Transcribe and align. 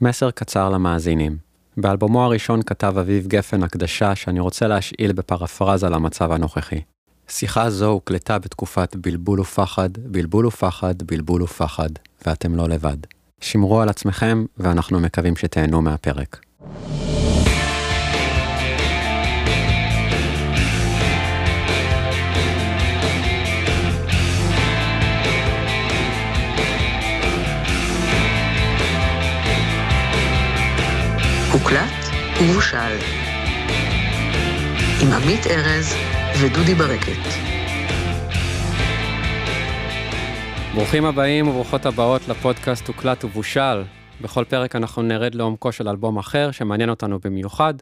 מסר 0.00 0.30
קצר 0.30 0.68
למאזינים. 0.68 1.36
באלבומו 1.76 2.24
הראשון 2.24 2.62
כתב 2.62 2.98
אביב 2.98 3.26
גפן 3.26 3.62
הקדשה 3.62 4.14
שאני 4.14 4.40
רוצה 4.40 4.66
להשאיל 4.66 5.12
בפרפרזה 5.12 5.88
למצב 5.88 6.32
הנוכחי. 6.32 6.80
שיחה 7.28 7.70
זו 7.70 7.90
הוקלטה 7.90 8.38
בתקופת 8.38 8.96
בלבול 8.96 9.40
ופחד, 9.40 9.88
בלבול 9.98 10.46
ופחד, 10.46 10.94
בלבול 11.02 11.42
ופחד, 11.42 11.90
ואתם 12.26 12.54
לא 12.54 12.68
לבד. 12.68 12.96
שמרו 13.40 13.80
על 13.80 13.88
עצמכם, 13.88 14.44
ואנחנו 14.58 15.00
מקווים 15.00 15.36
שתהנו 15.36 15.82
מהפרק. 15.82 16.40
הוקלט 31.58 32.04
ובושל 32.42 32.96
עם 35.02 35.12
עמית 35.12 35.46
ארז 35.46 35.94
ודודי 36.42 36.74
ברקת. 36.74 37.22
ברוכים 40.74 41.04
הבאים 41.04 41.48
וברוכות 41.48 41.86
הבאות 41.86 42.28
לפודקאסט 42.28 42.88
הוקלט 42.88 43.24
ובושל. 43.24 43.82
בכל 44.20 44.44
פרק 44.44 44.76
אנחנו 44.76 45.02
נרד 45.02 45.34
לעומקו 45.34 45.72
של 45.72 45.88
אלבום 45.88 46.18
אחר 46.18 46.50
שמעניין 46.50 46.90
אותנו 46.90 47.18
במיוחד, 47.24 47.74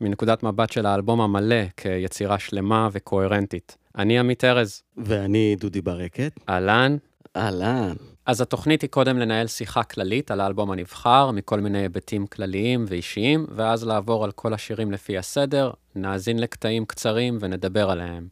מנקודת 0.00 0.42
מבט 0.42 0.72
של 0.72 0.86
האלבום 0.86 1.20
המלא 1.20 1.64
כיצירה 1.76 2.38
שלמה 2.38 2.88
וקוהרנטית. 2.92 3.76
אני 3.98 4.18
עמית 4.18 4.44
ארז. 4.44 4.82
ואני 4.96 5.56
דודי 5.60 5.80
ברקת. 5.80 6.32
אהלן. 6.48 6.96
אהלן. 7.38 7.92
אז 8.26 8.40
התוכנית 8.40 8.82
היא 8.82 8.90
קודם 8.90 9.18
לנהל 9.18 9.46
שיחה 9.46 9.82
כללית 9.82 10.30
על 10.30 10.40
האלבום 10.40 10.70
הנבחר, 10.70 11.30
מכל 11.30 11.60
מיני 11.60 11.78
היבטים 11.78 12.26
כלליים 12.26 12.84
ואישיים, 12.88 13.46
ואז 13.54 13.84
לעבור 13.84 14.24
על 14.24 14.32
כל 14.32 14.54
השירים 14.54 14.92
לפי 14.92 15.18
הסדר, 15.18 15.70
נאזין 15.94 16.38
לקטעים 16.38 16.84
קצרים 16.84 17.38
ונדבר 17.40 17.90
עליהם. 17.90 18.28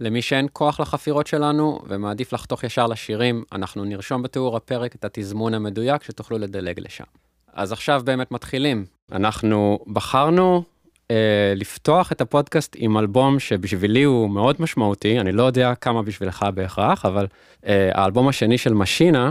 למי 0.00 0.22
שאין 0.22 0.46
כוח 0.52 0.80
לחפירות 0.80 1.26
שלנו 1.26 1.80
ומעדיף 1.88 2.32
לחתוך 2.32 2.64
ישר 2.64 2.86
לשירים, 2.86 3.44
אנחנו 3.52 3.84
נרשום 3.84 4.22
בתיאור 4.22 4.56
הפרק 4.56 4.94
את 4.94 5.04
התזמון 5.04 5.54
המדויק 5.54 6.02
שתוכלו 6.02 6.38
לדלג 6.38 6.80
לשם. 6.80 7.04
אז 7.52 7.72
עכשיו 7.72 8.02
באמת 8.04 8.32
מתחילים. 8.32 8.84
אנחנו 9.12 9.78
בחרנו 9.92 10.64
אה, 11.10 11.52
לפתוח 11.56 12.12
את 12.12 12.20
הפודקאסט 12.20 12.76
עם 12.78 12.98
אלבום 12.98 13.38
שבשבילי 13.38 14.02
הוא 14.02 14.30
מאוד 14.30 14.56
משמעותי, 14.58 15.20
אני 15.20 15.32
לא 15.32 15.42
יודע 15.42 15.74
כמה 15.74 16.02
בשבילך 16.02 16.46
בהכרח, 16.54 17.06
אבל 17.06 17.26
אה, 17.66 17.90
האלבום 17.94 18.28
השני 18.28 18.58
של 18.58 18.74
משינה, 18.74 19.30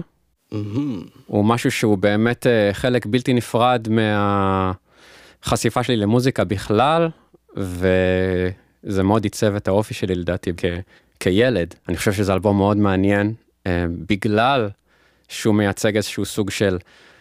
mm-hmm. 0.53 0.57
הוא 1.25 1.45
משהו 1.45 1.71
שהוא 1.71 1.97
באמת 1.97 2.47
אה, 2.47 2.69
חלק 2.73 3.05
בלתי 3.05 3.33
נפרד 3.33 3.87
מהחשיפה 5.43 5.83
שלי 5.83 5.95
למוזיקה 5.97 6.43
בכלל, 6.43 7.09
וזה 7.55 9.03
מאוד 9.03 9.23
עיצב 9.23 9.55
את 9.55 9.67
האופי 9.67 9.93
שלי 9.93 10.15
לדעתי 10.15 10.51
כ, 10.57 10.65
כילד. 11.19 11.75
אני 11.89 11.97
חושב 11.97 12.13
שזה 12.13 12.33
אלבום 12.33 12.57
מאוד 12.57 12.77
מעניין, 12.77 13.33
אה, 13.67 13.85
בגלל 14.09 14.69
שהוא 15.27 15.55
מייצג 15.55 15.95
איזשהו 15.95 16.25
סוג 16.25 16.49
של 16.49 16.77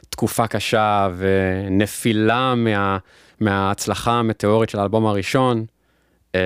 תקופה 0.09 0.47
קשה 0.47 1.09
ונפילה 1.17 2.55
מה... 2.55 2.99
מההצלחה 3.41 4.13
המטאורית 4.13 4.71
של 4.71 4.79
האלבום 4.79 5.07
הראשון, 5.07 5.65
אה, 6.35 6.41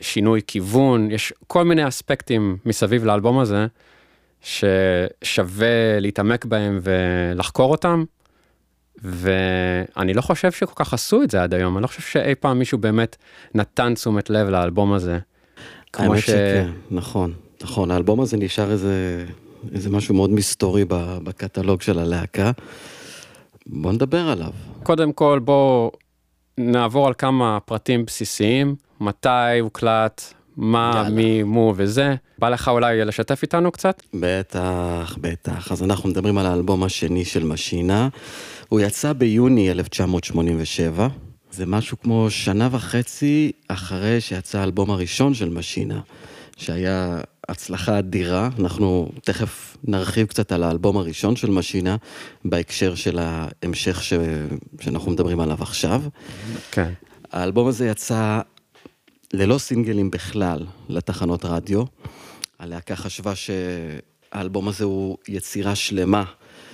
שינוי 0.00 0.40
כיוון, 0.46 1.10
יש 1.10 1.32
כל 1.46 1.64
מיני 1.64 1.88
אספקטים 1.88 2.56
מסביב 2.66 3.04
לאלבום 3.04 3.38
הזה, 3.38 3.66
ששווה 4.40 6.00
להתעמק 6.00 6.44
בהם 6.44 6.80
ולחקור 6.82 7.70
אותם, 7.70 8.04
ואני 9.02 10.14
לא 10.14 10.20
חושב 10.20 10.52
שכל 10.52 10.84
כך 10.84 10.94
עשו 10.94 11.22
את 11.22 11.30
זה 11.30 11.42
עד 11.42 11.54
היום, 11.54 11.76
אני 11.76 11.82
לא 11.82 11.86
חושב 11.86 12.02
שאי 12.02 12.34
פעם 12.34 12.58
מישהו 12.58 12.78
באמת 12.78 13.16
נתן 13.54 13.94
תשומת 13.94 14.30
לב 14.30 14.48
לאלבום 14.48 14.92
הזה. 14.92 15.18
האמת 15.94 16.18
ש... 16.18 16.26
שכן, 16.26 16.70
נכון, 16.90 17.32
נכון, 17.62 17.90
האלבום 17.90 18.20
הזה 18.20 18.36
נשאר 18.36 18.70
איזה, 18.70 19.24
איזה 19.74 19.90
משהו 19.90 20.14
מאוד 20.14 20.30
מסתורי 20.30 20.84
בקטלוג 20.88 21.82
של 21.82 21.98
הלהקה. 21.98 22.50
בוא 23.66 23.92
נדבר 23.92 24.28
עליו. 24.28 24.50
קודם 24.82 25.12
כל 25.12 25.38
בוא 25.44 25.90
נעבור 26.58 27.06
על 27.06 27.14
כמה 27.18 27.58
פרטים 27.64 28.04
בסיסיים, 28.04 28.74
מתי 29.00 29.58
הוקלט, 29.60 30.22
מה, 30.56 30.92
יאללה. 30.94 31.10
מי, 31.10 31.42
מו 31.42 31.72
וזה. 31.76 32.14
בא 32.38 32.48
לך 32.48 32.68
אולי 32.68 33.04
לשתף 33.04 33.42
איתנו 33.42 33.72
קצת? 33.72 34.02
בטח, 34.14 35.18
בטח. 35.20 35.72
אז 35.72 35.82
אנחנו 35.82 36.08
מדברים 36.08 36.38
על 36.38 36.46
האלבום 36.46 36.82
השני 36.82 37.24
של 37.24 37.44
משינה. 37.44 38.08
הוא 38.68 38.80
יצא 38.80 39.12
ביוני 39.12 39.70
1987. 39.70 41.08
זה 41.50 41.66
משהו 41.66 42.00
כמו 42.00 42.30
שנה 42.30 42.68
וחצי 42.70 43.52
אחרי 43.68 44.20
שיצא 44.20 44.58
האלבום 44.58 44.90
הראשון 44.90 45.34
של 45.34 45.48
משינה, 45.48 46.00
שהיה 46.56 47.20
הצלחה 47.48 47.98
אדירה. 47.98 48.50
אנחנו 48.58 49.12
תכף 49.24 49.76
נרחיב 49.84 50.26
קצת 50.26 50.52
על 50.52 50.62
האלבום 50.62 50.96
הראשון 50.96 51.36
של 51.36 51.50
משינה, 51.50 51.96
בהקשר 52.44 52.94
של 52.94 53.18
ההמשך 53.18 54.02
ש... 54.02 54.12
שאנחנו 54.80 55.10
מדברים 55.10 55.40
עליו 55.40 55.62
עכשיו. 55.62 56.02
כן. 56.70 56.92
האלבום 57.32 57.68
הזה 57.68 57.86
יצא 57.88 58.40
ללא 59.32 59.58
סינגלים 59.58 60.10
בכלל 60.10 60.66
לתחנות 60.88 61.44
רדיו. 61.44 61.84
הלהקה 62.58 62.96
חשבה 62.96 63.32
שהאלבום 63.34 64.68
הזה 64.68 64.84
הוא 64.84 65.16
יצירה 65.28 65.74
שלמה, 65.74 66.24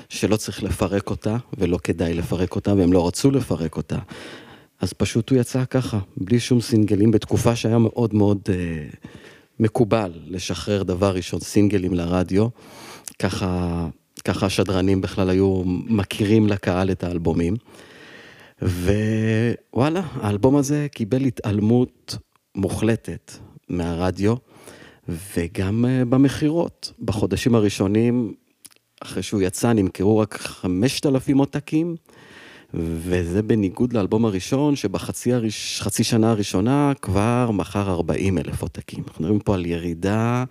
שלא 0.09 0.37
צריך 0.37 0.63
לפרק 0.63 1.11
אותה, 1.11 1.37
ולא 1.59 1.79
כדאי 1.85 2.15
לפרק 2.15 2.57
אותה, 2.57 2.75
והם 2.75 2.93
לא 2.93 3.07
רצו 3.07 3.31
לפרק 3.31 3.77
אותה. 3.77 3.99
אז 4.81 4.93
פשוט 4.93 5.31
הוא 5.31 5.39
יצא 5.39 5.65
ככה, 5.65 5.99
בלי 6.17 6.41
שום 6.41 6.61
סינגלים, 6.61 7.11
בתקופה 7.11 7.57
שהיה 7.57 7.79
מאוד 7.79 8.15
מאוד... 8.15 8.39
אה, 8.49 8.89
מקובל 9.61 10.13
לשחרר 10.27 10.83
דבר 10.83 11.15
ראשון 11.15 11.41
סינגלים 11.41 11.95
לרדיו, 11.95 12.49
ככה, 13.19 13.89
ככה 14.25 14.47
השדרנים 14.47 15.01
בכלל 15.01 15.31
היו 15.31 15.63
מכירים 15.67 16.47
לקהל 16.47 16.91
את 16.91 17.05
האלבומים. 17.05 17.57
ווואלה, 18.63 20.03
האלבום 20.15 20.57
הזה 20.57 20.87
קיבל 20.93 21.25
התעלמות 21.25 22.17
מוחלטת 22.55 23.33
מהרדיו, 23.69 24.35
וגם 25.09 25.85
אה, 25.85 26.05
במכירות. 26.05 26.93
בחודשים 27.05 27.55
הראשונים, 27.55 28.35
אחרי 29.01 29.23
שהוא 29.23 29.43
יצא, 29.43 29.73
נמכרו 29.73 30.19
רק 30.19 30.35
5,000 30.35 31.39
עותקים, 31.39 31.97
וזה 32.75 33.43
בניגוד 33.43 33.93
לאלבום 33.93 34.25
הראשון, 34.25 34.77
שבחצי 34.77 35.33
הראש, 35.33 35.83
שנה 36.03 36.31
הראשונה 36.31 36.93
כבר 37.03 37.51
מכר 37.51 37.91
40 37.91 38.39
אלף 38.39 38.63
עותקים. 38.63 39.05
אנחנו 39.09 39.25
מדברים 39.25 39.41
פה 39.41 39.55
על 39.55 39.67
ירידה 39.67 40.45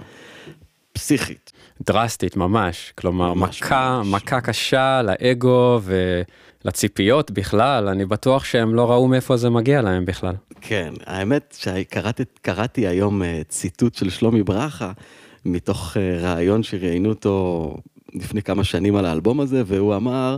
פסיכית. 0.93 1.51
דרסטית 1.85 2.37
ממש, 2.37 2.93
כלומר 2.97 3.33
ממש 3.33 3.61
מכה, 3.61 4.01
ממש. 4.03 4.23
מכה 4.23 4.41
קשה 4.41 5.01
לאגו 5.01 5.79
ולציפיות 6.63 7.31
בכלל, 7.31 7.87
אני 7.87 8.05
בטוח 8.05 8.43
שהם 8.43 8.75
לא 8.75 8.91
ראו 8.91 9.07
מאיפה 9.07 9.37
זה 9.37 9.49
מגיע 9.49 9.81
להם 9.81 10.05
בכלל. 10.05 10.35
כן, 10.61 10.93
האמת 11.05 11.57
שקראתי 11.59 12.87
היום 12.87 13.23
אה, 13.23 13.41
ציטוט 13.47 13.95
של 13.95 14.09
שלומי 14.09 14.43
ברכה, 14.43 14.91
מתוך 15.45 15.97
אה, 15.97 16.33
ראיון 16.33 16.63
שראיינו 16.63 17.09
אותו 17.09 17.75
לפני 18.13 18.41
כמה 18.41 18.63
שנים 18.63 18.95
על 18.95 19.05
האלבום 19.05 19.39
הזה, 19.39 19.63
והוא 19.65 19.95
אמר, 19.95 20.37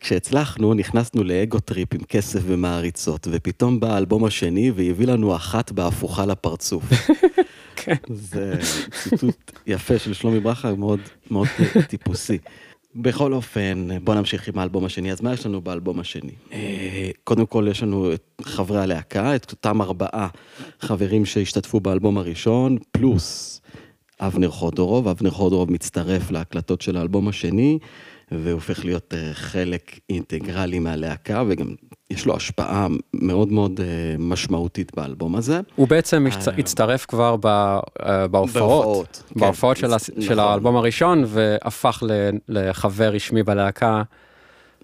כשהצלחנו, 0.00 0.74
נכנסנו 0.74 1.24
ל 1.24 1.33
ego 1.33 1.60
trip 1.60 1.94
עם 1.94 2.00
כסף 2.08 2.40
ומעריצות, 2.46 3.28
ופתאום 3.30 3.80
בא 3.80 3.94
האלבום 3.94 4.24
השני 4.24 4.70
והביא 4.70 5.06
לנו 5.06 5.36
אחת 5.36 5.72
בהפוכה 5.72 6.26
לפרצוף. 6.26 6.84
כן. 7.84 7.94
זה 8.08 8.54
ציטוט 9.02 9.52
יפה 9.66 9.98
של 9.98 10.12
שלומי 10.12 10.40
ברכה, 10.40 10.74
מאוד, 10.74 11.00
מאוד 11.30 11.48
טיפוסי. 11.88 12.38
בכל 12.94 13.32
אופן, 13.32 13.88
בוא 14.04 14.14
נמשיך 14.14 14.48
עם 14.48 14.58
האלבום 14.58 14.84
השני. 14.84 15.12
אז 15.12 15.20
מה 15.20 15.32
יש 15.32 15.46
לנו 15.46 15.60
באלבום 15.60 16.00
השני? 16.00 16.32
אה, 16.52 17.10
קודם 17.24 17.46
כל, 17.46 17.66
יש 17.70 17.82
לנו 17.82 18.12
את 18.12 18.42
חברי 18.42 18.78
הלהקה, 18.78 19.36
את 19.36 19.50
אותם 19.52 19.82
ארבעה 19.82 20.28
חברים 20.80 21.24
שהשתתפו 21.24 21.80
באלבום 21.80 22.18
הראשון, 22.18 22.78
פלוס 22.90 23.60
אבנר 24.20 24.50
חודורוב. 24.50 25.08
אבנר 25.08 25.30
חודורוב 25.30 25.70
מצטרף 25.70 26.30
להקלטות 26.30 26.80
של 26.80 26.96
האלבום 26.96 27.28
השני. 27.28 27.78
והופך 28.38 28.84
להיות 28.84 29.14
אה, 29.14 29.30
חלק 29.34 29.98
אינטגרלי 30.10 30.78
מהלהקה, 30.78 31.42
וגם 31.48 31.74
יש 32.10 32.26
לו 32.26 32.36
השפעה 32.36 32.86
מאוד 33.14 33.52
מאוד 33.52 33.80
אה, 33.80 33.86
משמעותית 34.18 34.96
באלבום 34.96 35.36
הזה. 35.36 35.60
הוא 35.76 35.88
בעצם 35.88 36.26
אה, 36.26 36.52
הצטרף 36.58 37.06
כבר 37.06 37.36
בהופעות, 38.30 39.22
בהופעות 39.36 39.78
כן, 39.78 39.98
של 39.98 40.34
נכון. 40.34 40.38
האלבום 40.38 40.76
הראשון, 40.76 41.24
והפך 41.26 42.02
לחבר 42.48 43.08
רשמי 43.08 43.42
בלהקה. 43.42 44.02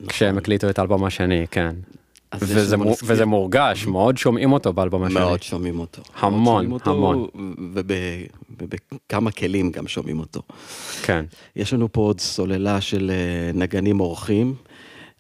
כשהם 0.09 0.29
נכון. 0.29 0.39
הקליטו 0.39 0.71
את 0.71 0.79
האלבום 0.79 1.05
השני, 1.05 1.47
כן. 1.51 1.75
וזה, 2.35 2.77
מ... 2.77 2.83
וזה 3.03 3.27
מורגש, 3.27 3.87
מאוד 3.87 4.19
שומעים 4.19 4.53
אותו 4.53 4.73
באלבום 4.73 5.03
השני. 5.03 5.21
מאוד 5.21 5.43
שומעים 5.43 5.81
אותו. 5.81 6.03
המון, 6.17 6.45
שומעים 6.45 6.73
אותו, 6.73 6.91
המון. 6.91 7.27
ובכמה 8.61 9.31
כלים 9.31 9.71
גם 9.71 9.89
שומעים 9.89 10.21
אותו. 10.21 10.43
כן. 11.03 11.25
יש 11.57 11.73
לנו 11.73 11.93
פה 11.93 12.01
עוד 12.01 12.21
סוללה 12.21 12.81
של 12.81 13.11
אה, 13.11 13.51
נגנים 13.55 14.01
אורחים. 14.01 14.55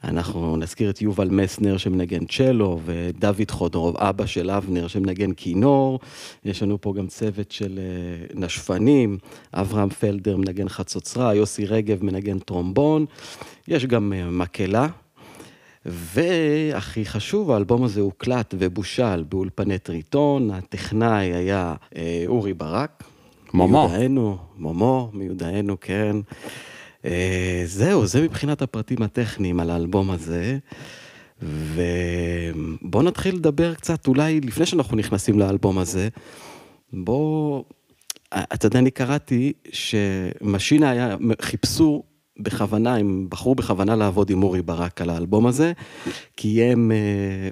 אנחנו 0.05 0.57
נזכיר 0.57 0.91
את 0.91 1.03
יובל 1.03 1.29
מסנר 1.29 1.77
שמנגן 1.77 2.27
צ'לו, 2.27 2.81
ודוד 2.85 3.51
חודרוב, 3.51 3.97
אבא 3.97 4.27
של 4.27 4.51
אבנר 4.51 4.89
שמנגן 4.89 5.33
כינור. 5.33 6.01
יש 6.45 6.63
לנו 6.63 6.81
פה 6.81 6.93
גם 6.97 7.07
צוות 7.07 7.53
של 7.53 7.79
אה, 7.79 8.27
נשפנים, 8.35 9.19
אברהם 9.55 9.89
פלדר 9.89 10.37
מנגן 10.37 10.69
חצוצרה, 10.69 11.35
יוסי 11.35 11.67
רגב 11.67 12.05
מנגן 12.05 12.39
טרומבון. 12.39 13.07
יש 13.69 13.87
גם 13.87 14.13
אה, 14.13 14.31
מקהלה. 14.31 14.87
והכי 15.91 17.05
חשוב, 17.05 17.51
האלבום 17.51 17.85
הזה 17.85 18.01
הוקלט 18.01 18.55
ובושל 18.59 19.23
באולפני 19.23 19.79
טריטון, 19.79 20.51
הטכנאי 20.51 21.35
היה 21.35 21.75
אה, 21.97 22.25
אורי 22.27 22.55
ברק. 22.55 23.03
מומו. 23.55 23.89
מיודענו, 23.89 24.39
מומו, 24.57 25.11
מיודענו, 25.13 25.81
כן. 25.81 26.17
אה, 27.05 27.63
זהו, 27.67 28.07
זה 28.07 28.23
מבחינת 28.23 28.63
הפרטים 28.63 29.03
הטכניים 29.03 29.61
על 29.61 29.71
האלבום 29.71 30.11
הזה. 30.11 30.59
ובואו 31.43 33.03
נתחיל 33.03 33.35
לדבר 33.35 33.75
קצת, 33.75 34.07
אולי 34.07 34.41
לפני 34.41 34.67
שאנחנו 34.67 34.97
נכנסים 34.97 35.39
לאלבום 35.39 35.79
הזה, 35.79 36.09
בואו, 36.93 37.65
אתה 38.35 38.67
יודע, 38.67 38.79
אני 38.79 38.91
קראתי 38.91 39.53
שמשינה 39.73 40.91
היה, 40.91 41.17
חיפשו 41.43 42.03
בכוונה, 42.39 42.97
הם 42.97 43.27
בחרו 43.29 43.55
בכוונה 43.55 43.97
לעבוד 43.97 44.31
עם 44.31 44.43
אורי 44.43 44.63
ברק 44.63 45.01
על 45.01 45.11
האלבום 45.11 45.47
הזה, 45.47 45.73
כי 46.37 46.63
הם, 46.65 46.93
אה, 46.93 47.49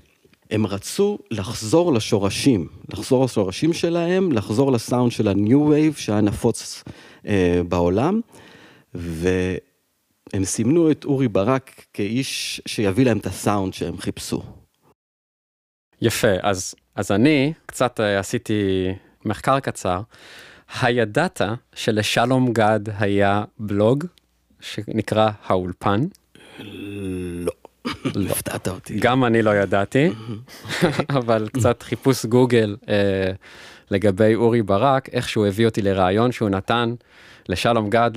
הם 0.50 0.67
רצו 0.67 1.19
לחזור 1.31 1.93
לשורשים, 1.93 2.69
לחזור 2.93 3.25
לשורשים 3.25 3.73
שלהם, 3.73 4.33
לחזור 4.33 4.73
לסאונד 4.73 5.12
של 5.12 5.29
ה-New 5.29 5.71
Wave 5.71 5.99
שהיה 5.99 6.21
נפוץ 6.21 6.85
אה, 7.27 7.61
בעולם, 7.69 8.21
והם 8.94 10.44
סימנו 10.44 10.91
את 10.91 11.05
אורי 11.05 11.29
ברק 11.29 11.85
כאיש 11.93 12.61
שיביא 12.67 13.05
להם 13.05 13.19
את 13.19 13.27
הסאונד 13.27 13.75
שהם 13.75 13.97
חיפשו. 13.97 14.43
יפה, 16.03 16.32
אז, 16.43 16.75
אז 16.94 17.12
אני 17.12 17.53
קצת 17.67 18.00
אה, 18.00 18.19
עשיתי 18.19 18.89
מחקר 19.25 19.61
קצר. 19.61 20.00
הידעת 20.81 21.41
שלשלום 21.75 22.53
גד 22.53 22.81
היה 22.99 23.44
בלוג 23.59 24.05
שנקרא 24.61 25.31
האולפן? 25.47 26.00
לא. 26.58 27.53
לא. 28.14 28.31
הפתעת 28.31 28.69
אותי. 28.69 28.99
גם 28.99 29.25
אני 29.25 29.43
לא 29.43 29.56
ידעתי, 29.56 30.11
אבל 31.19 31.49
קצת 31.53 31.82
חיפוש 31.82 32.26
גוגל 32.26 32.76
אה, 32.88 33.32
לגבי 33.91 34.35
אורי 34.35 34.62
ברק, 34.62 35.08
איך 35.08 35.29
שהוא 35.29 35.47
הביא 35.47 35.67
אותי 35.67 35.82
לרעיון 35.82 36.32
שהוא 36.32 36.49
נתן 36.49 36.94
לשלום 37.49 37.91
גד 37.91 38.11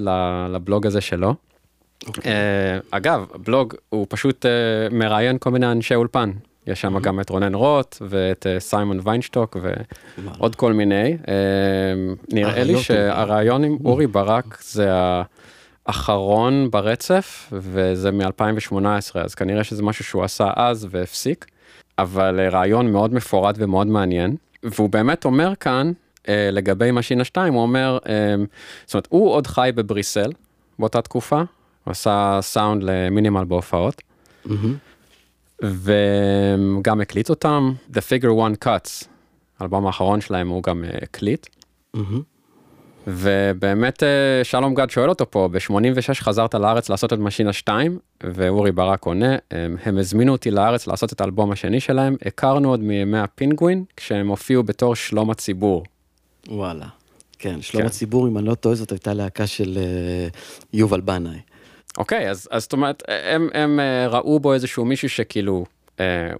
לבלוג 0.50 0.88
הזה 0.88 1.02
שלו. 1.02 1.30
Okay. 1.30 2.08
אוקיי. 2.08 2.32
אה, 2.32 2.80
אגב, 2.92 3.26
בלוג 3.46 3.76
הוא 3.90 4.06
פשוט 4.10 4.46
אה, 4.46 4.52
מראיין 4.92 5.38
כל 5.38 5.52
מיני 5.52 5.72
אנשי 5.72 5.96
אולפן. 5.96 6.32
יש 6.68 6.82
שם 6.82 7.00
גם 7.00 7.20
את 7.20 7.30
רונן 7.30 7.56
רוט 7.56 7.98
ואת 8.02 8.48
אה, 8.48 8.60
סיימון 8.60 9.00
ויינשטוק 9.04 9.58
ועוד 10.18 10.56
כל 10.56 10.74
מיני. 10.74 11.18
אה, 11.28 11.36
נראה 12.34 12.64
לי 12.64 12.78
שהרעיון 12.78 13.64
עם 13.64 13.78
אורי 13.86 14.08
ברק 14.08 14.58
זה 14.62 14.90
האחרון 15.90 16.72
ברצף 16.72 17.50
וזה 17.54 18.12
מ-2018 18.12 18.86
אז 19.16 19.36
כנראה 19.36 19.64
שזה 19.64 19.84
משהו 19.84 20.06
שהוא 20.06 20.24
עשה 20.24 20.50
אז 20.56 20.88
והפסיק. 20.90 21.46
אבל 21.98 22.40
אה, 22.40 22.50
ראיון 22.50 22.92
מאוד 22.92 23.14
מפורט 23.14 23.56
ומאוד 23.58 23.88
מעניין 23.88 24.36
והוא 24.64 24.90
באמת 24.90 25.26
אומר 25.26 25.54
כאן 25.56 25.92
לגבי 26.28 26.92
משינה 26.92 27.24
2 27.24 27.54
הוא 27.54 27.62
אומר 27.62 27.98
זאת 28.86 28.94
אומרת 28.94 29.08
הוא 29.10 29.32
עוד 29.32 29.48
חי 29.48 29.72
בבריסל 29.76 30.32
באותה 30.80 31.02
תקופה 31.02 31.42
הוא 31.84 31.92
עשה 31.92 32.40
סאונד 32.42 32.84
למינימל 32.84 33.44
בהופעות. 33.46 34.02
Mm-hmm. 34.46 35.66
וגם 35.66 37.02
הקליט 37.02 37.30
אותם, 37.30 37.74
The 37.94 37.98
Figure 37.98 38.26
One 38.26 38.66
Cuts, 38.66 39.06
האלבום 39.60 39.88
האחרון 39.88 40.22
שלהם 40.22 40.48
הוא 40.48 40.64
גם 40.64 40.84
אה, 40.84 40.90
הקליט. 41.02 41.48
Mm-hmm. 41.96 42.00
ובאמת 43.10 44.04
אה, 44.04 44.44
שלום 44.44 44.74
גד 44.76 44.90
שואל 44.90 45.10
אותו 45.10 45.32
פה, 45.32 45.50
ב-86 45.52 46.14
חזרת 46.14 46.56
לארץ 46.56 46.90
לעשות 46.90 47.14
את 47.14 47.20
משינה 47.20 47.54
2, 47.54 48.00
ואורי 48.24 48.72
ברק 48.72 49.06
עונה, 49.06 49.36
הם, 49.52 49.76
הם 49.84 49.98
הזמינו 49.98 50.32
אותי 50.32 50.52
לארץ 50.52 50.88
לעשות 50.88 51.14
את 51.14 51.22
האלבום 51.22 51.52
השני 51.52 51.80
שלהם, 51.80 52.16
הכרנו 52.26 52.70
עוד 52.70 52.80
מימי 52.80 53.20
הפינגווין, 53.20 53.84
כשהם 53.98 54.28
הופיעו 54.28 54.64
בתור 54.64 54.96
שלום 54.96 55.30
הציבור. 55.30 55.84
וואלה. 56.48 56.86
כן, 57.40 57.62
שלום 57.62 57.82
כן. 57.82 57.88
הציבור, 57.88 58.28
אם 58.28 58.38
אני 58.38 58.46
לא 58.46 58.56
טועה, 58.56 58.76
זאת 58.76 58.92
הייתה 58.92 59.14
להקה 59.14 59.48
של 59.48 59.78
אה, 59.78 60.28
יובל 60.74 61.02
בנאי. 61.02 61.40
אוקיי, 61.98 62.30
אז, 62.30 62.48
זאת 62.58 62.74
אומרת, 62.74 63.04
הם, 63.08 63.50
הם 63.54 63.80
אה, 63.80 64.08
ראו 64.08 64.40
בו 64.40 64.54
איזשהו 64.54 64.86
מישהו 64.86 65.10
שכאילו, 65.10 65.66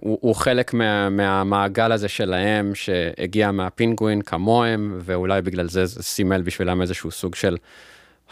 הוא, 0.00 0.18
הוא 0.20 0.34
חלק 0.34 0.74
מה, 0.74 1.10
מהמעגל 1.10 1.92
הזה 1.92 2.08
שלהם, 2.08 2.74
שהגיע 2.74 3.50
מהפינגווין 3.50 4.22
כמוהם, 4.22 4.98
ואולי 5.00 5.42
בגלל 5.42 5.68
זה 5.68 5.86
זה 5.86 6.02
סימל 6.02 6.42
בשבילם 6.42 6.82
איזשהו 6.82 7.10
סוג 7.10 7.34
של 7.34 7.56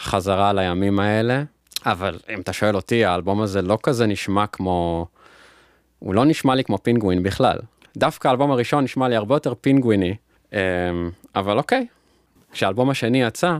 חזרה 0.01 0.53
לימים 0.53 1.01
האלה. 1.01 1.43
אבל 1.87 2.19
אם 2.35 2.41
אתה 2.41 2.53
שואל 2.53 2.77
אותי, 2.77 3.05
האלבום 3.05 3.41
הזה 3.41 3.63
לא 3.63 3.79
כזה 3.83 4.07
נשמע 4.07 4.47
כמו, 4.47 5.07
הוא 5.99 6.15
לא 6.15 6.25
נשמע 6.25 6.55
לי 6.55 6.65
כמו 6.65 6.79
פינגווין 6.83 7.23
בכלל. 7.23 7.59
דווקא 7.97 8.29
האלבום 8.29 8.51
הראשון 8.51 8.85
נשמע 8.85 9.09
לי 9.09 9.17
הרבה 9.17 9.35
יותר 9.35 9.55
פינגוויני, 9.61 10.15
אה, 10.53 10.59
אבל 11.37 11.59
אוקיי, 11.59 11.87
כשהאלבום 12.53 12.91
השני 12.91 13.23
יצא, 13.23 13.57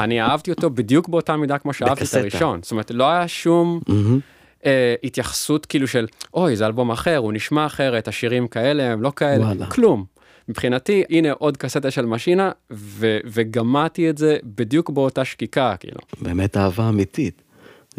אני 0.00 0.22
אהבתי 0.22 0.50
אותו 0.50 0.70
בדיוק 0.70 1.08
באותה 1.08 1.36
מידה 1.36 1.58
כמו 1.58 1.72
שאהבתי 1.72 2.04
את. 2.04 2.14
הראשון. 2.14 2.60
זאת 2.62 2.70
אומרת, 2.70 2.90
לא 2.90 3.10
היה 3.10 3.28
שום 3.28 3.80
מהמם. 3.88 4.20
אה, 4.66 4.94
התייחסות 5.04 5.66
כאילו 5.66 5.88
של, 5.88 6.06
אוי, 6.34 6.56
זה 6.56 6.66
אלבום 6.66 6.90
אחר, 6.90 7.16
הוא 7.16 7.32
נשמע 7.32 7.66
אחרת, 7.66 8.08
השירים 8.08 8.48
כאלה, 8.48 8.92
הם 8.92 9.02
לא 9.02 9.12
כאלה, 9.16 9.44
וואלה. 9.44 9.66
כלום. 9.66 10.04
מבחינתי, 10.48 11.04
הנה 11.10 11.32
עוד 11.32 11.56
קסטה 11.56 11.90
של 11.90 12.06
משינה, 12.06 12.50
ו- 12.72 13.18
וגמעתי 13.24 14.10
את 14.10 14.18
זה 14.18 14.36
בדיוק 14.44 14.90
באותה 14.90 15.24
שקיקה, 15.24 15.74
כאילו. 15.80 16.00
באמת 16.20 16.56
אהבה 16.56 16.88
אמיתית. 16.88 17.42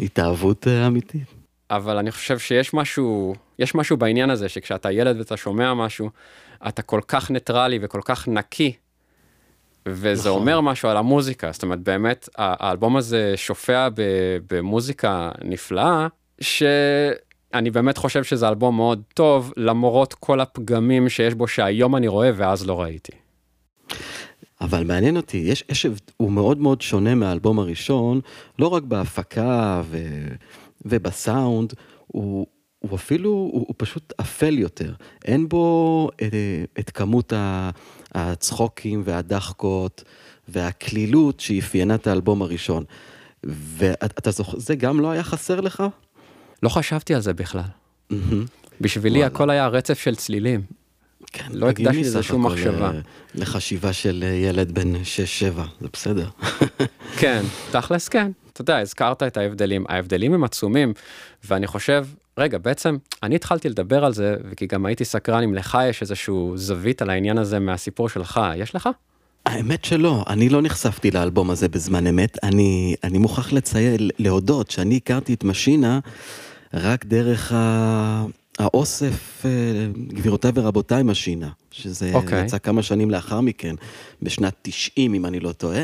התאהבות 0.00 0.68
אה, 0.68 0.86
אמיתית. 0.86 1.26
אבל 1.70 1.96
אני 1.98 2.10
חושב 2.10 2.38
שיש 2.38 2.74
משהו, 2.74 3.34
יש 3.58 3.74
משהו 3.74 3.96
בעניין 3.96 4.30
הזה, 4.30 4.48
שכשאתה 4.48 4.92
ילד 4.92 5.18
ואתה 5.18 5.36
שומע 5.36 5.74
משהו, 5.74 6.10
אתה 6.68 6.82
כל 6.82 7.00
כך 7.08 7.30
ניטרלי 7.30 7.78
וכל 7.82 8.00
כך 8.04 8.28
נקי, 8.28 8.72
וזה 9.86 10.28
נכון. 10.28 10.40
אומר 10.40 10.60
משהו 10.60 10.88
על 10.88 10.96
המוזיקה, 10.96 11.52
זאת 11.52 11.62
אומרת, 11.62 11.80
באמת, 11.80 12.28
האלבום 12.36 12.96
הזה 12.96 13.32
שופע 13.36 13.88
במוזיקה 14.50 15.30
נפלאה, 15.44 16.06
שאני 16.40 17.70
באמת 17.70 17.96
חושב 17.96 18.24
שזה 18.24 18.48
אלבום 18.48 18.76
מאוד 18.76 19.02
טוב, 19.14 19.52
למרות 19.56 20.14
כל 20.14 20.40
הפגמים 20.40 21.08
שיש 21.08 21.34
בו 21.34 21.48
שהיום 21.48 21.96
אני 21.96 22.08
רואה 22.08 22.30
ואז 22.36 22.66
לא 22.66 22.80
ראיתי. 22.80 23.12
אבל 24.60 24.84
מעניין 24.84 25.16
אותי, 25.16 25.36
יש, 25.36 25.64
יש, 25.68 25.86
הוא 26.16 26.32
מאוד 26.32 26.58
מאוד 26.58 26.80
שונה 26.80 27.14
מהאלבום 27.14 27.58
הראשון, 27.58 28.20
לא 28.58 28.68
רק 28.68 28.82
בהפקה 28.82 29.82
ו, 29.84 29.98
ובסאונד, 30.84 31.72
הוא, 32.06 32.46
הוא 32.78 32.96
אפילו, 32.96 33.30
הוא, 33.30 33.64
הוא 33.66 33.74
פשוט 33.76 34.12
אפל 34.20 34.58
יותר. 34.58 34.92
אין 35.24 35.48
בו 35.48 36.08
את, 36.16 36.32
את 36.78 36.90
כמות 36.90 37.32
הצחוקים 38.14 39.02
והדחקות 39.04 40.04
והקלילות 40.48 41.40
שאפיינה 41.40 41.94
את 41.94 42.06
האלבום 42.06 42.42
הראשון. 42.42 42.84
ואתה 43.44 44.30
זוכר, 44.30 44.58
זה 44.58 44.74
גם 44.74 45.00
לא 45.00 45.10
היה 45.10 45.22
חסר 45.22 45.60
לך? 45.60 45.82
לא 46.62 46.68
חשבתי 46.68 47.14
על 47.14 47.20
זה 47.20 47.34
בכלל. 47.34 47.62
בשבילי 48.80 49.18
וואלה. 49.18 49.34
הכל 49.34 49.50
היה 49.50 49.68
רצף 49.68 49.98
של 49.98 50.14
צלילים. 50.14 50.62
כן, 51.32 51.46
לא 51.50 51.68
הקדשתי 51.70 52.00
לזה 52.00 52.22
שום 52.22 52.46
מחשבה. 52.46 52.90
אה, 52.90 53.00
לחשיבה 53.34 53.92
של 53.92 54.24
אה, 54.26 54.28
ילד 54.28 54.72
בן 54.72 54.94
6-7, 54.94 54.98
זה 55.80 55.88
בסדר. 55.92 56.28
כן, 57.20 57.42
תכלס 57.70 58.08
כן. 58.08 58.30
אתה 58.52 58.60
יודע, 58.60 58.78
הזכרת 58.78 59.22
את 59.22 59.36
ההבדלים. 59.36 59.84
ההבדלים 59.88 60.34
הם 60.34 60.44
עצומים, 60.44 60.92
ואני 61.44 61.66
חושב, 61.66 62.06
רגע, 62.38 62.58
בעצם, 62.58 62.96
אני 63.22 63.34
התחלתי 63.34 63.68
לדבר 63.68 64.04
על 64.04 64.12
זה, 64.12 64.36
וכי 64.50 64.66
גם 64.66 64.86
הייתי 64.86 65.04
סקרן 65.04 65.42
אם 65.42 65.54
לך 65.54 65.78
יש 65.88 66.02
איזשהו 66.02 66.52
זווית 66.56 67.02
על 67.02 67.10
העניין 67.10 67.38
הזה 67.38 67.58
מהסיפור 67.58 68.08
שלך. 68.08 68.40
יש 68.56 68.74
לך? 68.74 68.88
האמת 69.46 69.84
שלא, 69.84 70.24
אני 70.28 70.48
לא 70.48 70.62
נחשפתי 70.62 71.10
לאלבום 71.10 71.50
הזה 71.50 71.68
בזמן 71.68 72.06
אמת. 72.06 72.38
אני, 72.42 72.94
אני 73.04 73.18
מוכרח 73.18 73.52
לציין, 73.52 74.10
להודות 74.18 74.70
שאני 74.70 74.96
הכרתי 74.96 75.34
את 75.34 75.44
משינה 75.44 75.98
רק 76.74 77.04
דרך 77.04 77.52
ה... 77.52 78.24
האוסף 78.58 79.42
אה, 79.44 79.50
גבירותיי 80.08 80.50
ורבותיי 80.54 81.02
משינה, 81.02 81.48
שזה 81.70 82.10
אוקיי. 82.14 82.44
יצא 82.44 82.58
כמה 82.58 82.82
שנים 82.82 83.10
לאחר 83.10 83.40
מכן, 83.40 83.74
בשנת 84.22 84.54
90 84.62 85.14
אם 85.14 85.26
אני 85.26 85.40
לא 85.40 85.52
טועה, 85.52 85.82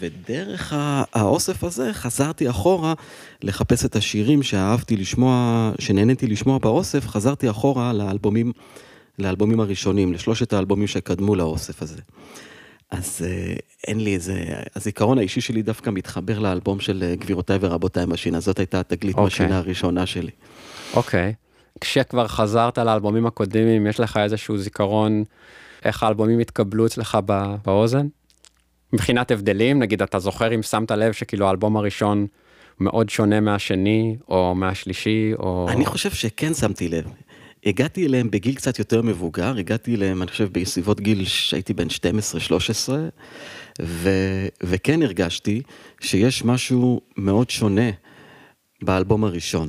ודרך 0.00 0.72
האוסף 1.12 1.64
הזה 1.64 1.92
חזרתי 1.92 2.50
אחורה 2.50 2.94
לחפש 3.42 3.84
את 3.84 3.96
השירים 3.96 4.42
שאהבתי 4.42 4.96
לשמוע, 4.96 5.72
שנהניתי 5.78 6.26
לשמוע 6.26 6.58
באוסף, 6.58 7.06
חזרתי 7.06 7.50
אחורה 7.50 7.92
לאלבומים, 7.92 8.52
לאלבומים 9.18 9.60
הראשונים, 9.60 10.12
לשלושת 10.12 10.52
האלבומים 10.52 10.86
שקדמו 10.86 11.34
לאוסף 11.34 11.82
הזה. 11.82 12.00
אז 12.90 13.26
אה, 13.28 13.54
אין 13.88 14.00
לי 14.00 14.14
איזה, 14.14 14.44
הזיכרון 14.76 15.18
האישי 15.18 15.40
שלי 15.40 15.62
דווקא 15.62 15.90
מתחבר 15.90 16.38
לאלבום 16.38 16.80
של 16.80 17.02
אה, 17.06 17.14
גבירותיי 17.16 17.58
ורבותיי 17.60 18.06
משינה, 18.06 18.40
זאת 18.40 18.58
הייתה 18.58 18.80
התגלית 18.80 19.14
אוקיי. 19.16 19.26
משינה 19.26 19.58
הראשונה 19.58 20.06
שלי. 20.06 20.30
אוקיי. 20.94 21.34
כשכבר 21.80 22.28
חזרת 22.28 22.78
לאלבומים 22.78 23.26
הקודמים, 23.26 23.86
יש 23.86 24.00
לך 24.00 24.16
איזשהו 24.16 24.58
זיכרון 24.58 25.24
איך 25.84 26.02
האלבומים 26.02 26.38
התקבלו 26.38 26.86
אצלך 26.86 27.18
בא- 27.24 27.56
באוזן? 27.64 28.06
מבחינת 28.92 29.30
הבדלים, 29.30 29.78
נגיד 29.78 30.02
אתה 30.02 30.18
זוכר 30.18 30.54
אם 30.54 30.62
שמת 30.62 30.90
לב 30.90 31.12
שכאילו 31.12 31.46
האלבום 31.46 31.76
הראשון 31.76 32.26
מאוד 32.80 33.08
שונה 33.08 33.40
מהשני, 33.40 34.16
או 34.28 34.54
מהשלישי, 34.54 35.32
או... 35.38 35.66
אני 35.70 35.86
חושב 35.86 36.10
שכן 36.10 36.54
שמתי 36.54 36.88
לב. 36.88 37.04
הגעתי 37.66 38.06
אליהם 38.06 38.30
בגיל 38.30 38.54
קצת 38.54 38.78
יותר 38.78 39.02
מבוגר, 39.02 39.56
הגעתי 39.56 39.94
אליהם, 39.94 40.22
אני 40.22 40.30
חושב, 40.30 40.48
בסביבות 40.52 41.00
גיל 41.00 41.24
שהייתי 41.24 41.74
בן 41.74 41.86
12-13, 42.88 42.92
ו... 43.82 44.10
וכן 44.62 45.02
הרגשתי 45.02 45.62
שיש 46.00 46.44
משהו 46.44 47.00
מאוד 47.16 47.50
שונה 47.50 47.90
באלבום 48.82 49.24
הראשון. 49.24 49.68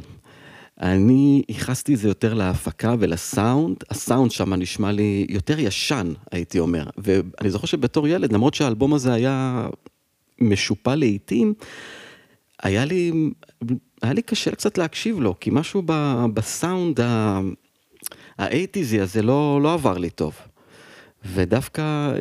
אני 0.82 1.42
ייחסתי 1.50 1.94
את 1.94 2.00
זה 2.00 2.08
יותר 2.08 2.34
להפקה 2.34 2.96
ולסאונד, 3.00 3.78
הסאונד 3.90 4.32
שם 4.32 4.54
נשמע 4.54 4.92
לי 4.92 5.26
יותר 5.30 5.60
ישן, 5.60 6.14
הייתי 6.32 6.60
אומר. 6.60 6.86
ואני 6.98 7.50
זוכר 7.50 7.68
שבתור 7.68 8.08
ילד, 8.08 8.34
למרות 8.34 8.54
שהאלבום 8.54 8.94
הזה 8.94 9.14
היה 9.14 9.68
משופע 10.42 10.96
לעיתים, 10.96 11.54
היה 12.64 12.86
לי, 12.86 13.12
היה 14.02 14.14
לי 14.14 14.22
קשה 14.22 14.52
קצת 14.52 14.78
להקשיב 14.78 15.20
לו, 15.20 15.40
כי 15.40 15.50
משהו 15.54 15.82
ב, 15.86 16.26
בסאונד 16.34 17.00
ה- 17.00 17.42
האייטיזי 18.42 19.02
הזה 19.02 19.22
לא, 19.22 19.60
לא 19.64 19.74
עבר 19.74 19.98
לי 19.98 20.10
טוב. 20.10 20.34
ודווקא 21.34 22.12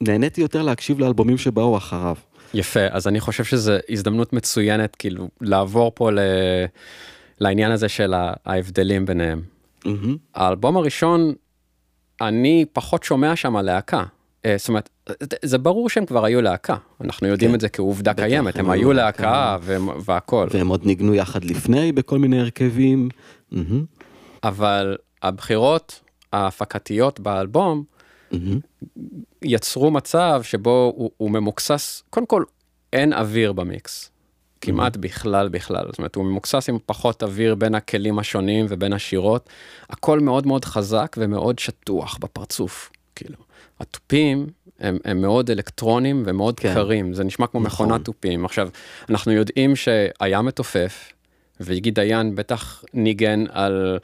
נהניתי 0.00 0.40
יותר 0.40 0.62
להקשיב 0.62 0.98
לאלבומים 1.00 1.38
שבאו 1.38 1.76
אחריו. 1.76 2.16
יפה, 2.54 2.80
אז 2.90 3.08
אני 3.08 3.20
חושב 3.20 3.44
שזו 3.44 3.72
הזדמנות 3.88 4.32
מצוינת 4.32 4.96
כאילו 4.96 5.28
לעבור 5.40 5.92
פה 5.94 6.10
ל... 6.12 6.18
לעניין 7.40 7.72
הזה 7.72 7.88
של 7.88 8.14
ההבדלים 8.46 9.06
ביניהם. 9.06 9.42
מהמם. 9.84 10.16
האלבום 10.34 10.76
הראשון, 10.76 11.32
אני 12.20 12.64
פחות 12.72 13.02
שומע 13.04 13.36
שם 13.36 13.56
להקה. 13.56 14.04
אה, 14.44 14.54
זאת 14.58 14.68
אומרת, 14.68 14.88
זה- 15.44 15.58
ברור 15.58 15.88
שהם 15.88 16.06
כבר 16.06 16.24
היו 16.24 16.40
להקה, 16.42 16.76
אנחנו 17.04 17.28
יודעים 17.28 17.50
כן. 17.50 17.54
את 17.54 17.60
זה 17.60 17.68
כעובדה 17.68 18.14
קיימת, 18.14 18.56
הם 18.58 18.64
הם 18.64 18.70
היו 18.70 18.92
להקה. 18.92 19.56
והם- 19.62 19.88
והכל, 20.04 20.46
והם 20.50 20.68
עוד 20.68 20.86
ניגנו 20.86 21.14
יחד 21.14 21.44
לפני 21.44 21.92
בכל 21.92 22.18
מיני 22.18 22.40
הרכבים. 22.40 23.08
מהמם, 23.52 23.84
אבל 24.44 24.96
הבחירות 25.22 26.00
ההפקתיות 26.32 27.20
באלבום 27.20 27.84
מהמם. 28.32 28.60
יצרו 29.42 29.90
מצב 29.90 30.40
שבו 30.42 30.92
הוא, 30.96 31.10
הוא 31.16 31.30
ממוקסס, 31.30 32.02
קודם 32.10 32.26
כל 32.26 32.44
אין 32.92 33.12
אוויר 33.12 33.52
במיקס, 33.52 34.10
כמעט 34.60 34.96
בכלל 34.96 35.48
בכלל, 35.48 35.86
זאת 35.86 35.98
אומרת 35.98 36.14
הוא 36.14 36.24
ממוקסס 36.24 36.68
עם 36.68 36.78
פחות 36.86 37.22
אוויר 37.22 37.54
בין 37.54 37.74
הכלים 37.74 38.18
השונים 38.18 38.66
ובין 38.68 38.92
השירות, 38.92 39.48
הכל 39.90 40.20
מאוד 40.20 40.46
מאוד 40.46 40.64
חזק 40.64 41.16
ומאוד 41.18 41.58
שטוח 41.58 42.18
בפרצוף, 42.20 42.90
כאילו. 43.16 43.36
התופים 43.80 44.46
הם, 44.80 44.98
הם 45.04 45.20
מאוד 45.20 45.50
אלקטרונים 45.50 46.22
ומאוד 46.26 46.60
כן. 46.60 46.74
קרים, 46.74 47.14
זה 47.14 47.24
נשמע 47.24 47.46
כמו 47.46 47.60
נכון. 47.60 47.86
מכונת 47.86 48.04
תופים. 48.04 48.44
עכשיו, 48.44 48.68
אנחנו 49.10 49.32
יודעים 49.32 49.76
שהיה 49.76 50.42
מתופף, 50.42 51.12
ויגי 51.60 51.90
דיין 51.90 52.34
בטח 52.34 52.84
ניגן 52.94 53.44
על... 53.50 53.98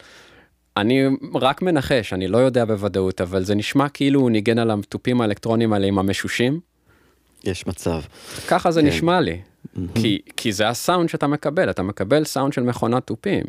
אני 0.76 1.02
רק 1.35 1.62
מנחש, 1.62 2.12
אני 2.12 2.28
לא 2.28 2.38
יודע 2.38 2.64
בוודאות, 2.64 3.21
אבל 3.21 3.45
זה 3.45 3.54
נשמע 3.54 3.88
כאילו 3.88 4.21
הוא 4.21 4.30
ניגן 4.30 4.59
על 4.59 4.71
התופים 4.71 5.21
האלקטרונים 5.21 5.73
האלה 5.73 5.87
עם 5.87 5.99
המשושים. 5.99 6.61
יש 7.45 7.66
מצב. 7.66 8.00
ככה 8.49 8.71
זה 8.71 8.80
כן. 8.80 8.87
נשמע 8.87 9.21
לי. 9.21 9.40
כי, 9.95 10.21
כי 10.37 10.52
זה 10.52 10.68
הסאונד 10.68 11.09
שאתה 11.09 11.26
מקבל, 11.26 11.71
אתה 11.71 11.83
מקבל 11.83 12.25
סאונד 12.25 12.52
של 12.52 12.62
מכונת 12.62 13.06
תופים. 13.06 13.45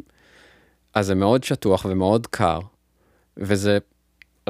אז 0.94 1.06
זה 1.06 1.16
מאוד 1.16 1.44
שטוח 1.44 1.86
ומאוד 1.90 2.28
קר, 2.28 2.60
וזה, 3.38 3.78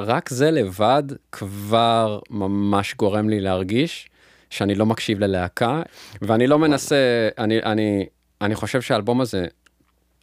רק 0.00 0.28
זה 0.28 0.50
לבד 0.50 1.02
כבר 1.32 2.18
ממש 2.30 2.94
גורם 2.94 3.28
לי 3.28 3.40
להרגיש 3.40 4.08
שאני 4.50 4.74
לא 4.74 4.86
מקשיב 4.86 5.20
ללהקה, 5.20 5.82
ואני 6.22 6.46
לא 6.46 6.58
מנסה, 6.58 7.28
אני, 7.38 7.58
אני, 7.62 8.06
אני 8.40 8.54
חושב 8.54 8.80
שהאלבום 8.80 9.20
הזה, 9.20 9.46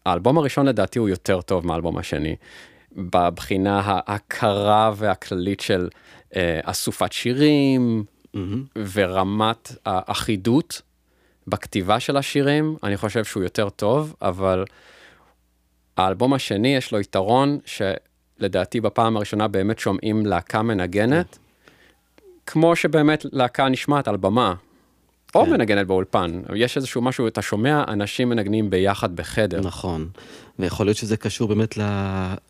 האלבום 0.06 0.38
הראשון 0.38 0.66
לדעתי 0.66 1.00
הוא 1.00 1.10
יותר 1.10 1.42
טוב 1.42 1.68
מהאלבום 1.68 1.98
השני, 1.98 2.36
בבחינה 2.92 3.82
הקרה 4.08 4.92
והכללית 4.96 5.60
של 5.60 5.90
אה, 6.36 6.60
אסופת 6.64 7.12
שירים, 7.12 8.04
מהמם. 8.34 8.64
ורמת 8.94 9.72
האחידות 9.86 10.82
בכתיבה 11.48 12.00
של 12.00 12.18
השירים, 12.18 12.76
אני 12.84 12.98
חושב 12.98 13.24
שהוא 13.24 13.44
יותר 13.44 13.70
טוב, 13.70 14.16
אבל 14.22 14.66
האלבום 15.98 16.34
השני 16.34 16.76
יש 16.76 16.92
לו 16.92 17.00
יתרון 17.00 17.60
שלדעתי 17.66 18.82
בפעם 18.82 19.18
הראשונה 19.18 19.48
באמת 19.48 19.80
שומעים 19.80 20.26
להקה 20.26 20.62
מנגנת, 20.62 21.38
כמו 22.46 22.76
שבאמת 22.76 23.26
להקה 23.32 23.70
נשמעת 23.70 24.08
על 24.08 24.18
במה, 24.18 24.56
או 25.36 25.46
כן. 25.46 25.52
מנגנת 25.52 25.88
באולפן, 25.88 26.42
יש 26.56 26.78
איזשהו 26.78 27.02
משהו, 27.02 27.28
אתה 27.28 27.42
שומע 27.42 27.84
אנשים 27.88 28.30
מנגנים 28.30 28.70
ביחד 28.70 29.16
בחדר. 29.16 29.62
נכון, 29.62 30.10
ויכול 30.60 30.86
להיות 30.86 30.98
שזה 30.98 31.18
קשור 31.18 31.48
באמת 31.48 31.78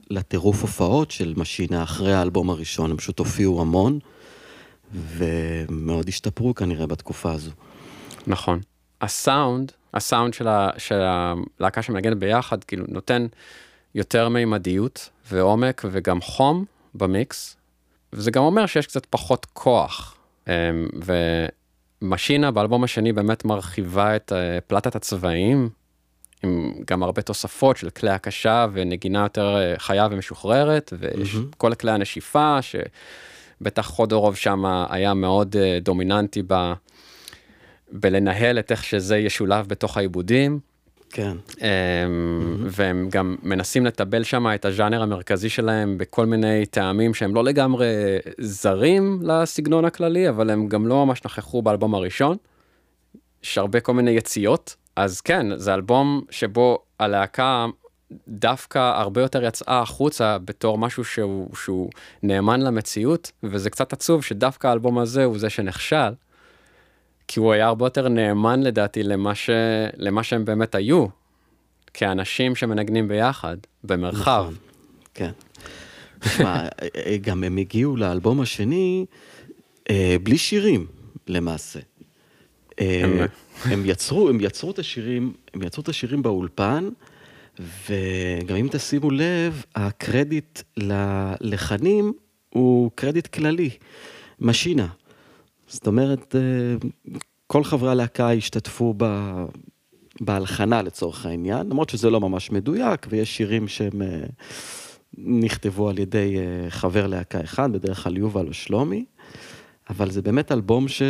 לטירוף 0.09 0.61
הופעות 0.61 1.11
של 1.11 1.33
משינה 1.37 1.83
אחרי 1.83 2.13
האלבום 2.13 2.49
הראשון, 2.49 2.91
הם 2.91 2.97
פשוט 2.97 3.19
הופיעו 3.19 3.61
המון, 3.61 3.99
ומאוד 4.93 6.07
השתפרו 6.07 6.55
כנראה 6.55 6.87
בתקופה 6.87 7.31
הזו. 7.31 7.51
נכון. 8.27 8.59
הסאונד, 9.01 9.71
הסאונד 9.93 10.33
של, 10.33 10.47
ה, 10.47 10.69
של 10.77 10.99
הלהקה 11.01 11.81
שמנגנת 11.81 12.17
ביחד, 12.17 12.63
כאילו 12.63 12.85
נותן 12.87 13.27
יותר 13.95 14.29
מימדיות 14.29 15.09
ועומק 15.31 15.81
וגם 15.91 16.21
חום 16.21 16.65
במיקס, 16.95 17.55
וזה 18.13 18.31
גם 18.31 18.43
אומר 18.43 18.65
שיש 18.65 18.87
קצת 18.87 19.05
פחות 19.09 19.47
כוח. 19.53 20.15
אמ, 20.47 20.53
ומשינה 22.05 22.51
באלבום 22.51 22.83
השני 22.83 23.13
באמת 23.13 23.45
מרחיבה 23.45 24.15
את 24.15 24.31
אה, 24.35 24.61
פלטת 24.67 24.95
הצבעים, 24.95 25.69
עם 26.43 26.73
גם 26.87 27.03
הרבה 27.03 27.21
תוספות 27.21 27.77
של 27.77 27.89
כלי 27.89 28.09
הקשה 28.09 28.65
ונגינה 28.73 29.19
יותר 29.19 29.57
אה, 29.57 29.73
חיה 29.77 30.07
ומשוחררת, 30.11 30.93
ויש 30.99 31.35
מהמם. 31.35 31.47
כל 31.57 31.75
כלי 31.75 31.91
הנשיפה, 31.91 32.57
שבטח 32.61 33.87
חודורוב 33.87 34.35
שם 34.35 34.85
היה 34.89 35.13
מאוד 35.13 35.55
אה, 35.55 35.79
דומיננטי 35.81 36.43
ב... 36.47 36.73
בלנהל 37.91 38.59
את 38.59 38.71
איך 38.71 38.83
שזה 38.83 39.17
ישולב 39.17 39.67
בתוך 39.67 39.97
העיבודים, 39.97 40.59
כן, 41.15 41.37
אמ, 41.61 42.65
והם 42.67 43.09
גם 43.11 43.35
מנסים 43.43 43.85
לטבל 43.85 44.23
שם 44.23 44.47
את 44.55 44.65
הז'אנר 44.65 45.01
המרכזי 45.01 45.49
שלהם 45.49 45.97
בכל 45.97 46.25
מיני 46.25 46.65
טעמים 46.65 47.13
שהם 47.13 47.35
לא 47.35 47.43
לגמרי 47.43 47.85
זרים 48.39 49.19
לסגנון 49.23 49.85
הכללי, 49.85 50.29
אבל 50.29 50.49
הם 50.49 50.67
גם 50.67 50.87
לא 50.87 51.05
ממש 51.05 51.21
נכחו 51.25 51.61
באלבום 51.61 51.95
הראשון. 51.95 52.37
יש 53.43 53.57
הרבה 53.57 53.79
כל 53.79 53.93
מיני 53.93 54.11
יציאות, 54.11 54.75
אז 54.95 55.21
כן, 55.21 55.57
זה 55.57 55.73
אלבום 55.73 56.21
שבו 56.29 56.79
הלהקה 56.99 57.65
דווקא 58.27 58.79
הרבה 58.79 59.21
יותר 59.21 59.43
יצאה 59.43 59.81
החוצה 59.81 60.37
בתור 60.37 60.77
משהו 60.77 61.03
שהוא, 61.03 61.55
שהוא 61.55 61.89
נאמן 62.23 62.61
למציאות, 62.61 63.31
וזה 63.43 63.69
קצת 63.69 63.93
עצוב 63.93 64.23
שדווקא 64.23 64.67
האלבום 64.67 64.99
הזה 64.99 65.23
הוא 65.23 65.39
זה 65.39 65.49
שנכשל. 65.49 66.13
כי 67.27 67.39
הוא 67.39 67.53
היה 67.53 67.67
הרבה 67.67 67.85
יותר 67.85 68.07
נאמן 68.09 68.63
לדעתי 68.63 69.03
למה, 69.03 69.35
ש... 69.35 69.49
למה 69.97 70.23
שהם 70.23 70.45
באמת 70.45 70.75
היו, 70.75 71.05
כאנשים 71.93 72.55
שמנגנים 72.55 73.07
ביחד, 73.07 73.57
במרחב. 73.83 74.19
נכון. 74.41 74.55
כן. 75.13 75.31
תשמע, 76.19 76.67
גם 77.21 77.43
הם 77.43 77.57
הגיעו 77.57 77.97
לאלבום 77.97 78.41
השני 78.41 79.05
אה, 79.89 80.15
בלי 80.23 80.37
שירים, 80.37 80.85
למעשה. 81.27 81.79
אה, 82.79 83.01
הם- 83.03 83.19
הם 83.65 83.83
יצרו, 83.85 84.29
הם 84.29 84.37
יצרו 84.41 84.71
את 84.71 84.79
השירים, 84.79 85.33
הם 85.53 85.61
יצרו 85.63 85.83
את 85.83 85.89
השירים 85.89 86.21
באולפן, 86.21 86.89
וגם 87.59 88.55
אם 88.57 88.67
תשימו 88.71 89.11
לב, 89.11 89.63
הקרדיט 89.75 90.61
ללחנים 90.77 92.13
הוא 92.49 92.91
קרדיט 92.95 93.27
כללי, 93.27 93.69
משינה. 94.39 94.87
זאת 95.75 95.87
אומרת, 95.87 96.35
אה, 96.35 96.87
כל 97.47 97.63
חברי 97.63 97.91
הלהקה 97.91 98.31
השתתפו 98.31 98.93
ב... 98.97 99.05
בהלחנה 100.21 100.81
לצורך 100.81 101.25
העניין, 101.25 101.67
למרות 101.69 101.89
שזה 101.89 102.09
לא 102.09 102.19
ממש 102.19 102.51
מדויק, 102.51 103.07
ויש 103.09 103.37
שירים 103.37 103.67
שהם 103.67 104.01
אה, 104.01 104.23
נכתבו 105.17 105.89
על 105.89 105.99
ידי 105.99 106.35
אה, 106.37 106.69
חבר 106.69 107.07
להקה 107.07 107.43
אחד, 107.43 107.71
בדרך 107.71 108.03
כלל 108.03 108.17
יובל 108.17 108.47
או 108.47 108.53
שלומי, 108.53 109.05
אבל 109.89 110.11
זה 110.11 110.21
באמת 110.21 110.51
אלבום 110.51 110.87
ש... 110.87 111.01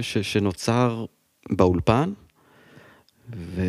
ש... 0.00 0.18
שנוצר 0.18 1.04
באולפן, 1.50 2.12
ו... 3.36 3.62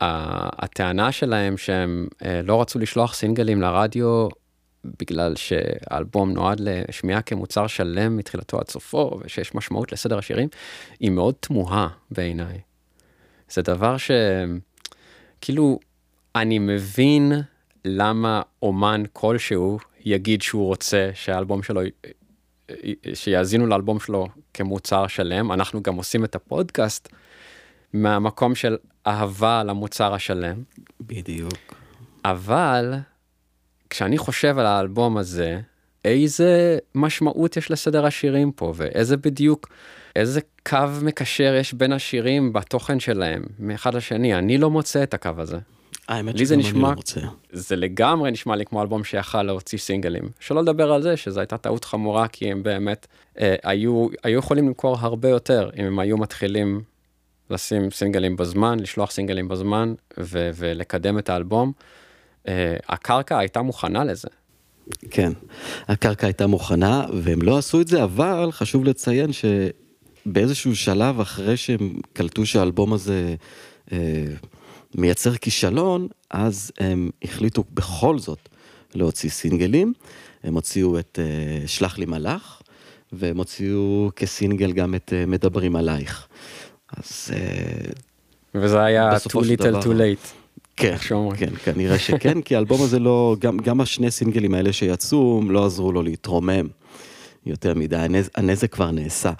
הטענה 0.00 1.12
שלהם 1.12 1.56
שהם 1.56 2.08
לא 2.44 2.60
רצו 2.60 2.78
לשלוח 2.78 3.14
סינגלים 3.14 3.60
לרדיו, 3.60 4.28
בגלל 4.84 5.36
שהאלבום 5.36 6.30
נועד 6.30 6.60
לשמיעה 6.60 7.22
כמוצר 7.22 7.66
שלם 7.66 8.16
מתחילתו 8.16 8.58
עד 8.58 8.68
סופו, 8.68 9.18
ושיש 9.20 9.54
משמעות 9.54 9.92
לסדר 9.92 10.18
השירים, 10.18 10.48
היא 11.00 11.10
מאוד 11.10 11.34
תמוהה 11.40 11.88
בעיניי. 12.10 12.60
זה 13.50 13.62
דבר 13.62 13.96
ש... 13.96 14.10
כאילו, 15.40 15.78
אני 16.36 16.58
מבין 16.58 17.32
למה 17.84 18.42
אומן 18.62 19.02
כלשהו 19.12 19.78
יגיד 20.04 20.42
שהוא 20.42 20.66
רוצה 20.66 21.10
שהאלבום 21.14 21.62
שלו, 21.62 21.80
שיאזינו 23.14 23.66
לאלבום 23.66 24.00
שלו 24.00 24.28
כמוצר 24.54 25.06
שלם. 25.06 25.52
אנחנו 25.52 25.82
גם 25.82 25.94
עושים 25.94 26.24
את 26.24 26.34
הפודקאסט 26.34 27.08
מהמקום 27.92 28.54
של 28.54 28.76
אהבה 29.06 29.64
למוצר 29.64 30.14
השלם. 30.14 30.62
בדיוק. 31.00 31.74
אבל 32.24 32.94
כשאני 33.92 34.18
חושב 34.18 34.58
על 34.58 34.66
האלבום 34.66 35.16
הזה, 35.16 35.60
איזה 36.04 36.78
משמעות 36.94 37.56
יש 37.56 37.70
לסדר 37.70 38.06
השירים 38.06 38.52
פה, 38.52 38.72
ואיזה 38.76 39.16
בדיוק, 39.16 39.68
איזה 40.16 40.40
קו 40.68 40.78
מקשר 41.02 41.54
יש 41.60 41.74
בין 41.74 41.92
השירים 41.92 42.52
בתוכן 42.52 43.00
שלהם, 43.00 43.42
מאחד 43.58 43.94
לשני. 43.94 44.34
אני 44.34 44.58
לא 44.58 44.70
מוצא 44.70 45.02
את 45.02 45.14
הקו 45.14 45.30
הזה. 45.38 45.58
האמת 46.08 46.38
שגם 46.38 46.52
אני 46.52 46.62
נשמע, 46.62 46.88
לא 46.88 46.94
רוצה. 46.94 47.20
זה 47.52 47.76
לגמרי 47.76 48.30
נשמע 48.30 48.56
לי 48.56 48.66
כמו 48.66 48.82
אלבום 48.82 49.04
שיכל 49.04 49.42
להוציא 49.42 49.78
סינגלים. 49.78 50.24
שלא 50.40 50.62
לדבר 50.62 50.92
על 50.92 51.02
זה 51.02 51.16
שזו 51.16 51.40
הייתה 51.40 51.56
טעות 51.58 51.84
חמורה, 51.84 52.28
כי 52.28 52.52
הם 52.52 52.62
באמת 52.62 53.06
אה, 53.40 53.54
היו, 53.62 54.06
היו 54.22 54.38
יכולים 54.38 54.66
למכור 54.66 54.96
הרבה 55.00 55.28
יותר 55.28 55.70
אם 55.78 55.84
הם 55.84 55.98
היו 55.98 56.16
מתחילים 56.16 56.82
לשים 57.50 57.90
סינגלים 57.90 58.36
בזמן, 58.36 58.80
לשלוח 58.80 59.10
סינגלים 59.10 59.48
בזמן 59.48 59.94
ו- 60.18 60.50
ולקדם 60.54 61.18
את 61.18 61.28
האלבום. 61.28 61.72
אה, 62.48 62.76
הקרקע 62.88 63.38
הייתה 63.38 63.62
מוכנה 63.62 64.04
לזה. 64.04 64.28
כן, 65.10 65.32
הקרקע 65.88 66.26
הייתה 66.26 66.46
מוכנה, 66.46 67.06
והם 67.22 67.42
לא 67.42 67.58
עשו 67.58 67.80
את 67.80 67.88
זה, 67.88 68.04
אבל 68.04 68.48
חשוב 68.52 68.84
לציין 68.84 69.30
שבאיזשהו 69.32 70.76
שלב 70.76 71.20
אחרי 71.20 71.56
שהם 71.56 72.00
קלטו 72.12 72.46
שהאלבום 72.46 72.92
הזה 72.92 73.34
אה, 73.92 74.24
מייצר 74.94 75.36
כישלון, 75.36 76.08
אז 76.30 76.72
הם 76.78 77.10
החליטו 77.24 77.64
בכל 77.74 78.18
זאת 78.18 78.48
להוציא 78.94 79.30
סינגלים. 79.30 79.92
הם 80.44 80.54
הוציאו 80.54 80.98
את 80.98 81.18
אה, 81.22 81.66
שלח 81.68 81.98
לי 81.98 82.06
מלאך, 82.06 82.62
והם 83.12 83.38
הוציאו 83.38 84.10
כסינגל 84.16 84.72
גם 84.72 84.94
את 84.94 85.12
אה, 85.12 85.26
מדברים 85.26 85.76
עלייך. 85.76 86.26
אז 86.96 87.30
אה, 87.34 87.90
וזה 88.54 88.82
היה 88.82 89.16
too 89.16 89.30
little 89.30 89.62
דבר- 89.62 89.80
too 89.80 89.84
late. 89.84 90.41
כן. 90.76 90.96
כן, 91.36 91.50
כנראה 91.64 91.98
שכן, 91.98 92.42
כי 92.42 92.56
האלבום 92.56 92.82
הזה 92.82 92.98
לא, 92.98 93.36
גם, 93.38 93.58
גם 93.58 93.80
השני 93.80 94.10
סינגלים 94.10 94.54
האלה 94.54 94.72
שיצאו, 94.72 95.42
לא 95.48 95.66
עזרו 95.66 95.92
לו 95.92 96.02
להתרומם 96.02 96.68
יותר 97.46 97.74
מדי, 97.74 97.96
הנז, 97.96 98.30
הנזק 98.36 98.72
כבר 98.72 98.90
נעשה. 98.90 99.32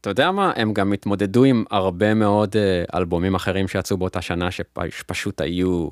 אתה 0.00 0.10
יודע 0.10 0.30
מה, 0.30 0.52
הם 0.56 0.72
גם 0.72 0.92
התמודדו 0.92 1.44
עם 1.44 1.64
הרבה 1.70 2.14
מאוד 2.14 2.56
אה, 2.56 2.98
אלבומים 2.98 3.34
אחרים 3.34 3.68
שיצאו 3.68 3.96
באותה 3.96 4.22
שנה 4.22 4.48
שפשוט 4.50 5.40
היו 5.40 5.88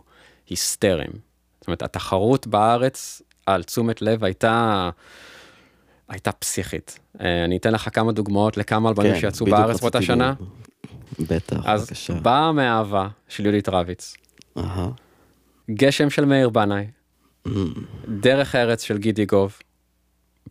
היסטריים. 0.49 1.11
זאת 1.61 1.67
אומרת, 1.67 1.83
התחרות 1.83 2.47
בארץ 2.47 3.23
על 3.47 3.63
תשומת 3.63 4.03
לב 4.03 4.25
הייתה, 4.25 4.91
הייתה 6.09 6.33
פסיכית. 6.33 6.99
אה, 7.21 7.45
אני 7.45 7.57
אתן 7.57 7.73
לך 7.73 7.89
כמה 7.93 8.13
דוגמאות 8.13 8.57
לכמה 8.57 8.89
אלבומים 8.89 9.13
כן, 9.13 9.21
שיצאו 9.21 9.47
בארץ 9.47 9.81
באותה 9.81 10.03
שנה. 10.03 10.35
בטח, 11.19 11.57
אז 11.65 11.83
בבקשה. 11.83 12.15
באה 12.15 12.53
מאהבה 12.53 13.09
של 13.29 13.43
יהודית 13.43 13.69
רביץ, 13.69 14.15
אהה. 14.57 14.89
גשם 15.71 16.11
של 16.11 16.25
מאיר 16.25 16.49
בנאי, 16.49 16.87
Mm, 17.47 17.51
דרך 18.09 18.55
ארץ 18.55 18.83
של 18.83 18.99
גידי 18.99 19.25
גוב, 19.27 19.59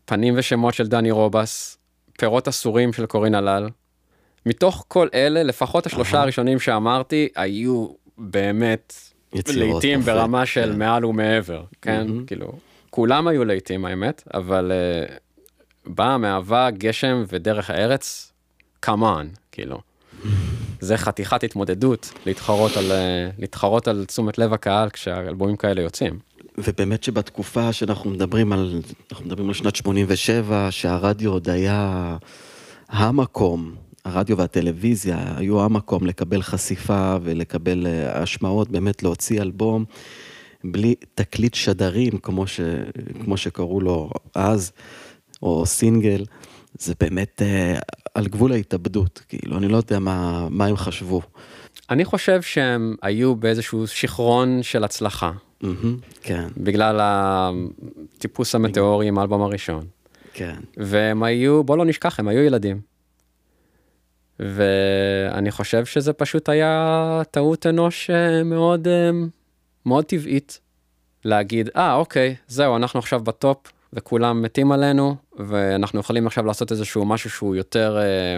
פנים 0.06 0.34
ושמות 0.38 0.74
של 0.74 0.88
דני 0.88 1.12
רובס, 1.12 1.78
פירות 2.18 2.48
אסורים 2.48 2.94
של 2.94 3.06
קורין 3.06 3.36
הלל. 3.36 3.70
מתוך 4.46 4.86
כל 4.88 5.08
אלה, 5.14 5.44
לפחות 5.44 5.86
השלושה. 5.86 6.22
הראשונים 6.22 6.60
שאמרתי, 6.60 7.28
היו 7.36 7.88
באמת 8.18 8.94
לעיתים 9.48 10.00
ברמה 10.00 10.46
של 10.46 10.72
כן. 10.72 10.80
מעל 10.80 11.06
ומעבר, 11.06 11.64
כן? 11.82 12.08
מהמם. 12.08 12.26
כאילו, 12.26 12.54
כולם 12.90 13.28
היו 13.28 13.46
לעיתים 13.46 13.86
האמת, 13.86 14.24
אבל 14.34 14.72
uh, 14.72 15.12
באה 15.86 16.18
מאהבה, 16.18 16.72
גשם 16.72 17.24
ודרך 17.28 17.70
הארץ, 17.70 18.34
כמובן, 18.82 19.28
כאילו. 19.52 19.80
זה 20.80 20.98
חתיכת 20.98 21.44
התמודדות 21.44 22.14
להתחרות 22.26 22.78
על, 22.78 22.92
אה, 22.92 23.30
להתחרות 23.40 23.88
על 23.88 24.06
תשומת 24.06 24.38
לב 24.38 24.54
הקהל 24.54 24.90
כשהאלבומים 24.90 25.56
כאלה 25.56 25.82
יוצאים. 25.82 26.20
ובאמת 26.58 27.04
שבתקופה 27.04 27.74
שאנחנו 27.74 28.10
מדברים 28.10 28.54
על, 28.54 28.82
אנחנו 29.12 29.26
מדברים 29.26 29.48
על 29.48 29.54
שנת 29.54 29.76
87, 29.76 30.68
שהרדיו 30.72 31.32
עוד 31.32 31.50
היה 31.50 32.18
המקום, 32.90 33.76
הרדיו 34.06 34.38
והטלוויזיה 34.38 35.34
היו 35.38 35.62
המקום 35.62 36.06
לקבל 36.06 36.42
חשיפה 36.42 37.18
ולקבל 37.24 37.88
אה, 37.88 38.22
השמעות, 38.22 38.70
באמת 38.70 39.04
להוציא 39.04 39.42
אלבום 39.42 39.86
בלי 40.64 40.96
תקליט 41.16 41.54
שדרים, 41.54 42.18
כמו, 42.18 42.48
ש, 42.48 42.60
כמו 43.24 43.38
שקראו 43.38 43.82
לו 43.82 44.10
אז, 44.36 44.72
או 45.42 45.66
סינגל, 45.66 46.26
זה 46.80 46.94
באמת 47.00 47.42
אה, 47.42 47.80
על 48.16 48.28
גבול 48.28 48.52
ההתאבדות, 48.52 49.22
כאילו, 49.30 49.58
אני 49.58 49.68
לא 49.68 49.78
יודע 49.78 50.00
מה, 50.00 50.48
מה 50.50 50.66
הם 50.66 50.78
חשבו. 50.78 51.22
אני 51.90 52.06
חושב 52.06 52.42
שהם 52.42 52.96
היו 53.02 53.36
באיזשהו 53.36 53.88
שיכרון 53.88 54.64
של 54.64 54.84
הצלחה, 54.84 55.32
מהמם, 55.62 55.98
כן, 56.22 56.48
בגלל 56.58 57.00
הטיפוס 57.02 58.56
המטאורי 58.56 59.08
עם 59.08 59.18
האלבום 59.18 59.42
הראשון. 59.42 59.86
כן. 60.34 60.56
והם 60.78 61.24
היו, 61.24 61.64
בוא 61.64 61.78
לא 61.78 61.86
נשכח, 61.86 62.20
הם 62.20 62.28
היו 62.28 62.44
ילדים. 62.44 62.82
ואני 64.40 65.52
חושב 65.52 65.86
שזה 65.86 66.14
פשוט 66.14 66.50
היה 66.50 67.22
טעות 67.32 67.66
אנוש 67.66 68.10
אה, 68.10 68.44
מאוד, 68.44 68.88
אה, 68.88 69.10
מאוד 69.86 70.06
טבעית. 70.06 70.60
להגיד, 71.26 71.70
אה, 71.76 71.94
אוקיי, 71.94 72.36
זהו, 72.48 72.76
אנחנו 72.76 73.00
עכשיו 73.00 73.20
בטופ, 73.20 73.58
וכולם 73.96 74.42
מתים 74.42 74.72
עלינו, 74.72 75.16
ואנחנו 75.38 76.00
יכולים 76.00 76.28
עכשיו 76.28 76.46
לעשות 76.46 76.72
איזשהו 76.72 77.06
משהו 77.06 77.30
שהוא 77.30 77.56
יותר 77.56 77.98
אה, 77.98 78.38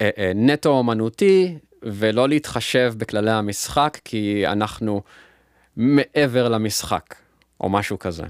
אה, 0.00 0.10
אה, 0.18 0.32
נטו 0.34 0.68
אומנותי, 0.68 1.58
ולא 1.82 2.28
להתחשב 2.28 2.94
בכללי 2.96 3.30
המשחק, 3.30 3.98
כי 4.04 4.46
אנחנו 4.46 5.02
מעבר 5.76 6.48
למשחק, 6.48 7.14
או 7.60 7.68
משהו 7.68 7.98
כזה. 7.98 8.22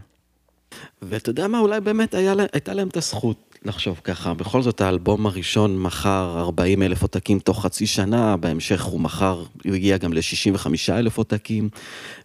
ואתה 1.02 1.30
יודע 1.30 1.48
מה, 1.48 1.59
אולי 1.59 1.80
באמת 1.80 2.14
היה, 2.14 2.35
הייתה 2.52 2.74
להם 2.74 2.88
את 2.88 2.96
הזכות 2.96 3.54
לחשוב 3.64 4.00
ככה. 4.05 4.35
בכל 4.35 4.62
זאת, 4.62 4.81
האלבום 4.81 5.27
הראשון 5.27 5.83
מכר 5.83 6.35
40 6.38 6.83
אלף 6.83 7.03
עותקים 7.03 7.38
תוך 7.38 7.62
חצי 7.62 7.87
שנה, 7.87 8.37
בהמשך 8.37 8.83
הוא 8.83 9.00
מכר, 9.00 9.44
הוא 9.64 9.74
הגיע 9.74 9.96
גם 9.96 10.12
ל-65 10.12 10.66
אלף 10.88 11.18
עותקים, 11.18 11.68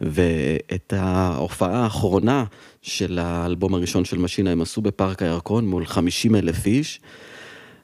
ואת 0.02 0.94
ההופעה 0.98 1.84
האחרונה 1.84 2.44
של 2.82 3.20
האלבום 3.20 3.74
הראשון 3.74 4.06
של 4.06 4.18
משינה 4.18 4.52
הם 4.52 4.62
עשו 4.62 4.82
בפארק 4.82 5.22
הירקון 5.22 5.68
מול 5.68 5.86
50 5.86 6.36
אלף 6.36 6.66
איש. 6.66 7.00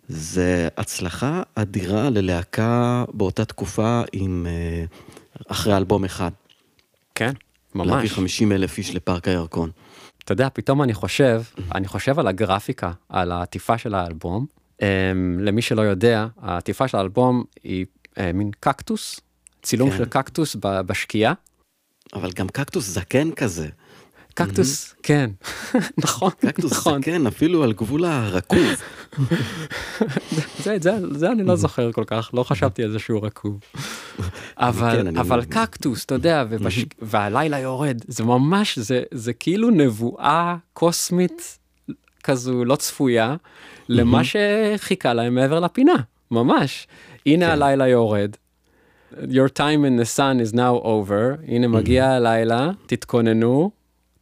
זה 0.07 0.67
הצלחה 0.77 1.43
אדירה 1.55 2.09
ללהקה 2.09 3.05
באותה 3.13 3.45
תקופה 3.45 4.01
עם, 4.13 4.47
אה, 4.49 4.85
אחרי 5.47 5.77
אלבום 5.77 6.05
אחד. 6.05 6.31
כן, 7.15 7.31
להביא 7.75 7.93
ממש. 7.93 8.11
50 8.11 8.51
אלף 8.51 8.77
איש 8.77 8.95
לפארק 8.95 9.27
הירקון. 9.27 9.69
אתה 10.25 10.33
יודע, 10.33 10.47
פתאום 10.53 10.83
אני 10.83 10.93
חושב, 10.93 11.41
אני 11.75 11.87
חושב 11.87 12.19
על 12.19 12.27
הגרפיקה, 12.27 12.91
על 13.09 13.31
העטיפה 13.31 13.77
של 13.77 13.95
האלבום. 13.95 14.45
Um, 14.73 14.85
למי 15.39 15.61
שלא 15.61 15.81
יודע, 15.81 16.27
העטיפה 16.41 16.87
של 16.87 16.97
האלבום 16.97 17.43
היא 17.63 17.85
uh, 18.05 18.19
מין 18.33 18.51
קקטוס, 18.59 19.19
צילום 19.63 19.91
כן. 19.91 19.97
של 19.97 20.05
קקטוס 20.05 20.55
בשקיעה. 20.59 21.33
אבל 22.13 22.31
גם 22.31 22.47
קקטוס 22.47 22.85
זקן 22.85 23.31
כזה. 23.31 23.67
קקטוס, 24.35 24.95
כן, 25.03 25.29
נכון, 26.03 26.31
קקטוס 26.39 26.71
נכון. 26.71 27.01
זקן, 27.01 27.27
אפילו 27.27 27.63
על 27.63 27.73
גבול 27.73 28.05
הרקוב. 28.05 28.67
זה, 30.63 30.77
זה, 30.81 30.91
זה 31.11 31.31
אני 31.31 31.43
לא 31.43 31.55
זוכר 31.55 31.91
כל 31.91 32.03
כך, 32.07 32.29
לא 32.33 32.43
חשבתי 32.43 32.83
על 32.83 32.91
זה 32.91 32.99
שהוא 32.99 33.25
רקוב. 33.25 33.59
אבל, 34.57 34.95
כן, 34.95 35.17
אבל 35.17 35.45
קקטוס, 35.45 36.05
אתה 36.05 36.13
יודע, 36.15 36.45
ובש... 36.49 36.85
והלילה 37.01 37.59
יורד, 37.59 38.01
זה 38.07 38.23
ממש, 38.23 38.79
זה, 38.79 39.03
זה 39.11 39.33
כאילו 39.33 39.69
נבואה 39.69 40.55
קוסמית 40.73 41.57
כזו 42.23 42.65
לא 42.65 42.75
צפויה, 42.75 43.35
למה 43.89 44.21
שחיכה 44.23 45.13
להם 45.13 45.35
מעבר 45.35 45.59
לפינה, 45.59 45.95
ממש. 46.31 46.87
הנה 47.25 47.45
כן. 47.45 47.51
הלילה 47.51 47.87
יורד. 47.87 48.35
Your 49.13 49.49
time 49.57 49.85
in 49.85 50.01
the 50.01 50.17
sun 50.17 50.49
is 50.49 50.53
now 50.53 50.83
over, 50.83 51.47
הנה 51.47 51.67
מגיע 51.67 52.09
הלילה, 52.09 52.69
תתכוננו, 52.85 53.71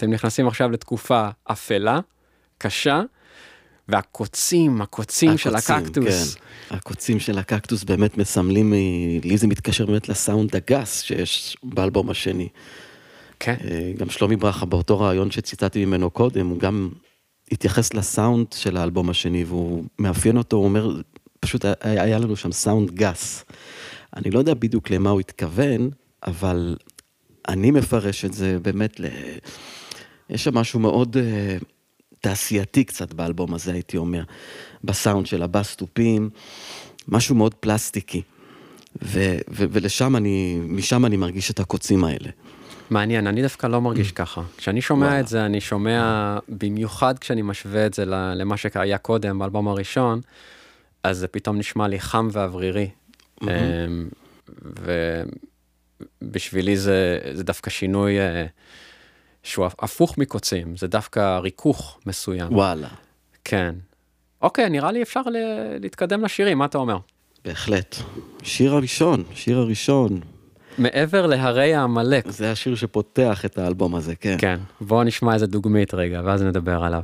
אתם 0.04 0.12
נכנסים 0.12 0.48
עכשיו 0.48 0.72
לתקופה 0.72 1.28
אפלה, 1.44 2.00
קשה, 2.58 3.02
והקוצים, 3.88 4.82
הקוצים 4.82 5.38
של 5.38 5.56
הקקטוס. 5.56 6.36
כן. 6.36 6.76
הקוצים 6.76 7.20
של 7.20 7.38
הקקטוס 7.38 7.84
באמת 7.84 8.18
מסמלים, 8.18 8.74
לי 9.24 9.38
זה 9.38 9.48
מתקשר 9.48 9.86
באמת 9.86 10.10
לסאונד 10.10 10.56
הגס 10.56 11.02
שיש 11.02 11.58
באלבום 11.64 12.10
השני. 12.10 12.48
כן. 13.40 13.56
אה, 13.64 13.92
גם 13.98 14.10
שלומי 14.10 14.36
ברכה 14.36 14.66
באותו 14.66 15.00
רעיון 15.00 15.32
שציטטתי 15.32 15.86
ממנו 15.86 16.10
קודם, 16.10 16.48
הוא 16.48 16.60
גם 16.60 16.90
התייחס 17.52 17.94
לסאונד 17.94 18.48
של 18.54 18.78
האלבום 18.78 19.10
השני, 19.10 19.44
והוא 19.44 19.84
מאפיין 20.00 20.38
אותו, 20.38 20.58
הוא 20.58 20.66
אומר, 20.66 21.02
פשוט 21.40 21.66
היה, 21.66 22.04
היה 22.04 22.18
לנו 22.20 22.36
שם 22.36 22.52
סאונד 22.52 22.92
גס. 22.92 23.46
אני 24.16 24.32
לא 24.32 24.40
יודע 24.40 24.54
בדיוק 24.54 24.90
למה 24.90 25.10
הוא 25.10 25.20
התכוון, 25.20 25.90
אבל 26.28 26.76
אני 27.48 27.72
מפרש 27.72 28.26
את 28.26 28.34
זה 28.34 28.58
באמת 28.62 29.00
ל... 29.00 29.06
יש 30.34 30.44
שם 30.44 30.54
משהו 30.58 30.80
מאוד 30.80 31.18
uh, 31.18 31.64
תעשייתי 32.22 32.84
קצת 32.84 33.14
באלבום 33.14 33.54
הזה, 33.54 33.74
הייתי 33.74 33.98
אומר, 33.98 34.24
בסאונד 34.84 35.26
של 35.26 35.44
הבאס-תופים, 35.44 36.30
משהו 37.08 37.36
מאוד 37.36 37.54
פלסטיקי. 37.54 38.22
ו- 39.02 39.38
ו- 39.50 39.66
ולשם 39.72 40.16
אני, 40.16 40.60
משם 40.64 41.06
אני 41.06 41.18
מרגיש 41.18 41.52
את 41.52 41.60
הקוצים 41.60 42.04
האלה. 42.04 42.30
מעניין, 42.90 43.28
אני 43.28 43.42
דווקא 43.42 43.68
לא 43.68 43.82
מרגיש 43.82 44.10
Mm. 44.10 44.14
ככה. 44.14 44.42
כשאני 44.58 44.82
שומע 44.82 45.06
וואלה. 45.06 45.20
את 45.20 45.28
זה, 45.28 45.46
אני 45.46 45.62
שומע, 45.62 46.38
במיוחד 46.50 47.20
כשאני 47.20 47.42
משווה 47.42 47.86
את 47.86 47.94
זה 47.94 48.06
למה 48.06 48.58
שהיה 48.58 48.98
קודם, 48.98 49.40
באלבום 49.40 49.68
הראשון, 49.68 50.22
אז 51.04 51.18
זה 51.18 51.28
פתאום 51.28 51.58
נשמע 51.58 51.88
לי 51.88 52.00
חם 52.00 52.28
ואוורירי. 52.32 52.90
Mm-hmm. 53.42 53.48
אמ, 53.48 54.10
ובשבילי 56.22 56.78
זה, 56.78 57.20
זה 57.34 57.44
דווקא 57.44 57.70
שינוי 57.70 58.20
אה, 58.20 58.46
שהוא 59.44 59.66
הפוך 59.80 60.18
מקוצים, 60.18 60.78
זה 60.78 60.88
דווקא 60.88 61.38
ריכוך 61.40 62.00
מסוים. 62.06 62.54
וואלה, 62.56 62.88
כן. 63.44 63.76
אוקיי, 64.42 64.70
נראה 64.70 64.92
לי 64.92 65.02
אפשר 65.02 65.22
ל- 65.22 65.38
להתקדם 65.82 66.24
לשירים, 66.26 66.58
מה 66.58 66.66
אתה 66.66 66.78
אומר? 66.78 66.98
בהחלט. 67.46 67.96
שיר 68.44 68.74
הראשון, 68.74 69.24
שיר 69.34 69.58
הראשון. 69.58 70.20
מעבר 70.78 71.26
להרי 71.26 71.74
העמלק, 71.74 72.30
זה 72.30 72.52
השיר 72.52 72.76
שפותח 72.76 73.46
את 73.46 73.58
האלבום 73.58 73.96
הזה, 73.96 74.16
כן. 74.16 74.36
כן, 74.40 74.60
בואו 74.82 75.04
נשמע 75.04 75.34
איזה 75.34 75.48
דוגמית 75.48 75.94
רגע, 75.94 76.22
ואז 76.26 76.42
נדבר 76.44 76.84
עליו. 76.84 77.04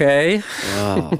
אוקיי, 0.00 0.40
וואו, 0.76 1.10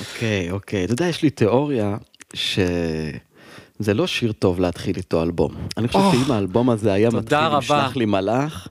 אוקיי, 0.00 0.50
אוקיי. 0.50 0.84
אתה 0.84 0.92
יודע, 0.92 1.06
יש 1.06 1.22
לי 1.22 1.30
תיאוריה 1.30 1.96
שזה 2.34 3.94
לא 3.94 4.06
שיר 4.06 4.32
טוב 4.32 4.60
להתחיל 4.60 4.96
איתו 4.96 5.22
אלבום. 5.22 5.52
אני 5.76 5.88
חושב 5.88 5.98
שאם 6.12 6.32
האלבום 6.32 6.70
הזה 6.70 6.92
היה 6.92 7.08
מתחיל 7.10 7.20
עם. 7.38 7.60
שלח 7.62 7.96
לי 7.96 8.04
מלאך, 8.04 8.68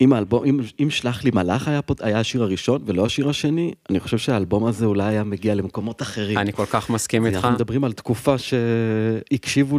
אם 0.00 0.12
האלבום, 0.12 0.44
אם, 0.44 0.60
אם 0.82 0.90
שלח 0.90 1.24
לי 1.24 1.30
מלאך 1.34 1.68
היה, 1.68 1.82
פה- 1.82 1.94
היה 2.00 2.20
השיר 2.20 2.42
הראשון 2.42 2.82
ולא 2.86 3.06
השיר 3.06 3.28
השני, 3.28 3.72
אני 3.90 4.00
חושב 4.00 4.18
שהאלבום 4.18 4.66
הזה 4.66 4.86
אולי 4.86 5.04
היה 5.04 5.24
מגיע 5.24 5.54
למקומות 5.54 6.02
אחרים. 6.02 6.38
אני 6.38 6.52
כל 6.52 6.66
כך 6.70 6.90
מסכים 6.90 7.26
איתך. 7.26 7.36
אנחנו 7.36 7.50
מדברים 7.50 7.84
על 7.84 7.92
תקופה 7.92 8.34
שהקשיבו 8.38 9.78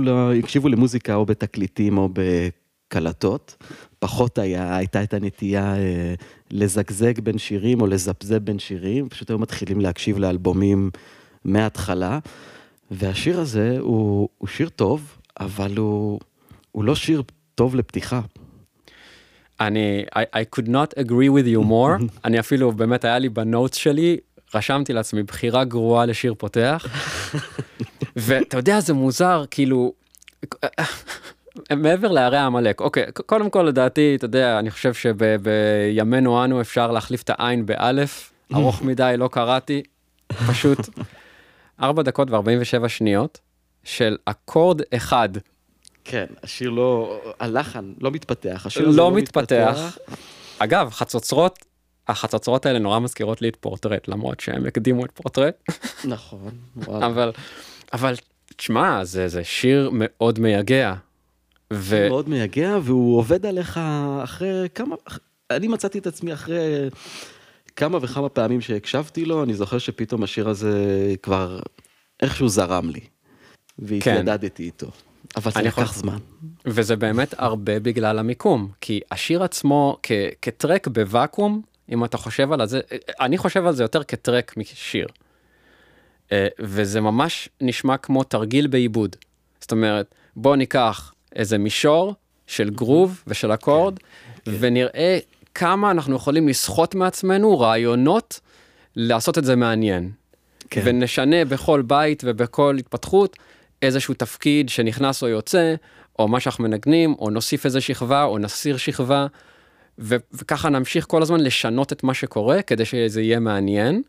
למוזיקה 0.69 1.15
או 1.15 1.25
בתקליטים 1.25 1.97
או 1.97 2.09
בקלטות. 2.13 3.63
פחות 3.99 4.37
היה, 4.37 4.75
הייתה 4.77 5.03
את 5.03 5.13
הנטייה 5.13 5.75
אה, 5.75 6.13
לזגזג 6.53 7.19
בין 7.19 7.37
שירים 7.37 7.81
או 7.81 7.87
לזפזפ 7.87 8.37
בין 8.37 8.59
שירים, 8.59 9.09
פשוט 9.09 9.29
היו 9.29 9.39
מתחילים 9.39 9.81
להקשיב 9.81 10.17
לאלבומים 10.17 10.89
מההתחלה. 11.45 12.19
והשיר 12.91 13.39
הזה 13.39 13.77
הוא, 13.79 14.29
הוא 14.37 14.47
שיר 14.47 14.69
טוב, 14.69 15.17
אבל 15.39 15.77
הוא, 15.77 16.19
הוא 16.71 16.83
לא 16.83 16.95
שיר 16.95 17.23
טוב 17.55 17.75
לפתיחה. 17.75 18.21
אני, 19.59 20.05
I, 20.15 20.19
I 20.19 20.59
could 20.59 20.67
not 20.67 20.99
agree 20.99 21.29
with 21.29 21.47
you 21.55 21.65
more, 21.69 22.03
אני 22.25 22.39
אפילו, 22.39 22.71
באמת 22.71 23.05
היה 23.05 23.19
לי 23.19 23.29
בנוטס 23.29 23.77
שלי, 23.77 24.17
רשמתי 24.55 24.93
לעצמי 24.93 25.23
בחירה 25.23 25.63
גרועה 25.63 26.05
לשיר 26.05 26.33
פותח, 26.37 26.85
ואתה 28.15 28.57
יודע, 28.57 28.79
זה 28.79 28.93
מוזר, 28.93 29.45
כאילו, 29.51 29.93
מעבר 31.75 32.11
להרי 32.11 32.37
העמלק, 32.37 32.81
אוקיי, 32.81 33.05
קודם 33.25 33.49
כל 33.49 33.61
לדעתי, 33.61 34.15
אתה 34.15 34.25
יודע, 34.25 34.59
אני 34.59 34.71
חושב 34.71 34.93
שבימינו 34.93 36.43
אנו 36.43 36.61
אפשר 36.61 36.91
להחליף 36.91 37.23
את 37.23 37.29
העין 37.29 37.65
באלף, 37.65 38.33
ארוך 38.53 38.81
מדי, 38.87 39.13
לא 39.17 39.27
קראתי, 39.27 39.83
פשוט 40.47 40.79
4 41.81 42.03
דקות 42.03 42.31
ו-47 42.31 42.87
שניות 42.87 43.39
של 43.83 44.17
אקורד 44.25 44.81
אחד. 44.95 45.29
כן, 46.03 46.25
השיר 46.43 46.69
לא, 46.69 47.21
הלחן 47.39 47.93
לא 48.01 48.11
מתפתח, 48.11 48.63
השיר 48.65 48.89
הזה 48.89 48.97
לא 48.97 49.11
מתפתח. 49.11 49.97
אגב, 50.59 50.89
חצוצרות, 50.91 51.59
החצוצרות 52.07 52.65
האלה 52.65 52.79
נורא 52.79 52.99
מזכירות 52.99 53.41
לי 53.41 53.49
את 53.49 53.57
פורטרט, 53.59 54.07
למרות 54.07 54.39
שהם 54.39 54.65
הקדימו 54.65 55.05
את 55.05 55.11
פורטרט, 55.11 55.63
נכון, 56.05 56.51
וואלה. 56.75 57.05
אבל, 57.05 57.31
אבל, 57.93 58.13
תשמע, 58.55 59.03
זה, 59.03 59.27
זה 59.27 59.43
שיר 59.43 59.89
מאוד 59.93 60.39
מייגע. 60.39 60.93
ו... 61.75 62.07
מאוד 62.09 62.29
מייגע, 62.29 62.77
והוא 62.83 63.17
עובד 63.17 63.45
עליך 63.45 63.79
אחרי 64.23 64.67
כמה, 64.75 64.95
אני 65.51 65.67
מצאתי 65.67 65.99
את 65.99 66.07
עצמי 66.07 66.33
אחרי 66.33 66.89
כמה 67.75 67.97
וכמה 68.01 68.29
פעמים 68.29 68.61
שהקשבתי 68.61 69.25
לו, 69.25 69.43
אני 69.43 69.53
זוכר 69.53 69.77
שפתאום 69.77 70.23
השיר 70.23 70.49
הזה 70.49 70.73
כבר 71.23 71.59
איכשהו 72.21 72.47
זרם 72.49 72.89
לי, 72.89 72.99
והתיידדתי 73.79 74.63
איתו. 74.63 74.87
אבל 75.35 75.51
זה 75.51 75.61
לקח 75.61 75.67
יכול- 75.71 75.85
זמן. 75.85 76.17
וזה 76.65 76.95
באמת 76.95 77.33
הרבה 77.37 77.79
בגלל 77.79 78.19
המיקום, 78.19 78.71
כי 78.81 78.99
השיר 79.11 79.43
עצמו 79.43 79.97
כ- 80.03 80.11
כטרק 80.41 80.87
בוואקום, 80.87 81.61
אם 81.89 82.05
אתה 82.05 82.17
חושב 82.17 82.51
על 82.51 82.67
זה, 82.67 82.79
אני 83.21 83.37
חושב 83.37 83.65
על 83.65 83.73
זה 83.73 83.83
יותר 83.83 84.03
כטרק 84.03 84.57
משיר. 84.57 85.07
אה, 86.31 86.47
וזה 86.59 87.01
ממש 87.01 87.49
נשמע 87.61 87.97
כמו 87.97 88.23
תרגיל 88.23 88.67
בעיבוד. 88.67 89.15
זאת 89.61 89.71
אומרת, 89.71 90.15
בוא 90.35 90.55
ניקח 90.55 91.12
איזה 91.35 91.57
מישור 91.57 92.13
של 92.47 92.69
גרוב 92.69 93.23
ושל 93.27 93.53
אקורד, 93.53 93.99
ונראה 94.47 95.19
כמה 95.55 95.91
אנחנו 95.91 96.15
יכולים 96.15 96.47
לסחוט 96.47 96.95
מעצמנו 96.95 97.59
רעיונות 97.59 98.39
לעשות 98.95 99.37
את 99.37 99.45
זה 99.45 99.55
מעניין. 99.55 100.11
כן. 100.69 100.81
ונשנה 100.85 101.45
בכל 101.45 101.81
בית 101.81 102.23
ובכל 102.25 102.75
התפתחות 102.79 103.37
איזשהו 103.81 104.13
תפקיד 104.13 104.69
שנכנס 104.69 105.23
או 105.23 105.27
יוצא, 105.27 105.75
או 106.19 106.27
מה 106.27 106.39
שאנחנו 106.39 106.63
מנגנים, 106.63 107.15
או 107.19 107.29
נוסיף 107.29 107.65
איזה 107.65 107.81
שכבה, 107.81 108.23
או 108.23 108.37
נסיר 108.37 108.77
שכבה, 108.77 109.27
ו- 109.99 110.15
וככה 110.33 110.69
נמשיך 110.69 111.05
כל 111.07 111.21
הזמן 111.21 111.39
לשנות 111.39 111.93
את 111.93 112.03
מה 112.03 112.13
שקורה 112.13 112.61
כדי 112.61 112.85
שזה 112.85 113.21
יהיה 113.21 113.39
מעניין. 113.39 114.01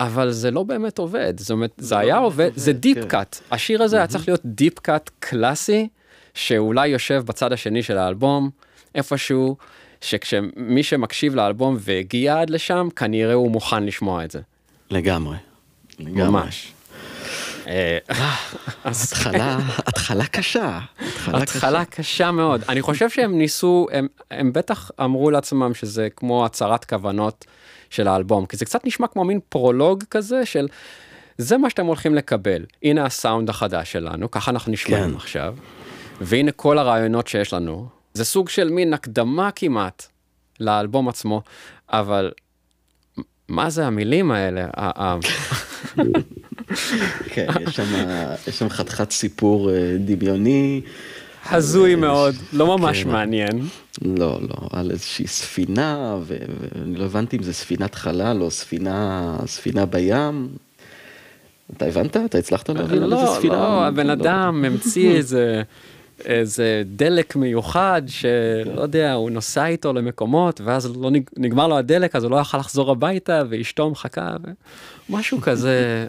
אבל 0.00 0.30
זה 0.30 0.50
לא 0.50 0.62
באמת 0.62 0.98
עובד, 0.98 1.40
זאת 1.40 1.50
אומרת, 1.50 1.72
זה 1.78 1.98
היה 1.98 2.14
באמת 2.14 2.24
עובד, 2.24 2.44
עובד, 2.44 2.58
זה 2.58 2.72
deep 2.72 2.98
כן. 2.98 3.08
cut. 3.08 3.38
השיר 3.50 3.82
הזה 3.82 3.96
היה 3.96 4.06
צריך 4.06 4.28
להיות 4.28 4.40
deep 4.44 4.78
cut 4.78 5.10
קלאסי, 5.18 5.88
שאולי 6.34 6.88
יושב 6.88 7.22
בצד 7.26 7.52
השני 7.52 7.82
של 7.82 7.98
האלבום, 7.98 8.50
איפשהו, 8.94 9.56
שכשמי 10.00 10.82
שמקשיב 10.82 11.34
לאלבום 11.34 11.76
והגיע 11.80 12.40
עד 12.40 12.50
לשם, 12.50 12.88
כנראה 12.96 13.34
הוא 13.34 13.50
מוכן 13.50 13.84
לשמוע 13.84 14.24
את 14.24 14.30
זה. 14.30 14.40
לגמרי. 14.90 15.36
לגמרי. 15.98 16.24
ממש. 16.24 16.72
אה, 17.68 17.98
אז 18.84 19.04
התחלה, 19.12 19.58
התחלה 19.86 20.26
קשה. 20.26 20.78
התחלה 21.26 21.84
קשה 21.84 22.30
מאוד. 22.30 22.64
אני 22.68 22.82
חושב 22.82 23.10
שהם 23.10 23.38
ניסו, 23.38 23.86
הם, 23.92 24.06
הם 24.30 24.52
בטח 24.52 24.90
אמרו 25.00 25.30
לעצמם 25.30 25.74
שזה 25.74 26.08
כמו 26.16 26.44
הצהרת 26.44 26.84
כוונות 26.84 27.44
של 27.90 28.08
האלבום, 28.08 28.46
כי 28.46 28.56
זה 28.56 28.64
קצת 28.64 28.86
נשמע 28.86 29.06
כמו 29.06 29.24
מין 29.24 29.40
פרולוג 29.48 30.04
כזה 30.10 30.46
של, 30.46 30.68
זה 31.38 31.58
מה 31.58 31.70
שאתם 31.70 31.86
הולכים 31.86 32.14
לקבל, 32.14 32.64
הנה 32.82 33.04
הסאונד 33.04 33.50
החדש 33.50 33.92
שלנו, 33.92 34.30
ככה 34.30 34.50
אנחנו 34.50 34.72
נשמעים 34.72 35.10
כן. 35.10 35.16
עכשיו, 35.16 35.54
והנה 36.20 36.52
כל 36.52 36.78
הרעיונות 36.78 37.26
שיש 37.26 37.52
לנו. 37.52 37.86
זה 38.14 38.24
סוג 38.24 38.48
של 38.48 38.70
מין 38.70 38.94
הקדמה 38.94 39.50
כמעט 39.50 40.06
לאלבום 40.60 41.08
עצמו, 41.08 41.42
אבל 41.88 42.30
מה 43.48 43.70
זה 43.70 43.86
המילים 43.86 44.30
האלה? 44.30 44.68
כן, 47.34 47.46
יש 48.46 48.58
שם, 48.58 48.68
חתיכת 48.68 49.10
סיפור 49.10 49.70
אה, 49.70 49.96
דמיוני. 49.98 50.80
הזוי 51.50 51.94
מאוד, 51.94 52.34
לא 52.52 52.78
ממש 52.78 53.02
כן. 53.02 53.10
מעניין. 53.10 53.66
לא, 54.02 54.38
לא, 54.42 54.68
על 54.70 54.90
איזושהי 54.90 55.26
ספינה, 55.26 56.18
ואני 56.24 56.94
לא 56.94 57.04
הבנתי 57.04 57.36
אם 57.36 57.42
זה 57.42 57.52
ספינת 57.52 57.94
חלל 57.94 58.42
או 58.42 58.50
ספינה, 58.50 59.36
ספינה 59.46 59.86
בים. 59.86 60.48
אתה 61.76 61.84
הבנת? 61.84 62.16
אתה 62.16 62.38
הצלחת 62.38 62.68
להבין 62.68 63.02
על 63.02 63.12
איזה 63.12 63.24
לא, 63.24 63.34
ספינה? 63.38 63.54
לא, 63.54 63.86
הבן 63.86 64.06
לא. 64.06 64.12
אדם 64.12 64.64
המציא 64.64 65.10
איזה 65.14 65.62
איזה 66.24 66.82
דלק 66.86 67.36
מיוחד 67.36 68.02
שלא 68.06 68.80
יודע, 68.80 69.12
הוא 69.12 69.30
נוסע 69.30 69.66
איתו 69.66 69.92
למקומות 69.92 70.60
ואז 70.60 70.96
לא 70.96 71.10
נג... 71.10 71.22
נגמר 71.36 71.66
לו 71.68 71.78
הדלק 71.78 72.16
אז 72.16 72.24
הוא 72.24 72.30
לא 72.30 72.36
יכול 72.36 72.60
לחזור 72.60 72.90
הביתה 72.90 73.42
ואשתו 73.50 73.90
מחכה 73.90 74.36
ומשהו 75.08 75.40
כזה. 75.40 76.06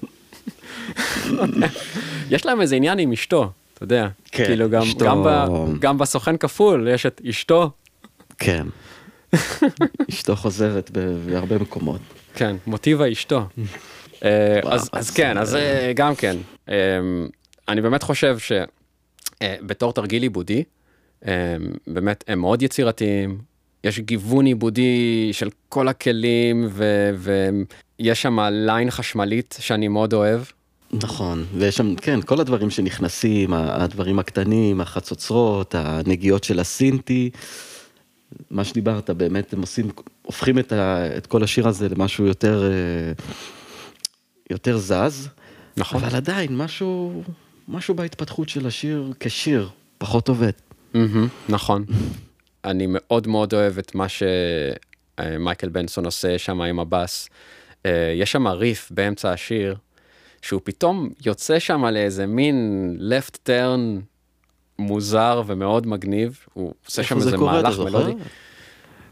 יש 2.29 2.45
להם 2.45 2.61
איזה 2.61 2.75
עניין 2.75 2.99
עם 2.99 3.11
אשתו, 3.11 3.51
אתה 3.73 3.83
יודע. 3.83 4.07
כן, 4.31 4.45
כאילו 4.45 4.69
גם, 4.69 4.81
אשתו- 4.81 5.05
גם, 5.05 5.23
ב... 5.23 5.29
גם 5.79 5.97
בסוכן 5.97 6.37
כפול 6.37 6.87
יש 6.91 7.05
את 7.05 7.21
אשתו, 7.29 7.71
כן. 8.37 8.67
אשתו 10.09 10.35
חוזרת 10.35 10.91
בהרבה 11.25 11.57
מקומות. 11.57 12.01
כן, 12.35 12.55
מוטיבה 12.67 13.11
אשתו. 13.11 13.41
אה, 14.23 14.59
אז, 14.63 14.89
אז 14.93 15.09
כן, 15.11 15.37
אז 15.37 15.55
אה, 15.55 15.91
גם 15.95 16.15
כן, 16.15 16.37
אה, 16.69 16.75
אני 17.67 17.81
באמת 17.81 18.03
חושב 18.03 18.37
שבתור 19.43 19.93
תרגיל 19.93 20.23
עיבודי, 20.23 20.63
אה, 21.27 21.55
באמת 21.87 22.23
הם 22.27 22.39
מאוד 22.39 22.61
יצירתיים, 22.61 23.37
יש 23.83 23.99
גיוון 23.99 24.45
עיבודי 24.45 25.29
של 25.31 25.49
כל 25.69 25.87
הכלים 25.87 26.69
ויש 27.17 28.21
שם 28.21 28.39
ליין 28.39 28.91
חשמלית 28.91 29.57
שאני 29.59 29.87
מאוד 29.87 30.13
אוהב. 30.13 30.41
נכון, 30.91 31.45
ויש 31.57 31.77
שם, 31.77 31.95
כן, 31.95 32.21
כל 32.21 32.39
הדברים 32.39 32.69
שנכנסים, 32.69 33.53
הדברים 33.53 34.19
הקטנים, 34.19 34.81
החצוצרות, 34.81 35.75
הנגיעות 35.75 36.43
של 36.43 36.59
הסינטי, 36.59 37.29
מה 38.51 38.63
שדיברת, 38.63 39.09
באמת, 39.09 39.53
הם 39.53 39.61
עושים, 39.61 39.89
הופכים 40.21 40.59
את, 40.59 40.71
ה, 40.71 41.07
את 41.17 41.27
כל 41.27 41.43
השיר 41.43 41.67
הזה 41.67 41.89
למשהו 41.89 42.25
יותר, 42.25 42.63
אה, 42.71 43.11
יותר 44.49 44.77
זז, 44.77 45.29
נכון. 45.77 46.03
אבל 46.03 46.15
עדיין, 46.15 46.57
משהו, 46.57 47.23
משהו 47.69 47.95
בהתפתחות 47.95 48.49
של 48.49 48.67
השיר 48.67 49.13
כשיר, 49.19 49.69
פחות 49.97 50.27
עובד. 50.29 50.51
נכון. 51.49 51.85
אני 52.65 52.85
מאוד 52.89 53.27
מאוד 53.27 53.53
אוהב 53.53 53.77
את 53.77 53.95
מה 53.95 54.05
שמייקל 54.09 55.69
בנסון 55.69 56.05
עושה 56.05 56.37
שם 56.37 56.61
עם 56.61 56.79
הבאס. 56.79 57.29
אה, 57.85 58.13
יש 58.15 58.31
שם 58.31 58.47
ריף 58.47 58.91
באמצע 58.91 59.31
השיר, 59.31 59.75
שהוא 60.41 60.61
פתאום 60.63 61.09
יוצא 61.25 61.59
שם 61.59 61.85
לאיזה 61.85 62.25
מין 62.25 62.97
left 62.99 63.35
turn 63.47 64.01
מוזר 64.79 65.43
ומאוד 65.45 65.87
מגניב. 65.87 66.39
הוא 66.53 66.73
עושה 66.87 67.03
שם 67.03 67.17
איזה 67.17 67.37
מהלך? 67.37 67.79
מלודי. 67.79 68.13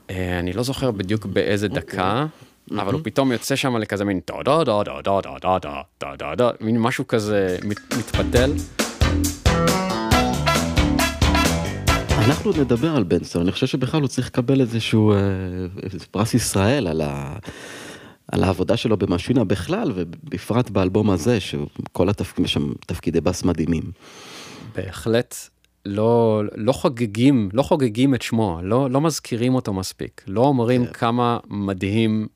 אה, 0.09 0.39
אני 0.39 0.53
לא 0.53 0.63
זוכר 0.63 0.91
בדיוק 0.91 1.25
באיזה 1.25 1.67
דקה, 1.67 2.25
אבל 2.71 2.93
הוא 2.93 3.01
פתאום 3.03 3.31
יוצא 3.31 3.55
שם 3.55 3.77
לכזה 3.77 4.05
מין 4.05 4.19
דה 4.27 4.43
דה 4.43 4.63
דה 4.63 4.83
דה 4.83 5.01
דה 5.01 5.19
דה 5.21 5.37
דה 5.41 5.57
דה 5.59 5.81
דה 5.99 6.15
דה 6.15 6.35
דה, 6.35 6.49
מין 6.61 6.79
משהו 6.81 7.07
כזה 7.07 7.57
מת- 7.63 7.93
מתפתל. 7.97 8.51
אנחנו 12.09 12.51
נדבר 12.51 12.95
על 12.95 13.03
בנסון, 13.03 13.41
אני 13.41 13.51
חושב 13.51 13.67
שבכלל 13.67 14.01
הוא 14.01 14.07
צריך 14.07 14.27
לקבל 14.27 14.61
איזשהו 14.61 15.11
אה, 15.13 15.17
פרס 16.11 16.33
ישראל 16.33 16.87
על, 16.87 17.01
ה, 17.01 17.35
על 18.31 18.43
העבודה 18.43 18.77
שלו 18.77 18.97
במשינה 18.97 19.43
בכלל, 19.43 19.91
ובפרט 19.95 20.69
באלבום 20.69 21.09
הזה, 21.09 21.39
שכל 21.39 22.09
התפקידים, 22.09 22.45
יש 22.45 22.53
שם 22.53 22.71
תפקידי 22.85 23.21
בס 23.21 23.43
מדהימים. 23.43 23.83
בהחלט 24.75 25.35
לא, 25.85 26.41
לא 26.55 26.71
חוגגים, 26.71 27.49
לא 27.53 27.63
חוגגים 27.63 28.15
את 28.15 28.21
שמו, 28.21 28.59
לא, 28.63 28.89
לא 28.91 29.01
מזכירים 29.01 29.55
אותו 29.55 29.73
מספיק, 29.73 30.23
לא 30.27 30.41
אומרים 30.41 30.85
כן. 30.85 30.93
כמה 30.93 31.37
מדהים 31.49 32.27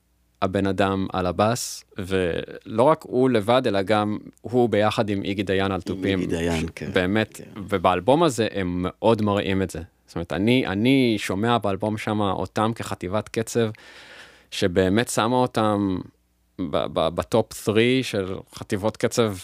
הבן 0.42 0.66
אדם 0.66 1.06
על 1.12 1.26
הבאס, 1.26 1.84
ולא 1.98 2.82
רק 2.82 3.02
הוא 3.02 3.30
לבד, 3.30 3.62
אלא 3.66 3.82
גם 3.82 4.18
הוא 4.40 4.68
ביחד 4.68 5.08
עם 5.08 5.22
איגי 5.22 5.42
דיין 5.42 5.72
על 5.72 5.80
תופים. 5.80 6.20
איגי 6.20 6.36
דיין, 6.36 6.66
כן. 6.74 6.90
באמת, 6.92 7.36
כן. 7.36 7.60
ובאלבום 7.68 8.22
הזה 8.22 8.48
הם 8.54 8.86
מאוד 8.88 9.22
מראים 9.22 9.62
את 9.62 9.70
זה. 9.70 9.80
זאת 10.06 10.14
אומרת, 10.16 10.32
אני, 10.32 10.66
אני 10.66 11.14
שומע 11.18 11.58
באלבום 11.58 11.98
שם 11.98 12.20
אותם 12.20 12.72
כחטיבת 12.74 13.28
קצב, 13.28 13.70
שבאמת 14.50 15.08
שמה 15.08 15.36
אותם 15.36 15.98
ב- 16.60 16.86
ב- 16.92 17.08
ב 17.08 17.19
top 17.19 17.52
3 17.64 18.10
של 18.10 18.34
חטיבות 18.54 18.96
קצב 18.96 19.34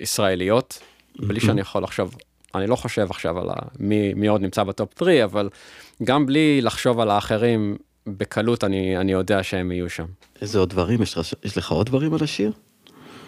ישראליות, 0.00 0.78
בלי 1.18 1.40
שאני 1.40 1.60
יכול 1.60 1.82
לחשוב, 1.82 2.14
אני 2.54 2.66
לא 2.66 2.76
חושב 2.76 3.06
עכשיו 3.10 3.38
על 3.38 3.48
ה- 3.50 3.54
מי, 3.78 4.14
מי 4.14 4.26
עוד 4.26 4.40
נמצא 4.40 4.62
ב 4.62 4.68
top 4.68 4.88
3, 4.98 5.08
אבל 5.24 5.48
גם 6.04 6.26
בלי 6.26 6.60
לחשוב 6.62 7.00
על 7.00 7.10
האחרים, 7.10 7.76
בקלות 8.06 8.64
אני, 8.64 8.96
אני 8.98 9.12
יודע 9.12 9.42
שהם 9.42 9.72
יהיו 9.72 9.90
שם. 9.90 10.04
איזה 10.42 10.58
עוד 10.58 10.70
דברים, 10.70 11.02
יש, 11.02 11.18
לך- 11.18 11.32
יש 11.44 11.58
לך 11.58 11.70
עוד 11.72 11.86
דברים 11.86 12.14
על 12.14 12.20
השיר? 12.22 12.52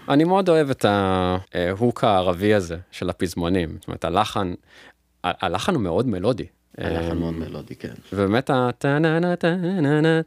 אני 0.09 0.25
מאוד 0.25 0.49
אוהב 0.49 0.71
את 0.71 0.85
ה 0.85 1.09
hook 1.09 2.05
הערבי 2.05 2.55
הזה 2.55 2.77
של 2.91 3.11
הפזמונים, 3.11 3.77
זאת 3.81 3.88
אומרת 3.88 4.05
הלחן, 4.05 4.55
ה- 5.25 5.47
הלחן 5.47 5.75
הוא 5.75 5.83
מאוד 5.83 6.07
מלודי. 6.07 6.47
הלחן 6.79 7.09
אה, 7.09 7.14
מאוד 7.14 7.35
מלודי, 7.35 7.75
כן. 7.75 7.93
ובאמת 8.12 8.51
טה-נה-נה-נה-נה, 8.79 10.21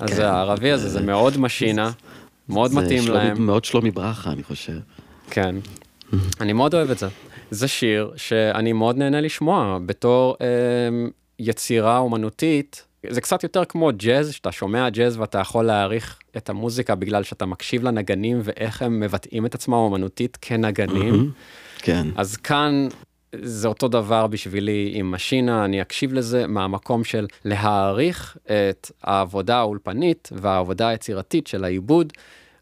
אז 0.00 0.18
הערבי 0.18 0.70
הזה 0.72 0.88
זה 0.88 1.00
מאוד 1.02 1.38
משינה, 1.38 1.90
מאוד 2.48 2.74
מתאים 2.74 3.08
להם, 3.08 3.46
מאוד 3.46 3.64
שלומי 3.64 3.90
ברכה, 3.90 4.32
אני 4.32 4.42
חושב. 4.42 4.78
כן. 5.30 5.54
אני 6.40 6.52
מאוד 6.52 6.74
אוהב 6.74 6.90
את 6.90 6.98
זה. 6.98 7.06
זה 7.50 7.68
שיר 7.68 8.12
שאני 8.16 8.72
מאוד 8.72 8.96
נהנה 8.96 9.20
לשמוע 9.20 9.78
בתור 9.86 10.36
אמ, 10.40 11.10
יצירה 11.38 11.98
אומנותית. 11.98 12.86
זה 13.10 13.20
קצת 13.20 13.42
יותר 13.42 13.64
כמו 13.64 13.90
ג'אז, 13.96 14.32
שאתה 14.32 14.52
שומע 14.52 14.90
ג'אז 14.90 15.16
ואתה 15.16 15.38
יכול 15.38 15.64
להעריך 15.64 16.18
את 16.36 16.50
המוזיקה 16.50 16.94
בגלל 16.94 17.22
שאתה 17.22 17.46
מקשיב 17.46 17.82
לנגנים 17.82 18.40
ואיך 18.44 18.82
הם 18.82 19.00
מבטאים 19.00 19.46
את 19.46 19.54
עצמם 19.54 19.74
אומנותית 19.74 20.38
כנגנים. 20.40 21.30
כן. 21.78 22.06
אז 22.16 22.36
כאן 22.36 22.88
זה 23.42 23.68
אותו 23.68 23.88
דבר 23.88 24.26
בשבילי 24.26 24.90
עם 24.94 25.10
משינה, 25.10 25.64
אני 25.64 25.82
אקשיב 25.82 26.12
לזה 26.12 26.46
מהמקום 26.46 27.04
של 27.04 27.26
להעריך 27.44 28.36
את 28.44 28.90
העבודה 29.02 29.56
האולפנית 29.56 30.28
והעבודה 30.32 30.88
היצירתית 30.88 31.46
של 31.46 31.64
העיבוד. 31.64 32.12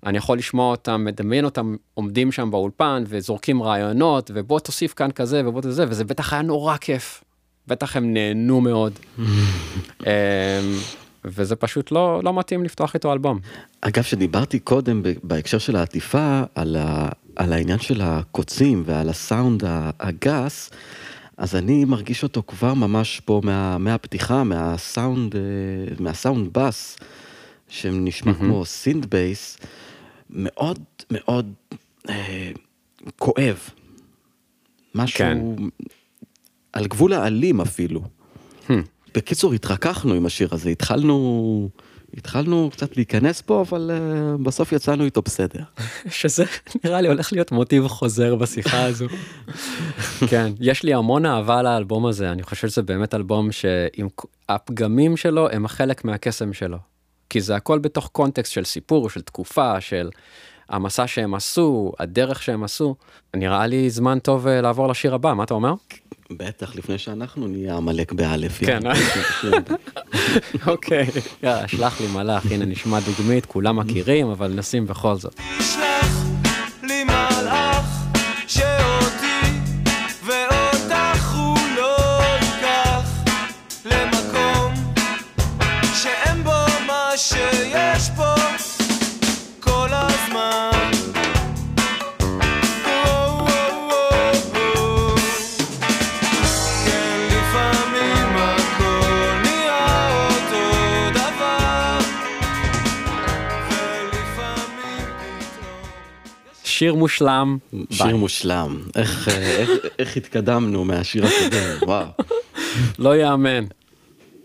אני 0.06 0.18
יכול 0.18 0.38
לשמוע 0.38 0.70
אותם, 0.70 1.04
מדמיין 1.04 1.44
אותם 1.44 1.76
עומדים 1.94 2.32
שם 2.32 2.50
באולפן 2.50 3.04
וזורקים 3.06 3.62
רעיונות, 3.62 4.30
ובוא 4.34 4.60
תוסיף 4.60 4.94
כאן 4.94 5.10
כזה 5.10 5.42
ובוא 5.44 5.60
תזה, 5.60 5.84
וזה 5.88 6.04
בטח 6.04 6.32
היה 6.32 6.42
נורא 6.42 6.76
כיף. 6.76 7.23
בטח 7.66 7.96
הם 7.96 8.14
נהנו 8.14 8.60
מאוד. 8.60 8.92
אמ, 9.18 10.06
וזה 11.24 11.56
פשוט 11.56 11.92
לא, 11.92 12.20
לא 12.24 12.38
מתאים 12.38 12.64
לפתוח 12.64 12.94
איתו 12.94 13.12
אלבום. 13.12 13.38
אגב, 13.80 14.02
שדיברתי 14.02 14.58
קודם 14.58 15.02
בהקשר 15.22 15.58
של 15.58 15.76
העטיפה 15.76 16.42
על, 16.54 16.76
ה, 16.76 17.08
על 17.36 17.52
העניין 17.52 17.78
של 17.78 18.00
הקוצים 18.02 18.82
ועל 18.86 19.08
הסאונד 19.08 19.62
הגס, 20.00 20.70
אז 21.36 21.56
אני 21.56 21.84
מרגיש 21.84 22.22
אותו 22.22 22.42
כבר 22.46 22.74
ממש 22.74 23.20
פה 23.24 23.40
מה, 23.44 23.78
מהפתיחה, 23.78 24.44
מהסאונד, 24.44 25.36
אה, 25.36 25.40
מהסאונד 26.00 26.48
בס, 26.52 26.98
שנשמע 27.68 28.32
מהמם. 28.32 28.44
כמו 28.44 28.64
synth 28.64 29.06
bass, 29.10 29.58
מאוד 30.30 30.78
מאוד 31.10 31.52
אה, 32.08 32.50
כואב. 33.18 33.58
משהו 34.94 35.18
כן. 35.18 35.38
על 36.74 36.86
גבול 36.86 37.12
האלים 37.12 37.60
אפילו. 37.60 38.00
Hmm. 38.68 38.72
בקיצור, 39.14 39.52
התרככנו 39.52 40.14
עם 40.14 40.26
השיר 40.26 40.48
הזה, 40.52 40.70
התחלנו, 40.70 41.68
התחלנו 42.16 42.70
קצת 42.72 42.96
להיכנס 42.96 43.40
פה, 43.40 43.64
אבל 43.68 43.90
uh, 43.90 44.42
בסוף 44.42 44.72
יצאנו 44.72 45.04
איתו 45.04 45.22
בסדר. 45.22 45.62
שזה 46.08 46.44
נראה 46.84 47.00
לי 47.00 47.08
הולך 47.08 47.32
להיות 47.32 47.52
מוטיב 47.52 47.88
חוזר 47.88 48.34
בשיחה 48.34 48.84
הזו. 48.84 49.06
כן, 50.30 50.52
יש 50.60 50.82
לי 50.82 50.94
המון 50.94 51.26
אהבה 51.26 51.62
לאלבום 51.62 52.06
הזה, 52.06 52.32
אני 52.32 52.42
חושב 52.42 52.68
שזה 52.68 52.82
באמת 52.82 53.14
אלבום 53.14 53.52
שעם 53.52 54.08
הפגמים 54.48 55.16
שלו 55.16 55.50
הם 55.50 55.68
חלק 55.68 56.04
מהקסם 56.04 56.52
שלו. 56.52 56.78
כי 57.30 57.40
זה 57.40 57.56
הכל 57.56 57.78
בתוך 57.78 58.08
קונטקסט 58.12 58.52
של 58.52 58.64
סיפור, 58.64 59.10
של 59.10 59.20
תקופה, 59.20 59.80
של 59.80 60.10
המסע 60.74 61.06
שהם 61.06 61.34
עשו, 61.34 61.92
הדרך 61.98 62.42
שהם 62.42 62.64
עשו. 62.64 62.94
נראה 63.36 63.66
לי 63.66 63.90
זמן 63.90 64.18
טוב 64.18 64.46
אה, 64.46 64.60
לעבור 64.60 64.88
לשיר 64.88 65.14
הבא, 65.14 65.34
מה 65.34 65.44
אתה 65.44 65.54
אומר? 65.54 65.74
בטח, 66.30 66.76
לפני 66.76 66.98
שאנחנו 66.98 67.48
נהיה 67.48 67.76
עמלק 67.76 68.12
באלף. 68.12 68.58
כן, 68.58 68.80
יאללה. 68.84 69.58
אוקיי, 70.66 71.06
יאללה, 71.42 71.68
שלח 71.68 72.00
לי 72.00 72.06
מלאך, 72.14 72.46
הנה 72.50 72.64
נשמע 72.64 72.98
דוגמית, 73.00 73.46
כולם 73.46 73.78
מכירים, 73.78 74.26
אבל 74.26 74.48
נשים 74.48 74.86
בכל 74.86 75.14
זאת. 75.14 75.40
שיר 106.74 106.94
מושלם. 106.94 107.58
שיר 107.90 108.06
ביי. 108.06 108.12
מושלם. 108.12 108.78
איך, 108.96 109.28
אה, 109.28 109.56
איך, 109.56 109.70
איך 109.98 110.16
התקדמנו 110.16 110.84
מהשיר 110.84 111.26
הקודם, 111.26 111.76
וואו. 111.88 112.06
לא 112.98 113.16
יאמן. 113.16 113.64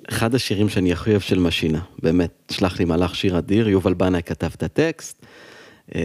אחד 0.09 0.35
השירים 0.35 0.69
שאני 0.69 0.91
הכי 0.91 1.09
אוהב 1.09 1.21
של 1.21 1.39
משינה, 1.39 1.79
באמת, 2.01 2.51
שלח 2.51 2.79
לי 2.79 2.85
מלאך 2.85 3.15
שיר 3.15 3.37
אדיר, 3.37 3.69
יובל 3.69 3.93
בנאי 3.93 4.23
כתב 4.23 4.49
את 4.55 4.63
הטקסט. 4.63 5.25
אה, 5.95 6.01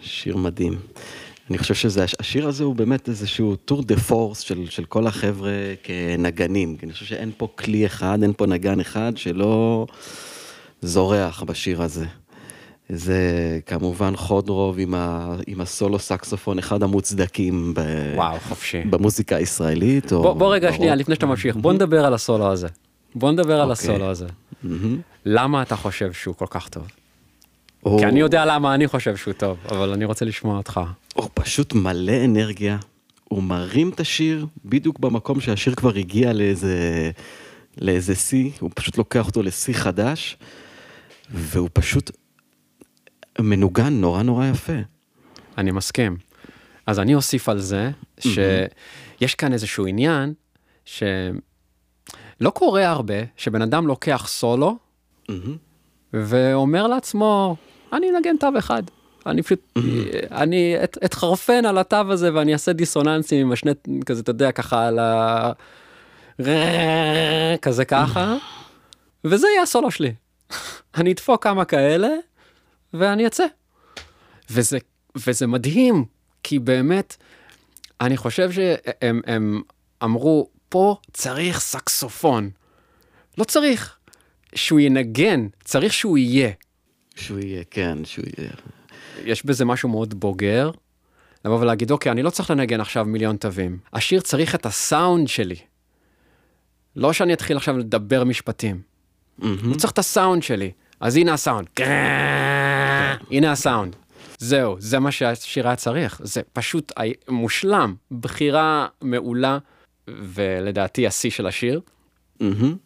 שיר 0.00 0.36
מדהים. 0.36 0.78
אני 1.50 1.58
חושב 1.58 1.74
שזה, 1.74 2.04
השיר 2.20 2.48
הזה 2.48 2.64
הוא 2.64 2.74
באמת 2.76 3.08
איזשהו 3.08 3.56
tour 3.56 3.82
de 3.82 3.96
force 3.96 4.40
של, 4.40 4.66
של 4.70 4.84
כל 4.84 5.06
החבר'ה 5.06 5.50
כנגנים. 5.82 6.76
אני 6.82 6.92
חושב 6.92 7.06
שאין 7.06 7.30
פה 7.36 7.48
כלי 7.54 7.86
אחד, 7.86 8.18
אין 8.22 8.32
פה 8.36 8.46
נגן 8.46 8.80
אחד 8.80 9.12
שלא 9.16 9.86
זורח 10.82 11.42
בשיר 11.42 11.82
הזה. 11.82 12.06
זה 12.92 13.18
כמובן 13.66 14.16
חודרוב 14.16 14.78
עם, 14.78 14.94
ה, 14.94 15.36
עם 15.46 15.60
הסולו 15.60 15.98
סקסופון, 15.98 16.58
אחד 16.58 16.82
המוצדקים 16.82 17.74
ב, 17.74 17.80
וואו, 18.14 18.36
חופשי. 18.48 18.80
במוזיקה 18.80 19.36
הישראלית. 19.36 20.12
או 20.12 20.22
בוא, 20.22 20.32
בוא 20.32 20.54
רגע, 20.54 20.68
ברוק. 20.68 20.76
שנייה, 20.78 20.94
לפני 20.94 21.14
שאתה 21.14 21.26
ממשיך, 21.26 21.56
בוא 21.56 21.72
נדבר 21.72 22.04
על 22.04 22.14
הסולו 22.14 22.52
הזה. 22.52 22.68
בוא 23.14 23.30
נדבר 23.32 23.60
על 23.60 23.70
אוקיי. 23.70 23.72
הסולו 23.90 24.04
הזה. 24.10 24.26
מהמם. 24.62 25.00
למה 25.24 25.62
אתה 25.62 25.76
חושב 25.76 26.12
שהוא 26.12 26.34
כל 26.34 26.46
כך 26.50 26.68
טוב? 26.68 26.86
הוא- 27.80 27.98
כי 28.00 28.06
אני 28.06 28.20
יודע 28.20 28.44
למה 28.44 28.74
אני 28.74 28.88
חושב 28.88 29.16
שהוא 29.16 29.34
טוב, 29.34 29.56
אבל 29.70 29.92
אני 29.92 30.04
רוצה 30.04 30.24
לשמוע 30.24 30.56
אותך. 30.56 30.80
הוא 31.14 31.28
פשוט 31.34 31.72
מלא 31.74 32.24
אנרגיה, 32.24 32.78
הוא 33.24 33.42
מרים 33.42 33.90
את 33.94 34.00
השיר 34.00 34.46
בדיוק 34.64 34.98
במקום 34.98 35.40
שהשיר 35.40 35.74
כבר 35.74 35.94
הגיע 35.94 36.32
לאיזה, 36.32 37.10
לאיזה 37.80 38.14
שיא, 38.14 38.50
הוא 38.60 38.70
פשוט 38.74 38.98
לוקח 38.98 39.26
אותו 39.26 39.42
לשיא 39.42 39.74
חדש, 39.74 40.36
והוא 41.30 41.68
פשוט 41.72 42.10
מנוגן 43.40 43.92
נורא 44.00 44.22
נורא 44.22 44.46
יפה. 44.46 44.72
אני 45.58 45.70
מסכים. 45.70 46.16
אז 46.86 46.98
אני 46.98 47.14
אוסיף 47.14 47.48
על 47.48 47.58
זה, 47.58 47.90
שיש 48.20 49.34
כאן 49.34 49.52
איזשהו 49.52 49.86
עניין, 49.86 50.32
שלא 50.84 51.10
קורה 52.54 52.88
הרבה 52.88 53.14
שבן 53.36 53.62
אדם 53.62 53.86
לוקח 53.86 54.24
סולו. 54.28 54.76
ואומר 56.12 56.86
לעצמו, 56.86 57.56
אני 57.92 58.06
אנגן 58.16 58.36
תו 58.36 58.46
אחד. 58.58 58.82
אני 59.26 59.42
פשוט, 59.42 59.72
אני 60.30 60.76
את- 60.84 60.98
אתחרפן 61.04 61.64
על 61.66 61.78
התו 61.78 62.12
הזה 62.12 62.34
ואני 62.34 62.52
אעשה 62.52 62.72
דיסוננסים 62.72 63.46
עם 63.46 63.52
השני, 63.52 63.70
כזה, 64.06 64.20
אתה 64.22 64.30
יודע, 64.30 64.52
ככה 64.52 64.86
על 64.86 64.98
ה... 64.98 65.52
כזה 67.62 67.84
ככה, 67.84 68.36
וזה 69.24 69.46
יהיה 69.52 69.62
הסולו 69.62 69.90
שלי. 69.90 70.12
אני 70.98 71.12
אדפוק 71.12 71.42
כמה 71.44 71.64
כאלה, 71.64 72.08
ואני 72.94 73.26
אצא. 73.26 73.44
וזה, 74.50 74.78
וזה 75.16 75.46
מדהים, 75.46 76.04
כי 76.42 76.58
באמת, 76.58 77.16
אני 78.00 78.16
חושב 78.16 78.52
שהם 78.52 79.20
הם 79.26 79.62
אמרו, 80.04 80.48
פה 80.68 80.96
צריך 81.12 81.60
סקסופון. 81.60 82.50
לא 83.38 83.44
צריך 83.44 83.96
שהוא 84.54 84.80
ינגן, 84.80 85.46
צריך 85.64 85.92
שהוא 85.92 86.18
יהיה. 86.18 86.50
שהוא 87.16 87.38
יהיה, 87.38 87.62
כן, 87.70 88.04
שהוא 88.04 88.24
יהיה. 88.38 88.50
יש 89.24 89.44
בזה 89.44 89.64
משהו 89.64 89.88
מאוד 89.88 90.20
בוגר, 90.20 90.70
לבוא 91.44 91.60
ולהגיד, 91.60 91.90
אוקיי, 91.90 92.12
אני 92.12 92.22
לא 92.22 92.30
צריך 92.30 92.50
לנגן 92.50 92.80
עכשיו 92.80 93.04
מיליון 93.04 93.36
תווים. 93.36 93.78
השיר 93.92 94.20
צריך 94.20 94.54
את 94.54 94.66
הסאונד 94.66 95.28
שלי. 95.28 95.56
לא 96.96 97.12
שאני 97.12 97.32
אתחיל 97.32 97.56
עכשיו 97.56 97.78
לדבר 97.78 98.24
משפטים. 98.24 98.82
הוא 99.42 99.76
צריך 99.76 99.92
את 99.92 99.98
הסאונד 99.98 100.42
שלי. 100.42 100.72
אז 101.00 101.16
הנה 101.16 101.32
הסאונד. 101.32 101.68
הנה 103.30 103.52
הסאונד. 103.52 103.96
זהו, 104.38 104.76
זה 104.78 104.98
מה 104.98 105.12
שהשיר 105.12 105.66
היה 105.66 105.76
צריך. 105.76 106.20
זה 106.24 106.40
פשוט 106.52 106.92
מושלם. 107.28 107.94
בחירה 108.10 108.86
מעולה, 109.02 109.58
ולדעתי 110.08 111.06
השיא 111.06 111.30
של 111.30 111.46
השיר. 111.46 111.80
מהמם. 112.40 112.76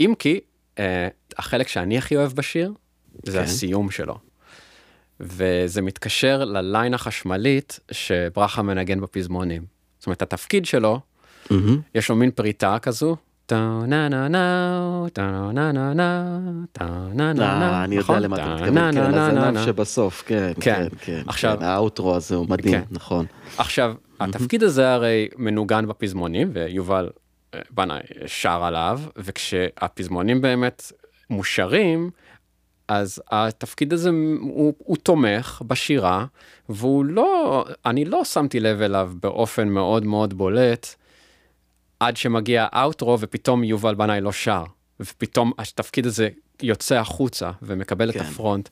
אם 0.00 0.14
כי, 0.18 0.40
אה, 0.78 1.08
החלק 1.38 1.68
שאני 1.68 1.98
הכי 1.98 2.16
אוהב 2.16 2.32
בשיר, 2.32 2.72
זה 3.26 3.38
כן. 3.38 3.44
הסיום 3.44 3.90
שלו. 3.90 4.18
וזה 5.20 5.82
מתקשר 5.82 6.44
לליין 6.44 6.94
החשמלית 6.94 7.80
שברכה 7.90 8.62
מנגן 8.62 9.00
בפזמונים. 9.00 9.64
זאת 9.98 10.06
אומרת, 10.06 10.22
התפקיד 10.22 10.64
שלו, 10.64 11.00
מהמם. 11.50 11.80
יש 11.94 12.08
לו 12.08 12.16
מין 12.16 12.30
פריטה 12.30 12.78
כזו, 12.78 13.16
טה 13.52 13.82
נה 13.86 14.08
נה 14.08 14.28
נה, 14.28 15.04
טה 15.12 15.50
נה 15.54 15.72
נה 15.72 15.94
נה, 15.94 16.38
טה 16.72 16.84
נה 17.14 17.32
נה 17.32 17.58
נה, 17.58 17.84
אני 17.84 17.94
יודע 17.96 18.02
נכון? 18.04 18.22
למה 18.22 18.36
אתה 18.36 18.44
טה 18.44 18.54
מתכוון, 18.54 18.74
נה 18.74 18.90
כן, 18.92 19.00
נה 19.00 19.10
נה 19.10 19.30
נה 19.32 19.42
הזנב 19.42 19.54
נה. 19.54 19.64
שבסוף, 19.64 20.22
כן, 20.26 20.52
כן. 20.60 20.88
כן, 20.90 20.96
כן. 21.00 21.22
עכשיו- 21.26 21.56
כן, 21.58 21.64
האוטרו 21.64 22.14
הזה 22.14 22.34
הוא 22.34 22.46
מדהים, 22.48 22.74
כן. 22.74 22.82
נכון. 22.90 23.26
עכשיו, 23.58 23.94
התפקיד 24.20 24.62
הזה 24.62 24.92
הרי 24.92 25.28
מנוגן 25.38 25.86
בפזמונים, 25.86 26.50
ויובל 26.52 27.10
אה, 27.54 27.60
בנאי 27.70 28.00
שר 28.26 28.62
עליו, 28.64 29.00
וכשהפזמונים 29.16 30.40
באמת 30.40 30.92
מושרים, 31.30 32.10
אז 32.88 33.22
התפקיד 33.30 33.92
הזה 33.92 34.10
הוא, 34.40 34.74
הוא 34.78 34.96
תומך 34.96 35.62
בשירה, 35.66 36.26
והוא 36.68 37.04
לא, 37.04 37.64
אני 37.86 38.04
לא 38.04 38.24
שמתי 38.24 38.60
לב 38.60 38.82
אליו 38.82 39.10
באופן 39.22 39.68
מאוד 39.68 40.04
מאוד 40.06 40.34
בולט, 40.34 40.94
עד 42.02 42.16
שמגיע 42.16 42.66
האוטרו 42.72 43.20
ופתאום 43.20 43.64
יובל 43.64 43.94
בנאי 43.94 44.20
לא 44.20 44.32
שר, 44.32 44.64
ופתאום 45.00 45.52
התפקיד 45.58 46.06
הזה 46.06 46.28
יוצא 46.62 46.94
החוצה 46.94 47.50
ומקבל 47.62 48.10
את 48.10 48.14
כן. 48.14 48.20
הפרונט. 48.20 48.68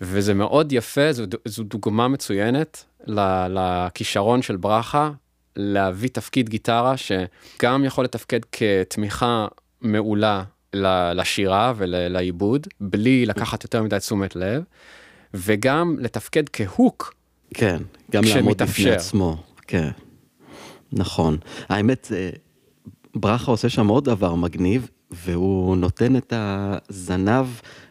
וזה 0.00 0.34
מאוד 0.34 0.72
יפה, 0.72 1.12
זו, 1.12 1.24
זו 1.44 1.62
דוגמה 1.62 2.08
מצוינת 2.08 2.84
לכישרון 3.48 4.42
של 4.42 4.56
ברכה 4.56 5.10
להביא 5.56 6.08
תפקיד 6.08 6.48
גיטרה 6.48 6.94
שגם 6.96 7.84
יכול 7.84 8.04
לתפקד 8.04 8.40
כתמיכה 8.52 9.46
מעולה 9.80 10.42
לשירה 11.14 11.72
ולעיבוד, 11.76 12.66
בלי 12.80 13.26
לקחת 13.26 13.64
יותר 13.64 13.82
מדי 13.82 13.98
תשומת 13.98 14.36
לב, 14.36 14.62
וגם 15.34 15.96
לתפקד 16.00 16.48
כהוק. 16.52 17.14
כן, 17.54 17.76
גם 18.10 18.22
לעמוד 18.24 18.62
בפני. 18.62 18.90
עצמו, 18.90 19.36
כן. 19.66 19.90
נכון. 20.92 21.38
האמת, 21.68 22.12
אה, 22.14 22.30
ברכה 23.16 23.50
עושה 23.50 23.68
שם 23.68 23.86
עוד 23.86 24.04
דבר 24.04 24.34
מגניב, 24.34 24.88
והוא 25.10 25.76
נותן 25.76 26.16
את 26.16 26.32
הזנב 26.36 27.46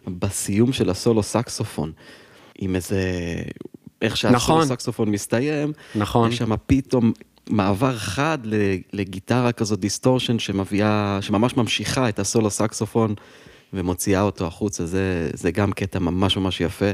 בסיום 0.08 0.74
של 0.74 0.90
הסולו 0.90 1.24
סקסופון. 1.24 1.92
עם 2.60 2.76
איזה... 2.76 3.02
איך 4.02 4.18
שהסולו 4.18 4.36
נכון. 4.36 4.66
סקסופון 4.66 5.10
מסתיים, 5.10 5.74
נכון. 5.96 6.32
יש 6.32 6.38
שם 6.38 6.52
פתאום 6.68 7.12
מעבר 7.50 7.98
חד 7.98 8.38
לגיטרה 8.94 9.52
כזאת 9.52 9.80
distortion 9.80 10.40
שמביאה, 10.40 11.18
שממש 11.22 11.58
ממשיכה 11.58 12.10
את 12.10 12.20
הסולו 12.20 12.50
סקסופון 12.50 13.16
ומוציאה 13.74 14.22
אותו 14.22 14.48
החוצה, 14.48 14.86
זה, 14.86 15.30
זה 15.34 15.52
גם 15.52 15.72
קטע 15.72 16.00
ממש 16.00 16.38
ממש 16.38 16.62
יפה, 16.62 16.92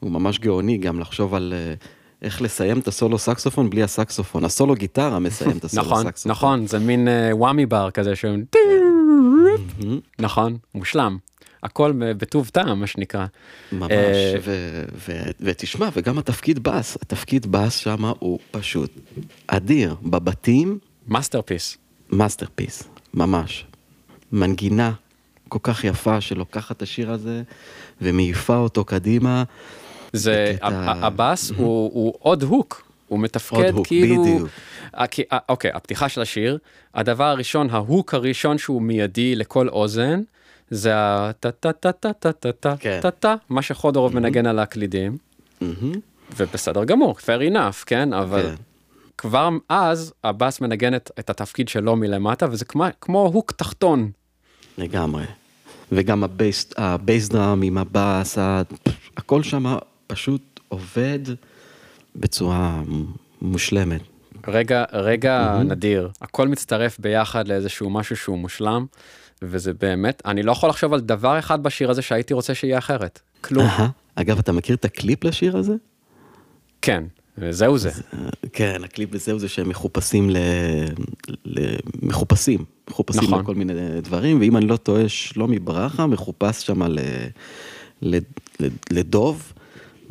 הוא 0.00 0.10
ממש 0.10 0.38
גאוני 0.38 0.78
גם 0.78 1.00
לחשוב 1.00 1.34
על 1.34 1.54
אה, 1.56 1.74
איך 2.22 2.42
לסיים 2.42 2.78
את 2.78 2.88
הסולו 2.88 3.18
סקסופון 3.18 3.70
בלי 3.70 3.82
הסקסופון, 3.82 4.44
הסולו 4.44 4.74
גיטרה 4.74 5.18
מסיים 5.18 5.56
את 5.56 5.64
הסולו 5.64 5.82
נכון, 5.82 6.04
סקסופון. 6.04 6.32
נכון, 6.32 6.66
זה 6.66 6.78
מין 6.78 7.08
אה, 7.08 7.30
whammy 7.32 7.66
bar 7.66 7.90
כזה 7.90 8.16
שהוא... 8.16 8.36
נכון, 10.18 10.56
מושלם. 10.74 11.18
הכל 11.62 11.92
בטוב 11.96 12.48
טעם, 12.48 12.80
מה 12.80 12.86
שנקרא. 12.86 13.26
ממש, 13.72 13.90
אה, 13.90 14.82
ותשמע, 15.40 15.88
וגם 15.92 16.18
התפקיד 16.18 16.62
בס, 16.62 16.96
התפקיד 17.02 17.46
בס 17.46 17.76
שם 17.76 18.04
הוא 18.18 18.38
פשוט 18.50 18.90
אדיר, 19.46 19.96
בבתים, 20.02 20.78
masterpiece. 21.08 21.76
masterpiece, 22.10 22.82
ממש. 23.14 23.66
מנגינה 24.32 24.92
כל 25.48 25.58
כך 25.62 25.84
יפה 25.84 26.20
שלוקחת 26.20 26.76
את 26.76 26.82
השיר 26.82 27.10
הזה 27.10 27.42
ומעיפה 28.00 28.56
אותו 28.56 28.84
קדימה. 28.84 29.44
זה, 30.12 30.56
הבאס 30.60 31.50
הוא, 31.50 32.14
עוד 32.18 32.42
הוק, 32.42 32.88
הוא 33.08 33.20
מתפקד 33.20 33.64
עוד 33.64 33.74
הוק, 33.74 33.86
כאילו... 33.86 34.22
בדיוק. 34.22 34.48
אה, 34.98 35.04
אה, 35.32 35.38
אוקיי, 35.48 35.70
הפתיחה 35.74 36.08
של 36.08 36.20
השיר, 36.20 36.58
הדבר 36.94 37.24
הראשון, 37.24 37.70
ה 37.70 37.79
hook 37.79 38.14
הראשון 38.14 38.58
שהוא 38.58 38.82
מיידי 38.82 39.34
לכל 39.34 39.68
אוזן, 39.68 40.22
זה 40.70 40.90
ה-טה 40.94 41.50
טה 41.50 41.72
טה 41.72 41.92
טה 41.92 42.12
טה 42.12 42.32
טה 42.32 42.52
טה 42.52 42.74
כן. 42.78 43.00
מה 43.48 43.62
שחדורוב 43.62 44.14
מנגן 44.14 44.46
על 44.46 44.58
הקלידים. 44.58 45.16
ובסדר 46.36 46.84
גמור, 46.84 47.16
fair 47.18 47.52
enough, 47.52 47.84
כן? 47.86 48.12
אבל 48.12 48.42
כן. 48.42 48.54
כבר 49.18 49.48
אז 49.68 50.12
הבאס 50.24 50.60
מנגן 50.60 50.94
את, 50.94 51.10
את 51.18 51.30
התפקיד 51.30 51.68
שלו 51.68 51.96
מלמטה, 51.96 52.46
וזה 52.50 52.64
כמו, 52.64 52.84
כמו 53.00 53.30
hook 53.34 53.52
תחתון. 53.52 54.10
לגמרי. 54.78 55.24
וגם 55.92 56.24
ה 56.24 56.45
bass 56.45 57.28
drum 57.28 57.62
עם 57.62 57.78
הבאס, 57.78 58.38
הכל 59.16 59.42
שם 59.42 59.76
פשוט 60.12 60.60
עובד 60.68 61.18
בצורה 62.16 62.82
מושלמת. 63.42 64.00
רגע, 64.48 64.84
רגע 64.92 65.58
נדיר, 65.64 66.10
הכל 66.20 66.48
מצטרף 66.48 66.98
ביחד 66.98 67.48
לאיזשהו 67.48 67.90
משהו 67.90 68.16
שהוא 68.16 68.38
מושלם, 68.38 68.86
וזה 69.42 69.72
באמת, 69.74 70.22
אני 70.24 70.42
לא 70.42 70.52
יכול 70.52 70.68
לחשוב 70.68 70.92
על 70.92 71.00
דבר 71.00 71.38
אחד 71.38 71.62
בשיר 71.62 71.90
הזה 71.90 72.02
שהייתי 72.02 72.34
רוצה 72.34 72.54
שיהיה 72.54 72.78
אחרת. 72.78 73.20
כלום. 73.40 73.64
אהה. 73.66 73.88
אגב, 74.14 74.38
אתה 74.38 74.52
מכיר 74.52 74.76
את 74.76 74.84
הקליפ 74.84 75.24
לשיר 75.24 75.56
הזה? 75.56 75.74
כן, 76.82 77.04
זהו 77.50 77.78
זה. 77.78 77.90
כן, 78.52 78.80
הקליפ 78.84 79.10
בזהו 79.10 79.38
זה 79.38 79.48
שהם 79.48 79.68
מחופשים 79.68 80.30
ל... 80.30 80.36
ל... 81.44 81.76
מחופשים, 82.02 82.64
מחופשים 82.90 83.22
נכון. 83.22 83.40
לכל 83.40 83.54
מיני 83.54 84.00
דברים, 84.02 84.40
ואם 84.40 84.56
אני 84.56 84.66
לא 84.66 84.76
טועה, 84.76 85.08
שלומי 85.08 85.58
ברכה 85.58 86.06
מחופש 86.06 86.66
שם. 86.66 86.82
ל... 86.82 86.98
ל... 88.02 88.18
לדוב, 88.90 89.51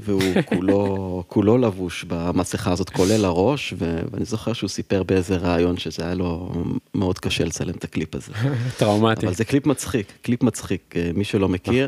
והוא 0.02 0.22
כולו, 0.56 1.24
כולו 1.28 1.58
לבוש 1.58 2.06
במסכה 2.08 2.72
הזאת, 2.72 2.89
כולל 2.89 3.26
הראש, 3.26 3.74
ו... 3.78 3.99
ואני 4.12 4.26
זוכר 4.26 4.54
שהוא 4.54 4.70
סיפר 4.70 5.04
באיזה 5.04 5.38
ראיון 5.38 5.78
שזה 5.78 6.04
היה 6.04 6.14
לו 6.14 6.52
מאוד 6.93 7.20
קשה 7.20 7.43
לצלם 7.45 7.74
את 7.74 7.84
הקליפ 7.84 8.16
הזה. 8.16 8.32
טראומטי. 8.80 9.26
אבל 9.26 9.36
זה 9.36 9.45
קליפ 9.45 9.66
מצחיק, 9.68 10.14
קליפ 10.22 10.43
מצחיק, 10.43 10.93
אה, 10.95 11.12
מי 11.14 11.24
שלא 11.24 11.49
מכיר, 11.49 11.88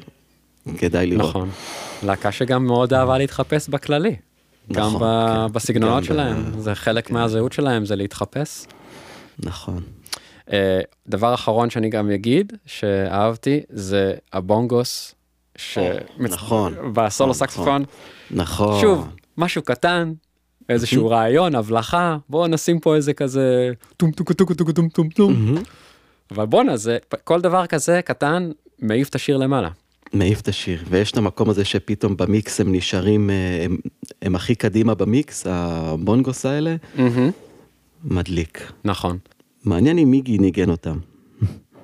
כדאי 0.78 1.08
לראות. 1.08 1.30
נכון. 1.30 1.50
להקה 2.04 2.32
שגם 2.32 2.66
מאוד 2.66 2.94
אהבה 2.94 3.18
להתחפש 3.18 3.70
בכללי. 3.70 4.16
גם 4.72 4.86
נכון, 4.88 5.02
ב- 5.02 5.48
כן. 5.48 5.54
בסגנונות 5.54 5.96
גם 5.98 6.02
ב- 6.04 6.06
שלהם, 6.06 6.60
זה 6.60 6.76
חלק 6.76 7.08
כן. 7.08 7.14
מהזהות 7.14 7.54
שלהם, 7.54 7.86
זה 7.86 7.96
להתחפש. 7.96 8.66
נכון. 9.40 9.82
אה, 10.54 10.80
דבר 11.08 11.34
אחרון 11.34 11.70
שאני 11.70 11.90
גם 11.90 12.12
אגיד, 12.12 12.54
שאהבתי, 12.66 13.62
זה 13.70 14.14
הבונגוס, 14.34 15.16
נכון. 16.20 16.74
בסולו 16.94 17.30
נכון, 17.30 17.34
סקסופון. 17.34 17.84
נכון. 18.32 18.82
שוב, 18.82 19.08
משהו 19.38 19.62
קטן, 19.62 20.14
איזשהו 20.70 21.10
רעיון, 21.10 21.56
הבלחה, 21.56 22.18
בואו 22.30 22.48
נשים 22.48 22.80
פה 22.80 22.96
איזה 22.96 23.14
כזה 23.14 23.72
טום 23.98 24.12
טום 24.12 24.26
טום 24.34 24.48
טום 24.56 24.72
טום 24.74 24.90
טום 24.90 25.10
טום. 25.10 25.56
אבל 26.32 26.46
בואנה, 26.46 26.78
זה, 26.78 26.98
כל 27.24 27.42
דבר 27.42 27.66
כזה 27.66 28.02
קטן, 28.06 28.52
מעיף 28.80 29.10
את 29.10 29.16
השיר 29.16 29.38
למעלה. 29.38 29.70
מעיף 30.14 30.42
את 30.42 30.48
השיר, 30.48 30.84
ויש 30.90 31.12
את 31.12 31.18
המקום 31.18 31.50
הזה 31.50 31.66
שפתאום 31.66 32.18
במיקס 32.18 32.62
הם 32.62 32.72
נשארים, 32.76 33.30
אה, 33.30 33.62
הם, 33.66 33.78
הם 34.22 34.36
הכי 34.36 34.56
קדימה 34.56 34.96
במיקס, 34.96 35.48
הבונגוס 35.50 36.46
האלה, 36.46 36.76
מדליק. 38.04 38.72
נכון. 38.86 39.18
מעניין 39.66 39.98
אם 39.98 40.12
מיגי 40.12 40.38
ניגן 40.38 40.70
אותם. 40.70 40.98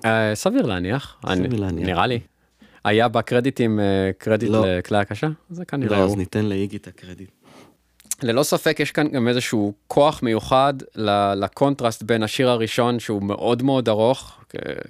אה, 0.05 0.31
סביר 0.35 0.65
להניח. 0.65 1.17
סביר 1.25 1.33
אני- 1.45 1.57
להניח. 1.57 1.87
נראה 1.87 2.07
לי. 2.07 2.19
היה 2.83 3.07
בקרדיטים 3.07 3.79
אה, 3.79 4.11
קרדיט 4.17 4.49
לא. 4.49 4.63
לכלי 4.65 4.97
הקשה? 4.97 5.27
זה 5.49 5.65
כנראה 5.65 5.97
לא, 5.97 6.03
הוא. 6.03 6.11
אז 6.11 6.17
ניתן 6.17 6.45
לאיגי 6.45 6.77
את 6.77 6.87
הקרדיט. 6.87 7.29
ללא 8.23 8.43
ספק 8.43 8.79
יש 8.79 8.91
כאן 8.91 9.07
גם 9.07 9.27
איזשהו 9.27 9.73
כוח 9.87 10.23
מיוחד 10.23 10.73
לקונטרסט 11.35 12.03
בין 12.03 12.23
השיר 12.23 12.49
הראשון 12.49 12.99
שהוא 12.99 13.23
מאוד 13.23 13.63
מאוד 13.63 13.89
ארוך, 13.89 14.39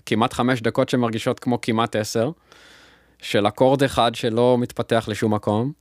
כמעט 0.05 0.33
חמש 0.33 0.61
דקות 0.61 0.89
שמרגישות 0.89 1.39
כמו 1.39 1.61
כמעט 1.61 1.95
עשר, 1.95 2.31
של 3.21 3.47
אקורד 3.47 3.83
אחד 3.83 4.15
שלא 4.15 4.57
מתפתח 4.59 5.05
לשום 5.07 5.33
מקום, 5.33 5.71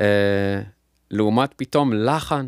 אה, 0.00 0.60
לעומת 1.10 1.54
פתאום 1.56 1.92
לחן 1.92 2.46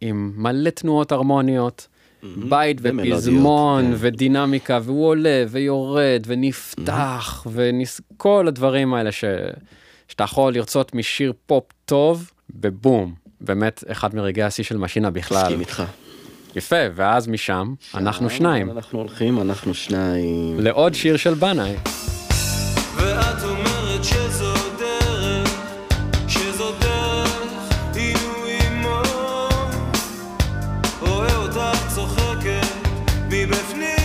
עם 0.00 0.32
מלא 0.36 0.70
תנועות 0.70 1.12
הרמוניות, 1.12 1.88
בית 2.22 2.78
ופזמון 2.82 3.84
כן. 3.84 3.92
ודינמיקה 3.96 4.78
והוא 4.82 5.06
עולה 5.06 5.44
ויורד 5.48 6.22
ונפתח 6.26 7.46
וכל 7.52 8.48
הדברים 8.48 8.94
האלה 8.94 9.12
ש... 9.12 9.24
שאתה 10.08 10.24
יכול 10.24 10.54
לרצות 10.54 10.94
משיר 10.94 11.32
פופ 11.46 11.64
טוב 11.84 12.30
בבום. 12.50 13.14
באמת 13.40 13.84
אחד 13.92 14.14
מרגעי 14.14 14.44
השיא 14.44 14.64
של 14.64 14.76
משינה 14.76 15.10
בכלל. 15.10 15.42
מסכים 15.42 15.60
איתך. 15.60 15.82
יפה, 16.56 16.76
ואז 16.94 17.28
משם 17.28 17.74
אנחנו 17.94 18.30
שניים. 18.30 18.70
אנחנו 18.70 18.98
הולכים, 18.98 19.40
אנחנו 19.40 19.74
שניים. 19.74 20.60
לעוד 20.60 20.94
שיר 20.94 21.16
של 21.16 21.34
בנאי. 21.34 21.74
ואת 22.96 23.42
אותך 31.56 31.94
צוחקת 31.94 32.66
מבפנים. 33.30 33.97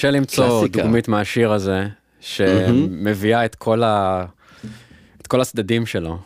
קשה 0.00 0.10
למצוא 0.10 0.48
קלאסיקה. 0.60 0.82
דוגמית 0.82 1.08
מהשיר 1.08 1.52
הזה, 1.52 1.86
שמביאה 2.20 3.44
את 3.44 3.54
כל 3.54 3.82
ה... 3.82 4.24
את 5.20 5.26
כל 5.26 5.40
הצדדים 5.40 5.86
שלו. 5.86 6.18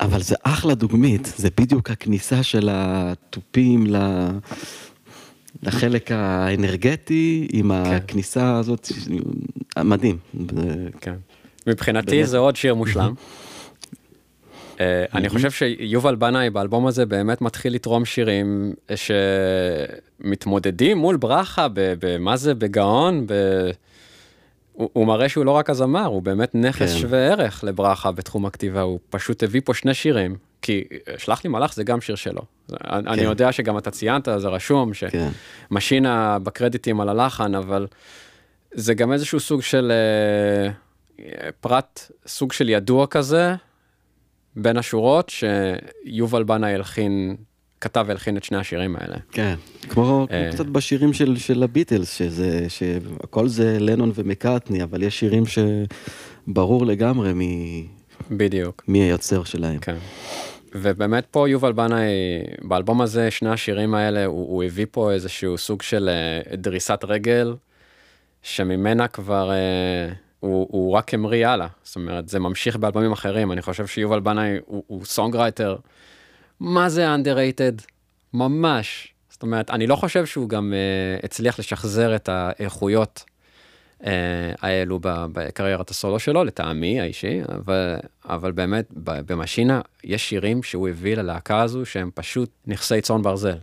אבל 0.00 0.22
זה 0.22 0.34
אחלה 0.42 0.74
דוגמית, 0.74 1.32
זה 1.36 1.48
בדיוק 1.60 1.90
הכניסה 1.90 2.42
של 2.42 2.68
התופים 2.72 3.86
ל... 3.86 3.96
לחלק 5.62 6.12
האנרגטי, 6.12 7.48
עם 7.52 7.70
הכניסה 7.70 8.56
הזאת, 8.56 8.88
מדהים. 9.78 10.18
כן. 11.00 11.14
מבחינתי 11.66 12.16
באמת. 12.16 12.28
זה 12.28 12.38
עוד 12.38 12.56
שיר 12.56 12.74
מושלם. 12.74 13.14
אה, 14.82 15.18
אני 15.18 15.28
חושב 15.28 15.50
שיובל 15.50 16.14
בנאי 16.14 16.50
באלבום 16.50 16.86
הזה 16.86 17.06
באמת 17.06 17.40
מתחיל 17.40 17.74
לתרום 17.74 18.04
שירים 18.04 18.74
שמתמודדים 20.20 20.98
מול 20.98 21.16
ברכה, 21.16 21.66
במה 21.74 22.36
זה, 22.36 22.54
בגאון, 22.54 23.26
ב... 23.26 23.32
הוא, 24.72 24.90
הוא 24.92 25.06
מראה 25.06 25.28
שהוא 25.28 25.44
לא 25.44 25.50
רק 25.50 25.70
הזמר, 25.70 26.04
הוא 26.06 26.22
באמת 26.22 26.54
נכס 26.54 26.92
כן. 26.92 26.98
שווה 26.98 27.18
ערך 27.18 27.64
לברכה 27.64 28.12
בתחום 28.12 28.46
הכתיבה, 28.46 28.80
הוא 28.80 28.98
פשוט 29.10 29.42
הביא 29.42 29.60
פה 29.64 29.74
שני 29.74 29.94
שירים, 29.94 30.36
כי 30.62 30.84
אה, 31.08 31.14
שלח 31.18 31.44
לי 31.44 31.50
מלאך 31.50 31.74
זה 31.74 31.84
גם 31.84 32.00
שיר 32.00 32.14
שלו. 32.14 32.42
אני 32.72 33.08
אני 33.08 33.16
כן. 33.16 33.22
יודע 33.22 33.52
שגם 33.52 33.78
אתה 33.78 33.90
ציינת, 33.90 34.28
זה 34.36 34.48
רשום, 34.48 34.92
כן. 35.10 35.28
שמשינה 35.70 36.38
בקרדיטים 36.38 37.00
על 37.00 37.08
הלחן, 37.08 37.54
אבל 37.54 37.86
זה 38.72 38.94
גם 38.94 39.12
איזשהו 39.12 39.40
סוג 39.40 39.62
של 39.62 39.92
אה, 39.92 40.72
אה, 41.24 41.48
פרט, 41.60 42.10
סוג 42.26 42.52
של 42.52 42.68
ידוע 42.68 43.06
כזה, 43.06 43.54
בין 44.56 44.76
השורות, 44.76 45.30
שיובל 45.30 46.42
בנאי 46.42 46.74
הלחין, 46.74 47.36
כתב 47.80 48.04
והלחין 48.08 48.36
את 48.36 48.44
שני 48.44 48.58
השירים 48.58 48.96
האלה. 48.96 49.16
כן, 49.32 49.54
כמו 49.88 50.26
אה. 50.30 50.42
כמו 50.44 50.52
קצת 50.52 50.66
בשירים 50.66 51.12
של, 51.12 51.36
של 51.36 51.62
הביטלס, 51.62 52.14
שזה, 52.14 52.66
שהכל 52.68 53.48
זה 53.48 53.76
לנון 53.80 54.12
ומקארטני, 54.14 54.82
אבל 54.82 55.02
יש 55.02 55.18
שירים 55.18 55.44
שברור 55.46 56.86
לגמרי 56.86 57.32
מי, 57.32 57.86
בדיוק. 58.30 58.84
מי 58.88 58.98
היוצר 58.98 59.44
שלהם. 59.44 59.78
כן. 59.78 59.96
ובאמת 60.74 61.26
פה 61.30 61.48
יובל 61.48 61.72
בנאי, 61.72 62.08
באלבום 62.62 63.00
הזה, 63.00 63.30
שני 63.30 63.50
השירים 63.50 63.94
האלה, 63.94 64.24
הוא, 64.24 64.48
הוא 64.48 64.64
הביא 64.64 64.86
פה 64.90 65.12
איזשהו 65.12 65.58
סוג 65.58 65.82
של 65.82 66.08
אה, 66.08 66.56
דריסת 66.56 67.00
רגל, 67.04 67.54
שממנה 68.42 69.08
כבר 69.08 69.50
אה, 69.50 70.12
הוא, 70.42 70.68
הוא 70.70 70.92
רק 70.92 71.14
המריא 71.14 71.48
הלאה. 71.48 71.66
זאת 71.82 71.96
אומרת, 71.96 72.28
זה 72.28 72.38
ממשיך 72.38 72.76
באלבומים 72.76 73.12
אחרים. 73.12 73.52
אני 73.52 73.62
חושב 73.62 73.86
שיובל 73.86 74.20
בנאי 74.20 74.58
הוא, 74.66 74.84
הוא 74.86 75.04
songwriter, 75.04 75.76
מה 76.60 76.88
זה 76.88 77.14
underrated? 77.14 77.82
ממש. 78.34 79.14
זאת 79.30 79.42
אומרת, 79.42 79.70
אני 79.70 79.86
לא 79.86 79.96
חושב 79.96 80.26
שהוא 80.26 80.48
גם 80.48 80.72
אה, 80.72 81.24
הצליח 81.24 81.58
לשחזר 81.58 82.16
את 82.16 82.28
האיכויות 82.28 83.24
אה, 84.06 84.12
האלו 84.60 84.98
בקריירת 85.02 85.90
הסולו 85.90 86.18
שלו, 86.18 86.44
לטעמי 86.44 87.00
האישי, 87.00 87.40
אבל, 87.48 87.96
אבל 88.24 88.52
באמת, 88.52 88.86
במשינה 88.96 89.80
יש 90.04 90.28
שירים 90.28 90.62
שהוא 90.62 90.88
הביא 90.88 91.16
ללהקה 91.16 91.62
הזו 91.62 91.86
שהם 91.86 92.10
פשוט 92.14 92.50
נכסי 92.66 93.00
צאן 93.00 93.22
ברזל. 93.22 93.58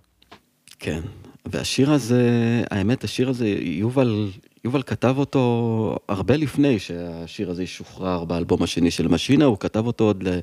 כן, 0.79 0.99
והשיר 1.45 1.91
הזה, 1.91 2.23
האמת, 2.71 3.03
השיר 3.03 3.29
הזה, 3.29 3.47
יובל, 3.61 4.29
יובל 4.65 4.81
כתב 4.81 5.15
אותו 5.17 5.95
הרבה 6.09 6.37
לפני 6.37 6.79
שהשיר 6.79 7.51
הזה 7.51 7.63
ישוחרר 7.63 8.25
באלבום 8.25 8.63
השני 8.63 8.91
של 8.91 9.07
משינה, 9.07 9.45
הוא 9.45 9.57
כתב 9.59 9.87
אותו 9.87 10.03
עוד 10.03 10.23
ל, 10.23 10.39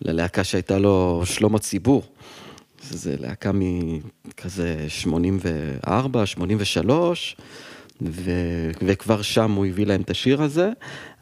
ללהקה 0.00 0.44
שהייתה 0.44 0.78
לו 0.78 1.22
שלום 1.24 1.54
הציבור. 1.54 2.02
זה 2.90 3.16
להקה 3.20 3.50
מכזה 3.54 4.84
84, 4.88 6.26
83, 6.26 7.36
ו, 8.02 8.30
וכבר 8.82 9.22
שם 9.22 9.52
הוא 9.52 9.66
הביא 9.66 9.86
להם 9.86 10.00
את 10.00 10.10
השיר 10.10 10.42
הזה. 10.42 10.70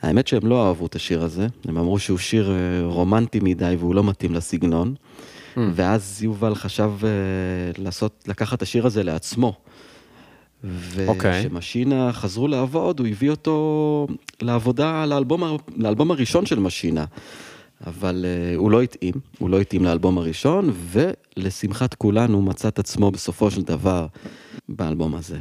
האמת 0.03 0.29
שהם 0.29 0.47
לא 0.47 0.66
אהבו 0.66 0.87
את 0.87 0.95
השיר 0.95 1.23
הזה, 1.23 1.47
הם 1.64 1.79
אמרו 1.79 1.99
שהוא 1.99 2.18
שיר 2.18 2.51
אה, 2.51 2.87
רומנטי 2.87 3.41
מדי 3.43 3.77
והוא 3.79 3.95
לא 3.95 4.05
מתאים 4.05 4.35
לסגנון. 4.35 4.95
ואז 5.75 6.23
יובל 6.23 6.55
חשב 6.55 6.91
אה, 7.03 7.09
לעשות, 7.79 8.25
לקחת 8.29 8.57
את 8.57 8.62
השיר 8.62 8.87
הזה 8.87 9.03
לעצמו. 9.03 9.55
אוקיי. 11.07 11.41
וכשמשינה 11.47 12.13
חזרו 12.13 12.49
לעבוד, 12.49 13.01
הוא 13.01 13.09
הביא 13.09 13.31
אותו 13.31 14.07
לעבודה 14.43 15.07
לאלבום, 15.07 15.43
לאלבום 15.77 16.11
הראשון 16.11 16.47
של 16.47 16.59
משינה. 16.59 17.05
אבל 17.87 18.25
uh, 18.25 18.57
הוא 18.57 18.71
לא 18.71 18.83
התאים, 18.83 19.15
הוא 19.39 19.51
לא 19.51 19.61
התאים 19.61 19.85
לאלבום 19.85 20.19
הראשון, 20.19 20.73
ולשמחת 20.75 21.95
כולנו 21.95 22.43
מצא 22.43 22.69
את 22.69 22.79
עצמו 22.79 23.11
בסופו 23.11 23.51
של 23.51 23.63
דבר 23.63 24.07
באלבום 24.69 25.15
הזה. 25.15 25.39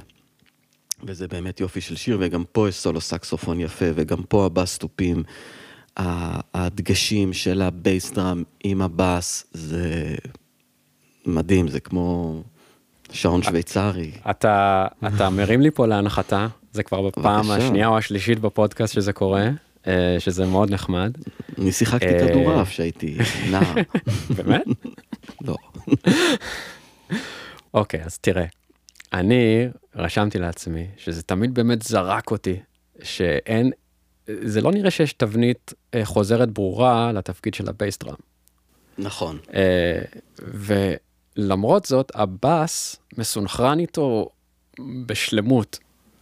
וזה 1.03 1.27
באמת 1.27 1.59
יופי 1.59 1.81
של 1.81 1.95
שיר, 1.95 2.17
וגם 2.21 2.43
פה 2.51 2.69
יש 2.69 2.75
סולו 2.75 3.01
סקסופון 3.01 3.59
יפה, 3.59 3.85
וגם 3.95 4.23
פה 4.23 4.45
הבאס 4.45 4.77
תופים, 4.77 5.23
ה- 5.97 6.39
הדגשים 6.53 7.33
של 7.33 7.61
ה 7.61 7.71
bass 7.71 8.11
drum 8.11 8.43
עם 8.63 8.81
הבאס, 8.81 9.45
זה 9.53 10.15
מדהים, 11.25 11.67
זה 11.67 11.79
כמו 11.79 12.43
שעון 13.11 13.43
שוויצרי. 13.43 14.11
אתה, 14.29 14.87
אתה 15.07 15.29
מרים 15.29 15.61
לי 15.61 15.71
פה 15.71 15.87
להנחתה, 15.87 16.47
זה 16.71 16.83
כבר 16.83 17.01
בפעם 17.01 17.47
בבקשה. 17.47 17.65
השנייה 17.65 17.87
או 17.87 17.97
השלישית 17.97 18.39
בפודקאסט 18.39 18.93
שזה 18.93 19.13
קורה, 19.13 19.49
אה, 19.87 20.15
שזה 20.19 20.45
מאוד 20.45 20.71
נחמד. 20.71 21.11
אני 21.57 21.71
שיחקתי 21.71 22.05
אה, 22.05 22.27
כדורעף 22.27 22.69
כשהייתי 22.69 23.17
נער. 23.51 23.73
באמת? 24.37 24.63
לא. 25.41 25.55
אוקיי, 27.73 28.03
אז 28.03 28.17
תראה, 28.17 28.45
אני 29.13 29.67
רשמתי 29.95 30.39
לעצמי 30.39 30.87
שזה 30.97 31.23
תמיד 31.23 31.53
באמת 31.53 31.81
זרק 31.81 32.31
אותי, 32.31 32.59
שאין, 33.03 33.71
זה 34.27 34.61
לא 34.61 34.71
נראה 34.71 34.91
שיש 34.91 35.13
תבנית 35.13 35.73
אה, 35.93 36.05
חוזרת 36.05 36.51
ברורה 36.51 37.11
לתפקיד 37.11 37.53
של 37.53 37.69
הבייסטראם. 37.69 38.15
נכון. 38.97 39.37
אה, 39.53 40.01
ולמרות 41.37 41.85
זאת, 41.85 42.11
הבאס 42.15 42.95
מסונכרן 43.17 43.79
איתו 43.79 44.29
בשלמות. 45.05 45.79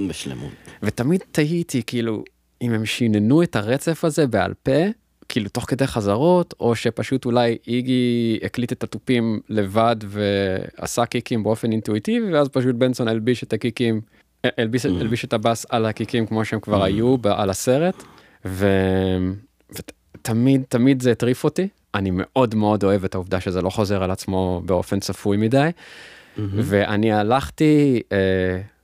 בשלמות. 0.09 0.51
ותמיד 0.83 1.21
תהיתי, 1.31 1.81
כאילו, 1.87 2.23
אם 2.61 2.73
הם 2.73 2.85
שיננו 2.85 3.43
את 3.43 3.55
הרצף 3.55 4.05
הזה 4.05 4.27
בעל 4.27 4.53
פה, 4.63 4.85
כאילו 5.29 5.49
תוך 5.49 5.65
כדי 5.69 5.87
חזרות, 5.87 6.53
או 6.59 6.75
שפשוט 6.75 7.25
אולי 7.25 7.57
איגי 7.67 8.39
הקליט 8.43 8.71
את 8.71 8.83
התופים 8.83 9.39
לבד 9.49 9.95
ועשה 10.07 11.05
קיקים 11.05 11.43
באופן 11.43 11.71
אינטואיטיבי, 11.71 12.33
ואז 12.33 12.47
פשוט 12.47 12.75
בנסון 12.75 13.07
הלביש 13.07 13.43
את 13.43 13.53
הקיקים, 13.53 14.01
הלביש, 14.43 14.85
הלביש 14.85 15.25
את 15.25 15.33
הבאס 15.33 15.65
על 15.69 15.85
הקיקים 15.85 16.25
כמו 16.25 16.45
שהם 16.45 16.59
כבר 16.59 16.83
היו 16.83 17.17
ב- 17.17 17.27
על 17.27 17.49
הסרט, 17.49 18.03
ו... 18.45 18.67
ותמיד, 19.71 20.63
תמיד 20.69 21.01
זה 21.01 21.11
הטריף 21.11 21.43
אותי. 21.43 21.67
אני 21.95 22.09
מאוד 22.13 22.55
מאוד 22.55 22.83
אוהב 22.83 23.03
את 23.03 23.15
העובדה 23.15 23.39
שזה 23.39 23.61
לא 23.61 23.69
חוזר 23.69 24.03
על 24.03 24.11
עצמו 24.11 24.61
באופן 24.65 24.99
צפוי 24.99 25.37
מדי. 25.37 25.69
ואני 26.37 27.11
הלכתי 27.13 28.01
אה, 28.11 28.17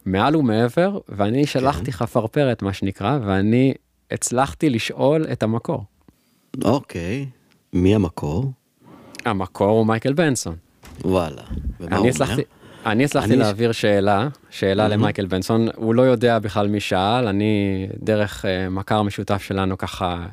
מעל 0.06 0.36
ומעבר, 0.36 1.00
ואני 1.10 1.46
שלחתי 1.46 1.92
חפרפרת, 1.92 2.62
מה 2.62 2.74
שנקרא, 2.74 3.20
ואני 3.26 3.74
הצלחתי 4.12 4.70
לשאול 4.70 5.26
את 5.32 5.44
המקור. 5.44 5.84
אוקיי. 6.64 7.26
מי 7.74 7.96
המקור? 7.96 8.52
המקור 9.26 9.68
הוא 9.78 9.88
מייקל 9.88 10.14
בנסון. 10.14 10.56
וואלה. 11.06 11.42
ומה 11.80 11.88
אני 11.88 11.98
הוא 11.98 12.08
הצלחתי, 12.08 12.34
אומר? 12.34 12.44
אני 12.86 13.06
הצלחתי 13.06 13.30
אני- 13.30 13.38
להעביר 13.38 13.72
שאלה, 13.72 14.28
שאלה 14.50 14.88
למייקל 14.88 15.26
בנסון, 15.26 15.68
הוא 15.76 15.96
לא 15.96 16.02
יודע 16.02 16.40
בכלל 16.40 16.68
מי 16.68 16.80
שאל, 16.80 17.28
אני 17.28 17.88
דרך 18.04 18.46
אה, 18.46 18.70
מכר 18.70 19.02
משותף 19.02 19.42
שלנו 19.42 19.78
ככה 19.78 20.26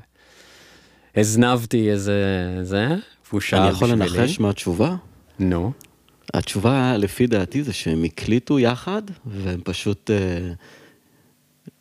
הזנבתי 1.16 1.90
איזה 1.90 2.14
זה, 2.62 2.88
והוא 3.28 3.40
שאל 3.40 3.58
אני 3.58 3.70
יכול 3.70 3.94
בשבילי. 3.94 4.18
לנחש 4.18 4.40
מה 4.40 4.50
התשובה? 4.50 4.96
נו, 5.38 5.72
התשובה 6.34 6.96
לפי 6.96 7.26
דעתי 7.26 7.62
זה 7.62 7.72
שהם 7.72 8.04
הקליטו 8.04 8.58
יחד, 8.58 9.02
והם 9.26 9.60
פשוט 9.64 10.10
אה, 10.10 10.52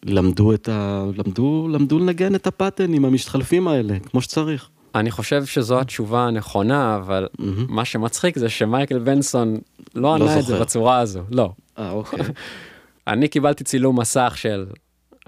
למדו 0.04 0.54
את 0.54 0.70
ה... 0.70 1.06
למדו, 1.18 1.68
למדו 1.72 2.00
לנגן 2.00 2.36
את 2.36 2.48
הפאטן 2.48 2.94
עם 2.94 3.06
המשתחלפים 3.06 3.68
האלה, 3.68 4.00
כמו 4.00 4.22
שצריך. 4.22 4.70
אני 4.96 5.12
חושב 5.12 5.46
שזו 5.46 5.80
התשובה 5.80 6.22
הנכונה, 6.28 6.96
אבל 6.96 7.28
מה 7.68 7.86
שמצחיק 7.86 8.40
זה 8.40 8.50
שמייקל 8.50 9.00
בנסון 9.00 9.58
לא 9.96 10.02
לא 10.02 10.16
ענה 10.16 10.40
את 10.40 10.46
זה 10.46 10.52
זוכר. 10.52 10.62
בצורה 10.62 11.00
הזו, 11.00 11.22
לא. 11.32 11.52
אה, 11.80 11.92
אוקיי. 11.92 12.20
אני 13.08 13.28
קיבלתי 13.28 13.64
צילום 13.64 14.00
מסך 14.00 14.34
של 14.36 14.66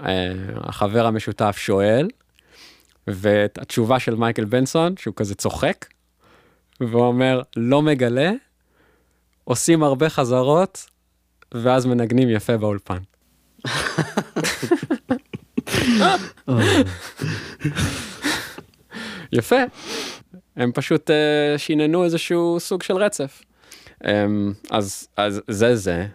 אה, 0.00 0.32
החבר 0.56 1.06
המשותף 1.06 1.56
שואל, 1.58 2.08
ואת 3.06 3.58
התשובה 3.58 3.98
של 3.98 4.14
מייקל 4.14 4.44
בנסון, 4.44 4.96
שהוא 4.96 5.14
כזה 5.16 5.34
צוחק, 5.34 5.86
והוא 6.80 7.04
אומר, 7.04 7.42
לא 7.56 7.82
מגלה, 7.82 8.30
עושים 9.44 9.82
הרבה 9.82 10.08
חזרות, 10.08 10.86
ואז 11.54 11.86
מנגנים 11.86 12.28
יפה 12.28 12.56
באולפן. 12.56 12.98
יפה. 19.32 19.56
הם 20.56 20.72
פשוט 20.72 21.10
uh, 21.10 21.12
שיננו 21.58 22.04
איזשהו 22.04 22.56
סוג 22.60 22.82
של 22.82 22.96
רצף. 22.96 23.42
Um, 24.02 24.06
אז, 24.70 25.08
אז 25.16 25.40
זה 25.48 25.76
זה, 25.76 26.06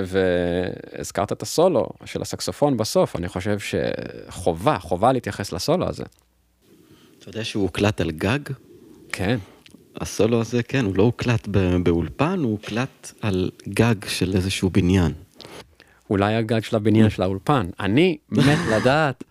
והזכרת 0.00 1.32
את 1.32 1.42
הסולו 1.42 1.86
של 2.04 2.22
הסקסופון 2.22 2.76
בסוף, 2.76 3.16
אני 3.16 3.28
חושב 3.28 3.58
שחובה, 3.58 4.78
חובה 4.78 5.12
להתייחס 5.12 5.52
לסולו 5.52 5.88
הזה. 5.88 6.04
אתה 7.24 7.30
יודע 7.30 7.44
שהוא 7.44 7.62
הוקלט 7.62 8.00
על 8.00 8.10
גג? 8.10 8.38
כן, 9.12 9.38
הסולו 9.96 10.40
הזה, 10.40 10.62
כן, 10.62 10.84
הוא 10.84 10.96
לא 10.96 11.02
הוקלט 11.02 11.48
באולפן, 11.82 12.40
הוא 12.42 12.50
הוקלט 12.50 13.12
על 13.20 13.50
גג 13.68 13.94
של 14.08 14.32
איזשהו 14.36 14.70
בניין. 14.70 15.12
אולי 16.10 16.34
הגג 16.34 16.62
של 16.62 16.76
הבניין 16.76 17.10
של 17.10 17.22
האולפן. 17.22 17.66
אני 17.80 18.16
מת 18.30 18.58
לדעת 18.76 19.24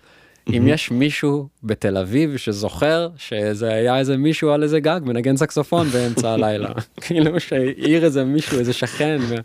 אם 0.50 0.68
יש 0.68 0.91
מישהו 0.91 1.48
בתל 1.64 1.98
אביב 1.98 2.38
שזוכר 2.38 3.10
שזה 3.18 3.74
היה 3.74 4.00
איזה 4.00 4.18
מישהו 4.18 4.50
על 4.50 4.64
איזה 4.64 4.80
גג 4.80 5.00
מנגן 5.04 5.38
סקסופון 5.38 5.88
באמצע 5.88 6.32
הלילה. 6.32 6.70
כאילו 7.02 7.39
שהעיר 7.39 8.06
איזה 8.06 8.24
מישהו, 8.24 8.60
איזה 8.60 8.74
שכן. 8.74 9.18
ו... 9.22 9.36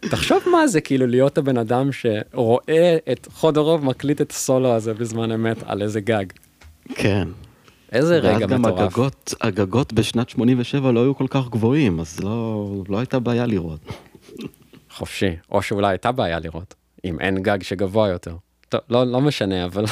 תחשוב 0.00 0.42
מה 0.52 0.66
זה 0.66 0.80
כאילו 0.80 1.06
להיות 1.06 1.38
הבן 1.38 1.58
אדם 1.58 1.90
שרואה 1.92 2.96
את 3.12 3.28
חודורוב 3.32 3.84
מקליט 3.84 4.20
את 4.20 4.30
הסולו 4.30 4.74
הזה 4.74 4.94
בזמן 4.94 5.32
אמת 5.32 5.56
על 5.66 5.82
איזה 5.82 6.00
גג. 6.00 6.26
כן. 6.94 7.28
איזה 7.96 8.20
ואז 8.22 8.36
רגע 8.36 8.46
גם 8.46 8.62
מטורף. 8.62 8.80
הגגות, 8.80 9.34
הגגות 9.40 9.92
בשנת 9.92 10.28
87 10.28 10.92
לא 10.92 11.00
היו 11.00 11.16
כל 11.16 11.26
כך 11.30 11.48
גבוהים, 11.48 12.00
אז 12.00 12.20
לא, 12.20 12.70
לא 12.88 12.98
הייתה 12.98 13.18
בעיה 13.18 13.46
לראות. 13.46 13.80
חופשי, 14.90 15.36
או 15.52 15.62
שאולי 15.62 15.88
הייתה 15.88 16.12
בעיה 16.12 16.38
לראות, 16.38 16.74
אם 17.04 17.20
אין 17.20 17.42
גג 17.42 17.62
שגבוה 17.62 18.08
יותר. 18.08 18.36
טוב, 18.68 18.80
לא, 18.90 19.04
לא 19.04 19.20
משנה, 19.20 19.64
אבל, 19.64 19.84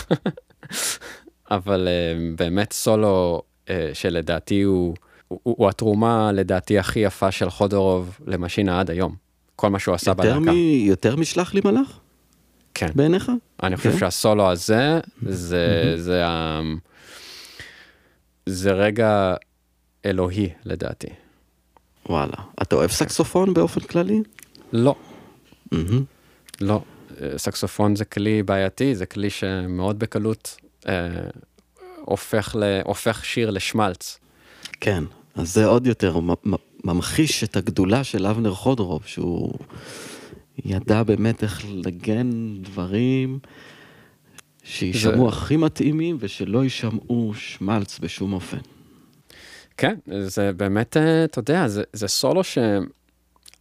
אבל 1.50 1.88
uh, 1.88 2.38
באמת 2.38 2.72
סולו 2.72 3.42
uh, 3.66 3.70
שלדעתי 3.92 4.62
הוא, 4.62 4.94
הוא, 5.28 5.40
הוא 5.42 5.68
התרומה 5.68 6.32
לדעתי 6.32 6.78
הכי 6.78 7.00
יפה 7.00 7.30
של 7.30 7.50
חודורוב 7.50 8.18
למשינה 8.26 8.80
עד 8.80 8.90
היום. 8.90 9.14
כל 9.56 9.70
מה 9.70 9.78
שהוא 9.78 9.94
עשה 9.94 10.14
בלהקה. 10.14 10.40
מ... 10.40 10.54
יותר 10.86 11.16
משלח 11.16 11.54
לי 11.54 11.60
מלאך 11.64 12.00
כן. 12.74 12.88
בעיניך? 12.94 13.32
אני 13.62 13.76
חושב 13.76 13.90
כן? 13.90 13.98
שהסולו 13.98 14.50
הזה, 14.50 15.00
זה, 15.22 15.94
זה, 15.96 16.26
ה- 16.26 16.60
זה 18.46 18.72
רגע 18.72 19.34
אלוהי 20.04 20.48
לדעתי. 20.64 21.06
וואלה. 22.08 22.36
אתה 22.62 22.76
אוהב 22.76 22.90
סקסופון 22.90 23.54
באופן 23.54 23.80
כללי? 23.80 24.22
לא, 24.72 24.94
מהמם. 25.72 26.04
לא, 26.60 26.82
אה, 27.20 27.38
סקסופון 27.38 27.96
זה 27.96 28.04
כלי 28.04 28.42
בעייתי, 28.42 28.94
זה 28.94 29.06
כלי 29.06 29.30
שמאוד 29.30 29.98
בקלות 29.98 30.56
אה, 30.88 31.08
הופך, 32.00 32.56
ל, 32.58 32.80
הופך 32.84 33.24
שיר 33.24 33.50
לשמלץ. 33.50 34.18
כן. 34.80 35.04
אז 35.34 35.54
זה 35.54 35.66
עוד 35.66 35.86
יותר 35.86 36.18
ממחיש 36.84 37.44
את 37.44 37.56
הגדולה 37.56 38.04
של 38.04 38.26
אבנר 38.26 38.54
חודרוב, 38.54 39.02
שהוא 39.06 39.54
ידע 40.64 41.02
באמת 41.02 41.42
איך 41.42 41.64
לנגן 41.64 42.62
דברים 42.62 43.38
שיישמעו 44.64 45.30
זה- 45.30 45.36
הכי 45.36 45.56
מתאימים 45.56 46.16
ושלא 46.20 46.64
יישמעו 46.64 47.32
שמלץ 47.34 47.98
בשום 47.98 48.32
אופן. 48.32 48.58
כן, 49.76 49.94
זה 50.26 50.52
באמת, 50.52 50.96
אה, 50.96 51.24
אתה 51.24 51.38
יודע, 51.38 51.68
זה, 51.68 51.82
זה 51.92 52.08
סולו 52.08 52.44
ש... 52.44 52.58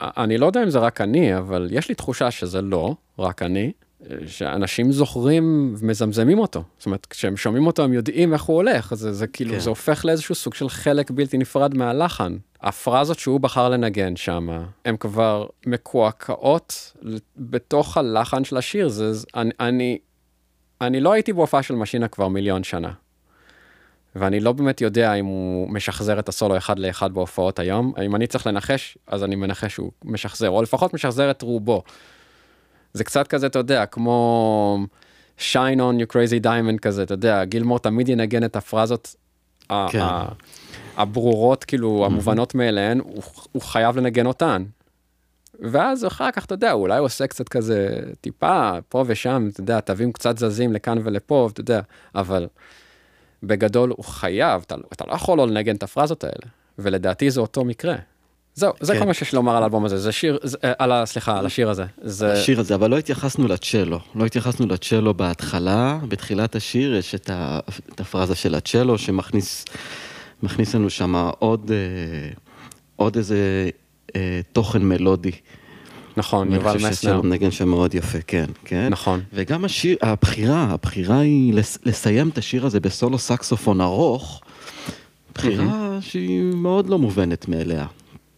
אני 0.02 0.38
לא 0.38 0.46
יודע 0.46 0.64
אם 0.64 0.70
זה 0.70 0.80
רק 0.80 1.02
אני, 1.02 1.38
אבל 1.38 1.68
יש 1.72 1.90
לי 1.90 1.96
תחושה 1.96 2.32
שזה 2.32 2.62
לא 2.62 2.96
רק 3.20 3.42
אני, 3.42 3.72
אה, 4.12 4.16
שאנשים 4.28 4.92
זוכרים 4.92 5.76
ומזמזמים 5.78 6.40
אותו. 6.40 6.64
זאת 6.78 6.86
אומרת, 6.86 7.06
כשהם 7.10 7.38
שומעים 7.38 7.68
אותו 7.68 7.84
הם 7.84 7.94
יודעים 7.94 8.34
איך 8.34 8.44
הוא 8.44 8.56
הולך, 8.56 8.94
זה, 8.94 9.14
זה 9.14 9.28
כאילו, 9.28 9.54
כן. 9.54 9.60
זה 9.60 9.70
הופך 9.70 10.06
לאיזשהו 10.06 10.36
סוג 10.36 10.54
של 10.54 10.70
חלק 10.70 11.12
בלתי 11.12 11.38
נפרד 11.38 11.78
מהלחן. 11.78 12.38
הפרזות 12.62 13.20
שהוא 13.20 13.40
בחר 13.40 13.70
לנגן 13.70 14.16
שם, 14.16 14.50
הן 14.86 14.98
כבר 14.98 15.46
מקועקעות 15.66 16.94
בתוך 17.38 17.98
הלחן 17.98 18.44
של 18.44 18.58
השיר. 18.58 18.88
זה, 18.90 19.14
זה- 19.14 19.28
אני, 19.36 19.52
אני, 19.60 19.98
אני 20.88 21.00
לא 21.00 21.14
הייתי 21.14 21.34
בהופעה 21.34 21.64
של 21.64 21.76
משינה 21.76 22.08
כבר 22.08 22.28
מיליון 22.28 22.64
שנה. 22.64 22.92
ואני 24.16 24.40
לא 24.40 24.52
באמת 24.52 24.82
יודע 24.82 25.14
אם 25.14 25.26
הוא 25.26 25.70
משחזר 25.70 26.20
את 26.20 26.30
הסולו 26.30 26.58
אחד 26.58 26.80
לאחד 26.80 27.14
בהופעות 27.14 27.60
היום. 27.60 27.94
אם 28.06 28.16
אני 28.16 28.28
צריך 28.28 28.48
לנחש, 28.48 28.98
אז 29.08 29.24
אני 29.24 29.36
מנחש 29.36 29.74
שהוא 29.74 29.92
משחזר, 30.06 30.50
או 30.50 30.62
לפחות 30.62 30.94
משחזר 30.94 31.32
את 31.32 31.42
רובו. 31.42 31.84
זה 32.94 33.04
קצת 33.04 33.28
כזה, 33.28 33.48
אתה 33.48 33.60
יודע, 33.60 33.86
כמו 33.86 34.86
shine 35.38 35.78
on 35.78 36.02
you 36.02 36.14
crazy 36.14 36.44
diamond 36.44 36.80
כזה, 36.82 37.04
אתה 37.04 37.14
יודע, 37.14 37.46
גילמור 37.46 37.80
תמיד 37.80 38.10
ינגן 38.10 38.44
את 38.44 38.56
הפרזות 38.56 39.16
כן. 39.70 40.04
הברורות, 40.98 41.64
כאילו, 41.64 42.06
המובנות 42.06 42.56
מאליהן, 42.56 43.00
הוא, 43.00 43.24
הוא 43.52 43.62
חייב 43.62 43.98
לנגן 43.98 44.26
אותן. 44.26 44.64
ואז 45.64 46.06
אחר 46.06 46.32
כך, 46.32 46.46
אתה 46.46 46.54
יודע, 46.54 46.72
אולי 46.72 46.98
הוא 46.98 47.06
עושה 47.06 47.28
קצת 47.28 47.50
כזה 47.50 48.00
טיפה, 48.22 48.72
פה 48.90 49.04
ושם, 49.08 49.50
אתה 49.54 49.60
יודע, 49.60 49.80
תווים 49.80 50.12
קצת 50.12 50.38
זזים 50.38 50.74
לכאן 50.74 50.98
ולפה, 51.04 51.50
אתה 51.54 51.62
יודע, 51.62 51.82
אבל 52.16 52.48
בגדול 53.44 53.94
הוא 53.98 54.06
חייב, 54.06 54.64
אתה, 54.68 54.76
אתה 54.94 55.04
לא 55.08 55.14
יכול 55.14 55.38
לא 55.38 55.48
לנגן 55.48 55.76
את 55.76 55.84
הפרזות 55.84 56.24
האלה, 56.24 56.52
ולדעתי 56.80 57.32
זה 57.32 57.42
אותו 57.42 57.66
מקרה. 57.66 57.96
זהו, 58.56 58.74
זה 58.80 58.94
כן. 58.94 59.00
כל 59.00 59.06
מה 59.06 59.14
שיש 59.14 59.34
לומר 59.34 59.56
על 59.56 59.64
האלבום 59.64 59.86
הזה, 59.86 59.98
זה 59.98 60.12
שיר, 60.12 60.40
זה, 60.44 60.58
אה, 60.64 60.74
על 60.80 60.92
ה... 60.92 61.06
סליחה, 61.06 61.40
על 61.40 61.46
השיר 61.46 61.70
הזה. 61.70 61.86
זה... 62.02 62.34
השיר 62.34 62.60
הזה, 62.60 62.76
אבל 62.76 62.90
לא 62.90 62.98
התייחסנו 62.98 63.48
לצ'לו. 63.48 64.00
לא 64.16 64.26
התייחסנו 64.26 64.68
לצ'לו 64.68 65.14
בהתחלה, 65.14 66.00
בתחילת 66.08 66.56
השיר 66.56 66.96
יש 66.96 67.16
את, 67.16 67.30
ה, 67.30 67.60
את 67.94 68.00
הפרזה 68.00 68.36
של 68.36 68.56
הצ'לו 68.56 68.98
שמכניס 68.98 69.66
מכניס 70.44 70.76
לנו 70.76 70.90
שם 70.90 71.30
עוד, 71.40 71.72
אה, 71.72 72.30
עוד 72.96 73.18
איזה 73.18 73.70
תוכן 74.52 74.84
מלודי. 74.84 75.32
נכון, 76.18 76.54
יובל 76.54 76.74
חושב 76.74 76.78
מסנר. 76.78 76.94
שהצ'לו 76.94 77.24
מנגן 77.24 77.52
שם 77.52 77.68
מאוד 77.70 77.96
יפה, 77.96 78.22
כן, 78.22 78.46
כן. 78.66 78.90
נכון. 78.90 79.22
וגם 79.34 79.66
השיר, 79.66 79.98
הבחירה, 80.02 80.64
הבחירה 80.64 81.20
היא 81.20 81.54
לס, 81.54 81.78
לסיים 81.86 82.30
את 82.30 82.38
השיר 82.38 82.66
הזה 82.66 82.80
בסולו 82.80 83.20
סקסופון 83.20 83.82
ארוך, 83.82 84.42
בחירה 85.36 85.98
שהיא 86.02 86.42
מאוד 86.42 86.90
לא 86.90 87.00
מובנת 87.00 87.48
מאליה. 87.48 87.86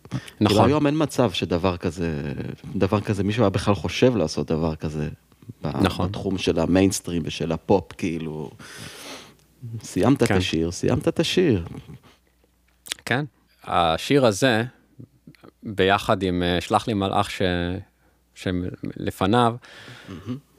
כאילו 0.09 0.19
נכון. 0.41 0.65
היום 0.65 0.87
אין 0.87 0.95
מצב 0.97 1.31
שדבר 1.31 1.77
כזה, 1.77 2.21
דבר 2.75 3.01
כזה, 3.01 3.23
מישהו 3.23 3.43
היה 3.43 3.49
בכלל 3.49 3.75
חושב 3.75 4.15
לעשות 4.15 4.47
דבר 4.47 4.75
כזה. 4.75 5.09
נכון. 5.63 6.07
בתחום 6.09 6.37
של 6.37 6.59
המיינסטרים 6.59 7.21
ושל 7.25 7.51
הפופ, 7.51 7.91
כאילו. 7.97 8.49
סיימת 9.83 10.23
את 10.23 10.27
כן. 10.27 10.37
השיר, 10.37 10.71
סיימת 10.71 11.07
את 11.07 11.19
השיר. 11.19 11.65
כן. 13.05 13.25
השיר 13.63 14.25
הזה, 14.25 14.63
ביחד 15.65 16.23
עם 16.23 16.43
אה, 16.43 16.61
שלח 16.61 16.87
לי 16.87 16.93
מלאך 16.93 17.31
ש... 17.31 17.41
שלפניו, 18.35 19.55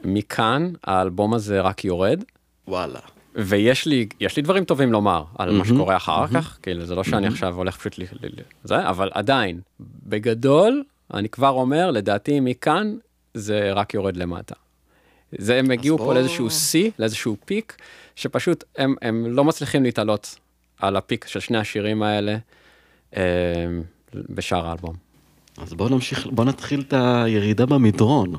מכאן 0.05 0.73
האלבום 0.85 1.35
הזה 1.35 1.61
רק 1.61 1.85
יורד, 1.85 2.25
וואלה. 2.69 2.99
ויש 3.35 3.87
לי, 3.87 4.07
יש 4.21 4.37
לי 4.37 4.43
דברים 4.43 4.65
טובים 4.65 4.93
לומר 4.93 5.25
על 5.39 5.51
מה 5.51 5.65
שקורה 5.65 5.97
אחר 5.97 6.27
כך, 6.35 6.59
כאילו 6.63 6.85
זה 6.87 6.95
לא 6.95 7.05
שאני 7.05 7.27
עכשיו 7.27 7.55
הולך 7.57 7.77
פשוט 7.77 7.99
ל... 7.99 8.03
ל- 8.03 8.07
ל- 8.27 8.43
זה, 8.65 8.89
אבל 8.89 9.11
עדיין, 9.15 9.61
בגדול, 10.07 10.85
אני 11.15 11.29
כבר 11.29 11.49
אומר, 11.51 11.91
לדעתי 11.91 12.41
מכאן 12.41 12.97
זה 13.35 13.73
רק 13.73 13.95
יורד 13.95 14.17
למטה. 14.17 14.55
זה, 15.39 15.59
הם 15.59 15.71
הגיעו 15.71 15.99
פה 15.99 16.05
בוא- 16.05 16.15
לאיזשהו 16.15 16.51
שיא, 16.51 16.91
לאיזשהו 16.99 17.37
פיק, 17.45 17.77
שפשוט 18.17 18.65
הם, 18.79 18.95
הם 19.03 19.27
לא 19.27 19.45
מצליחים 19.45 19.83
להתעלות 19.83 20.37
על 20.81 20.97
הפיק 20.97 21.27
של 21.27 21.41
שני 21.41 21.59
השירים 21.59 22.03
האלה. 22.03 22.37
אה, 23.17 23.23
בשאר 24.15 24.67
האלבום. 24.67 24.95
אז 25.59 25.75
בוא 25.75 25.89
נמשיך, 25.91 26.27
בוא 26.31 26.45
נתחיל 26.45 26.85
את 26.89 26.95
הירידה 26.97 27.67
במדרון. 27.67 28.33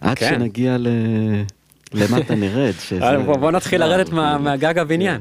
עד 0.00 0.18
כן. 0.18 0.28
שנגיע 0.34 0.76
ל... 0.78 0.86
למטה 1.94 2.34
נרד. 2.34 2.72
שזה- 2.88 3.02
אה, 3.04 3.18
בוא, 3.18 3.36
בוא 3.36 3.50
נתחיל 3.50 3.80
לרדת 3.80 4.08
מה. 4.12 4.38
מהגג 4.38 4.78
הבניין, 4.78 5.20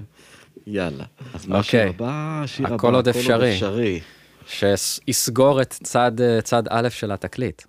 יאללה. 0.68 1.04
אז 1.34 1.48
מה 1.48 1.60
השיר 1.60 1.82
הבא? 1.90 2.42
השיר 2.44 2.66
הבא, 2.66 2.76
הכל 2.76 2.96
עוד 2.96 3.08
אפשרי. 3.08 3.54
אפשרי. 3.54 4.00
שיסגור 4.48 5.62
את 5.62 5.70
צד, 5.84 6.12
צד 6.44 6.64
א' 6.70 6.88
של 6.90 7.12
התקליט. 7.12 7.62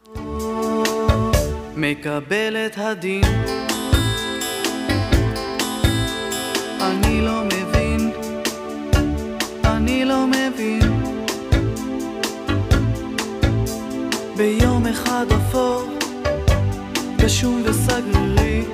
מקבל 1.76 2.56
את 2.66 2.78
הדין 2.78 3.22
אני 6.80 7.20
לא 7.20 7.42
מבין 7.44 8.10
אני 9.64 10.04
לא 10.04 10.26
מבין 10.26 10.77
ביום 14.38 14.86
אחד 14.86 15.26
אפור 15.32 15.84
גשום 17.16 17.62
וסגרירי 17.64 18.64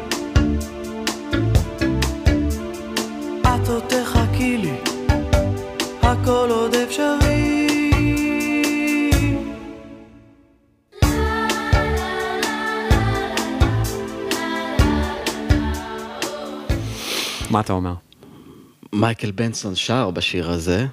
את 3.41 3.69
עוד 3.69 3.83
תחכי 3.89 4.59
לי 4.59 4.77
הכל 6.03 6.49
עוד 6.51 6.75
אפשרי 6.75 7.69
מה 17.51 17.61
אתה 17.61 17.73
אומר? 17.73 17.95
מייקל 18.93 19.31
בנסון 19.31 19.75
שר 19.75 20.11
בשיר 20.11 20.51
הזה, 20.51 20.87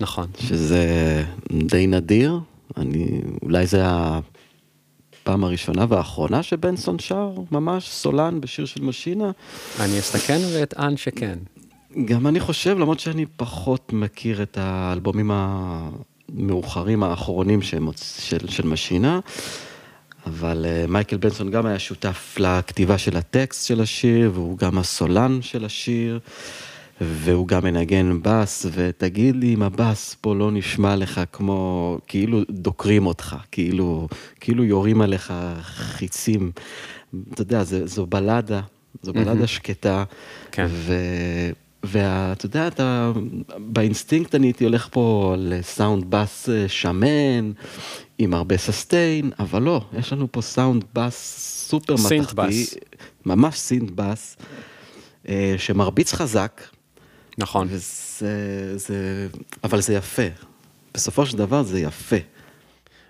נכון. 0.00 0.26
שזה 0.40 1.24
די 1.52 1.86
נדיר. 1.86 2.40
אני, 2.76 3.20
אולי 3.42 3.66
זה 3.66 3.82
הפעם 3.84 5.44
הראשונה 5.44 5.86
והאחרונה 5.88 6.42
שבנסון 6.42 6.98
שר, 6.98 7.30
ממש 7.50 7.88
סולן 7.88 8.40
בשיר 8.40 8.64
של 8.64 8.82
משינה. 8.82 9.30
אני 9.80 9.98
אסתכן 9.98 10.38
ואטען 10.54 10.96
שכן. 10.96 11.38
גם 12.04 12.26
אני 12.26 12.40
חושב, 12.40 12.78
למרות 12.78 13.00
שאני 13.00 13.26
פחות 13.36 13.92
מכיר 13.92 14.42
את 14.42 14.58
האלבומים 14.60 15.30
המאוחרים 15.34 17.02
האחרונים 17.02 17.62
שמוצ... 17.62 18.20
של, 18.20 18.48
של 18.48 18.66
משינה, 18.66 19.20
אבל 20.26 20.66
uh, 20.66 20.90
מייקל 20.90 21.16
בנסון 21.16 21.50
גם 21.50 21.66
היה 21.66 21.78
שותף 21.78 22.36
לכתיבה 22.38 22.98
של 22.98 23.16
הטקסט 23.16 23.66
של 23.66 23.80
השיר, 23.80 24.30
והוא 24.34 24.58
גם 24.58 24.78
הסולן 24.78 25.42
של 25.42 25.64
השיר, 25.64 26.18
והוא 27.00 27.48
גם 27.48 27.64
מנגן 27.64 28.18
בס, 28.22 28.66
ותגיד 28.72 29.36
לי 29.36 29.54
אם 29.54 29.62
הבס 29.62 30.16
פה 30.20 30.34
לא 30.34 30.50
נשמע 30.52 30.96
לך 30.96 31.20
כמו, 31.32 31.98
כאילו 32.06 32.40
דוקרים 32.50 33.06
אותך, 33.06 33.36
כאילו, 33.52 34.08
כאילו 34.40 34.64
יורים 34.64 35.00
עליך 35.00 35.32
חיצים. 35.62 36.52
אתה 37.32 37.42
יודע, 37.42 37.64
זה, 37.64 37.86
זו 37.86 38.06
בלדה, 38.06 38.60
זו 39.02 39.12
בלדה 39.12 39.46
שקטה. 39.46 40.04
כן. 40.52 40.66
ו... 40.68 40.94
ואתה 41.84 42.46
יודע, 42.46 42.68
אתה, 42.68 43.12
באינסטינקט 43.58 44.34
אני 44.34 44.46
הייתי 44.46 44.64
הולך 44.64 44.88
פה 44.90 45.34
לסאונד 45.38 46.04
בס 46.08 46.48
אה, 46.48 46.68
שמן, 46.68 47.52
עם 48.18 48.34
הרבה 48.34 48.56
sustain, 48.56 49.30
אבל 49.38 49.62
לא, 49.62 49.80
יש 49.98 50.12
לנו 50.12 50.32
פה 50.32 50.40
סאונד 50.40 50.84
בס 50.94 51.38
סופר 51.68 51.96
synth 51.96 52.22
מתכתי, 52.22 52.62
בס. 52.62 52.74
ממש 53.26 53.58
סינט 53.58 53.90
בס, 53.94 54.36
אה, 55.28 55.54
שמרביץ 55.58 56.12
חזק, 56.12 56.62
נכון. 57.38 57.66
וזה, 57.70 58.78
זה, 58.78 59.28
אבל 59.64 59.80
זה 59.80 59.94
יפה. 59.94 60.22
בסופו 60.94 61.26
של 61.26 61.36
דבר 61.36 61.62
זה 61.62 61.80
יפה. 61.80 62.16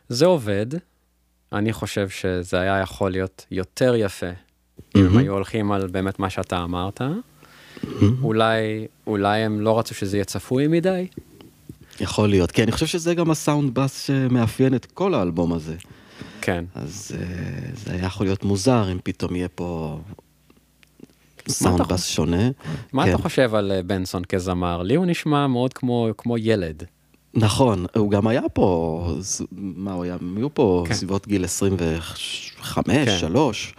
זה 0.08 0.26
עובד. 0.26 0.66
אני 1.52 1.72
חושב 1.72 2.08
שזה 2.08 2.60
היה 2.60 2.80
יכול 2.80 3.10
להיות 3.10 3.46
יותר 3.50 3.94
יפה 3.96 4.30
אם 4.96 5.06
הם 5.06 5.18
היו 5.18 5.32
הולכים 5.32 5.72
על 5.72 5.86
באמת 5.86 6.18
מה 6.18 6.30
שאתה 6.30 6.64
אמרת. 6.64 7.00
אולי, 8.22 8.86
אולי 9.06 9.38
הם 9.38 9.60
לא 9.60 9.78
רצו 9.78 9.94
שזה 9.94 10.16
יהיה 10.16 10.24
צפוי 10.24 10.66
מדי. 10.66 11.06
יכול 12.00 12.28
להיות, 12.28 12.50
כי 12.50 12.62
אני 12.62 12.72
חושב 12.72 12.86
שזה 12.86 13.14
גם 13.14 13.30
הסאונד 13.30 13.74
בס 13.74 14.06
שמאפיין 14.06 14.74
את 14.74 14.86
כל 14.86 15.14
האלבום 15.14 15.52
הזה. 15.52 15.76
כן. 16.40 16.64
אז 16.74 17.16
אה, 17.18 17.70
זה 17.74 17.92
היה 17.92 18.04
יכול 18.04 18.26
להיות 18.26 18.44
מוזר 18.44 18.92
אם 18.92 18.98
פתאום 19.04 19.36
יהיה 19.36 19.48
פה 19.48 20.00
סאונד 21.48 21.82
בס 21.92 22.06
שונה. 22.06 22.50
מה 22.92 23.04
כן. 23.04 23.10
אתה 23.14 23.22
חושב 23.22 23.54
על 23.54 23.72
אה, 23.72 23.82
בנסון 23.82 24.24
כזמר? 24.24 24.82
לי 24.82 24.94
הוא 24.94 25.06
נשמע 25.06 25.46
מאוד 25.46 25.72
כמו, 25.72 26.08
כמו 26.18 26.38
ילד. 26.38 26.82
נכון, 27.34 27.86
הוא 27.96 28.10
גם 28.10 28.26
היה 28.26 28.48
פה, 28.52 29.16
ז- 29.20 29.42
מה 29.52 29.92
הוא 29.92 30.04
היה, 30.04 30.16
הם 30.20 30.36
היו 30.36 30.54
פה 30.54 30.84
כן. 30.88 30.94
סביבות 30.94 31.28
גיל 31.28 31.44
25, 31.44 33.08
כן. 33.08 33.18
3, 33.18 33.74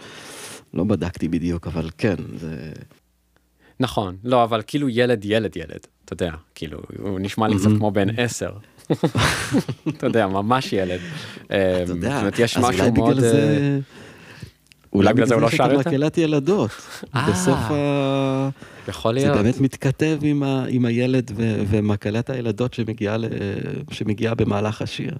לא 0.74 0.84
בדקתי 0.84 1.28
בדיוק, 1.28 1.66
אבל 1.66 1.90
כן, 1.98 2.14
זה... 2.36 2.72
נכון, 3.80 4.16
לא, 4.24 4.44
אבל 4.44 4.62
כאילו 4.66 4.88
ילד, 4.88 5.24
ילד, 5.24 5.56
ילד. 5.56 5.86
אתה 6.04 6.12
יודע, 6.12 6.32
כאילו, 6.54 6.78
הוא 7.02 7.20
נשמע 7.20 7.48
לי 7.48 7.56
קצת 7.56 7.70
כמו 7.78 7.90
בן 7.90 8.18
עשר. 8.20 8.50
אתה 9.88 10.06
יודע, 10.06 10.26
ממש 10.26 10.72
ילד. 10.72 11.00
אתה 11.46 11.54
זאת 11.86 11.96
יודע, 11.96 12.20
אז 12.56 12.64
אולי. 12.64 12.90
בגלל 12.90 13.06
אה, 13.14 13.20
זה... 13.20 13.78
אולי 14.92 15.12
בגלל 15.12 15.26
זה 15.26 15.34
הוא 15.34 15.42
לא 15.42 15.46
יש 15.46 15.54
שר 15.54 15.64
את 15.64 15.70
יותר? 15.70 15.90
מקהלת 15.90 16.18
ילדות. 16.18 16.70
אה. 17.14 17.30
בסוף 17.30 17.58
ה... 17.58 18.48
יכול 18.88 19.20
זה 19.20 19.26
להיות. 19.26 19.38
באמת 19.38 19.60
מתכתב 19.60 20.18
עם, 20.22 20.42
ה... 20.42 20.64
עם 20.68 20.84
הילד 20.84 21.30
ו... 21.36 21.62
ומקהלת 21.68 22.30
הילדות 22.30 22.74
שמגיעה, 22.74 23.16
ל... 23.16 23.24
שמגיעה 23.90 24.34
במהלך 24.34 24.82
השיר. 24.82 25.14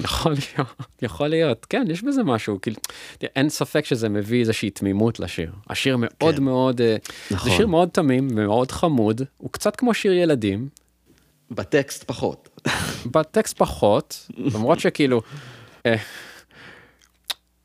יכול 0.00 0.32
להיות, 0.32 0.84
יכול 1.02 1.28
להיות, 1.28 1.66
כן, 1.70 1.84
יש 1.90 2.02
בזה 2.02 2.22
משהו, 2.22 2.58
כאילו, 2.62 2.76
אין 3.22 3.48
ספק 3.48 3.84
שזה 3.84 4.08
מביא 4.08 4.40
איזושהי 4.40 4.70
תמימות 4.70 5.20
לשיר. 5.20 5.52
השיר 5.70 5.96
מאוד 6.00 6.34
כן. 6.36 6.42
מאוד, 6.42 6.80
אה, 6.80 6.96
נכון. 7.30 7.50
זה 7.50 7.56
שיר 7.56 7.66
מאוד 7.66 7.88
תמים 7.88 8.28
ומאוד 8.30 8.70
חמוד, 8.72 9.22
הוא 9.38 9.52
קצת 9.52 9.76
כמו 9.76 9.94
שיר 9.94 10.12
ילדים, 10.12 10.68
בטקסט 11.50 12.04
פחות. 12.04 12.48
בטקסט 13.06 13.58
פחות, 13.58 14.30
למרות 14.54 14.80
שכאילו, 14.80 15.22
אה, 15.86 15.96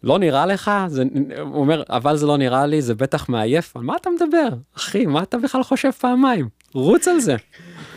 לא 0.07 0.19
נראה 0.19 0.45
לך, 0.45 0.71
זה, 0.87 1.03
הוא 1.39 1.61
אומר, 1.61 1.83
אבל 1.89 2.17
זה 2.17 2.25
לא 2.25 2.37
נראה 2.37 2.65
לי, 2.65 2.81
זה 2.81 2.95
בטח 2.95 3.29
מעייף, 3.29 3.77
על 3.77 3.83
מה 3.83 3.95
אתה 4.01 4.09
מדבר? 4.09 4.47
אחי, 4.77 5.05
מה 5.05 5.23
אתה 5.23 5.37
בכלל 5.37 5.63
חושב 5.63 5.91
פעמיים? 5.91 6.49
רוץ 6.73 7.07
על 7.07 7.19
זה. 7.19 7.35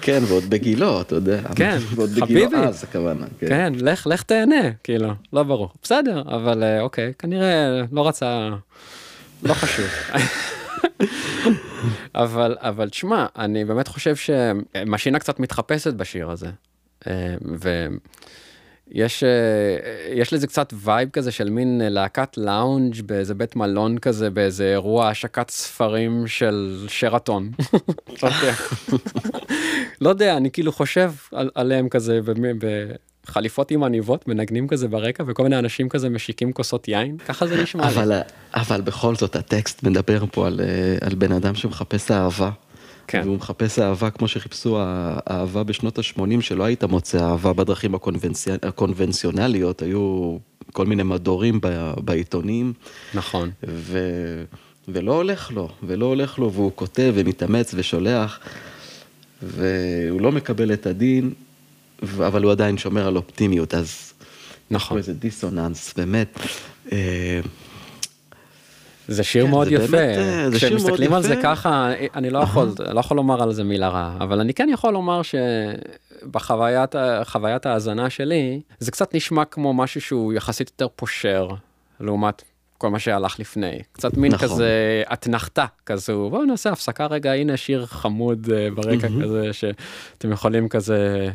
כן, 0.01 0.21
ועוד 0.29 0.45
בגילו, 0.45 1.01
אתה 1.01 1.15
יודע. 1.15 1.41
כן, 1.57 1.79
ועוד 1.95 2.11
בגילו 2.11 2.27
חביבי. 2.27 2.57
אז, 2.57 2.85
הכוונה. 2.85 3.27
כן. 3.39 3.49
כן, 3.49 3.73
לך, 3.77 4.07
לך 4.07 4.23
תהנה, 4.23 4.71
כאילו, 4.85 5.09
לא 5.33 5.43
ברור. 5.43 5.71
בסדר, 5.83 6.23
אבל 6.27 6.63
אה, 6.63 6.81
אוקיי, 6.81 7.13
כנראה 7.19 7.83
לא 7.93 8.09
רצה, 8.09 8.51
לא 9.43 9.55
חשוב. 9.55 9.87
אבל, 12.15 12.57
אבל 12.59 12.89
תשמע, 12.89 13.27
אני 13.39 13.65
באמת 13.65 13.89
חושב 13.89 14.15
שמשינה 14.17 15.19
קצת 15.19 15.41
מתחפשת 15.41 15.95
בשיר 15.95 16.31
הזה. 16.31 16.49
אה, 17.07 17.35
ויש 18.95 19.25
אה, 19.25 19.29
יש 20.15 20.33
לזה 20.33 20.47
קצת 20.47 20.75
vibe 20.77 21.11
כזה 21.11 21.31
של 21.31 21.51
מין 21.51 21.81
אה, 21.83 21.89
להקת 21.89 22.37
לאונג' 22.37 23.03
באיזה 23.07 23.35
בית 23.35 23.57
מלון 23.57 23.99
כזה, 23.99 24.31
באיזה 24.31 24.65
אירוע 24.65 25.09
השקת 25.09 25.51
ספרים 25.51 26.27
של 26.27 26.85
שרתון. 26.89 27.51
יודע. 28.23 28.55
לא 30.01 30.09
יודע, 30.09 30.37
אני 30.37 30.51
כאילו 30.51 30.73
חושב 30.73 31.13
על, 31.33 31.51
עליהם 31.55 31.89
כזה 31.89 32.21
בחליפות 33.27 33.71
עם 33.71 33.85
עניבות, 33.85 34.29
מנגנים 34.29 34.69
כזה 34.69 34.89
ברקע, 34.89 35.25
וכל 35.27 35.43
מיני 35.43 35.59
אנשים 35.59 35.89
כזה 35.89 36.09
משיקים 36.09 36.53
כוסות 36.53 36.89
יין, 36.89 37.19
ככה 37.19 37.47
זה 37.47 37.63
נשמע. 37.63 37.89
אבל, 37.89 38.21
אבל 38.55 38.81
בכל 38.81 39.17
זאת, 39.17 39.37
הטקסט 39.37 39.83
מדבר 39.83 40.25
פה 40.33 40.47
על, 40.47 40.61
אה, 40.61 41.07
על 41.07 41.15
בן 41.15 41.33
אדם 41.33 41.55
שמחפש 41.55 42.11
אהבה. 42.11 42.51
כן. 43.11 43.23
והוא 43.25 43.37
מחפש 43.37 43.79
אהבה 43.79 44.11
כמו 44.11 44.29
שחיפשו 44.29 44.79
האהבה 44.81 45.63
בשנות 45.63 45.99
ה-80, 45.99 46.41
שלא 46.41 46.65
היית 46.65 46.85
מוצא 46.85 47.19
אהבה 47.19 47.53
בדרכים 47.53 47.95
הקונבנצי... 47.95 48.51
הקונבנציונליות, 48.63 49.83
היו 49.83 50.37
כל 50.73 50.87
מיני 50.87 51.03
מדורים 51.03 51.61
ב... 51.63 51.93
בעיתונים, 52.01 52.73
נכון. 53.15 53.51
ו... 53.69 53.99
ולא 54.89 55.17
הולך 55.17 55.51
לו, 55.53 55.69
ולא 55.83 56.07
הולך 56.07 56.39
לו, 56.39 56.53
והוא 56.53 56.73
כותב 56.75 57.13
ומתאמץ 57.17 57.75
ושולח, 57.75 58.41
והוא 59.43 60.21
לא 60.21 60.33
מקבל 60.33 60.73
את 60.73 60.87
הדין, 60.87 61.33
אבל 62.03 62.43
הוא 62.43 62.53
עדיין 62.53 62.79
שומר 62.79 63.07
על 63.07 63.17
אופטימיות, 63.17 63.75
אז 63.75 63.87
יש 63.87 64.13
נכון. 64.71 64.95
פה 64.95 64.99
איזה 64.99 65.15
דיסוננס, 65.15 65.95
באמת. 65.97 66.39
זה 69.11 69.25
שיר 69.25 69.45
כן, 69.45 69.51
מאוד 69.51 69.69
זה 69.69 69.75
יפה. 69.75 69.87
באמת, 69.87 70.19
אה, 70.19 70.51
זה 70.51 70.57
כשמסתכלים 70.57 71.13
על 71.13 71.23
זה 71.23 71.33
יפה. 71.33 71.43
ככה, 71.43 71.93
אני 72.15 72.31
לא 72.31 72.39
יכול, 72.39 72.69
לא 72.93 73.01
יכול 73.01 73.17
לומר 73.17 73.43
על 73.43 73.53
זה 73.53 73.65
מילה 73.65 73.89
רעה, 73.89 74.17
אבל 74.21 74.41
אני 74.41 74.55
כן 74.55 74.69
יכול 74.73 74.93
לומר 74.93 75.21
שבחוויית 76.23 77.67
ההאזנה 77.67 78.11
שלי, 78.11 78.61
זה 78.79 78.91
קצת 78.91 79.15
נשמע 79.15 79.45
כמו 79.45 79.75
משהו 79.75 80.01
שהוא 80.01 80.33
יחסית 80.33 80.71
יותר 80.71 80.87
פושר, 80.97 81.49
לעומת 82.01 82.43
כל 82.79 82.91
מה 82.91 82.99
שהלך 82.99 83.41
לפני. 83.41 83.79
קצת 83.93 84.17
מין 84.17 84.33
נכון. 84.33 84.49
כזה 84.49 85.03
אתנחתה 85.13 85.67
כזו, 85.87 86.29
בואו 86.31 86.45
נעשה 86.45 86.71
הפסקה 86.71 87.07
רגע, 87.07 87.33
הנה 87.33 87.57
שיר 87.57 87.87
חמוד 87.87 88.49
אה, 88.53 88.69
ברקע 88.75 89.09
כזה, 89.23 89.53
שאתם 89.53 90.33
יכולים 90.33 90.69
כזה, 90.69 91.29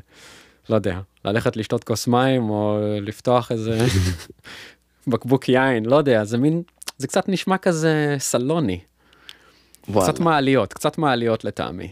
לא 0.69 0.75
יודע, 0.75 0.99
ללכת 1.25 1.57
לשתות 1.57 1.83
כוס 1.83 2.07
מים, 2.07 2.49
או 2.49 2.79
לפתוח 3.01 3.51
איזה 3.51 3.85
בקבוק 5.07 5.49
יין, 5.49 5.85
לא 5.85 5.95
יודע, 5.95 6.23
זה 6.23 6.37
מין, 6.37 6.63
זה 6.97 7.07
קצת 7.07 7.29
נשמע 7.29 7.57
כזה 7.57 8.15
סלוני, 8.19 8.79
וואלה. 9.89 10.11
קצת 10.11 10.19
מעליות, 10.19 10.73
קצת 10.73 10.97
מעליות 10.97 11.43
לטעמי. 11.43 11.91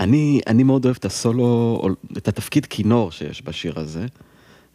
אני, 0.00 0.40
אני 0.46 0.62
מאוד 0.62 0.84
אוהב 0.84 0.96
את 0.98 1.04
הסולו, 1.04 1.80
את 2.18 2.28
התפקיד 2.28 2.66
כינור 2.66 3.10
שיש 3.10 3.42
בשיר 3.44 3.80
הזה. 3.80 4.06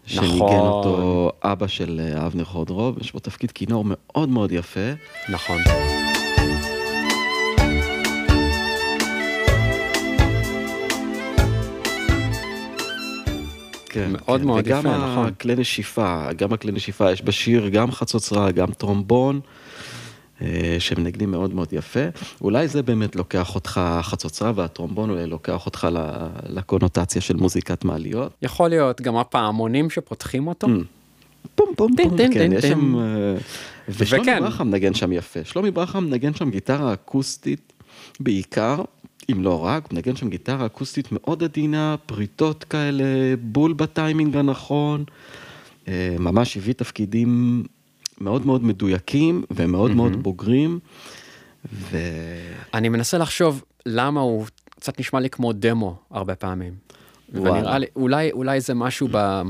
שניגן 0.05 0.35
נכון. 0.35 0.67
אותו 0.67 1.31
אבא 1.43 1.67
של 1.67 2.01
אה, 2.03 2.25
אבנר 2.25 2.45
חודרוב, 2.45 2.97
יש 3.01 3.11
בו 3.11 3.19
תפקיד 3.19 3.51
כינור 3.51 3.85
מאוד 3.87 4.29
מאוד 4.29 4.51
יפה. 4.51 4.91
נכון. 5.29 5.57
כן, 14.05 14.11
מאוד 14.11 14.41
כן. 14.41 14.47
מאוד 14.47 14.63
וגם 14.65 14.79
יפה, 14.79 14.97
נכון. 14.97 15.25
הכלי 15.25 15.55
נשיפה, 15.55 16.33
גם 16.37 16.53
הכלי 16.53 16.71
נשיפה, 16.71 17.11
יש 17.11 17.21
בשיר 17.21 17.67
גם 17.67 17.91
חצוצרה, 17.91 18.51
גם 18.51 18.71
טרומבון, 18.71 19.39
אה, 20.41 20.75
שמנגנים 20.79 21.31
מאוד 21.31 21.53
מאוד 21.53 21.73
יפה. 21.73 21.99
אולי 22.41 22.67
זה 22.67 22.83
באמת 22.83 23.15
לוקח 23.15 23.55
אותך, 23.55 23.81
החצוצרה 23.83 24.51
והטרומבון 24.55 25.09
אולי 25.09 25.25
לוקח 25.25 25.65
אותך 25.65 25.87
לקונוטציה 26.49 27.21
של 27.21 27.35
מוזיקת 27.35 27.85
מעליות. 27.85 28.33
יכול 28.41 28.69
להיות 28.69 29.01
גם 29.01 29.17
הפעמונים 29.17 29.89
שפותחים 29.89 30.47
אותו. 30.47 30.67
פום 31.55 31.69
פום 31.75 31.95
פום, 31.95 32.17
טין, 32.17 32.33
כן, 32.33 32.51
יש. 32.53 32.65
שם... 32.65 32.95
אה, 32.99 33.03
ושלומי. 33.89 34.39
ברכה 34.39 34.63
מנגן 34.63 34.93
שם 34.93 35.11
יפה. 35.11 35.39
שלומי 35.43 35.71
ברכה 35.71 35.99
מנגן 35.99 36.33
שם 36.33 36.49
גיטרה 36.49 36.93
אקוסטית 36.93 37.73
בעיקר, 38.19 38.81
אם 39.31 39.43
לא 39.43 39.65
רק, 39.65 39.83
הוא 39.83 39.95
מנגן 39.95 40.15
שם 40.15 40.29
גיטרה 40.29 40.65
אקוסטית 40.65 41.07
מאוד 41.11 41.43
עדינה, 41.43 41.95
פריטות 42.05 42.63
כאלה, 42.63 43.03
בול 43.41 43.73
בטיימינג 43.73 44.37
הנכון. 44.37 45.03
אה, 45.87 46.15
ממש 46.19 46.57
הביא 46.57 46.73
תפקידים 46.73 47.63
מאוד 48.21 48.45
מאוד 48.45 48.63
מדויקים 48.63 49.43
ומאוד 49.51 49.91
מאוד 49.91 50.23
בוגרים. 50.23 50.79
ו... 51.73 51.97
אני 52.73 52.89
מנסה 52.89 53.17
לחשוב 53.17 53.63
למה 53.85 54.21
הוא 54.21 54.45
קצת 54.69 54.99
נשמע 54.99 55.19
לי 55.19 55.29
כמו 55.29 55.53
דמו 55.53 55.95
הרבה 56.11 56.35
פעמים. 56.35 56.73
ונראה 57.33 57.77
לי, 57.77 57.85
אולי, 57.95 58.31
אולי 58.31 58.61
זה 58.61 58.73
משהו 58.73 59.07
ב... 59.11 59.41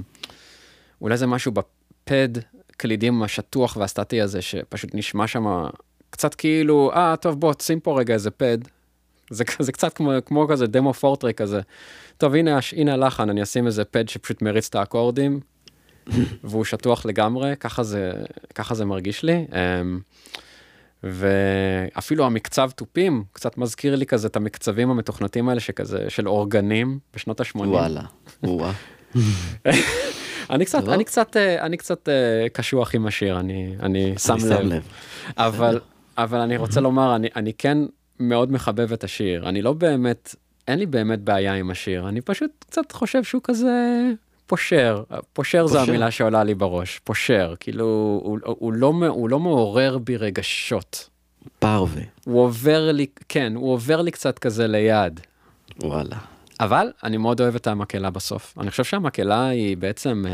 אולי 1.02 1.18
זה 1.18 1.28
משהו 1.28 1.52
בפד 1.52 2.30
קלידים 2.78 3.24
השטוח 3.24 3.78
והסטטי 3.78 4.22
הזה, 4.22 4.42
שפשוט 4.42 4.90
נשמע 4.94 5.28
שם 5.28 5.46
קצת 6.10 6.36
כאילו, 6.36 6.92
אה, 6.94 7.16
טוב, 7.16 7.40
בוא, 7.40 7.54
שים 7.62 7.80
פה 7.80 8.00
רגע 8.00 8.14
איזה 8.14 8.32
פד. 8.32 8.58
זה, 9.30 9.44
זה 9.60 9.72
קצת 9.72 9.94
כמו, 9.94 10.12
כמו 10.26 10.48
כזה 10.48 10.68
דמו 10.68 10.94
פורטרק 10.94 11.38
כזה. 11.38 11.62
טוב, 12.18 12.36
הנה, 12.36 12.60
הנה 12.76 12.94
הלחן, 12.94 13.30
אני 13.30 13.44
אשים 13.44 13.66
איזה 13.66 13.86
פד 13.86 14.10
שפשוט 14.10 14.42
מריץ 14.42 14.68
את 14.68 14.76
האקורדים, 14.76 15.40
והוא 16.44 16.66
שטוח 16.66 17.06
לגמרי, 17.06 17.56
ככה 17.60 17.84
זה, 17.84 18.12
ככה 18.56 18.76
זה 18.76 18.86
מרגיש 18.86 19.24
לי. 19.24 19.46
אמ, 19.54 20.00
ואפילו 21.04 22.26
המקצב 22.26 22.70
תופים 22.72 23.24
קצת 23.34 23.58
מזכיר 23.58 23.96
לי 23.96 24.06
כזה 24.06 24.28
את 24.28 24.36
המקצבים 24.36 24.90
המתוכנתים 24.90 25.50
האלה 25.50 25.60
שכזה 25.60 26.06
של 26.10 26.28
אורגנים 26.28 27.00
בשנות 27.16 27.40
ה-80. 27.40 27.58
וואלה, 27.58 28.02
וואלה. 28.44 28.74
אני 30.50 30.66
קצת. 30.66 30.88
אני 30.88 31.04
קצת, 31.04 31.38
אה, 31.38 31.66
אני 31.66 31.78
קצת 31.78 32.10
אה, 32.10 32.50
קשוח 32.54 32.96
עם 32.96 33.08
השיר, 33.08 33.40
אני, 33.40 33.76
אני. 33.80 34.14
שם 34.18 34.38
לב. 34.64 34.84
אבל, 35.38 35.80
אבל 36.18 36.40
אני 36.40 36.58
רוצה 36.58 36.82
לומר, 36.82 37.16
אני, 37.16 37.28
אני 37.36 37.54
כן 37.54 37.78
מאוד 38.20 38.52
מחבב 38.52 38.94
את 38.94 39.04
השיר. 39.04 39.50
אני 39.50 39.62
לא 39.62 39.74
באמת, 39.74 40.36
אין 40.68 40.80
לי 40.80 40.86
באמת 40.86 41.20
בעיה 41.20 41.54
עם 41.54 41.72
השיר, 41.72 42.10
אני 42.10 42.22
פשוט 42.22 42.52
קצת 42.60 42.92
חושב 42.92 43.24
שהוא 43.24 43.42
כזה 43.44 44.02
פושר. 44.48 45.04
פושר 45.34 45.68
זו 45.68 45.80
פושר. 45.80 45.92
המילה 45.92 46.12
שעולה 46.12 46.44
לי 46.44 46.56
בראש, 46.56 47.00
פושר. 47.04 47.54
כאילו, 47.60 47.86
הוא, 47.86 48.40
הוא, 48.44 48.56
הוא, 48.60 48.74
לא, 48.74 48.94
הוא 49.08 49.30
לא 49.30 49.40
מעורר 49.40 49.98
בי 49.98 50.18
רגשות. 50.18 51.10
פרווה, 51.60 52.02
הוא 52.26 52.42
עובר 52.42 52.92
לי, 52.92 53.06
כן, 53.30 53.54
הוא 53.56 53.74
עובר 53.74 54.02
לי 54.02 54.12
קצת 54.12 54.40
כזה 54.40 54.68
ליד. 54.68 55.20
וואלה. 55.84 56.18
אבל 56.60 56.92
אני 57.04 57.18
מאוד 57.18 57.42
אוהב 57.42 57.56
את 57.56 57.68
המקהלה 57.68 58.10
בסוף. 58.10 58.54
אני 58.60 58.72
חושב 58.72 58.84
שהמקהלה 58.84 59.48
היא 59.48 59.78
בעצם 59.78 60.24
uh, 60.26 60.30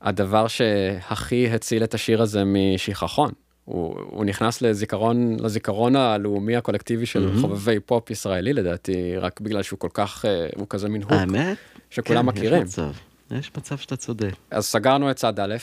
הדבר 0.00 0.48
שהכי 0.48 1.50
הציל 1.50 1.84
את 1.84 1.94
השיר 1.94 2.22
הזה 2.22 2.42
משכחון. 2.44 3.32
הוא, 3.64 3.96
הוא 4.10 4.24
נכנס 4.24 4.62
לזיכרון, 4.62 5.36
לזיכרון 5.40 5.96
הלאומי 5.96 6.56
הקולקטיבי 6.56 7.06
של 7.06 7.40
חובבי 7.40 7.80
פופ 7.80 8.10
ישראלי 8.10 8.52
לדעתי, 8.52 9.16
רק 9.16 9.40
בגלל 9.40 9.62
שהוא 9.62 9.78
כל 9.78 9.88
כך, 9.94 10.24
uh, 10.24 10.58
הוא 10.58 10.66
כזה 10.70 10.88
מין 10.88 11.02
הוק. 11.02 11.12
האמת? 11.12 11.56
שכולם 11.90 12.30
כן, 12.30 12.38
מכירים. 12.38 12.62
יש 12.62 12.68
מצב, 12.68 12.90
יש 13.30 13.50
מצב 13.56 13.78
שאתה 13.78 13.96
צודק. 13.96 14.32
אז 14.50 14.66
סגרנו 14.66 15.10
את 15.10 15.16
צד 15.16 15.40
א', 15.40 15.56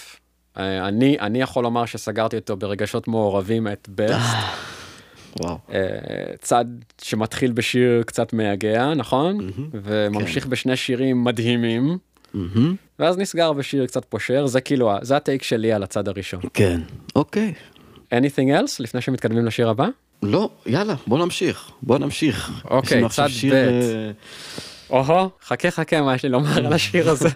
אה, 0.58 0.88
אני, 0.88 1.18
אני 1.20 1.42
יכול 1.42 1.64
לומר 1.64 1.86
שסגרתי 1.86 2.36
אותו 2.36 2.58
ברגשות 2.58 3.08
מעורבים 3.08 3.68
את 3.68 3.90
בסט. 3.96 4.38
וואו. 5.40 5.58
אה, 5.72 5.80
צד 6.42 6.66
שמתחיל 7.02 7.52
בשיר 7.52 8.04
קצת 8.06 8.34
מייגע, 8.34 8.94
נכון? 8.94 9.50
וממשיך 9.72 10.46
בשני 10.46 10.76
שירים 10.76 11.24
מדהימים, 11.24 11.98
מהמם. 12.34 12.76
ואז 13.00 13.18
נסגר 13.18 13.54
בשיר 13.54 13.86
קצת 13.86 14.06
פושר, 14.06 14.46
זה 14.48 14.62
כאילו, 14.62 14.92
זה 15.02 15.18
הטייק 15.18 15.44
שלי 15.44 15.74
על 15.74 15.84
הצד 15.84 16.08
הראשון. 16.08 16.42
כן, 16.54 16.82
אוקיי. 17.16 17.54
Anything 18.14 18.50
else 18.62 18.76
לפני 18.80 19.02
שמתקדמים 19.02 19.46
לשיר 19.46 19.70
הבא? 19.70 19.88
לא, 20.24 20.50
יאללה, 20.66 20.94
בוא 21.08 21.20
נמשיך, 21.20 21.72
בוא 21.82 21.98
נמשיך. 21.98 22.52
אוקיי, 22.70 23.10
צד 23.10 23.28
שיר, 23.28 23.54
ב'. 23.54 23.58
אה, 23.58 24.12
או-הו, 24.90 25.30
חכה 25.46 25.72
חכה 25.72 26.02
מה 26.02 26.16
יש 26.16 26.24
לי 26.24 26.30
לומר 26.30 26.58
על 26.58 26.74
השיר 26.74 27.10
הזה. 27.10 27.30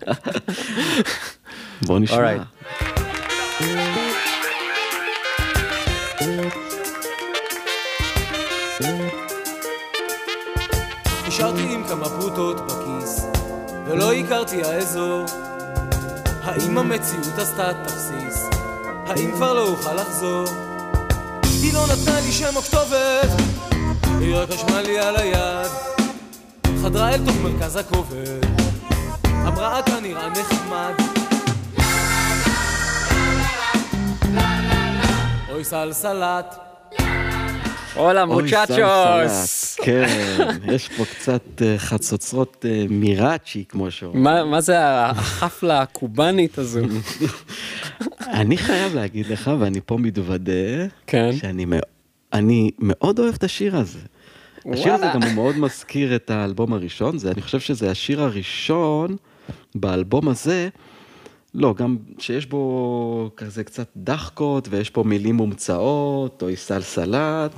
בוא 1.85 1.99
נשמע. 1.99 2.17
Alright. 2.17 2.63
נשארתי 11.27 11.73
עם 11.73 11.83
כמה 11.87 12.05
פרוטות 12.05 12.61
בכיס, 12.67 13.25
ולא 13.87 14.13
הכרתי 14.13 14.63
האזור. 14.63 15.25
האם 16.43 16.77
המציאות 16.77 17.37
עשתה 17.37 17.71
תכסיס? 17.83 18.49
האם 19.07 19.31
כבר 19.31 19.53
לא 19.53 19.67
אוכל 19.67 19.93
לחזור? 19.93 20.45
היא 21.63 21.73
לא 21.73 21.85
נתנה 21.87 22.19
לי 22.25 22.31
שם 22.31 22.55
או 22.55 22.61
כתובת, 22.61 23.29
היא 24.19 24.35
רק 24.35 24.49
רשמה 24.49 24.81
לי 24.81 24.99
על 24.99 25.15
היד. 25.15 25.71
חדרה 26.83 27.09
אל 27.13 27.25
תוך 27.25 27.35
מרכז 27.43 27.75
הכובד, 27.75 28.39
אמרה 29.25 29.79
אתה 29.79 29.99
נראה 29.99 30.29
נחמד. 30.29 30.93
אוי 35.51 35.63
סלסלת, 35.63 36.55
הולה 37.95 38.23
אוי, 38.23 38.43
מוצ'צ'וס! 38.43 39.62
כן, 39.75 40.07
יש 40.73 40.89
פה 40.89 41.05
קצת 41.05 41.61
אה, 41.61 41.77
חצוצרות 41.77 42.65
אה, 42.69 42.85
מיראצ'י, 42.89 43.63
כמו 43.69 43.91
שאומרים. 43.91 44.23
מה 44.23 44.43
מה 44.43 44.61
זה 44.61 44.75
החפלה 45.05 45.81
הקובאנית 45.81 46.57
הזו? 46.57 46.79
אני 48.41 48.57
חייב 48.57 48.95
להגיד 48.95 49.27
לך, 49.27 49.51
ואני 49.59 49.79
פה 49.85 49.97
מתוודה, 49.97 50.51
כן. 51.07 51.29
שאני 51.37 51.65
מאו- 51.65 51.79
אני 52.33 52.71
מאוד 52.79 53.19
אוהב 53.19 53.33
את 53.33 53.43
השיר 53.43 53.75
הזה. 53.77 53.99
השיר 54.73 54.93
הזה. 54.93 55.05
גם 55.13 55.23
הוא 55.23 55.31
מאוד 55.31 55.57
מזכיר 55.57 56.15
את 56.15 56.29
האלבום 56.29 56.73
הראשון, 56.73 57.17
זה, 57.17 57.31
אני 57.31 57.41
חושב 57.41 57.59
שזה 57.59 57.91
השיר 57.91 58.21
הראשון 58.21 59.15
באלבום 59.75 60.27
הזה, 60.29 60.69
לא, 61.55 61.73
גם 61.77 61.97
שיש 62.19 62.45
בו 62.45 63.31
כזה 63.37 63.63
קצת 63.63 63.87
דחקות, 63.97 64.67
ויש 64.71 64.89
פה 64.89 65.03
מילים 65.03 65.35
מומצאות, 65.35 66.41
או 66.43 66.47
סלסלת, 66.55 67.51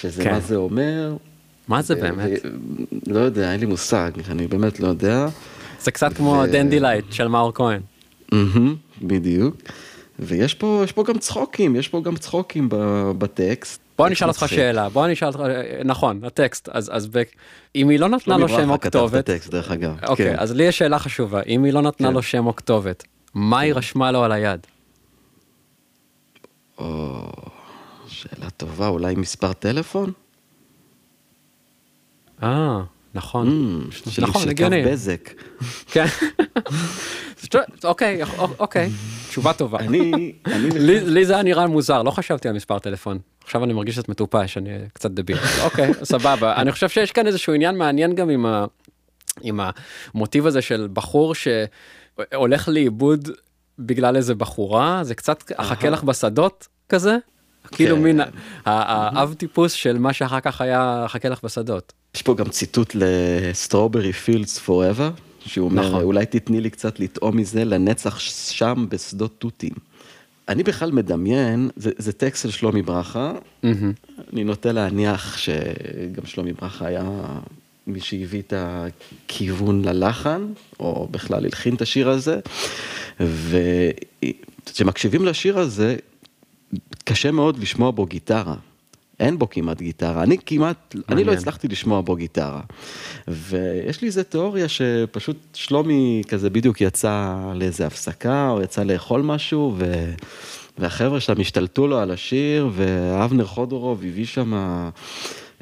שזה 0.00 0.24
כן. 0.24 0.32
מה 0.32 0.40
זה 0.40 0.56
אומר. 0.56 1.16
מה 1.68 1.82
זה 1.82 1.94
ו- 1.96 2.00
באמת? 2.00 2.30
ו- 2.44 3.12
לא 3.14 3.18
יודע, 3.20 3.52
אין 3.52 3.60
לי 3.60 3.66
מושג, 3.66 4.10
אני 4.30 4.46
באמת 4.46 4.80
לא 4.80 4.88
יודע. 4.88 5.26
זה 5.80 5.90
קצת 5.90 6.12
כמו 6.12 6.30
ו- 6.30 6.52
דנדי 6.52 6.80
לייט 6.80 7.12
של 7.12 7.28
מאור 7.28 7.52
כהן. 7.54 7.80
בדיוק. 9.02 9.56
ויש 10.18 10.54
פה, 10.54 10.80
יש 10.84 10.92
פה 10.92 11.04
גם 11.04 11.18
צחוקים, 11.18 11.76
יש 11.76 11.88
פה 11.88 12.00
גם 12.00 12.16
צחוקים 12.16 12.68
ב- 12.68 13.10
בטקסט. 13.18 13.80
בוא 13.98 14.06
אני 14.06 14.14
אשאל 14.14 14.28
אותך. 14.28 14.44
שאלה, 14.48 14.88
בוא 14.88 15.04
אני 15.04 15.12
אשאל 15.12 15.28
אותך, 15.28 15.40
נכון, 15.84 16.20
הטקסט, 16.24 16.68
אז 16.72 16.90
אז 16.94 17.06
ב- 17.12 17.22
אם 17.76 17.88
היא 17.88 17.98
לא 18.00 18.08
נתנה 18.08 18.34
שלומי 18.34 18.42
לו 18.42 18.48
שם 18.48 18.70
או 18.70 18.80
כתב 18.80 18.86
את 18.86 18.92
כתובת, 18.92 19.28
הטקסט, 19.28 19.50
דרך 19.50 19.70
אגב. 19.70 19.96
אוקיי, 20.08 20.30
כן. 20.30 20.36
אז 20.38 20.52
לי 20.52 20.64
יש 20.64 20.78
שאלה 20.78 20.98
חשובה, 20.98 21.40
אם 21.46 21.64
היא 21.64 21.72
לא 21.72 21.82
נתנה 21.82 22.08
כן. 22.08 22.14
לו 22.14 22.22
שם 22.22 22.46
או 22.46 22.56
כתובת, 22.56 23.04
מה 23.34 23.60
היא 23.60 23.74
רשמה 23.74 24.12
לו 24.12 24.24
על 24.24 24.32
היד? 24.32 24.60
או, 26.78 27.22
שאלה 28.22 28.50
טובה, 28.50 28.88
אולי 28.88 29.14
מספר 29.14 29.52
טלפון? 29.52 30.12
אה, 32.42 32.80
נכון, 33.14 33.48
Mm, 33.48 34.10
של- 34.10 34.22
נכון, 34.22 34.42
של 34.42 34.46
קו 34.46 34.50
הגיוני. 34.50 34.84
בזק. 34.84 35.30
כן. 35.86 36.04
אוקיי, 37.84 38.20
אוקיי, 38.58 38.90
תשובה 39.28 39.52
טובה. 39.52 39.78
אני, 39.78 40.32
לי 41.06 41.24
זה 41.26 41.32
היה 41.34 41.42
נראה 41.42 41.66
מוזר, 41.66 42.02
לא 42.02 42.10
חשבתי 42.10 42.48
על 42.48 42.54
מספר 42.54 42.78
טלפון. 42.78 43.18
עכשיו 43.44 43.64
אני 43.64 43.72
מרגיש 43.72 43.98
קצת 43.98 44.08
מטופש, 44.08 44.58
אני 44.58 44.70
קצת 44.92 45.10
דביל. 45.10 45.36
אוקיי, 45.64 45.90
סבבה. 46.02 46.56
אני 46.56 46.72
חושב 46.72 46.88
שיש 46.88 47.12
כאן 47.12 47.26
איזשהו 47.26 47.52
עניין 47.52 47.78
מעניין 47.78 48.14
גם 48.14 48.30
עם, 48.30 48.46
ה, 48.46 48.64
עם 49.40 49.60
המוטיב 50.14 50.46
הזה 50.46 50.62
של 50.62 50.88
בחור 50.92 51.34
שהולך 51.34 52.68
לאיבוד 52.68 53.28
בגלל 53.78 54.16
איזה 54.16 54.34
בחורה, 54.34 55.00
זה 55.04 55.14
קצת 55.14 55.52
אחכה 55.56 55.90
לך 55.90 56.02
בשדות 56.04 56.68
כזה. 56.88 57.16
כאילו 57.72 57.96
כן. 57.96 58.02
מין 58.02 58.20
האב 58.64 59.34
טיפוס 59.34 59.72
של 59.72 59.98
מה 59.98 60.12
שאחר 60.12 60.40
כך 60.40 60.60
היה 60.60 61.02
אחכה 61.06 61.28
לך 61.28 61.44
בשדות. 61.44 61.92
יש 62.14 62.22
פה 62.22 62.34
גם 62.34 62.48
ציטוט 62.48 62.92
לסטרוברי 62.94 64.12
פילדס 64.12 64.58
פוראבר, 64.58 65.10
שהוא 65.46 65.70
אומר, 65.70 65.88
נכון. 65.88 66.02
אולי 66.02 66.26
תתני 66.26 66.60
לי 66.60 66.70
קצת 66.70 67.00
לטעום 67.00 67.36
מזה 67.36 67.64
לנצח 67.64 68.18
שם 68.18 68.86
בשדות 68.88 69.34
תותים. 69.38 69.72
אני 70.48 70.62
בכלל 70.62 70.92
מדמיין, 70.92 71.70
זה, 71.76 71.90
זה 71.98 72.12
טקסט 72.12 72.42
של 72.42 72.50
שלומי 72.50 72.82
ברכה, 72.82 73.32
אני 74.32 74.44
נוטה 74.44 74.72
להניח 74.72 75.36
שגם 75.36 76.26
שלומי 76.26 76.52
ברכה 76.52 76.86
היה 76.86 77.04
מי 77.86 78.00
שהביא 78.00 78.40
את 78.40 78.52
הכיוון 78.56 79.84
ללחן, 79.84 80.46
או 80.80 81.08
בכלל 81.10 81.44
הלחין 81.44 81.74
את 81.74 81.82
השיר 81.82 82.10
הזה, 82.10 82.40
וכשמקשיבים 83.20 85.24
לשיר 85.24 85.58
הזה, 85.58 85.96
קשה 87.04 87.30
מאוד 87.30 87.58
לשמוע 87.58 87.90
בו 87.90 88.06
גיטרה. 88.06 88.54
אין 89.20 89.38
בו 89.38 89.50
כמעט 89.50 89.80
גיטרה, 89.80 90.22
אני 90.22 90.36
כמעט, 90.46 90.94
אני 90.94 91.00
לא 91.08 91.14
מעניין. 91.16 91.28
הצלחתי 91.38 91.68
לשמוע 91.68 92.00
בו 92.00 92.16
גיטרה. 92.16 92.60
ויש 93.28 94.02
לי 94.02 94.06
איזה 94.06 94.24
תיאוריה 94.24 94.68
שפשוט 94.68 95.36
שלומי 95.54 96.22
כזה 96.28 96.50
בדיוק 96.50 96.80
יצא 96.80 97.36
לאיזה 97.54 97.86
הפסקה, 97.86 98.50
או 98.50 98.62
יצא 98.62 98.82
לאכול 98.82 99.22
משהו, 99.22 99.74
ו... 99.78 100.12
והחבר'ה 100.78 101.20
שם 101.20 101.40
השתלטו 101.40 101.86
לו 101.86 101.98
על 101.98 102.10
השיר, 102.10 102.70
ואבנר 102.72 103.46
חודורוב 103.46 104.02
הביא 104.04 104.26
שם 104.26 104.54
אה, 104.54 104.90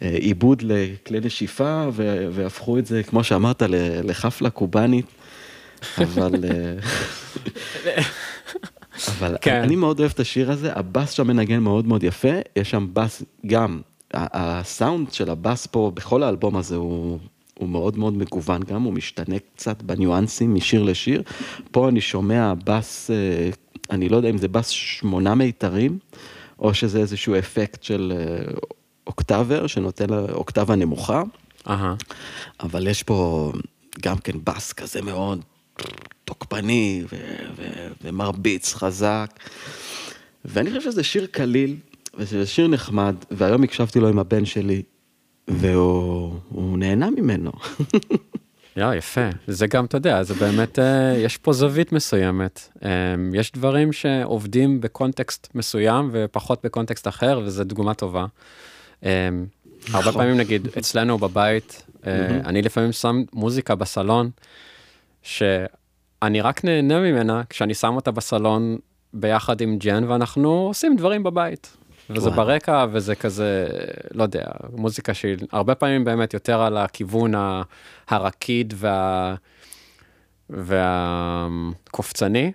עיבוד 0.00 0.62
לכלי 0.62 1.20
נשיפה, 1.20 1.88
ו... 1.92 2.26
והפכו 2.32 2.78
את 2.78 2.86
זה, 2.86 3.02
כמו 3.02 3.24
שאמרת, 3.24 3.62
לחפלה 4.04 4.50
קובאנית. 4.50 5.06
אבל... 5.98 6.34
אבל 9.08 9.36
כן. 9.40 9.60
אני 9.62 9.76
מאוד 9.76 10.00
אוהב 10.00 10.10
את 10.14 10.20
השיר 10.20 10.50
הזה, 10.50 10.72
הבאס 10.72 11.10
שם 11.10 11.26
מנגן 11.26 11.58
מאוד 11.58 11.86
מאוד 11.86 12.02
יפה, 12.02 12.28
יש 12.56 12.70
שם 12.70 12.86
באס 12.92 13.22
גם, 13.46 13.80
הסאונד 14.14 15.12
של 15.12 15.30
הבאס 15.30 15.66
פה 15.66 15.92
בכל 15.94 16.22
האלבום 16.22 16.56
הזה 16.56 16.76
הוא, 16.76 17.18
הוא 17.58 17.68
מאוד 17.68 17.98
מאוד 17.98 18.16
מגוון 18.16 18.62
גם, 18.62 18.82
הוא 18.82 18.92
משתנה 18.92 19.36
קצת 19.54 19.82
בניואנסים 19.82 20.54
משיר 20.54 20.82
לשיר. 20.82 21.22
פה 21.70 21.88
אני 21.88 22.00
שומע 22.00 22.54
באס, 22.64 23.10
אה, 23.10 23.50
אני 23.90 24.08
לא 24.08 24.16
יודע 24.16 24.30
אם 24.30 24.38
זה 24.38 24.48
באס 24.48 24.68
שמונה 24.68 25.34
מיתרים, 25.34 25.98
או 26.58 26.74
שזה 26.74 26.98
איזשהו 26.98 27.38
אפקט 27.38 27.82
של 27.82 28.12
אה, 28.16 28.52
אוקטבר 29.06 29.66
שנותן 29.66 30.12
אוקטבה 30.12 30.76
נמוכה. 30.76 31.22
אהה. 31.68 31.94
אבל 32.60 32.86
יש 32.86 33.02
פה 33.02 33.52
גם 34.02 34.18
כן 34.18 34.32
בס 34.44 34.72
כזה 34.72 35.02
מאוד 35.02 35.40
תוקפני 36.24 37.04
ו- 37.12 37.16
ו- 37.56 37.88
ומרביץ 38.04 38.74
חזק. 38.74 39.30
ואני 40.44 40.70
חושב 40.70 40.90
שזה 40.90 41.02
שיר 41.04 41.26
קליל, 41.26 41.76
וזה 42.14 42.46
שיר 42.46 42.68
נחמד, 42.68 43.14
והיום 43.30 43.62
הקשבתי 43.62 44.00
לו 44.00 44.08
עם 44.08 44.18
הבן 44.18 44.44
שלי, 44.44 44.82
והוא 45.48 46.34
הוא 46.48 46.78
נהנה 46.78 47.10
ממנו. 47.10 47.52
יא, 48.76 48.94
יפה. 48.94 49.28
זה 49.46 49.66
גם, 49.66 49.84
אתה 49.84 49.96
יודע, 49.96 50.22
זה 50.22 50.34
באמת, 50.34 50.78
אה, 50.78 51.14
יש 51.18 51.36
פה 51.36 51.52
זווית 51.52 51.92
מסוימת. 51.92 52.68
אה, 52.84 52.90
יש 53.34 53.52
דברים 53.52 53.92
שעובדים 53.92 54.80
בקונטקסט 54.80 55.48
מסוים 55.54 56.10
ופחות 56.12 56.64
בקונטקסט 56.64 57.08
אחר, 57.08 57.40
וזו 57.44 57.64
דוגמה 57.64 57.94
טובה. 57.94 58.26
אה, 59.04 59.28
הרבה 59.88 60.10
נכון. 60.10 60.12
פעמים, 60.12 60.36
נגיד, 60.36 60.68
אצלנו 60.78 61.18
בבית, 61.18 61.82
אני 62.44 62.62
לפעמים 62.62 62.92
שם 62.92 63.22
מוזיקה 63.32 63.74
בסלון, 63.74 64.30
שאני 65.26 66.40
רק 66.40 66.64
נהנה 66.64 67.00
ממנה 67.00 67.42
כשאני 67.50 67.74
שם 67.74 67.96
אותה 67.96 68.10
בסלון 68.10 68.76
ביחד 69.12 69.60
עם 69.60 69.78
ג'ן, 69.78 70.04
ואנחנו 70.04 70.50
עושים 70.50 70.96
דברים 70.96 71.22
בבית. 71.22 71.76
וזה 72.10 72.28
וואלה. 72.28 72.44
ברקע, 72.44 72.86
וזה 72.92 73.14
כזה, 73.14 73.68
לא 74.14 74.22
יודע, 74.22 74.44
מוזיקה 74.72 75.14
שהיא 75.14 75.36
הרבה 75.52 75.74
פעמים 75.74 76.04
באמת 76.04 76.34
יותר 76.34 76.60
על 76.60 76.76
הכיוון 76.76 77.32
הרקיד 78.08 78.74
וה... 78.76 79.34
והקופצני, 80.50 82.52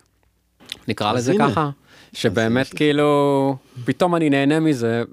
נקרא 0.87 1.13
לזה 1.13 1.31
הנה. 1.31 1.51
ככה, 1.51 1.69
שבאמת. 2.13 2.73
כאילו, 2.73 3.55
פתאום 3.85 4.15
אני 4.15 4.29
נהנה 4.29 4.59
מזה, 4.59 5.03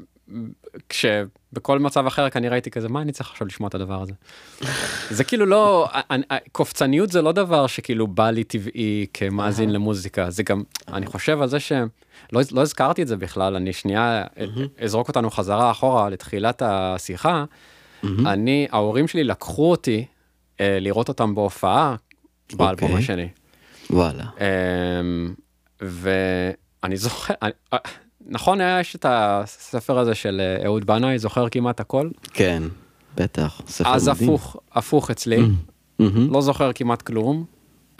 כשבכל 1.53 1.79
מצב 1.79 2.07
אחר 2.07 2.31
כנראה 2.31 2.55
הייתי 2.55 2.71
כזה, 2.71 2.89
מה 2.89 3.03
אני 3.03 3.13
צריך 3.13 3.31
עכשיו 3.31 3.47
לשמוע 3.47 3.69
את 3.69 3.75
הדבר 3.75 4.03
הזה? 4.03 4.13
זה 5.17 5.25
כאילו 5.25 5.47
לא, 5.47 5.89
אני- 6.11 6.23
קופצניות 6.53 7.13
זה 7.13 7.23
לא 7.23 7.33
דבר 7.33 7.67
שכאילו 7.67 8.07
בא 8.07 8.31
לי 8.31 8.45
טבעי 8.45 9.07
כמאזין 9.15 9.73
למוזיקה, 9.73 10.31
זה 10.31 10.43
גם, 10.43 10.63
אני 10.89 11.07
חושב 11.07 11.43
על 11.43 11.49
זה 11.49 11.61
שלא 11.61 11.89
לא 12.53 12.61
הזכרתי 12.61 13.03
את 13.03 13.09
זה 13.09 13.17
בכלל, 13.17 13.57
אני 13.57 13.73
שנייה 13.73 14.25
אזרוק 14.81 15.09
אותנו 15.09 15.31
חזרה 15.31 15.71
אחורה 15.71 16.09
לתחילת 16.09 16.63
השיחה, 16.65 17.45
אני, 18.05 18.67
ההורים 18.71 19.09
שלי 19.09 19.25
לקחו 19.25 19.71
אותי 19.71 20.05
אה, 20.61 20.79
לראות 20.81 21.09
אותם 21.09 21.35
בהופעה 21.35 21.97
באלבום 22.53 22.91
אוקיי. 22.91 23.05
השני. 23.05 23.29
וואלה. 23.91 24.25
אמ, 24.41 25.35
ואני 25.81 26.97
זוכר, 26.97 27.35
אה, 27.73 27.79
נכון 28.29 28.61
היה 28.61 28.81
יש 28.81 28.97
את 28.97 29.07
הספר 29.09 29.99
הזה 29.99 30.15
של 30.15 30.41
אה, 30.41 30.65
אהוד 30.65 30.85
בנאי, 30.87 31.19
זוכר 31.19 31.49
כמעט 31.49 31.81
הכל? 31.81 32.11
כן, 32.33 32.63
בטח, 33.17 33.61
ספר 33.67 33.95
אז 33.95 34.09
מדהים. 34.09 34.29
הפוך, 34.29 34.57
הפוך 34.73 35.11
אצלי, 35.11 35.39
מהמם. 35.99 36.33
לא 36.33 36.41
זוכר 36.41 36.73
כמעט 36.73 37.03
כלום, 37.03 37.45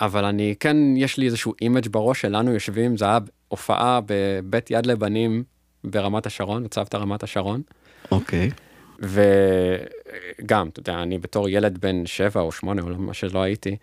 אבל 0.01 0.25
אני 0.25 0.55
כן, 0.61 0.77
יש 0.97 1.19
לי 1.19 1.27
איזשהו 1.27 1.55
image 1.63 1.89
בראש 1.89 2.21
שלנו 2.21 2.53
יושבים, 2.53 2.97
זה 2.97 3.05
היה 3.05 3.19
הופעה 3.49 4.01
בבית 4.07 4.71
יד 4.71 4.87
לבנים 4.87 5.45
ברמת 5.85 6.27
השרון, 6.27 6.65
בצוותא 6.65 6.97
רמת 6.97 7.23
השרון, 7.23 7.63
אוקיי. 8.11 8.51
וגם, 8.99 10.69
אתה 10.69 10.81
יודע, 10.81 11.03
אני 11.03 11.19
בתור 11.19 11.49
ילד 11.49 11.79
בן 11.79 12.07
שבע 12.07 12.41
או 12.41 12.53
שמונה, 12.53 12.83
או 12.83 12.89
מה 12.89 13.15
שלא 13.15 13.43
הייתי, 13.43 13.77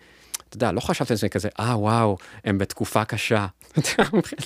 אתה 0.56 0.64
יודע, 0.64 0.72
לא 0.72 0.80
חשבתי 0.80 1.12
על 1.12 1.16
זה 1.16 1.28
כזה, 1.28 1.48
אה, 1.60 1.78
וואו, 1.78 2.16
הם 2.44 2.58
בתקופה 2.58 3.04
קשה. 3.04 3.46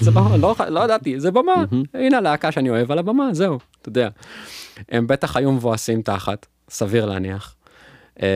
זה 0.00 0.10
לא, 0.14 0.22
לא, 0.38 0.54
לא 0.68 0.80
ידעתי, 0.80 1.20
זה 1.20 1.30
במה, 1.30 1.64
הנה 1.94 2.18
הלהקה 2.18 2.52
שאני 2.52 2.70
אוהב 2.70 2.92
על 2.92 2.98
הבמה, 2.98 3.28
זהו, 3.32 3.58
אתה 3.80 3.88
יודע. 3.88 4.08
הם 4.88 5.06
בטח 5.06 5.36
היו 5.36 5.52
מבואסים 5.52 6.02
תחת, 6.02 6.46
סביר 6.70 7.06
להניח. 7.06 7.54
אה, 8.22 8.28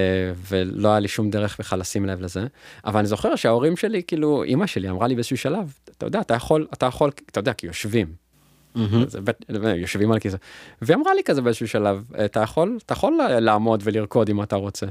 ולא 0.49 0.89
היה 0.89 1.01
לי 1.01 1.09
שום 1.09 1.31
דרך 1.31 1.57
בכלל 1.59 1.81
לשים 1.81 2.07
לב 2.07 2.21
לזה. 2.21 2.47
אבל 2.85 2.99
אני 2.99 3.09
זוכר 3.09 3.37
שההורים 3.37 3.77
שלי, 3.77 4.03
כאילו, 4.07 4.43
אימא 4.43 4.67
שלי 4.67 4.91
אמרה 4.91 5.07
לי 5.07 5.15
באיזשהו 5.15 5.37
שלב, 5.37 5.73
אתה 5.85 6.07
יודע, 6.07 6.21
אתה 6.21 6.35
יכול, 6.35 6.67
אתה 6.73 6.87
יכול, 6.87 7.11
אתה 7.31 7.39
יודע, 7.39 7.53
כי 7.53 7.67
יושבים. 7.67 8.07
בית, 9.25 9.37
יושבים 9.77 10.13
על 10.13 10.19
כיסא. 10.19 10.37
והיא 10.83 10.97
אמרה 10.97 11.15
לי 11.15 11.23
כזה 11.25 11.43
באיזשהו 11.43 11.69
שלב, 11.69 12.05
אתה 12.25 12.41
יכול, 12.41 12.79
אתה 12.87 12.93
יכול 12.93 13.19
לעמוד 13.41 13.81
ולרקוד 13.85 14.29
אם 14.29 14.43
אתה 14.43 14.57
רוצה. 14.57 14.87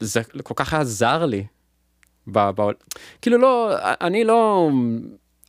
וזה 0.00 0.22
כל 0.42 0.54
כך 0.56 0.74
היה 0.74 0.84
זר 0.84 1.26
לי. 1.26 1.44
ב, 2.26 2.50
ב, 2.56 2.62
כאילו 3.22 3.38
לא, 3.38 3.74
אני 4.00 4.24
לא, 4.24 4.70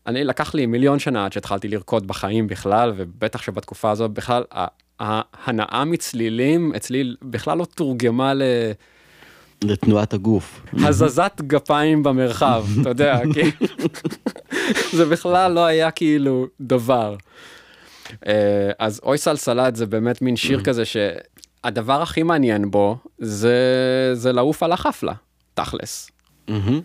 אני 0.07 0.23
לקח 0.23 0.53
לי 0.53 0.65
מיליון 0.65 0.99
שנה 0.99 1.25
עד 1.25 1.33
שהתחלתי 1.33 1.67
לרקוד 1.67 2.07
בחיים 2.07 2.47
בכלל, 2.47 2.93
ובטח 2.95 3.41
שבתקופה 3.41 3.91
הזאת 3.91 4.11
בכלל, 4.11 4.43
ההנאה 4.99 5.83
מצלילים 5.85 6.73
אצלי 6.75 7.15
בכלל 7.21 7.57
לא 7.57 7.65
תורגמה 7.65 8.33
ל... 8.33 8.41
לתנועת 9.63 10.13
הגוף. 10.13 10.61
הזזת 10.73 11.41
גפיים 11.41 12.03
במרחב, 12.03 12.65
אתה 12.81 12.89
יודע, 12.89 13.19
כי 13.33 13.65
זה 14.91 15.05
בכלל 15.05 15.51
לא 15.51 15.65
היה 15.65 15.91
כאילו 15.91 16.47
דבר. 16.61 17.15
אה, 18.27 18.71
אז 18.79 19.01
אוי 19.03 19.17
סלסלת 19.17 19.75
זה 19.75 19.85
באמת 19.85 20.21
מין 20.21 20.35
שיר 20.35 20.63
כזה 20.63 20.83
שהדבר 21.65 22.01
הכי 22.01 22.23
מעניין 22.23 22.71
בו 22.71 22.97
זה, 23.19 23.55
זה 24.13 24.31
לעוף 24.31 24.63
על 24.63 24.71
החפלה, 24.71 25.13
תכלס. 25.53 26.11
מהמם. 26.47 26.81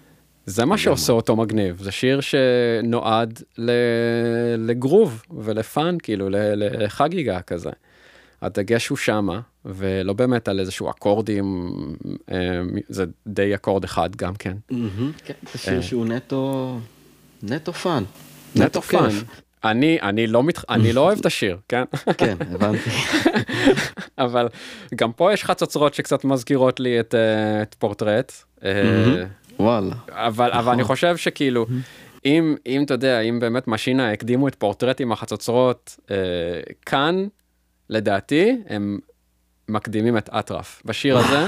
זה 0.47 0.65
מה 0.65 0.79
שעושה 0.79 1.13
אותו 1.13 1.37
מגניב, 1.37 1.79
זה 1.83 1.91
שיר 1.91 2.21
שנועד 2.21 3.43
ל... 3.59 3.71
ל 4.59 4.68
groove 4.68 5.23
ול 5.31 5.53
fun, 5.53 5.97
כאילו, 6.03 6.29
ל... 6.31 6.35
לחגיגה 6.85 7.41
כזה. 7.41 7.71
הדגש 8.43 8.89
הוא 8.89 8.99
שמה, 8.99 9.41
ולא 9.65 10.13
באמת 10.13 10.49
על 10.49 10.61
איזשהו 10.61 10.91
אקורדים, 10.91 11.73
אה, 12.31 12.37
זה 12.89 13.05
די 13.27 13.55
אקורד 13.55 13.85
אחד 13.85 14.17
גם 14.17 14.35
כן. 14.35 14.57
כן, 15.25 15.35
זה 15.43 15.51
אה. 15.55 15.59
שיר 15.59 15.81
שהוא 15.81 16.07
נטו, 16.07 16.79
נטו 17.43 17.73
fun. 17.73 18.05
נטו 18.57 18.83
fun. 18.83 19.09
אני, 19.65 19.99
אני, 20.03 20.27
לא 20.27 20.43
מת... 20.43 20.71
אני 20.71 20.93
לא 20.93 21.01
אוהב 21.01 21.19
את 21.19 21.27
השיר, 21.27 21.59
כן? 21.69 21.85
כן, 22.19 22.37
הבנתי. 22.51 22.91
אבל 24.19 24.49
גם 24.95 25.13
פה 25.13 25.33
יש 25.33 25.45
חצוצרות 25.45 25.95
שקצת 25.95 26.25
מזכירות 26.25 26.81
לי 26.81 27.01
את, 27.01 27.15
אה, 27.15 27.63
את 27.63 27.75
פורטרט. 27.79 28.33
אה, 28.65 28.71
וואלה. 29.59 29.95
אבל, 30.09 30.51
אבל 30.53 30.73
אני 30.73 30.85
חושב 30.85 31.17
שכאילו, 31.17 31.67
אם, 32.25 32.57
אם 32.67 32.83
אתה 32.85 32.95
יודע, 32.95 33.21
אם 33.21 33.39
באמת 33.41 33.69
משינה 33.69 34.13
הקדימו 34.13 34.49
את 34.49 34.55
פורטרט 34.55 35.01
עם 35.01 35.13
החצוצרות, 35.13 35.97
אה, 36.11 36.17
כאן, 36.87 37.27
לדעתי, 37.91 38.57
הם 38.69 38.99
מקדימים 39.69 40.19
את 40.19 40.29
אטרף. 40.29 40.83
בשיר 40.85 41.19
הזה, 41.19 41.47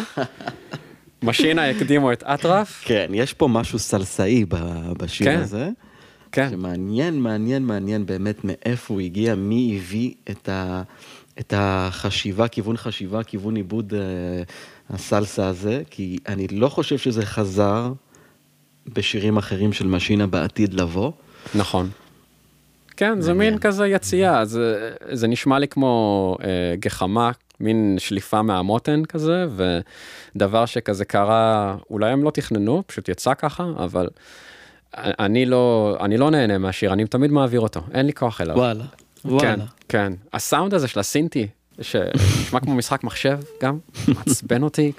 משינה 1.23 1.71
הקדימו 1.71 2.13
את 2.13 2.23
אטרף, 2.23 2.83
כן, 2.85 3.11
יש 3.15 3.33
פה 3.33 3.49
משהו 3.49 3.79
סלסאי 3.79 4.45
בשיר 4.99 5.27
כן. 5.27 5.39
הזה. 5.39 5.71
כן, 6.33 6.51
שמעניין, 6.51 7.21
מעניין, 7.21 7.63
מעניין 7.63 8.07
באמת 8.07 8.37
מאיפה 8.45 8.95
הוא 8.95 9.01
הגיע, 9.01 9.35
מי 9.35 9.79
הביא 9.81 10.15
את, 10.31 10.49
ה, 10.49 10.83
את 11.41 11.55
החשיבה, 11.57 12.49
כיוון 12.49 12.77
חשיבה, 12.77 13.23
כיוון 13.23 13.57
עיבוד 13.57 13.95
אה, 13.95 14.43
הסלסה 14.91 15.47
הזה, 15.47 15.83
כי 15.91 16.19
אני 16.29 16.49
לא 16.49 16.69
חושב 16.69 16.99
שזה 16.99 17.27
חזר 17.27 17.93
בשירים 18.87 19.37
אחרים 19.37 19.73
של 19.73 19.87
משינה 19.87 20.27
בעתיד 20.27 20.75
לבוא. 20.75 21.13
נכון. 21.55 21.91
כן, 22.97 23.21
זה 23.21 23.33
מין 23.33 23.59
כזה 23.59 23.87
יציאה, 23.87 24.45
זה, 24.45 24.91
זה 25.13 25.29
נשמע 25.29 25.59
לי 25.59 25.69
כמו 25.69 26.37
אה, 26.45 26.75
גחמה, 26.79 27.31
מין 27.61 27.97
שליפה 27.99 28.43
מהמותן 28.43 29.05
כזה, 29.05 29.47
ודבר 30.37 30.67
שכזה 30.67 31.05
קרה, 31.05 31.77
אולי 31.91 32.11
הם 32.11 32.25
לא 32.25 32.31
תכננו, 32.31 32.83
פשוט 32.87 33.09
יצא 33.09 33.35
ככה, 33.35 33.65
אבל 33.77 34.09
אני 34.97 35.47
לא, 35.47 35.97
אני 36.01 36.17
לא 36.17 36.31
נהנה 36.31 36.59
מהשיר, 36.59 36.93
אני 36.93 37.07
תמיד 37.07 37.31
מעביר 37.31 37.61
אותו, 37.61 37.81
אין 37.93 38.07
לי 38.07 38.13
כוח 38.13 38.41
אליו. 38.41 38.57
וואלה, 38.57 38.85
כן, 39.41 39.61
כן. 39.89 40.13
הסאונד 40.33 40.75
הזה 40.75 40.89
של 40.89 41.01
הסינטי, 41.01 41.49
שנשמע 41.81 42.61
כמו 42.61 42.75
משחק 42.75 43.05
מחשב 43.05 43.39
גם, 43.63 43.79
מעצבן 44.09 44.63
אותי. 44.63 44.93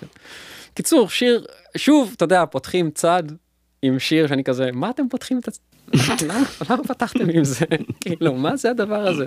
קיצור, 0.74 1.10
שיר, 1.10 1.46
שוב, 1.78 2.12
אתה 2.16 2.24
יודע, 2.26 2.46
פותחים 2.46 2.91
צד 2.91 3.24
עם 3.82 4.00
שיר 4.00 4.28
שאני 4.28 4.44
כזה, 4.44 4.70
מה 4.74 4.89
אתם 4.89 5.04
פותחים 5.10 5.39
את 5.39 5.48
הצ... 5.48 5.60
למה, 6.70 6.84
פתחתם 6.88 7.30
עם 7.30 7.44
זה? 7.44 7.66
כאילו, 8.02 8.34
מה 8.34 8.56
זה 8.56 8.70
הדבר 8.70 9.08
הזה? 9.08 9.26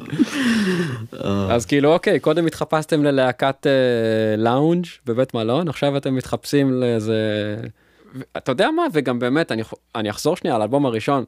אז 1.51 1.67
כאילו, 1.67 1.93
אוקיי, 1.93 2.21
קודם 2.21 2.47
התחפשתם 2.47 3.05
ללהקת 3.05 3.67
אה, 3.67 4.37
לאונג' 4.37 4.87
בבית 5.07 5.35
מלון, 5.35 5.69
עכשיו 5.69 5.97
אתם 5.97 6.15
מתחפשים 6.15 6.73
לאיזה... 6.73 7.57
אתה 8.37 8.53
יודע 8.53 8.71
מה? 8.71 8.83
וגם 8.93 9.19
באמת, 9.19 9.53
אני, 9.53 9.63
אני 9.95 10.11
אחזור 10.11 10.37
שנייה 10.37 10.55
על 10.57 10.61
האלבום 10.61 10.87
הראשון. 10.87 11.25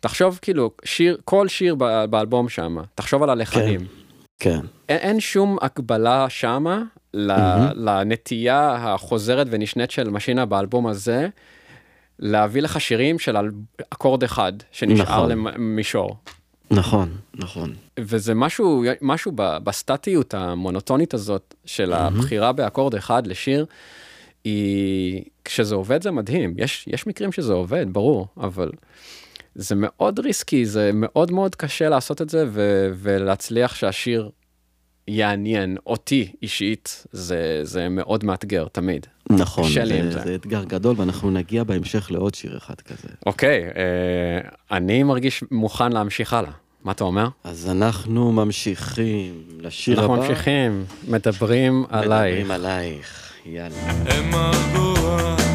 תחשוב 0.00 0.38
כאילו, 0.42 0.70
שיר, 0.84 1.18
כל 1.24 1.48
שיר 1.48 1.74
באלבום 2.10 2.48
שם, 2.48 2.76
תחשוב 2.94 3.22
על 3.22 3.30
הלחנים. 3.30 3.80
כן. 4.38 4.60
אין, 4.88 4.98
אין 4.98 5.20
שום 5.20 5.56
הקבלה 5.62 6.26
שמה 6.28 6.82
ל, 7.14 7.32
לנטייה 7.74 8.74
החוזרת 8.74 9.46
ונשנית 9.50 9.90
של 9.90 10.10
משינה 10.10 10.46
באלבום 10.46 10.86
הזה, 10.86 11.28
להביא 12.18 12.62
לך 12.62 12.80
שירים 12.80 13.18
של 13.18 13.36
אקורד 13.90 14.22
אחד 14.22 14.52
שנשאר 14.72 15.04
נכון. 15.04 15.30
למישור. 15.30 16.16
נכון, 16.70 17.16
נכון. 17.34 17.74
וזה 18.00 18.34
משהו, 18.34 18.84
משהו 19.02 19.32
בסטטיות 19.36 20.34
המונוטונית 20.34 21.14
הזאת 21.14 21.54
של 21.64 21.92
הבחירה 21.92 22.52
באקורד 22.52 22.94
אחד 22.94 23.26
לשיר, 23.26 23.66
היא, 24.44 25.22
כשזה 25.44 25.74
עובד 25.74 26.02
זה 26.02 26.10
מדהים. 26.10 26.54
יש, 26.56 26.84
יש 26.88 27.06
מקרים 27.06 27.32
שזה 27.32 27.52
עובד, 27.52 27.86
ברור, 27.92 28.26
אבל 28.36 28.70
זה 29.54 29.74
מאוד 29.78 30.18
ריסקי, 30.18 30.66
זה 30.66 30.90
מאוד 30.94 31.32
מאוד 31.32 31.54
קשה 31.54 31.88
לעשות 31.88 32.22
את 32.22 32.30
זה, 32.30 32.44
ו, 32.48 32.90
ולהצליח 32.94 33.74
שהשיר 33.74 34.30
יעניין 35.08 35.76
אותי 35.86 36.32
אישית, 36.42 37.06
זה, 37.12 37.60
זה 37.62 37.88
מאוד 37.88 38.24
מאתגר 38.24 38.66
תמיד. 38.72 39.06
נכון, 39.30 39.70
זה, 39.72 40.10
זה. 40.10 40.20
זה 40.24 40.34
אתגר 40.34 40.64
גדול, 40.64 40.94
ואנחנו 40.98 41.30
נגיע 41.30 41.64
בהמשך 41.64 42.10
לעוד 42.10 42.34
שיר 42.34 42.56
אחד 42.56 42.80
כזה. 42.80 43.08
אוקיי, 43.26 43.64
אה, 43.64 44.76
אני 44.76 45.02
מרגיש 45.02 45.44
מוכן 45.50 45.92
להמשיך 45.92 46.32
הלאה. 46.32 46.50
מה 46.84 46.92
אתה 46.92 47.04
אומר? 47.04 47.28
אז 47.44 47.70
אנחנו 47.70 48.32
ממשיכים 48.32 49.42
לשיר 49.60 50.00
אנחנו 50.00 50.14
הבא. 50.14 50.28
ממשיכים, 50.28 50.84
מדברים 51.08 51.84
עלייך. 51.88 52.34
מדברים 52.34 52.50
עלייך, 52.50 53.29
יאללה. 53.46 55.49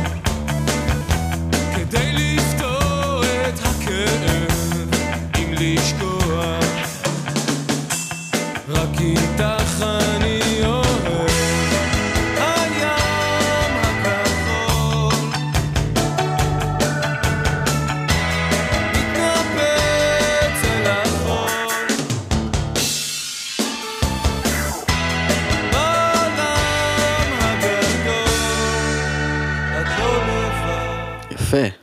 יפה. 31.57 31.75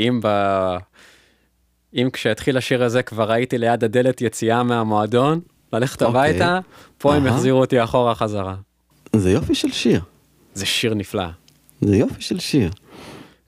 אם 0.00 0.20
ב... 0.22 0.28
אם 1.94 2.08
כשהתחיל 2.12 2.56
השיר 2.56 2.84
הזה 2.84 3.02
כבר 3.02 3.32
הייתי 3.32 3.58
ליד 3.58 3.84
הדלת 3.84 4.20
יציאה 4.20 4.62
מהמועדון, 4.62 5.40
ללכת 5.72 6.02
אוקיי. 6.02 6.20
הביתה, 6.20 6.58
פה 6.98 7.14
הם 7.14 7.26
אהה. 7.26 7.34
יחזירו 7.34 7.60
אותי 7.60 7.84
אחורה 7.84 8.14
חזרה. 8.14 8.54
זה 9.16 9.30
יופי 9.30 9.54
של 9.54 9.70
שיר. 9.70 10.00
זה 10.54 10.66
שיר 10.66 10.94
נפלא. 10.94 11.26
זה 11.80 11.96
יופי 11.96 12.22
של 12.22 12.38
שיר. 12.38 12.70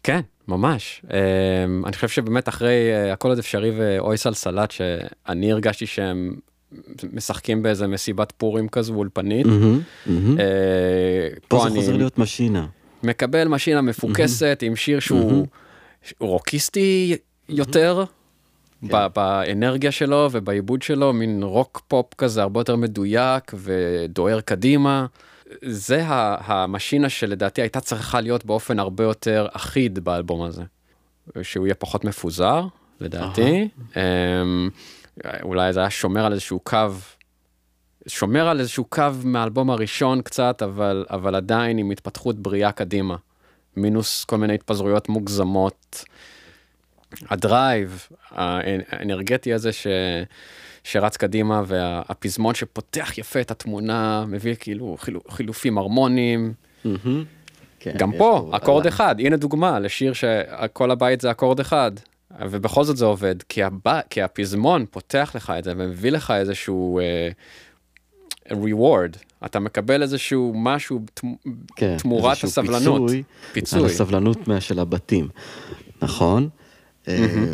כן, 0.03 0.21
ממש. 0.49 1.03
אמ, 1.05 1.85
אני 1.87 1.93
חושב 1.93 2.09
שבאמת 2.09 2.49
אחרי 2.49 2.93
אה, 2.93 3.13
הכל 3.13 3.29
עוד 3.29 3.39
אפשרי 3.39 3.71
ואוי 3.71 4.17
סלסלת, 4.17 4.71
שאני 4.71 5.53
הרגשתי 5.53 5.87
שהם 5.87 6.35
משחקים 7.13 7.63
באיזה 7.63 7.87
מסיבת 7.87 8.33
פורים 8.37 8.69
כזו 8.69 8.95
אולפנית. 8.95 9.47
מהמם, 9.47 9.81
מהמם. 10.07 10.41
אה, 10.41 10.45
פה 11.49 11.57
פה 11.57 11.59
זה 11.59 11.67
אני 11.69 11.77
חוזר 11.77 11.97
להיות 11.97 12.19
משינה. 12.19 12.67
מקבל 13.05 13.49
משינה 13.49 13.81
מפוקסת 13.81 14.59
עם 14.63 14.77
שיר 14.77 15.01
שהוא 15.01 15.47
רוקיסטי 16.21 17.17
יותר. 17.49 18.05
ב- 18.83 19.07
באנרגיה 19.15 19.93
שלו 19.93 20.29
ובעיבוד 20.33 20.83
שלו, 20.83 21.13
מין 21.13 21.43
רוק 21.43 21.83
פופ 21.89 22.15
כזה 22.15 22.43
הרבה 22.43 22.61
יותר 22.61 22.77
מדויק 22.77 23.53
ודוהר 23.55 24.41
קדימה. 24.41 25.07
זה 25.63 26.03
המשינה 26.07 27.09
שלדעתי 27.09 27.63
הייתה 27.63 27.81
צריכה 27.81 28.21
להיות 28.21 28.45
באופן 28.45 28.79
הרבה 28.79 29.05
יותר 29.05 29.47
אחיד 29.53 29.99
באלבום 29.99 30.43
הזה. 30.43 30.63
שהוא 31.43 31.67
יהיה 31.67 31.75
פחות 31.75 32.05
מפוזר, 32.05 32.67
לדעתי. 33.01 33.69
אמ, 33.97 34.69
אולי 35.43 35.73
זה 35.73 35.81
היה 35.81 35.91
שומר 35.91 36.27
על 36.27 36.33
איזשהו 36.33 36.61
קו 36.61 36.79
שומר 38.07 38.49
על 38.49 38.61
איזשהו 38.61 38.85
קו 38.85 39.03
מהאלבום 39.25 39.71
הראשון 39.71 40.23
קצת, 40.23 40.63
אבל, 40.63 41.07
אבל 41.11 41.35
עדיין 41.35 41.79
עם 41.79 41.91
התפתחות 41.91 42.37
בריאה 42.39 42.73
קדימה. 42.73 43.17
מינוס 43.77 44.25
כל 44.25 44.37
מיני 44.37 44.55
התפזרויות 44.55 45.09
מוגזמות. 45.09 46.05
ה 47.31 47.42
drive, 47.42 48.09
האנרגטי 48.31 49.53
הזה 49.53 49.73
ש... 49.73 49.87
שרץ 50.85 51.17
קדימה, 51.17 51.63
והפזמון 51.67 52.55
שפותח 52.55 53.19
יפה 53.19 53.41
את 53.41 53.51
התמונה, 53.51 54.25
מביא 54.29 54.55
כאילו 54.61 54.97
חילו, 54.99 55.21
חילופים 55.31 55.79
הרמוניים. 55.79 56.53
מהמם. 56.85 57.25
כן, 57.81 57.93
גם 57.97 58.13
יש 58.13 58.19
פה, 58.19 58.51
אקורד 58.53 58.87
עליי. 58.87 58.95
אחד, 58.95 59.21
הנה 59.21 59.37
דוגמה 59.37 59.79
לשיר 59.81 60.13
שכל 60.13 60.91
הבית 60.91 61.21
זה 61.21 61.31
אקורד 61.31 61.61
אחד, 61.61 61.93
ובכל 62.41 62.85
זאת 62.85 62.97
זה 62.97 63.05
עובד, 63.05 63.43
כי, 63.49 63.63
הבא, 63.63 64.01
כי 64.11 64.23
הפזמון 64.23 64.87
פותח 64.91 65.33
לך 65.35 65.53
את 65.59 65.65
זה 65.65 65.73
ומביא 65.77 66.11
לך 66.11 66.31
איזשהו 66.31 67.01
uh, 67.01 67.35
reward, 68.51 69.19
אתה 69.45 69.61
מקבל 69.61 70.03
איזשהו 70.03 70.53
משהו 70.57 71.01
כן, 71.77 71.97
תמורת 71.99 72.45
איזשהו 72.45 72.49
הסבלנות. 72.49 73.11
פיצוי 73.11 73.23
פיצוי. 73.53 73.79
על 73.79 73.87
הסבלנות 73.87 74.39
של 74.61 74.79
הבתים, 74.79 75.29
נכון? 76.03 76.49
אה, 77.09 77.45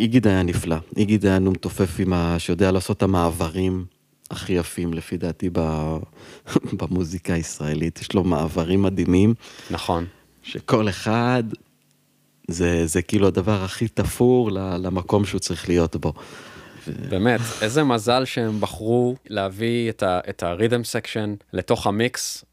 איגיד 0.00 0.26
היה 0.26 0.42
נפלא, 0.42 0.76
איגיד 0.96 1.26
היה 1.26 1.38
נום 1.38 1.54
תופף 1.54 1.96
עם 1.98 2.12
ה... 2.12 2.38
שיודע 2.38 2.70
לעשות 2.70 2.96
את 2.96 3.02
המעברים 3.02 3.84
הכי 4.30 4.52
יפים 4.52 4.94
לפי 4.94 5.16
דעתי 5.16 5.50
ב- 5.52 5.96
במוזיקה 6.78 7.34
הישראלית, 7.34 8.00
יש 8.00 8.14
לו 8.14 8.24
מעברים 8.24 8.82
מדהימים, 8.82 9.34
נכון. 9.70 10.04
שכל 10.42 10.88
אחד 10.88 11.42
זה, 12.48 12.86
זה 12.86 13.02
כאילו 13.02 13.26
הדבר 13.26 13.64
הכי 13.64 13.88
תפור 13.88 14.50
למקום 14.52 15.24
שהוא 15.24 15.38
צריך 15.38 15.68
להיות 15.68 15.96
בו. 15.96 16.12
באמת, 17.08 17.40
איזה 17.62 17.84
מזל 17.84 18.24
שהם 18.24 18.60
בחרו 18.60 19.16
להביא 19.28 19.90
את, 19.90 20.02
ה, 20.02 20.20
את 20.28 20.42
ה 20.42 20.48
rhythm 20.48 20.84
section 20.84 21.34
לתוך 21.52 21.86
המיקס 21.86 22.44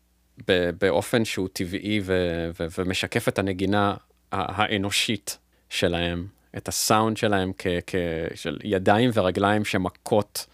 באופן 0.80 1.26
שהוא 1.26 1.48
טבעי 1.54 2.02
ו, 2.04 2.14
ו, 2.60 2.66
ומשקף 2.78 3.28
את 3.28 3.40
הנגינה 3.40 3.94
האנושית 4.32 5.38
שלהם, 5.70 6.28
את 6.58 6.68
הסאונד 6.68 7.18
שלהם 7.18 7.52
כ, 7.58 7.68
כ, 7.88 7.96
של 8.36 8.58
ידיים 8.64 9.10
ורגליים 9.14 9.66
שמכות 9.66 10.46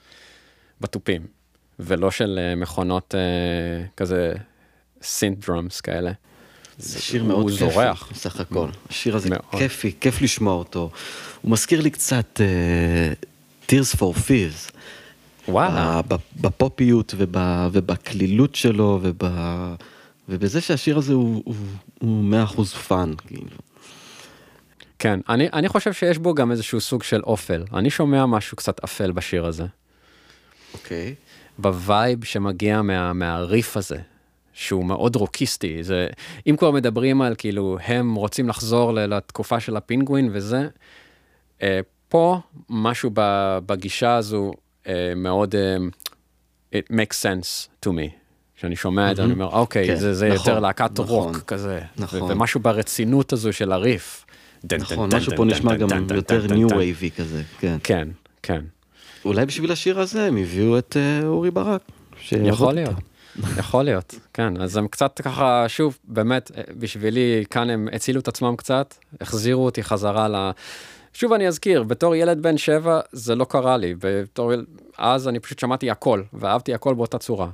בתופים, 0.82 1.22
ולא 1.80 2.12
של 2.12 2.40
אה, 2.42 2.56
מכונות 2.56 3.16
אה, 3.16 3.86
כזה 3.98 4.34
synth 5.02 5.46
drums 5.46 5.82
כאלה. 5.82 6.12
זה 6.78 7.02
שיר 7.02 7.22
הוא 7.22 7.28
מאוד 7.28 7.52
כיפי, 7.52 7.60
זורח. 7.60 8.12
בסך 8.12 8.40
הכל. 8.40 8.70
השיר 8.90 9.16
הזה 9.16 9.30
מאוד. 9.30 9.42
כיפי, 9.58 9.96
כיף 10.00 10.22
לשמוע 10.22 10.54
אותו. 10.54 10.90
הוא 11.42 11.52
מזכיר 11.52 11.82
לי 11.82 11.90
קצת 11.90 12.40
uh, 12.40 13.26
Tears 13.70 13.96
for 13.96 14.14
Fears. 14.28 14.72
וואלה. 15.48 16.02
ב- 16.08 16.16
בפופיות 16.42 17.14
וב- 17.18 17.36
ובקלילות 17.72 18.56
שלו 18.56 19.00
וב, 19.02 19.18
ובזה 20.30 20.62
שהשיר 20.62 20.98
הזה 20.98 21.14
הוא, 21.14 21.44
הוא 22.00 22.24
100% 22.56 22.62
fun, 22.88 23.14
כאילו. 23.28 23.58
כן, 25.00 25.20
אני, 25.30 25.48
אני 25.54 25.70
חושב 25.70 25.94
שיש 25.94 26.18
בו 26.18 26.34
גם 26.34 26.52
איזשהו 26.52 26.82
סוג 26.82 27.04
של 27.04 27.22
אופל. 27.24 27.64
אני 27.74 27.90
שומע 27.90 28.26
משהו 28.26 28.58
קצת 28.58 28.84
אפל 28.84 29.12
בשיר 29.12 29.46
הזה. 29.46 29.66
אוקיי. 30.74 31.16
ב 31.60 31.72
vibe 31.72 32.24
שמגיע 32.26 32.82
מה, 32.82 33.14
מהריף 33.14 33.78
הזה, 33.78 33.98
שהוא 34.54 34.86
מאוד 34.86 35.16
רוקיסטי. 35.16 35.84
זה, 35.84 36.08
אם 36.48 36.56
כבר 36.58 36.72
מדברים 36.72 37.22
על 37.22 37.36
כאילו, 37.38 37.78
הם 37.86 38.16
רוצים 38.16 38.50
לחזור 38.50 38.92
לתקופה 38.94 39.60
של 39.60 39.78
הפינגווין 39.78 40.30
וזה, 40.34 40.68
אה, 41.62 41.80
פה 42.10 42.40
משהו 42.70 43.12
בגישה 43.66 44.16
הזו 44.16 44.54
אה, 44.88 45.14
מאוד, 45.16 45.56
אה, 45.56 45.78
it 46.80 46.92
makes 46.92 47.16
sense 47.22 47.86
to 47.86 47.90
me. 47.90 48.10
כשאני 48.58 48.76
שומע 48.76 49.12
את 49.12 49.16
זה, 49.16 49.24
אני 49.24 49.34
אומר, 49.34 49.50
אוקיי, 49.52 49.88
כן, 49.88 49.96
זה, 49.96 50.14
זה 50.14 50.26
נכון, 50.28 50.38
יותר 50.38 50.60
להקת 50.60 51.00
נכון, 51.00 51.06
רוק 51.08 51.38
כזה. 51.38 51.80
נכון. 51.98 52.32
ומשהו 52.32 52.60
ברצינות 52.60 53.34
הזו 53.34 53.54
של 53.54 53.72
הריף. 53.72 54.26
נכון, 54.80 55.10
משהו 55.16 55.34
פה 55.36 55.46
נשמע 55.46 55.76
גם 55.76 56.08
יותר 56.16 56.48
new. 56.54 56.68
wave-y 56.78 57.12
כזה, 57.12 57.44
כן. 57.60 57.78
כן, 57.84 58.08
כן. 58.44 58.62
אולי 59.26 59.46
בשביל 59.46 59.72
השיר 59.72 60.00
הזה 60.00 60.28
הם 60.28 60.38
הביאו 60.38 60.78
את 60.78 60.98
אה, 60.98 61.28
אורי 61.28 61.52
ברק. 61.52 61.82
יכול. 62.32 62.74
להיות, 62.74 62.96
יכול 63.58 63.84
להיות, 63.84 64.16
כן, 64.34 64.62
אז 64.62 64.78
הם 64.78 64.88
קצת 64.88 65.22
ככה, 65.24 65.66
שוב, 65.68 65.98
באמת, 66.04 66.52
בשבילי, 66.80 67.44
כאן 67.50 67.70
הם 67.70 67.88
הצילו 67.94 68.20
את 68.20 68.28
עצמם 68.28 68.56
קצת, 68.56 68.96
החזירו 69.22 69.66
אותי 69.66 69.84
חזרה 69.84 70.28
ל... 70.28 70.52
שוב 71.16 71.34
אני 71.34 71.48
אזכיר, 71.48 71.84
בתור 71.84 72.16
ילד 72.16 72.42
בן 72.42 72.58
שבע 72.58 73.00
זה 73.12 73.36
לא 73.36 73.46
קרה 73.46 73.78
לי, 73.78 73.96
בתור 74.00 74.54
ילד, 74.54 74.66
אז 74.98 75.28
אני 75.28 75.40
פשוט 75.40 75.60
שמעתי 75.60 75.92
הכל, 75.92 76.22
ואהבתי 76.34 76.74
הכל 76.74 76.94
באותה 76.94 77.18
צורה. 77.18 77.50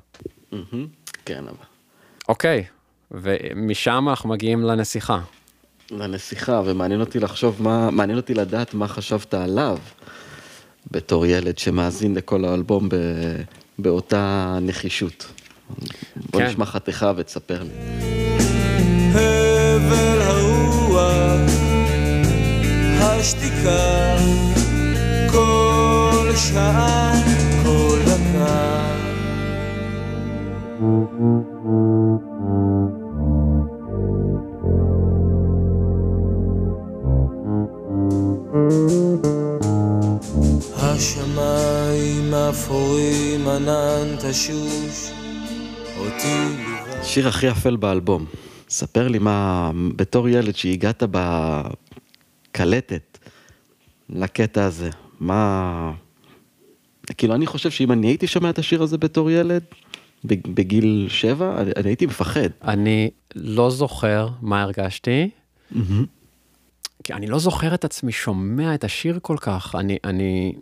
כן, 1.25 1.43
אבל. 1.47 1.65
אוקיי, 2.29 2.63
ומשם 3.11 4.05
אנחנו 4.09 4.29
מגיעים 4.29 4.63
לנסיכה. 4.63 5.19
לנסיכה, 5.91 6.61
ומעניין 6.65 6.99
אותי 6.99 7.19
לחשוב 7.19 7.63
מה, 7.63 7.91
מעניין 7.91 8.17
אותי 8.17 8.33
לדעת 8.33 8.73
מה 8.73 8.87
חשבת 8.87 9.33
עליו 9.33 9.77
בתור 10.91 11.25
ילד 11.25 11.57
שמאזין 11.57 12.15
לכל 12.15 12.45
האלבום 12.45 12.89
ב, 12.89 12.95
באותה 13.79 14.57
נחישות. 14.61 15.25
בוא 16.15 16.39
כן. 16.39 16.47
נשמע 16.47 16.65
חתיכה 16.65 17.13
ותספר 17.15 17.63
לי. 17.63 17.69
הבל 19.13 20.50
השתיקה, 23.01 24.15
כל 25.31 26.31
שעה, 26.35 27.13
כל 27.63 27.99
דקה. 28.05 28.81
השמיים 40.77 42.33
אפורים, 42.33 43.47
ענן 43.47 44.15
תשוש, 44.17 45.11
אותי. 45.97 46.71
השיר 47.01 47.27
הכי 47.27 47.51
אפל 47.51 47.75
באלבום. 47.75 48.25
ספר 48.69 49.07
לי 49.07 49.19
מה, 49.19 49.71
בתור 49.95 50.29
ילד 50.29 50.55
שהגעת 50.55 51.03
בקלטת 52.53 53.17
לקטע 54.09 54.65
הזה, 54.65 54.89
מה... 55.19 55.91
כאילו, 57.17 57.35
אני 57.35 57.45
חושב 57.45 57.71
שאם 57.71 57.91
אני 57.91 58.07
הייתי 58.07 58.27
שומע 58.27 58.49
את 58.49 58.59
השיר 58.59 58.83
הזה 58.83 58.97
בתור 58.97 59.31
ילד, 59.31 59.63
בג- 60.25 60.47
בגיל 60.53 61.07
שבע, 61.09 61.61
אני, 61.61 61.71
אני 61.75 61.89
הייתי 61.89 62.05
מפחד. 62.05 62.49
אני 62.63 63.09
לא 63.35 63.69
זוכר 63.69 64.27
מה 64.41 64.61
הרגשתי, 64.61 65.29
כי 67.03 67.13
אני 67.13 67.27
לא 67.27 67.39
זוכר 67.39 67.73
את 67.73 67.85
עצמי 67.85 68.11
שומע 68.11 68.75
את 68.75 68.83
השיר 68.83 69.19
כל 69.21 69.37
כך. 69.41 69.75
אני, 69.79 69.97
אני, 70.03 70.53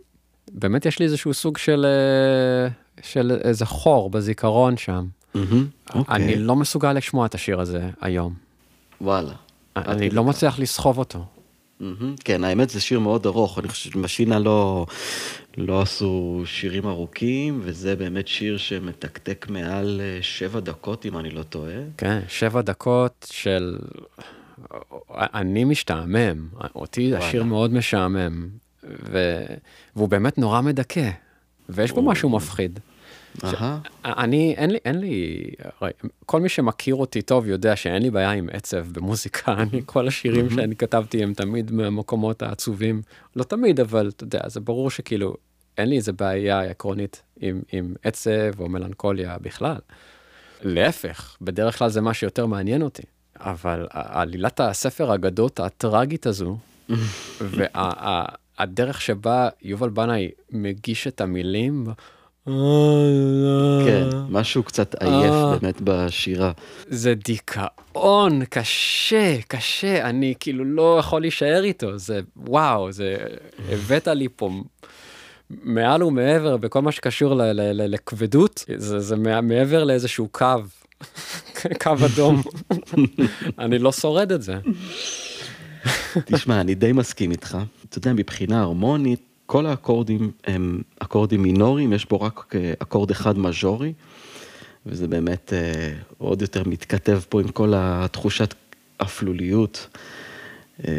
באמת 0.52 0.86
יש 0.86 0.98
לי 0.98 1.04
איזשהו 1.04 1.34
סוג 1.34 1.58
של, 1.58 1.86
אה, 1.86 2.68
של 3.02 3.38
איזה 3.44 3.66
חור 3.66 4.10
בזיכרון 4.10 4.76
שם. 4.76 5.06
מהמם, 5.34 5.66
אוקיי. 5.94 6.14
אני 6.16 6.36
לא 6.38 6.56
מסוגל 6.56 6.92
לשמוע 6.92 7.26
את 7.26 7.34
השיר 7.34 7.60
הזה 7.60 7.90
היום. 8.00 8.34
וואלה. 9.00 9.32
אני 9.76 10.10
לא. 10.10 10.24
מצליח 10.24 10.58
לסחוב 10.58 10.98
אותו. 10.98 11.24
כן, 12.24 12.44
האמת 12.44 12.70
זה 12.70 12.80
שיר 12.80 13.00
מאוד 13.00 13.26
ארוך, 13.26 13.58
אני 13.58 13.68
חושב 13.68 13.90
שמשינה 13.90 14.38
לא, 14.38 14.86
לא 15.56 15.82
עשו 15.82 16.42
שירים 16.44 16.86
ארוכים, 16.86 17.60
וזה 17.62 17.96
באמת 17.96 18.28
שיר 18.28 18.56
שמתקתק 18.56 19.46
מעל 19.50 20.00
אה, 20.00 20.18
שבע 20.22 20.60
דקות, 20.60 21.06
אם 21.06 21.18
אני 21.18 21.30
לא 21.30 21.42
טועה. 21.42 21.74
כן, 21.96 22.20
שבע 22.28 22.60
דקות 22.60 23.26
של... 23.32 23.78
אני 25.10 25.64
משתעמם, 25.64 26.48
אותי 26.74 27.10
וואלה. 27.12 27.26
השיר 27.26 27.44
מאוד 27.44 27.72
משעמם, 27.72 28.48
ו... 28.84 29.44
והוא 29.96 30.08
באמת 30.08 30.38
נורא 30.38 30.60
מדכא, 30.60 31.10
ויש 31.68 31.92
בו 31.92 32.02
משהו 32.02 32.28
מפחיד. 32.28 32.80
אני, 34.04 34.54
אין 34.56 34.70
לי, 34.70 34.78
אין 34.84 35.00
לי, 35.00 35.44
כל 36.26 36.40
מי 36.40 36.48
שמכיר 36.48 36.94
אותי 36.94 37.22
טוב 37.22 37.48
יודע 37.48 37.76
שאין 37.76 38.02
לי 38.02 38.10
בעיה 38.10 38.30
עם 38.30 38.48
עצב 38.52 38.86
במוזיקה, 38.92 39.52
אני, 39.62 39.82
כל 39.86 40.08
השירים 40.08 40.50
שאני 40.50 40.76
כתבתי 40.76 41.22
הם 41.22 41.34
תמיד 41.34 41.72
מהמקומות 41.72 42.42
העצובים, 42.42 43.02
לא 43.36 43.44
תמיד, 43.44 43.80
אבל 43.80 44.08
אתה 44.16 44.24
יודע, 44.24 44.40
זה 44.46 44.60
ברור 44.60 44.90
שכאילו, 44.90 45.34
אין 45.78 45.88
לי 45.88 45.96
איזה 45.96 46.12
בעיה 46.12 46.60
עקרונית 46.60 47.22
עם, 47.40 47.62
עם 47.72 47.94
עצב 48.02 48.60
או 48.60 48.68
מלנכוליה 48.68 49.36
בכלל. 49.42 49.78
להפך, 50.62 51.36
בדרך 51.40 51.78
כלל 51.78 51.88
זה 51.88 52.00
מה 52.00 52.14
שיותר 52.14 52.46
מעניין 52.46 52.82
אותי. 52.82 53.02
אבל 53.36 53.86
עלילת 53.90 54.60
הספר 54.60 55.10
האגדות 55.10 55.60
הטראגית 55.60 56.26
הזו, 56.26 56.58
והדרך 57.40 59.00
שבה 59.00 59.48
יובל 59.62 59.88
בנאי 59.88 60.30
מגיש 60.50 61.06
את 61.06 61.20
המילים, 61.20 61.86
כן, 63.86 64.08
משהו 64.28 64.62
קצת 64.62 64.94
עייף 64.94 65.32
אה. 65.32 65.56
באמת 65.58 65.80
בשירה. 65.84 66.52
זה 66.88 67.14
דיכאון 67.14 68.44
קשה, 68.44 69.36
קשה, 69.48 70.08
אני 70.08 70.34
כאילו 70.40 70.64
לא 70.64 70.96
יכול 70.98 71.20
להישאר 71.20 71.62
איתו, 71.64 71.98
זה 71.98 72.20
וואו, 72.36 72.92
זה 72.92 73.16
הבאת 73.72 74.08
לי 74.08 74.28
פה 74.36 74.50
מעל 75.50 76.02
ומעבר 76.02 76.56
בכל 76.56 76.82
מה 76.82 76.92
שקשור 76.92 77.34
לכבדות, 77.64 78.64
זה, 78.76 79.00
זה 79.00 79.16
מע- 79.16 79.40
מעבר 79.40 79.84
לאיזשהו 79.84 80.28
קו, 80.32 80.46
קו 81.82 81.90
אדום. 82.06 82.42
אני 83.58 83.78
לא 83.78 83.92
שורד 83.92 84.32
את 84.32 84.42
זה. 84.42 84.54
תשמע, 86.24 86.60
אני 86.60 86.74
די 86.74 86.92
מסכים 86.92 87.30
איתך. 87.30 87.58
אתה 87.88 87.98
יודע, 87.98 88.12
מבחינה 88.12 88.60
הרמונית, 88.62 89.20
כל 89.50 89.66
האקורדים 89.66 90.30
הם 90.44 90.82
אקורדים 90.98 91.42
מינוריים, 91.42 91.92
יש 91.92 92.08
בו 92.08 92.20
רק 92.20 92.54
אה, 92.54 92.72
אקורד 92.78 93.10
אחד 93.10 93.38
מז'ורי, 93.38 93.92
וזה 94.86 95.08
באמת 95.08 95.52
אה, 95.52 95.92
עוד 96.18 96.42
יותר 96.42 96.62
מתכתב 96.66 97.20
פה 97.28 97.40
עם 97.40 97.48
כל 97.48 97.72
התחושת 97.76 98.54
אפלוליות. 98.96 99.88
אה, 100.88 100.92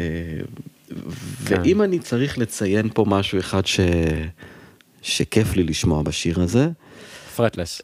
ואם 1.40 1.82
אני 1.82 1.98
צריך 1.98 2.38
לציין 2.38 2.88
פה 2.94 3.04
משהו 3.08 3.38
אחד 3.38 3.66
ש... 3.66 3.80
שכיף 5.02 5.56
לי 5.56 5.62
לשמוע 5.62 6.02
בשיר 6.02 6.40
הזה, 6.40 6.68
fretless. 7.36 7.82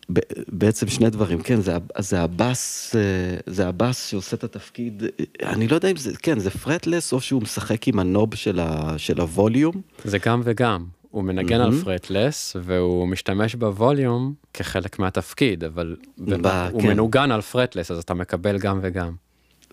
בעצם 0.49 0.89
שני 0.89 1.11
דברים, 1.11 1.43
כן, 1.43 1.61
זה, 1.61 1.77
זה 1.99 2.21
הבאס, 2.21 2.95
אה, 2.97 3.01
זה 3.47 3.69
הבאס 3.69 4.09
שעושה 4.09 4.37
את 4.37 4.45
התפקיד, 4.45 5.03
אני 5.43 5.69
לא 5.69 5.75
יודע 5.75 5.91
אם 5.91 5.97
זה, 5.97 6.17
כן, 6.17 6.39
זה 6.39 6.51
fretless 6.51 7.13
או 7.13 7.21
שהוא 7.21 7.43
משחק 7.43 7.89
עם 7.89 7.99
ה 7.99 8.06
knob 8.06 8.35
של, 8.35 8.61
ה, 8.61 8.95
של 8.99 9.21
הווליום. 9.21 9.75
זה 10.05 10.19
גם 10.19 10.41
וגם. 10.45 10.85
הוא 11.11 11.25
מנגן 11.25 11.61
על 11.61 11.73
fretless 11.85 12.57
והוא 12.63 13.09
משתמש 13.09 13.55
בווליום 13.55 14.35
כחלק 14.55 14.99
מהתפקיד, 14.99 15.65
אבל 15.65 15.97
ב- 16.19 16.47
הוא 16.73 16.83
כן. 16.83 16.89
מנוגן 16.89 17.31
על 17.31 17.41
fretless, 17.41 17.91
אז 17.91 17.99
אתה 17.99 18.15
מקבל 18.15 18.59
גם 18.59 18.79
וגם. 18.83 19.13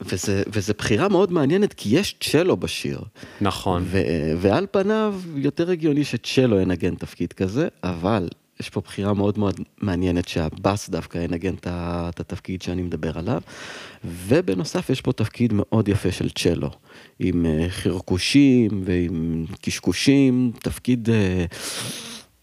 וזה, 0.01 0.43
וזה 0.47 0.73
בחירה 0.77 1.09
מאוד 1.09 1.31
מעניינת, 1.31 1.73
כי 1.73 1.89
יש 1.99 2.15
צ'לו 2.19 2.57
בשיר. 2.57 2.99
נכון. 3.41 3.83
ו, 3.85 3.97
ועל 4.37 4.67
פניו, 4.71 5.15
יותר 5.35 5.71
הגיוני 5.71 6.03
שצ'לו 6.03 6.59
ינגן 6.59 6.95
תפקיד 6.95 7.33
כזה, 7.33 7.67
אבל 7.83 8.27
יש 8.59 8.69
פה 8.69 8.81
בחירה 8.81 9.13
מאוד 9.13 9.39
מאוד 9.39 9.59
מעניינת 9.81 10.27
שהבאס 10.27 10.89
דווקא 10.89 11.17
ינגן 11.17 11.53
את 11.53 12.19
התפקיד 12.19 12.61
שאני 12.61 12.81
מדבר 12.81 13.17
עליו. 13.17 13.41
ובנוסף, 14.03 14.89
יש 14.89 15.01
פה 15.01 15.13
תפקיד 15.13 15.53
מאוד 15.55 15.87
יפה 15.87 16.11
של 16.11 16.29
צ'לו, 16.29 16.69
עם 17.19 17.45
אה, 17.45 17.65
חרקושים 17.69 18.81
ועם 18.85 19.45
קשקושים, 19.61 20.51
תפקיד 20.61 21.09
אה, 21.09 21.45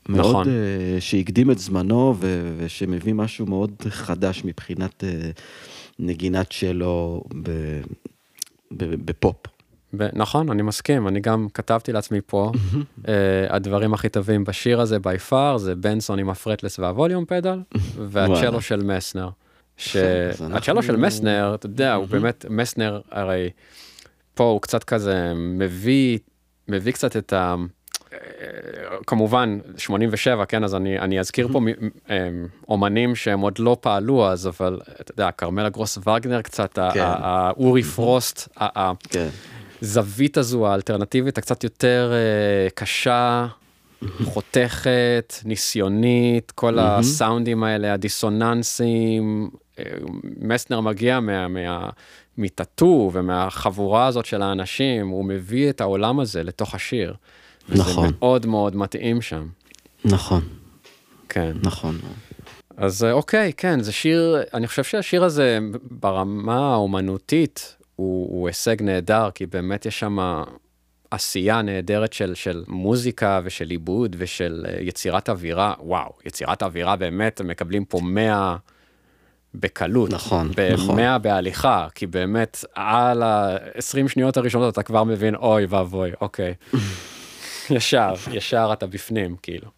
מאוד 0.08 0.30
נכון. 0.30 0.48
אה, 0.48 1.00
שהקדים 1.00 1.50
את 1.50 1.58
זמנו 1.58 2.14
ושמביא 2.58 3.14
משהו 3.14 3.46
מאוד 3.46 3.72
חדש 3.88 4.42
מבחינת 4.44 5.04
נגינת 5.98 6.52
צ'לו 6.52 7.24
בפופ. 8.70 9.51
נכון, 10.12 10.50
אני 10.50 10.62
מסכים, 10.62 11.08
אני 11.08 11.20
גם 11.20 11.46
כתבתי 11.54 11.92
לעצמי 11.92 12.20
פה, 12.26 12.52
uh, 12.54 13.08
הדברים 13.48 13.94
הכי 13.94 14.08
טובים 14.08 14.44
בשיר 14.44 14.80
הזה 14.80 14.98
by 14.98 15.18
far 15.18 15.56
זה 15.56 15.74
בנסון 15.74 16.18
עם 16.18 16.30
ה 16.30 16.35
fretless 16.35 16.78
וה 16.78 16.90
volume 16.90 17.24
pedal, 17.24 17.60
והצ'לו. 17.96 18.60
של 18.60 18.82
מסנר. 18.82 19.28
שהצ'לו 19.76 20.82
של 20.82 20.96
מסנר, 20.96 21.52
אתה 21.54 21.66
יודע, 21.66 21.94
הוא 21.94 22.06
באמת, 22.06 22.44
מסנר 22.50 23.00
הרי 23.10 23.50
פה 24.34 24.44
הוא 24.44 24.60
קצת 24.60 24.84
כזה 24.84 25.32
מביא, 25.36 26.18
מביא 26.68 26.92
קצת 26.92 27.16
את 27.16 27.32
ה... 27.32 27.54
אה, 28.12 28.18
כמובן 29.06 29.58
87 29.76 30.44
כן 30.44 30.64
אז 30.64 30.74
אני 30.74 30.98
אני 30.98 31.20
אזכיר 31.20 31.48
פה 31.52 31.60
אה, 32.10 32.28
אומנים 32.68 33.14
שהם 33.14 33.40
עוד 33.40 33.58
לא 33.58 33.76
פעלו 33.80 34.28
אז 34.28 34.46
אבל 34.48 34.80
אתה 35.00 35.12
יודע 35.12 35.30
כרמלה 35.30 35.68
גרוס 35.68 35.98
וגנר 35.98 36.42
קצת 36.42 36.74
כן. 36.74 37.00
ה- 37.00 37.16
ה- 37.26 37.50
אורי 37.50 37.82
פרוסט 37.82 38.48
כן. 39.08 39.28
הזווית 39.82 40.36
הזו 40.36 40.66
האלטרנטיבית 40.66 41.38
הקצת 41.38 41.64
יותר 41.64 42.12
אה, 42.12 42.70
קשה, 42.74 43.46
חותכת, 44.24 45.34
ניסיונית, 45.44 46.50
כל 46.50 46.78
הסאונדים 46.78 47.64
האלה, 47.64 47.92
הדיסוננסים. 47.92 49.50
אה, 49.78 49.84
מסנר 50.40 50.80
מגיע 50.80 51.20
מה, 51.20 51.48
מה, 51.48 51.90
מטאטו 52.38 53.10
ומהחבורה 53.12 54.06
הזאת 54.06 54.24
של 54.24 54.42
האנשים, 54.42 55.08
הוא 55.08 55.24
מביא 55.24 55.70
את 55.70 55.80
העולם 55.80 56.20
הזה 56.20 56.42
לתוך 56.42 56.74
השיר. 56.74 57.14
נכון. 57.68 58.04
וזה 58.04 58.16
מאוד 58.18 58.46
מאוד 58.46 58.76
מתאים 58.76 59.22
שם. 59.22 59.46
נכון, 60.04 60.42
כן. 61.28 61.52
נכון. 61.62 61.98
אז 62.76 63.04
אה, 63.04 63.12
אוקיי, 63.12 63.52
כן, 63.56 63.80
זה 63.80 63.92
שיר, 63.92 64.36
אני 64.54 64.66
חושב 64.66 64.84
שהשיר 64.84 65.24
הזה 65.24 65.58
ברמה 65.90 66.72
האומנותית 66.72 67.76
הוא, 67.96 68.28
הוא 68.30 68.48
הישג 68.48 68.82
נהדר, 68.82 69.28
כי 69.34 69.46
באמת 69.46 69.86
יש 69.86 69.98
שם 70.00 70.18
עשייה 71.10 71.62
נהדרת 71.62 72.12
של, 72.12 72.34
של 72.34 72.64
מוזיקה 72.68 73.40
ושל 73.44 73.70
עיבוד 73.70 74.16
ושל 74.18 74.66
אה, 74.68 74.76
יצירת 74.80 75.28
אווירה. 75.28 75.74
וואו, 75.80 76.12
יצירת 76.24 76.62
אווירה 76.62 76.96
באמת, 76.96 77.40
מקבלים 77.40 77.84
פה 77.84 78.00
100 78.02 78.56
בקלות. 79.54 80.10
נכון, 80.10 80.50
ב- 80.56 80.72
נכון. 80.72 80.96
100 80.96 81.18
בהליכה, 81.18 81.86
כי 81.94 82.06
באמת 82.06 82.64
על 82.74 83.22
ה-20 83.22 84.08
שניות 84.08 84.36
הראשונות 84.36 84.72
אתה 84.72 84.82
כבר 84.82 85.04
מבין, 85.04 85.34
אוי 85.34 85.66
ואבוי, 85.68 86.10
אוקיי. 86.20 86.54
ישר, 87.70 88.14
ישר 88.32 88.70
אתה 88.72 88.86
בפנים, 88.86 89.36
כאילו. 89.42 89.68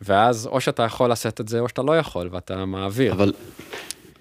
ואז 0.00 0.46
או 0.46 0.60
שאתה 0.60 0.82
יכול 0.82 1.12
לשאת 1.12 1.40
את 1.40 1.48
זה 1.48 1.60
או 1.60 1.68
שאתה 1.68 1.82
לא 1.82 1.98
יכול 1.98 2.28
ואתה 2.32 2.64
מעביר. 2.64 3.12
אבל, 3.12 3.32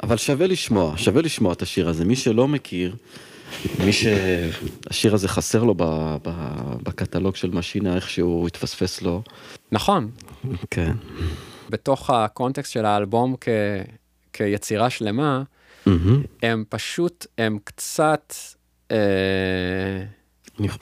אבל 0.05 0.17
שווה 0.17 0.47
לשמוע, 0.47 0.97
שווה 0.97 1.21
לשמוע 1.21 1.53
את 1.53 1.61
השיר 1.61 1.89
הזה. 1.89 2.05
מי 2.05 2.15
שלא 2.15 2.47
מכיר, 2.47 2.95
מי 3.85 3.93
שהשיר 3.93 5.13
הזה 5.13 5.27
חסר 5.27 5.63
לו 5.63 5.73
ב, 5.77 5.83
ב, 6.23 6.29
בקטלוג 6.83 7.35
של 7.35 7.49
משינה, 7.51 7.95
איכשהו 7.95 8.47
התפספס 8.47 9.01
לו. 9.01 9.21
נכון, 9.71 10.11
כן. 10.71 10.91
בתוך 11.69 12.09
הקונטקסט 12.09 12.71
של 12.71 12.85
האלבום 12.85 13.35
כ... 13.41 13.49
כיצירה 14.33 14.89
שלמה. 14.89 15.43
הם 16.43 16.63
פשוט, 16.69 17.25
הם 17.37 17.57
קצת... 17.63 18.33
אה... 18.91 18.97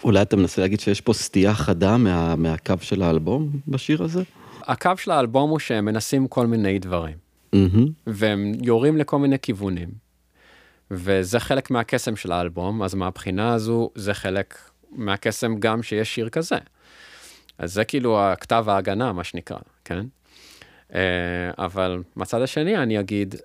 אולי 0.04 0.22
אתה 0.22 0.36
מנסה 0.36 0.62
להגיד 0.62 0.80
שיש 0.80 1.02
פה 1.02 1.14
סטייה 1.14 1.54
חדה 1.54 1.98
מה, 1.98 2.36
מהקו 2.36 2.74
של 2.82 3.02
האלבום 3.02 3.50
בשיר 3.68 4.04
הזה? 4.04 4.24
הקו 4.68 4.92
של 4.98 5.12
האלבום 5.12 5.50
הוא 5.50 5.60
שהם 5.60 5.86
מנסים 5.86 6.28
כל 6.28 6.48
מיני 6.48 6.80
דברים, 6.80 7.16
מהמם. 7.54 7.88
והם 8.08 8.52
יורים 8.62 8.98
לכל 8.98 9.20
מיני 9.20 9.40
כיוונים. 9.40 9.90
וזה 10.92 11.40
חלק 11.40 11.72
מהקסם 11.72 12.16
של 12.16 12.32
האלבום, 12.32 12.84
אז 12.84 12.94
מהבחינה 12.96 13.54
הזו 13.54 13.90
זה 13.96 14.14
חלק 14.14 14.58
מהקסם 14.92 15.56
גם 15.60 15.84
שיש 15.84 16.16
שיר 16.16 16.30
כזה. 16.30 16.58
אז 17.58 17.74
זה 17.74 17.86
כאילו 17.86 18.22
הכתב 18.22 18.66
ההגנה, 18.68 19.14
מה 19.14 19.24
שנקרא, 19.24 19.58
כן? 19.86 20.06
אה, 20.96 21.00
אבל 21.58 22.04
מהצד 22.16 22.42
השני 22.42 22.78
אני 22.78 23.00
אגיד, 23.00 23.36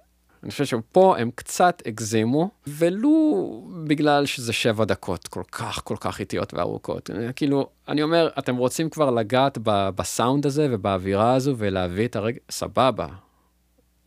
אני 0.43 0.51
חושב 0.51 0.65
שפה 0.65 1.19
הם 1.19 1.31
קצת 1.35 1.83
הגזימו, 1.87 2.51
ולו 2.67 3.69
בגלל 3.85 4.27
שזה 4.27 4.53
שבע 4.53 4.85
דקות 4.85 5.29
כל 5.29 5.43
כך 5.53 5.81
כל 5.85 5.97
כך 6.01 6.21
איטיות 6.21 6.55
וארוכות. 6.55 7.11
כאילו, 7.37 7.69
אני 7.89 8.03
אומר, 8.03 8.29
אתם 8.39 8.57
רוצים 8.57 8.91
כבר 8.91 9.11
לגעת 9.11 9.59
ב- 9.63 9.89
בסאונד 9.95 10.47
הזה 10.47 10.69
ובאווירה 10.71 11.35
הזו 11.35 11.55
ולהביא 11.59 12.07
את 12.07 12.17
הרגע, 12.17 12.39
סבבה, 12.51 13.07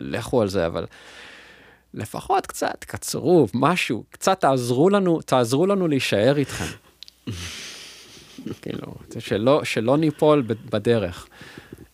לכו 0.02 0.41
על 0.41 0.48
זה, 0.48 0.65
אבל 0.65 0.86
לפחות 1.94 2.45
קצת 2.45 2.84
קצרו, 2.84 3.48
משהו, 3.53 4.03
קצת 4.10 4.41
תעזרו 4.41 4.90
לנו, 4.90 5.22
תעזרו 5.22 5.65
לנו 5.68 5.88
להישאר 5.88 6.38
איתכם. 6.38 6.65
כאילו, 8.61 8.95
שלא, 9.19 9.64
שלא 9.64 9.98
ניפול 9.98 10.44
בדרך. 10.48 11.28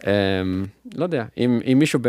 Um, 0.01 0.05
לא 0.95 1.03
יודע, 1.03 1.25
אם, 1.37 1.59
אם, 1.71 1.79
מישהו 1.79 1.99
ב, 2.01 2.07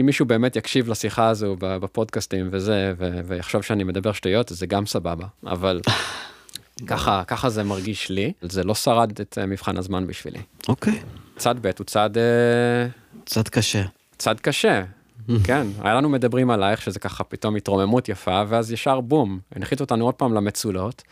אם 0.00 0.06
מישהו 0.06 0.26
באמת 0.26 0.56
יקשיב 0.56 0.88
לשיחה 0.88 1.28
הזו 1.28 1.56
בפודקאסטים 1.58 2.48
וזה, 2.52 2.94
ו, 2.98 3.20
ויחשוב 3.24 3.62
שאני 3.62 3.84
מדבר 3.84 4.12
שטויות, 4.12 4.48
זה 4.48 4.66
גם 4.66 4.86
סבבה, 4.86 5.26
אבל 5.46 5.80
ככה, 6.86 7.22
ככה 7.26 7.50
זה 7.50 7.64
מרגיש 7.64 8.10
לי, 8.10 8.32
זה 8.42 8.64
לא 8.64 8.74
שרד 8.74 9.20
את 9.20 9.38
אה, 9.40 9.46
מבחן 9.46 9.76
הזמן 9.76 10.06
בשבילי. 10.06 10.38
אוקיי, 10.68 11.00
צד 11.36 11.54
ב' 11.62 11.70
הוא 11.78 11.84
צד, 11.84 12.10
אה, 12.16 12.86
קצת 13.24 13.48
קשה. 13.48 13.82
צד 14.18 14.40
קשה, 14.40 14.84
כן, 15.44 15.66
היה 15.80 15.94
לנו 15.94 16.08
מדברים 16.08 16.50
עלייך 16.50 16.82
שזה 16.82 16.98
ככה 16.98 17.24
פתאום 17.24 17.56
התרוממות 17.56 18.08
יפה, 18.08 18.42
ואז 18.48 18.72
ישר 18.72 19.00
בום, 19.00 19.38
הנחיתו 19.54 19.84
אותנו 19.84 20.04
עוד 20.04 20.14
פעם 20.14 20.34
למצולות, 20.34 21.02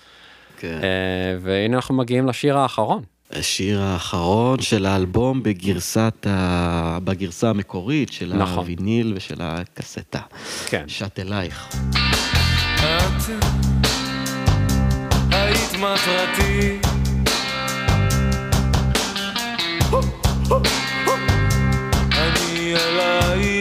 כן. 0.59 0.79
אה, 0.83 1.39
והנה 1.43 1.77
אנחנו 1.77 1.95
מגיעים 1.95 2.27
לשיר 2.27 2.59
האחרון. 2.59 3.03
השיר 3.31 3.83
האחרון 3.83 4.63
של 4.63 4.87
האלבום 4.87 5.43
בגרסת 5.43 6.27
ה... 6.31 6.99
בגרסה 7.05 7.51
המקורית 7.51 8.13
של 8.13 8.33
נכון. 8.37 8.59
הוויניל 8.59 9.13
ושל 9.17 9.37
הקסטה. 9.41 10.21
כן. 10.67 10.85
שט 10.87 11.19
אלייך. 11.19 11.77
את 12.75 13.33
היית 15.33 15.73
מטרתי 15.75 16.79
אני 22.13 22.75
אלייך 22.75 23.56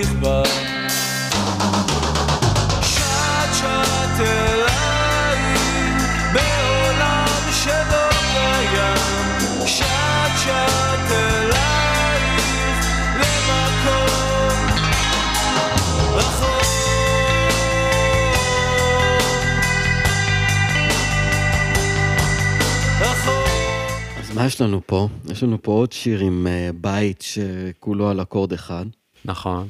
מה 24.36 24.46
יש 24.46 24.62
לנו 24.62 24.82
פה? 24.86 25.08
יש 25.32 25.44
לנו 25.44 25.62
פה 25.62 25.72
עוד 25.72 25.92
שיר 25.92 26.20
עם 26.20 26.48
אה, 26.48 26.70
בית 26.82 27.22
שכולו 27.22 28.10
על 28.10 28.22
אקורד 28.22 28.54
אחד. 28.54 28.86
נכון. 29.26 29.68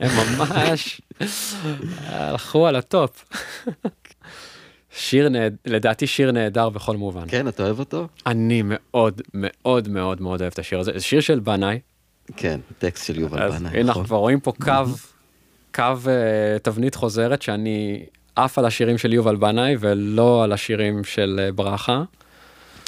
הם 0.00 0.10
ממש 0.38 1.00
הלכו 2.06 2.66
על 2.66 2.76
הטופ. 2.76 3.24
שיר 4.96 5.28
נהד... 5.28 5.56
לדעתי 5.66 6.06
שיר 6.06 6.32
נהדר 6.32 6.68
בכל 6.68 6.96
מובן. 6.96 7.24
כן, 7.28 7.48
אתה 7.48 7.62
אוהב 7.62 7.78
אותו? 7.78 8.08
אני 8.26 8.62
מאוד 8.64 9.22
מאוד 9.34 9.88
מאוד 9.88 10.20
מאוד 10.20 10.40
אוהב 10.40 10.52
את 10.52 10.58
השיר 10.58 10.80
הזה. 10.80 10.92
זה 10.94 11.00
שיר 11.00 11.20
של 11.20 11.40
בנאי. 11.40 11.78
כן, 12.36 12.60
טקסט 12.78 13.06
של 13.06 13.18
יובל 13.18 13.48
בנאי, 13.48 13.70
הנה 13.70 13.80
אנחנו 13.80 13.90
נכון. 13.90 14.04
כבר 14.04 14.16
רואים 14.16 14.40
פה 14.40 14.52
קו, 14.60 14.72
קו 15.74 15.82
אה, 15.82 16.58
תבנית 16.62 16.94
חוזרת 16.94 17.42
שאני 17.42 18.04
עף 18.36 18.58
על 18.58 18.64
השירים 18.64 18.98
של 18.98 19.12
יובל 19.12 19.36
בנאי 19.36 19.76
ולא 19.80 20.44
על 20.44 20.52
השירים 20.52 21.04
של 21.04 21.40
אה, 21.42 21.52
ברכה. 21.52 22.02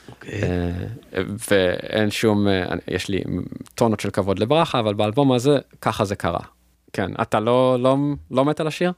אוקיי. 0.09 0.43
אה, 0.43 1.23
ואין 1.51 2.11
שום, 2.11 2.49
אה, 2.49 2.65
יש 2.89 3.09
לי 3.09 3.23
טונות 3.74 4.01
של 4.01 4.11
כבוד 4.11 4.39
לברכה, 4.39 4.81
אבל 4.81 4.95
באלבום 4.95 5.33
הזה 5.33 5.59
ככה 5.81 6.05
זה 6.05 6.16
קרה. 6.16 6.41
כן, 6.93 7.12
אתה 7.23 7.41
לא, 7.41 7.77
לא, 7.81 7.97
לא 8.31 8.45
מת 8.45 8.61
על 8.61 8.66
השיר? 8.66 8.93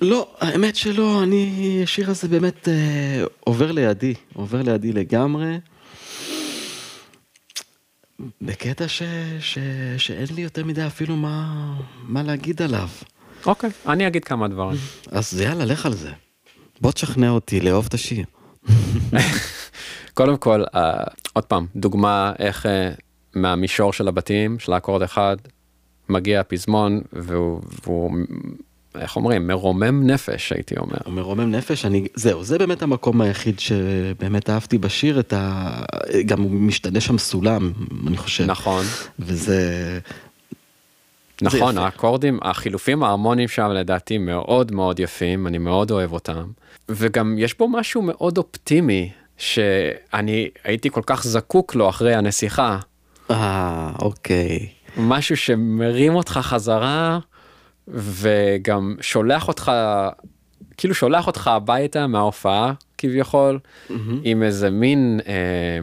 לא, 0.00 0.34
האמת 0.40 0.76
שלא, 0.76 1.22
אני, 1.22 1.80
השיר 1.82 2.10
הזה 2.10 2.28
באמת 2.28 2.68
אה, 2.68 3.24
עובר 3.40 3.72
לידי, 3.72 4.14
עובר 4.34 4.62
לידי 4.62 4.92
לגמרי. 4.92 5.58
בקטע 8.40 8.88
ש, 8.88 9.02
ש, 9.40 9.58
שאין 9.98 10.26
לי 10.34 10.42
יותר 10.42 10.64
מדי 10.64 10.86
אפילו 10.86 11.16
מה, 11.16 11.74
מה 12.02 12.22
להגיד 12.22 12.62
עליו. 12.62 12.88
אוקיי, 13.46 13.70
אני 13.86 14.06
אגיד 14.06 14.24
כמה 14.24 14.48
דברים. 14.48 14.78
אז 15.10 15.40
יאללה, 15.40 15.64
לך 15.64 15.86
על 15.86 15.94
זה. 15.94 16.10
בוא 16.80 16.92
תשכנע 16.92 17.30
אותי 17.30 17.60
לאהוב 17.60 17.86
את 17.86 17.94
השיר. 17.94 18.24
קודם 20.18 20.36
כל, 20.36 20.64
אה, 20.74 21.04
עוד 21.32 21.44
פעם, 21.44 21.66
דוגמה 21.76 22.32
איך 22.38 22.66
אה, 22.66 22.90
מהמישור 23.34 23.92
של 23.92 24.08
הבתים, 24.08 24.58
של 24.58 24.72
האקורד 24.72 25.02
אחד, 25.02 25.36
מגיע 26.08 26.40
הפזמון, 26.40 27.00
והוא, 27.12 27.60
והוא, 27.84 28.10
איך 28.94 29.16
אומרים, 29.16 29.46
מרומם 29.46 30.10
נפש, 30.10 30.52
הייתי 30.52 30.74
אומר. 30.78 30.96
מרומם 31.06 31.50
נפש, 31.50 31.84
אני, 31.84 32.06
זהו, 32.14 32.44
זה 32.44 32.58
באמת 32.58 32.82
המקום 32.82 33.20
היחיד 33.20 33.60
שבאמת 33.60 34.50
אהבתי 34.50 34.78
בשיר, 34.78 35.20
את 35.20 35.32
ה... 35.32 35.70
גם 36.26 36.42
הוא 36.42 36.50
משתנה 36.50 37.00
שם 37.00 37.18
סולם, 37.18 37.72
אני 38.06 38.16
חושב. 38.16 38.44
נכון, 38.44 38.84
וזה... 39.18 39.98
נכון. 41.42 41.78
האקורדים, 41.78 42.38
החילופים 42.42 43.02
ההרמוניים 43.02 43.48
שם 43.48 43.68
לדעתי 43.70 44.18
מאוד 44.18 44.72
מאוד 44.72 45.00
יפים, 45.00 45.46
אני 45.46 45.58
מאוד 45.58 45.90
אוהב 45.90 46.12
אותם. 46.12 46.44
וגם 46.88 47.36
יש 47.38 47.58
בו 47.58 47.68
משהו 47.68 48.02
מאוד 48.02 48.38
אופטימי, 48.38 49.10
שאני 49.38 50.48
הייתי 50.64 50.90
כל 50.90 51.02
כך 51.06 51.24
זקוק 51.24 51.74
לו 51.74 51.88
אחרי 51.88 52.14
הנסיכה. 52.14 52.78
אה, 53.30 53.92
אוקיי. 54.02 54.68
משהו 54.96 55.36
שמרים 55.36 56.14
אותך 56.14 56.40
חזרה, 56.42 57.18
וגם 57.88 58.96
שולח 59.00 59.48
אותך, 59.48 59.72
כאילו 60.76 60.94
שולח 60.94 61.26
אותך 61.26 61.48
הביתה 61.48 62.06
מההופעה, 62.06 62.72
כביכול, 62.98 63.58
עם 64.22 64.42
איזה 64.42 64.70
מין, 64.70 65.20
אה, 65.26 65.78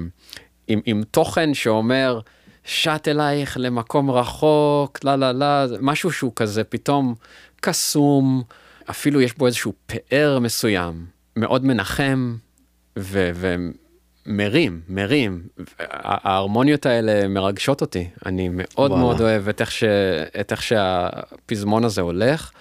עם, 0.68 0.80
עם 0.86 1.04
תוכן 1.12 1.54
שאומר, 1.54 2.20
שט 2.64 3.08
אלייך 3.08 3.58
למקום 3.60 4.12
רחוק, 4.12 5.00
לא, 5.04 5.16
לא, 5.16 5.68
זה 5.68 5.78
משהו 5.82 6.12
שהוא 6.12 6.32
כזה 6.36 6.64
פתאום 6.64 7.16
קסום, 7.62 8.44
אפילו 8.90 9.22
יש 9.22 9.38
בו 9.38 9.48
איזשהו 9.48 9.74
פאר 9.86 10.40
מסוים, 10.40 11.06
מאוד 11.36 11.66
מנחם, 11.66 12.36
ו... 13.00 13.30
ו 13.34 13.56
מרים, 14.26 14.82
מרים. 14.90 15.42
הה- 15.80 16.30
ההרמוניות 16.30 16.86
האלה 16.86 17.28
מרגשות 17.28 17.82
אותי. 17.82 18.10
אני 18.26 18.50
מאוד 18.52 18.92
וואלה. 18.92 18.96
מאוד 19.04 19.22
אוהב 19.22 19.50
את 19.50 19.62
איך, 19.62 19.72
ש... 19.72 19.84
את 20.40 20.52
איך 20.52 20.62
שהפזמון 20.64 21.84
הזה 21.84 22.02
הולך, 22.02 22.52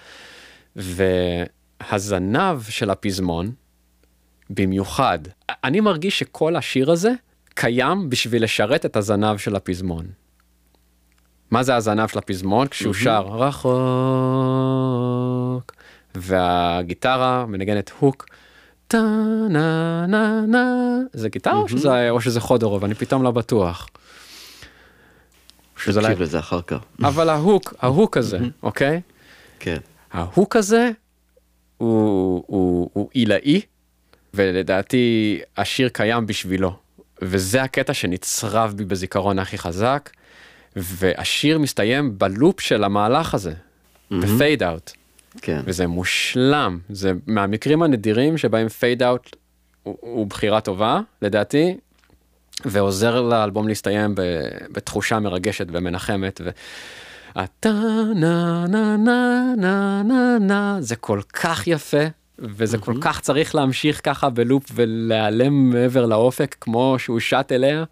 והזנב 0.75 2.61
של 2.69 2.89
הפזמון, 2.89 3.51
במיוחד, 4.49 5.19
אני 5.49 5.79
מרגיש 5.79 6.19
שכל 6.19 6.55
השיר 6.55 6.91
הזה 6.91 7.11
קיים 7.53 8.09
בשביל 8.09 8.43
לשרת 8.43 8.85
את 8.85 8.95
הזנב 8.95 9.37
של 9.37 9.55
הפזמון. 9.55 10.05
מה 11.51 11.63
זה 11.63 11.75
הזנב 11.75 12.07
של 12.07 12.17
הפזמון? 12.17 12.67
כשהוא 12.67 12.93
שר 12.93 13.21
רחוק, 13.21 13.75
והגיטרה 16.15 17.45
מנגנת 17.45 17.91
הוק, 17.99 18.25
טה 18.87 19.01
נה 19.49 20.05
נה 20.07 20.41
נה, 20.47 20.97
זה 21.13 21.29
גיטרה 21.29 21.57
או 21.57 21.69
שזה, 21.69 22.09
או 22.09 22.21
שזה 22.21 22.39
חודרוב? 22.39 22.83
אני 22.83 22.95
פתאום 22.95 23.23
לא 23.23 23.31
בטוח. 23.31 23.87
שזה 25.77 26.01
תקשיב 26.01 26.21
לזה 26.21 26.39
אחר 26.39 26.61
כך. 26.61 26.77
אבל 27.03 27.29
ההוק, 27.29 27.73
ההוק 27.79 28.17
הזה, 28.17 28.39
אוקיי? 28.63 29.01
כן. 29.59 29.77
ה 30.11 30.20
hook 30.20 30.55
הזה 30.55 30.91
הוא 31.77 33.09
עילאי, 33.13 33.61
ולדעתי 34.33 35.39
השיר 35.57 35.89
קיים 35.89 36.27
בשבילו. 36.27 36.75
וזה 37.21 37.63
הקטע 37.63 37.93
שנצרב 37.93 38.73
בי 38.75 38.85
בזיכרון 38.85 39.39
הכי 39.39 39.57
חזק, 39.57 40.09
והשיר 40.75 41.59
מסתיים 41.59 42.17
בלופ 42.17 42.59
של 42.59 42.83
המהלך 42.83 43.33
הזה, 43.33 43.53
ב 44.11 44.63
fade 44.63 44.77
out, 44.77 44.91
כן. 45.41 45.61
וזה 45.65 45.87
מושלם, 45.87 46.79
זה 46.89 47.11
מהמקרים 47.27 47.83
הנדירים 47.83 48.37
שבהם 48.37 48.69
fade 48.69 49.03
out 49.03 49.35
הוא, 49.83 49.97
הוא 49.99 50.27
בחירה 50.27 50.61
טובה, 50.61 51.01
לדעתי, 51.21 51.77
ועוזר 52.65 53.21
לאלבום 53.21 53.67
להסתיים 53.67 54.15
ב, 54.15 54.21
בתחושה 54.71 55.19
מרגשת 55.19 55.67
ומנחמת. 55.71 56.41
ו... 56.43 56.49
הטה 57.35 57.73
נה 58.15 58.65
נה 58.67 58.97
נה 58.97 59.53
נה 59.57 60.03
נה 60.03 60.37
נה 60.39 60.77
זה 60.79 60.95
כל 60.95 61.21
כך 61.33 61.67
יפה 61.67 62.05
וזה 62.39 62.77
כל 62.77 62.93
כך 63.01 63.21
צריך 63.21 63.55
להמשיך 63.55 64.01
ככה 64.03 64.29
בלופ 64.29 64.63
ולהיעלם 64.73 65.69
מעבר 65.69 66.05
לאופק 66.05 66.55
כמו 66.61 66.95
שהוא 66.99 67.19
שט 67.19 67.51
אליה 67.51 67.83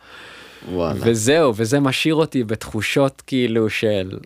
וואלה. 0.72 1.00
וזהו 1.04 1.54
וזה 1.56 1.80
משאיר 1.80 2.16
אותי 2.16 2.44
בתחושות 2.44 3.22
כאילו 3.28 3.70
של 3.70 4.18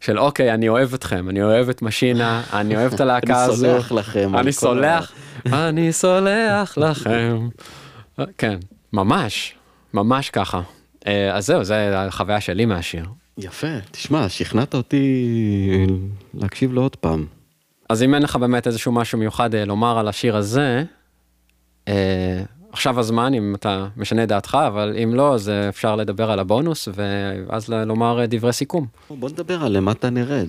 של 0.00 0.18
אוקיי 0.18 0.54
אני 0.54 0.68
אוהב 0.68 0.94
אתכם 0.94 1.28
אני 1.28 1.42
אוהב 1.42 1.68
את 1.68 1.82
משינה 1.82 2.42
אני 2.52 2.76
אוהב 2.76 2.92
את 2.92 3.00
הלהקה 3.00 3.34
אני 3.44 3.52
הזו 3.52 3.66
סולח 3.66 3.92
לכם 3.92 4.36
אני 4.36 4.52
סולח 4.52 5.12
אני 5.46 5.92
סולח 5.92 6.78
לכם 6.78 7.48
כן 8.38 8.58
ממש 8.92 9.54
ממש 9.94 10.30
ככה 10.30 10.60
אה, 11.06 11.36
אז 11.36 11.46
זהו 11.46 11.64
זה 11.64 12.00
החוויה 12.00 12.40
שלי 12.40 12.66
מהשיר. 12.66 13.06
יפה, 13.38 13.80
תשמע, 13.90 14.28
שכנעת 14.28 14.74
אותי 14.74 15.86
להקשיב 16.34 16.72
לו 16.72 16.82
עוד 16.82 16.96
פעם. 16.96 17.26
אז 17.88 18.02
אם 18.02 18.14
אין 18.14 18.22
לך 18.22 18.36
באמת 18.36 18.66
איזשהו 18.66 18.92
משהו 18.92 19.18
מיוחד 19.18 19.54
אה, 19.54 19.64
לומר 19.64 19.98
על 19.98 20.08
השיר 20.08 20.36
הזה, 20.36 20.84
אה, 21.88 22.42
עכשיו 22.76 23.00
הזמן 23.00 23.34
אם 23.34 23.54
אתה 23.54 23.86
משנה 23.96 24.22
את 24.22 24.28
דעתך, 24.28 24.58
אבל 24.66 24.96
אם 25.02 25.14
לא, 25.14 25.34
אז 25.34 25.48
אה, 25.48 25.68
אפשר 25.68 25.96
לדבר 25.96 26.30
על 26.30 26.38
הבונוס 26.38 26.88
ואז 26.94 27.68
לומר 27.68 28.20
אה, 28.20 28.26
דברי 28.26 28.52
סיכום. 28.52 28.86
בוא 29.10 29.28
נדבר 29.28 29.64
על 29.64 29.72
למטה 29.72 30.10
נרד. 30.10 30.46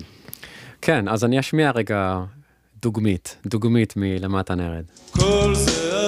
כן, 0.82 1.08
אז 1.08 1.24
אני 1.24 1.40
אשמיע 1.40 1.70
רגע 1.70 2.20
דוגמית, 2.82 3.36
דוגמית 3.46 3.94
מלמטה 3.96 4.54
נרד. 4.54 4.84
כל 5.10 5.54
זה 5.54 6.07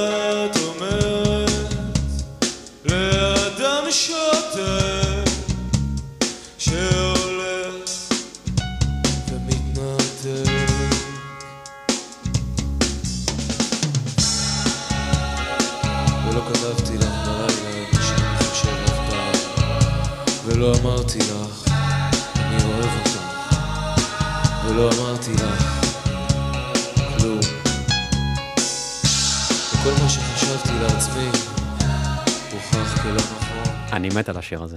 ולא 20.60 20.72
אמרתי 20.82 21.18
לך 21.18 21.68
אני 22.36 22.64
אוהב 22.64 22.90
אותך 22.98 23.20
ולא 24.66 24.90
אמרתי 24.98 25.30
לך 25.34 25.84
כלום 27.18 27.38
וכל 29.72 30.02
מה 30.02 30.08
שחשבתי 30.08 30.68
לעצמי 30.82 31.26
הוכח 32.52 33.02
כלא 33.02 33.12
נכון. 33.14 33.74
אני 33.92 34.08
מת 34.16 34.28
על 34.28 34.36
השיר 34.36 34.62
הזה. 34.62 34.76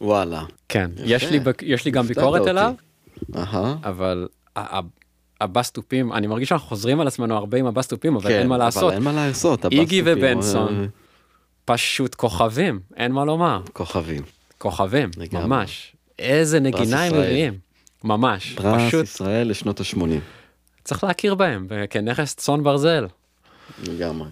וואלה. 0.00 0.42
כן. 0.68 0.90
יש 0.96 1.24
לי, 1.24 1.40
בק- 1.40 1.62
יש 1.62 1.84
לי 1.84 1.90
גם 1.90 2.06
ביקורת 2.06 2.40
אותי. 2.40 2.50
עליו. 2.50 2.74
אבל 3.84 4.28
הבסטופים, 5.40 6.12
אני 6.12 6.26
מרגיש 6.26 6.48
שאנחנו 6.48 6.68
חוזרים 6.68 7.00
על 7.00 7.06
עצמנו 7.06 7.36
הרבה 7.36 7.58
עם 7.58 7.66
הבסטופים, 7.66 8.16
אבל 8.16 8.28
כן, 8.30 8.38
אין 8.38 8.46
מה 8.46 8.58
לעשות. 8.58 8.82
אבל 8.82 8.92
אין 8.92 9.02
מה 9.02 9.12
לעשות. 9.12 9.64
איגי 9.66 10.00
הבסטופים, 10.00 10.04
ובנסון. 10.38 10.80
אה, 10.80 10.86
פשוט 11.64 12.14
כוכבים, 12.14 12.80
אין 12.96 13.12
מה 13.12 13.24
לומר. 13.24 13.60
כוכבים. 13.72 14.22
כוכבים, 14.62 15.10
לגמרי. 15.16 15.46
ממש. 15.46 15.92
איזה 16.18 16.60
נגינה 16.60 17.04
הם. 17.04 17.12
מביאים. 17.12 17.58
ממש, 18.04 18.52
פרס 18.54 18.82
פשוט 18.88 19.04
ישראל 19.04 19.48
לשנות 19.48 19.80
ה-80. 19.80 19.98
צריך 20.84 21.04
להכיר 21.04 21.34
בהם 21.34 21.66
כנכס 21.90 22.34
צאן 22.34 22.62
ברזל. 22.62 23.06
לגמרי. 23.88 24.28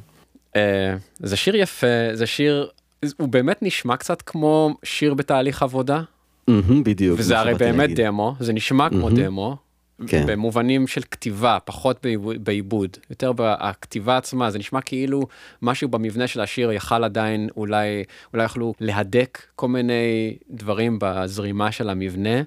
אה, 0.57 0.94
זה 1.19 1.36
שיר 1.36 1.57
יפה, 1.57 1.86
זה 2.12 2.27
שיר 2.27 2.69
הוא 3.16 3.28
באמת 3.28 3.62
נשמע 3.62 3.97
קצת 3.97 4.23
כמו 4.23 4.77
שיר 4.82 5.15
בתהליך 5.15 5.62
עבודה, 5.62 6.02
מהמם, 6.48 6.85
בדיוק. 6.85 7.19
וזה 7.20 7.39
הרי 7.39 7.55
באמת 7.55 7.78
להגיד. 7.78 8.01
דמו, 8.01 8.35
זה 8.40 8.52
נשמע 8.52 8.89
כמו 8.90 8.98
מהמם. 8.98 9.16
דמו, 9.16 9.57
כן. 10.06 10.27
במובנים 10.27 10.86
של 10.86 11.01
כתיבה, 11.10 11.59
פחות 11.64 12.06
בעיבוד- 12.43 12.97
יותר 13.10 13.32
בכתיבה 13.36 14.16
עצמה, 14.16 14.51
זה 14.51 14.59
נשמע 14.59 14.81
כאילו 14.81 15.27
משהו 15.62 15.89
במבנה 15.89 16.27
של 16.27 16.40
השיר 16.40 16.72
יכל 16.72 17.05
עדיין, 17.05 17.48
אולי, 17.56 18.05
אולי 18.32 18.44
יכלו 18.44 18.74
להדק 18.81 19.43
כל 19.56 19.68
מיני 19.68 20.36
דברים 20.51 20.98
בזרימה 21.01 21.72
של 21.72 21.90
המבנה. 21.90 22.43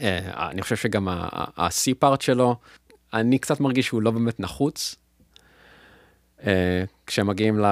אה, 0.00 0.18
אני 0.50 0.62
חושב 0.62 0.76
שגם 0.76 1.08
ה-C 1.08 1.94
פארט 1.98 2.20
שלו, 2.20 2.56
אני 3.14 3.38
קצת 3.38 3.60
מרגיש 3.60 3.86
שהוא 3.86 4.02
לא 4.02 4.10
באמת 4.10 4.40
נחוץ. 4.40 4.96
אה, 6.46 6.84
כשמגיעים 7.06 7.58
ל... 7.58 7.64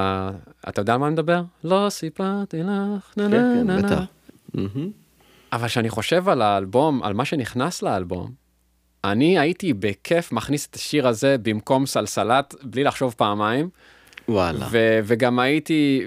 אתה 0.69 0.81
יודע 0.81 0.93
על 0.93 0.99
מה 0.99 1.07
אני 1.07 1.13
מדבר? 1.13 1.43
לא 1.65 1.87
סיפרתי 1.91 2.63
לך, 2.63 3.13
נה 3.17 3.31
כן, 3.31 3.31
נה 3.31 3.37
כן, 3.55 3.67
נה. 3.67 3.81
נה. 3.81 4.05
מהמם. 4.55 4.91
אבל 5.53 5.67
כשאני 5.69 5.89
חושב 5.91 6.29
על 6.29 6.43
האלבום, 6.43 7.03
על 7.03 7.15
מה 7.15 7.25
שנכנס 7.25 7.83
לאלבום, 7.83 8.46
אני 9.13 9.39
הייתי 9.39 9.73
בכיף 9.73 10.33
מכניס 10.33 10.67
את 10.71 10.75
השיר 10.75 11.09
הזה 11.09 11.37
במקום 11.43 11.87
סלסלת, 11.87 12.55
בלי 12.63 12.85
לחשוב 12.85 13.15
פעמיים, 13.17 13.69
וואלה. 14.29 14.67
ו- 14.71 15.01
וגם 15.05 15.39
הייתי, 15.39 16.07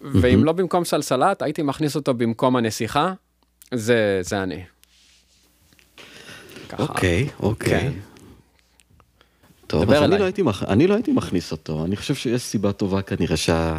ואם 0.00 0.44
לא 0.44 0.52
במקום 0.52 0.84
סלסלת, 0.84 1.42
הייתי 1.42 1.62
מכניס 1.62 1.96
אותו 1.96 2.14
במקום 2.14 2.56
הנסיכה, 2.56 3.12
זה, 3.74 4.18
זה 4.22 4.42
אני. 4.42 4.62
אוקיי, 6.78 7.28
אוקיי. 7.40 7.80
כן. 7.80 7.92
טוב, 9.66 9.90
אז 9.92 10.02
אני. 10.02 10.18
לא, 10.18 10.24
הייתי 10.24 10.42
מכ... 10.42 10.62
אני 10.62 10.86
לא 10.86 10.94
הייתי 10.94 11.12
מכניס 11.12 11.52
אותו. 11.52 11.84
אני 11.84 11.96
חושב 11.96 12.14
שיש 12.14 12.42
סיבה 12.42 12.72
טובה 12.72 13.02
כנראה 13.02 13.36
שה... 13.36 13.76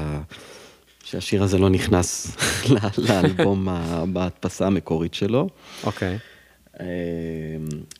שהשיר 1.03 1.43
הזה 1.43 1.57
לא 1.57 1.69
נכנס 1.69 2.35
לאלבום 3.09 3.67
בהדפסה 4.13 4.67
המקורית 4.67 5.13
שלו. 5.13 5.49
אוקיי. 5.83 6.13
אה, 6.13 6.34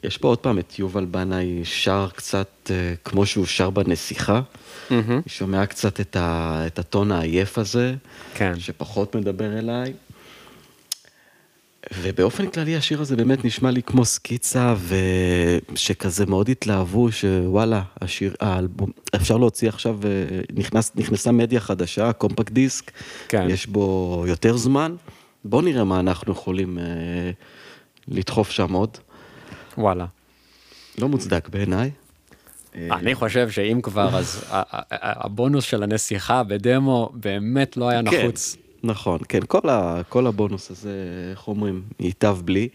יש 0.04 0.18
פה 0.18 0.28
עוד 0.28 0.38
פעם 0.38 0.60
את 0.60 0.80
יובל 0.80 1.06
בנאי 1.06 1.62
שר 1.64 2.08
קצת 2.16 2.72
אה, 2.72 2.94
כמו 3.04 3.26
שהוא 3.26 3.46
שר 3.46 3.70
בנסיכה. 3.70 4.42
אני 4.92 5.22
שומע 5.28 5.66
קצת 5.66 6.00
את, 6.00 6.16
ה... 6.16 6.64
את 6.68 6.80
הטון 6.80 7.12
העייף 7.12 7.58
הזה, 7.58 7.96
כן. 8.34 8.60
שפחות 8.60 9.16
מדבר 9.16 9.60
אליי. 9.60 9.94
ובאופן 11.94 12.48
כללי 12.48 12.76
השיר 12.76 13.02
הזה 13.02 13.16
באמת 13.16 13.46
נשמע 13.46 13.72
לי 13.72 13.84
כמו 13.84 14.06
סקיצה, 14.06 14.76
ושכזה 15.72 16.26
מאוד 16.26 16.50
התלהבו, 16.50 17.12
שוואלה, 17.12 17.82
השיר, 18.02 18.36
האלבום, 18.40 18.90
אפשר 19.16 19.38
להוציא 19.38 19.70
עכשיו, 19.70 20.00
אה, 20.04 20.40
נכנס, 20.54 20.92
נכנסה 20.96 21.32
מדיה 21.32 21.60
חדשה, 21.60 22.14
קומפקט 22.14 22.52
דיסק, 22.52 22.92
כן. 23.28 23.48
יש 23.50 23.68
בו 23.68 24.24
יותר 24.28 24.58
זמן, 24.58 24.96
בואו 25.46 25.62
נראה 25.62 25.84
מה 25.84 26.00
אנחנו 26.00 26.32
יכולים 26.32 26.80
אה, 26.80 26.84
לדחוף 28.08 28.52
שם 28.52 28.74
עוד. 28.74 28.98
וואלה. 29.78 30.06
לא 30.98 31.08
מוצדק 31.10 31.50
בעיניי. 31.50 31.92
אני 32.76 33.16
חושב 33.16 33.50
שאם 33.50 33.80
כבר, 33.84 34.18
אז 34.18 34.46
הבונוס 34.92 35.64
של 35.66 35.84
הנסיכה 35.84 36.44
בדמו 36.44 37.12
באמת 37.14 37.78
לא 37.78 37.90
היה 37.90 38.02
נחוץ. 38.02 38.56
כן, 38.56 38.88
נכון, 38.88 39.20
כן, 39.30 39.40
כל, 39.48 39.70
ה, 39.70 40.02
כל 40.10 40.28
הבונוס 40.28 40.72
הזה, 40.72 40.94
איך 41.32 41.48
אומרים, 41.48 41.84
ייטב 42.00 42.38
בלי, 42.46 42.70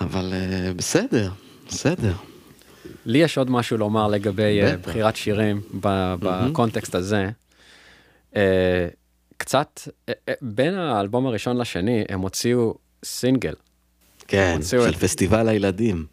אבל 0.00 0.32
אה, 0.34 0.72
בסדר, 0.74 1.30
בסדר. 1.68 2.12
לי 3.06 3.18
יש 3.18 3.38
עוד 3.38 3.50
משהו 3.50 3.78
לומר 3.78 4.08
לגבי 4.08 4.60
אה, 4.62 4.76
בטח. 4.76 4.88
בחירת 4.88 5.16
שירים 5.16 5.60
ב- 5.80 6.14
בקונטקסט 6.20 6.94
הזה. 6.94 7.28
אה, 8.36 8.88
קצת, 9.36 9.80
אה, 10.08 10.14
אה, 10.28 10.34
בין 10.42 10.74
האלבום 10.74 11.26
הראשון 11.26 11.56
לשני, 11.58 12.04
הם 12.08 12.20
הוציאו 12.20 12.74
סינגל. 13.04 13.54
כן, 14.32 14.58
של 14.62 14.88
את- 14.88 14.96
פסטיבל 14.96 15.48
הילדים. 15.48 16.04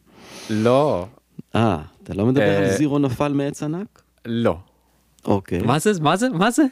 לא, 0.49 1.05
אה, 1.55 1.77
אתה 2.03 2.13
לא 2.13 2.25
מדבר 2.25 2.57
על 2.57 2.63
אה, 2.63 2.77
זירו 2.77 2.99
נפל 2.99 3.33
מעץ 3.33 3.63
ענק? 3.63 4.01
לא. 4.25 4.57
אוקיי. 5.25 5.59
מה 5.61 5.79
זה, 5.79 5.91
מה 6.01 6.17
זה, 6.17 6.29
מה 6.29 6.51
זה? 6.51 6.63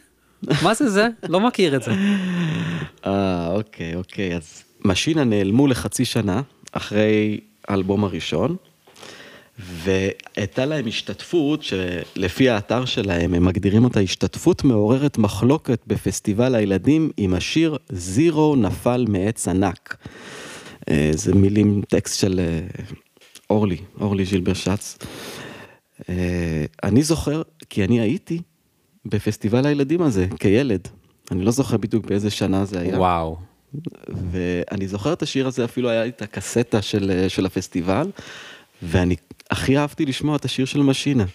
מה 0.64 0.74
זה 0.74 0.90
זה? 0.90 1.08
לא 1.30 1.40
מכיר 1.40 1.76
את 1.76 1.84
זה. 1.84 1.92
אה, 3.06 3.48
אוקיי, 3.52 3.96
אוקיי. 3.96 4.36
אז 4.36 4.64
משינה 4.86 5.24
נעלמו 5.24 5.68
לחצי 5.68 6.06
שנה 6.06 6.42
אחרי 6.72 7.40
האלבום 7.68 8.04
הראשון, 8.04 8.56
והייתה 9.60 10.66
להם 10.66 10.88
השתתפות 10.88 11.64
שלפי 11.64 12.50
האתר 12.50 12.86
שלהם, 12.86 13.34
הם 13.34 13.46
מגדירים 13.46 13.84
אותה 13.84 14.00
השתתפות 14.00 14.64
מעוררת 14.64 15.18
מחלוקת 15.18 15.80
בפסטיבל 15.88 16.56
הילדים 16.56 17.10
עם 17.18 17.34
השיר 17.34 17.78
זירו 17.90 18.56
נפל 18.56 19.06
מעץ 19.10 19.48
ענק. 19.48 19.98
אה, 20.90 21.12
זה 21.14 21.36
מילים, 21.36 21.82
טקסט 21.88 22.20
של 22.20 22.40
אה, 22.40 22.68
אורלי, 23.50 23.78
אורלי 24.02 24.26
ז'ילבר 24.26 24.54
שץ. 24.54 24.98
אה, 26.10 26.66
אני 26.84 27.04
זוכר, 27.04 27.42
כי 27.70 27.84
אני 27.84 28.00
הייתי 28.00 28.42
בפסטיבל 29.06 29.66
הילדים 29.66 30.02
הזה 30.02 30.28
כילד. 30.40 30.88
אני 31.32 31.46
לא 31.46 31.52
זוכר 31.52 31.78
בדיוק 31.78 32.06
באיזה 32.06 32.30
שנה 32.30 32.66
זה 32.66 32.80
היה. 32.80 33.00
וואו. 33.00 33.38
ואני 34.32 34.88
זוכר 34.88 35.14
את 35.14 35.22
השיר 35.22 35.48
הזה, 35.48 35.66
אפילו 35.66 35.90
היה 35.90 36.04
לי 36.04 36.10
את 36.10 36.22
הקסטה 36.22 36.82
של, 36.82 37.26
של 37.28 37.46
הפסטיבל, 37.46 38.12
ואני 38.84 39.16
הכי 39.52 39.78
אהבתי 39.78 40.06
לשמוע 40.06 40.36
את 40.36 40.46
השיר 40.46 40.66
של 40.66 40.82
משינה. 40.82 41.26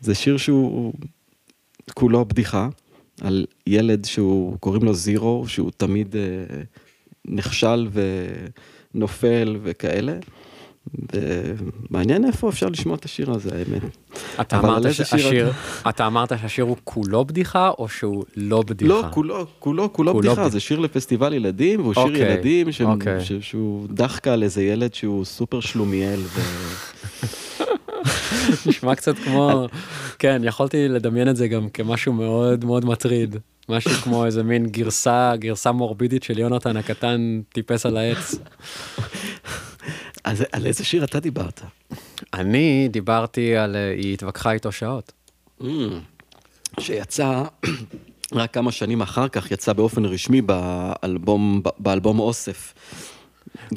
זה 0.00 0.14
שיר 0.14 0.36
שהוא 0.36 0.92
כולו 1.94 2.24
בדיחה, 2.24 2.68
על 3.20 3.46
ילד 3.66 4.04
שהוא, 4.04 4.58
קוראים 4.58 4.82
לו 4.82 4.94
זירו, 4.94 5.44
שהוא 5.48 5.70
תמיד 5.76 6.16
אה, 6.16 6.62
נכשל 7.24 7.88
ונופל 8.94 9.56
וכאלה. 9.62 10.12
ומעניין 11.14 12.24
איפה 12.24 12.48
אפשר 12.48 12.68
לשמוע 12.68 12.96
את 12.96 13.04
השיר 13.04 13.30
הזה, 13.30 13.50
האמת. 13.52 13.82
אתה 14.40 14.58
אמרת 14.58 14.94
שהשיר, 14.94 15.52
אתה 15.88 16.06
אמרת 16.06 16.32
שהשיר 16.40 16.64
הוא 16.64 16.76
כולו 16.84 17.24
בדיחה, 17.24 17.70
או 17.78 17.88
שהוא 17.88 18.24
לא 18.36 18.62
בדיחה? 18.62 18.88
לא, 18.94 19.04
כולו, 19.10 19.34
כולו, 19.58 19.58
כולו 19.58 19.92
כולו 19.92 20.14
בדיחה, 20.18 20.44
בד- 20.44 20.50
זה 20.50 20.60
שיר 20.60 20.78
לפסטיבל 20.78 21.32
ילדים, 21.32 21.80
והוא 21.80 21.94
שיר 21.94 22.02
אוקיי, 22.02 22.34
ילדים, 22.34 22.72
ש- 22.72 22.80
אוקיי. 22.80 23.24
ש- 23.24 23.32
שהוא 23.32 23.86
דחקה 23.90 24.32
על 24.32 24.42
איזה 24.42 24.62
ילד 24.62 24.94
שהוא 24.94 25.24
סופר 25.24 25.60
שלומיאל, 25.60 26.20
ו... 26.20 26.40
נשמע 28.66 28.94
קצת 28.94 29.18
כמו, 29.18 29.66
כן, 30.18 30.42
יכולתי 30.44 30.88
לדמיין 30.88 31.28
את 31.28 31.36
זה 31.36 31.48
גם 31.48 31.68
כמשהו 31.68 32.12
מאוד 32.12 32.64
מאוד 32.64 32.84
מטריד. 32.84 33.36
משהו 33.70 33.90
כמו 33.90 34.26
איזה 34.26 34.42
מין 34.42 34.66
גרסה, 34.66 35.32
גרסה 35.36 35.72
מורבידית 35.72 36.22
של 36.22 36.38
יונתן 36.38 36.76
הקטן 36.76 37.40
טיפס 37.52 37.86
על 37.86 37.96
העץ. 37.96 38.34
אז 40.24 40.44
על 40.52 40.66
איזה 40.66 40.84
שיר 40.84 41.04
אתה 41.04 41.20
דיברת? 41.20 41.60
אני 42.34 42.88
דיברתי 42.90 43.56
על, 43.56 43.76
אה, 43.76 43.90
היא 43.90 44.14
התווכחה 44.14 44.52
איתו 44.52 44.72
שעות. 44.72 45.12
שיצא 46.80 47.42
רק 48.32 48.54
כמה 48.54 48.72
שנים 48.72 49.02
אחר 49.02 49.28
כך, 49.28 49.50
יצא 49.50 49.72
באופן 49.72 50.04
רשמי 50.04 50.42
באלבום, 50.42 51.62
באלבום 51.78 52.18
אוסף. 52.18 52.74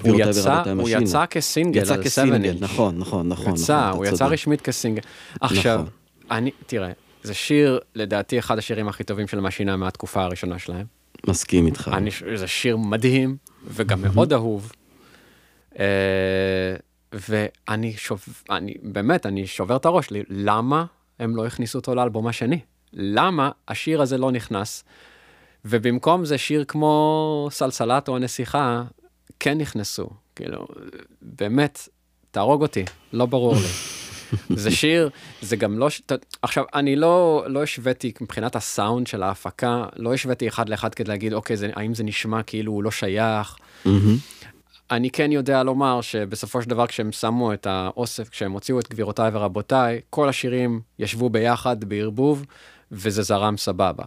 הוא 0.02 0.20
יצא, 0.20 0.64
הוא. 0.78 0.90
יצא 0.90 1.26
כסינגל 1.26 1.82
יצא 1.82 2.03
כסינגל, 2.03 2.53
7 2.53 2.60
נכון, 2.60 2.98
נכון, 2.98 3.30
נכון. 3.30 3.53
יצא, 3.53 3.88
נכון, 3.90 3.98
הוא 3.98 4.06
יצא. 4.06 4.26
רשמית 4.26 4.61
כסינגל. 4.61 5.02
עכשיו, 5.41 5.76
נכון. 5.76 5.90
אני, 6.38 6.52
תראה, 6.65 6.91
זה 7.24 7.34
שיר, 7.34 7.80
לדעתי, 7.95 8.40
אחד 8.40 8.58
השירים 8.58 8.88
הכי 8.88 9.04
טובים 9.04 9.28
של 9.28 9.40
משינה 9.40 9.78
מהתקופה 9.78 10.24
הראשונה 10.24 10.60
שלהם. 10.60 10.86
מסכים 11.28 11.66
איתך. 11.66 11.91
אני, 11.94 12.10
זה 12.36 12.48
שיר 12.48 12.78
מדהים, 12.78 13.38
וגם 13.68 14.02
מאוד 14.02 14.34
אהוב. 14.34 14.72
אה, 15.80 16.76
ואני 17.14 17.94
שוב, 17.98 18.26
אני, 18.50 18.74
באמת, 18.84 19.26
אני 19.26 19.48
שובר 19.48 19.76
את 19.76 19.86
הראש 19.86 20.12
לי, 20.12 20.24
למה 20.30 20.86
הם 21.20 21.36
לא 21.36 21.45
הכניסו 21.45 21.80
אותו 21.80 21.95
לאלבום 21.95 22.28
השני? 22.28 22.60
למה 22.94 23.52
השיר 23.68 24.02
הזה 24.02 24.18
לא 24.18 24.32
נכנס? 24.32 24.84
ובמקום 25.66 26.26
זה 26.26 26.38
שיר 26.38 26.64
כמו 26.68 27.48
סלסלת 27.52 28.08
או 28.08 28.16
הנסיכה, 28.16 28.84
כן 29.40 29.58
נכנסו. 29.58 30.10
כאילו, 30.36 30.68
באמת, 31.22 31.88
תהרוג 32.32 32.62
אותי, 32.62 32.86
לא 33.14 33.26
ברור 33.26 33.56
לי. 33.56 33.62
זה 34.49 34.72
שיר, 34.72 35.10
זה 35.41 35.55
גם 35.55 35.80
לא... 35.80 35.88
עכשיו, 36.41 36.64
אני 36.73 36.95
לא, 36.95 37.43
לא 37.47 37.64
השוויתי 37.64 38.11
מבחינת 38.22 38.55
הסאונד 38.55 39.07
של 39.07 39.23
ההפקה, 39.23 39.85
לא 39.95 40.14
השוויתי 40.14 40.47
אחד 40.47 40.69
לאחד 40.69 40.93
כדי 40.95 41.10
להגיד, 41.10 41.34
אוקיי, 41.34 41.57
זה, 41.57 41.69
האם 41.76 41.93
זה 41.93 42.03
נשמע 42.03 42.43
כאילו 42.43 42.72
הוא 42.72 42.84
לא 42.84 42.91
שייך. 42.91 43.55
מהמם. 43.85 44.18
אני 44.91 45.10
כן 45.10 45.31
יודע 45.31 45.64
לומר 45.64 46.01
שבסופו 46.01 46.61
של 46.61 46.69
דבר 46.69 46.88
כשהם 46.88 47.11
שמו 47.11 47.53
את 47.53 47.68
האוסף, 47.68 48.30
כשהם 48.30 48.51
הוציאו 48.51 48.80
את 48.80 48.89
גבירותיי 48.89 49.30
ורבותיי, 49.34 50.01
כל 50.10 50.30
השירים 50.30 50.81
ישבו 50.99 51.30
ביחד 51.30 51.84
בערבוב, 51.84 52.45
וזה 52.91 53.22
זרם 53.22 53.57
סבבה. 53.57 54.03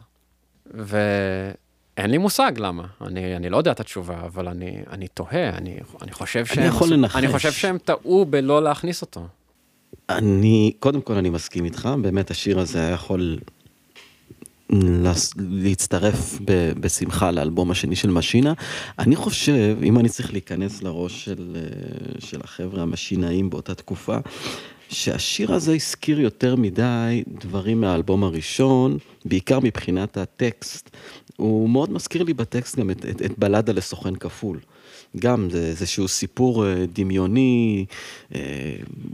ואין 0.75 2.11
לי 2.11 2.19
מושג 2.19 2.53
למה, 2.57 2.85
אני, 3.01 3.37
אני 3.37 3.51
לא 3.51 3.57
יודע 3.57 3.71
את 3.71 3.81
התשובה, 3.81 4.21
אבל 4.21 4.49
אני, 4.49 4.79
אני 4.91 5.09
תוהה, 5.09 5.49
אני, 5.49 5.77
אני 6.03 6.13
חושב 6.13 6.47
שהם... 6.47 6.67
יכול 6.67 6.87
עשו- 6.87 6.97
לנחש. 6.97 7.17
אני 7.17 7.29
חושב 7.29 7.53
שהם 7.53 7.79
טעו 7.79 8.25
בלא 8.25 8.63
להכניס 8.63 9.03
אותו. 9.03 9.27
אני, 10.11 10.73
קודם 10.79 11.01
כל 11.01 11.15
אני 11.15 11.31
מסכים 11.31 11.65
איתך, 11.65 11.89
באמת 12.03 12.31
השיר 12.31 12.59
הזה 12.59 12.79
היה 12.79 12.91
יכול 12.91 13.39
להצטרף 15.39 16.39
ב- 16.45 16.73
בשמחה 16.81 17.31
לאלבום 17.31 17.71
השני 17.71 17.97
של 17.97 18.11
משינה. 18.11 18.53
אני 18.99 19.17
חושב, 19.17 19.77
אם 19.83 19.99
אני 19.99 20.09
צריך 20.09 20.33
להיכנס 20.33 20.83
לראש 20.83 21.25
של, 21.25 21.57
אה, 21.57 22.21
של 22.21 22.41
החבר'ה 22.45 22.83
המשינאים 22.83 23.51
באותה 23.51 23.75
תקופה, 23.75 24.17
שהשיר 24.89 25.55
הזה 25.55 25.75
הזכיר 25.75 26.21
יותר 26.21 26.57
מדי 26.57 27.23
דברים 27.29 27.81
מהאלבום 27.81 28.25
הראשון, 28.25 28.99
בעיקר 29.25 29.61
מבחינת 29.61 30.17
הטקסט. 30.17 30.91
הוא 31.37 31.69
מאוד 31.69 31.93
מזכיר 31.93 32.23
לי 32.23 32.35
בטקסט 32.35 32.79
גם 32.79 32.91
את, 32.91 33.07
את, 33.11 33.23
את 33.23 33.39
בלדה 33.39 33.73
לסוכן 33.73 34.17
כפול. 34.17 34.59
גם 35.17 35.51
זה 35.51 35.59
איזשהו 35.67 36.09
סיפור 36.09 36.67
אה, 36.67 36.85
דמיוני, 36.93 37.85
אה, 38.35 38.41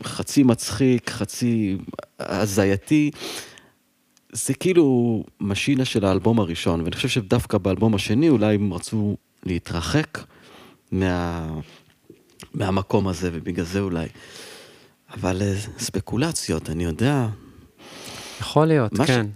חצי 0.04 0.42
מצחיק, 0.42 1.10
חצי 1.10 1.76
הזייתי. 2.18 3.10
זה 4.32 4.54
כאילו 4.54 4.84
משינה 5.40 5.84
של 5.84 6.04
האלבום 6.04 6.40
הראשון, 6.40 6.80
ואני 6.80 6.96
חושב 6.96 7.08
שדווקא 7.08 7.58
באלבום 7.58 7.94
השני 7.94 8.28
אולי 8.28 8.54
הם 8.54 8.72
רצו 8.74 9.16
להתרחק 9.46 10.18
מה... 10.92 11.48
מהמקום 12.54 13.08
הזה, 13.08 13.30
ובגלל 13.32 13.64
זה 13.64 13.80
אולי. 13.80 14.06
אבל 15.14 15.42
אה, 15.42 15.54
ספקולציות, 15.78 16.70
אני 16.70 16.84
יודע. 16.84 17.26
יכול 18.40 18.66
להיות, 18.66 18.92
מה 18.92 19.06
ש- 19.06 19.10
כן. 19.10 19.26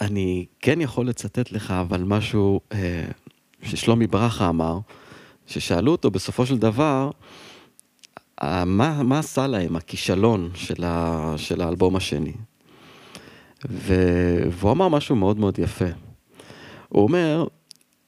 אני 0.00 0.46
כן 0.60 0.80
יכול 0.80 1.08
לצטט 1.08 1.52
לך, 1.52 1.70
אבל 1.70 2.02
משהו 2.02 2.60
אה, 2.72 3.04
ששלומי 3.62 4.06
ברכה 4.06 4.48
אמר, 4.48 4.78
ששאלו 5.48 5.92
אותו 5.92 6.10
בסופו 6.10 6.46
של 6.46 6.58
דבר, 6.58 7.10
אה, 8.42 8.64
מה, 8.64 9.02
מה 9.02 9.18
עשה 9.18 9.46
להם 9.46 9.76
הכישלון 9.76 10.50
של, 10.54 10.84
ה, 10.84 11.34
של 11.36 11.60
האלבום 11.60 11.96
השני? 11.96 12.32
ו, 13.70 13.94
והוא 14.50 14.72
אמר 14.72 14.88
משהו 14.88 15.16
מאוד 15.16 15.38
מאוד 15.38 15.58
יפה. 15.58 15.88
הוא 16.88 17.02
אומר, 17.02 17.46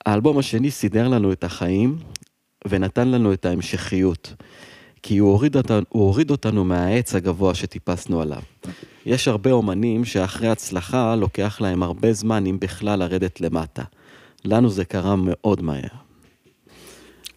האלבום 0.07 0.39
השני 0.39 0.71
סידר 0.71 1.09
לנו 1.09 1.33
את 1.33 1.45
החיים 1.45 1.99
ונתן 2.69 3.09
לנו 3.09 3.33
את 3.33 3.45
ההמשכיות. 3.45 4.35
כי 5.03 5.19
הוא 5.19 5.31
הוריד, 5.31 5.57
אותנו, 5.57 5.83
הוא 5.89 6.03
הוריד 6.03 6.31
אותנו 6.31 6.65
מהעץ 6.65 7.15
הגבוה 7.15 7.55
שטיפסנו 7.55 8.21
עליו. 8.21 8.43
יש 9.07 9.29
הרבה 9.29 9.53
אומנים 9.53 10.05
שאחרי 10.05 10.49
הצלחה 10.49 11.17
לוקח 11.17 11.61
להם 11.61 11.83
הרבה 11.83 12.13
זמן, 12.13 12.47
אם 12.47 12.61
בכלל, 12.61 12.99
לרדת 12.99 13.41
למטה. 13.41 13.83
לנו 14.45 14.71
זה 14.71 14.85
קרה 14.85 15.17
מאוד 15.17 15.63
מהר. 15.63 16.10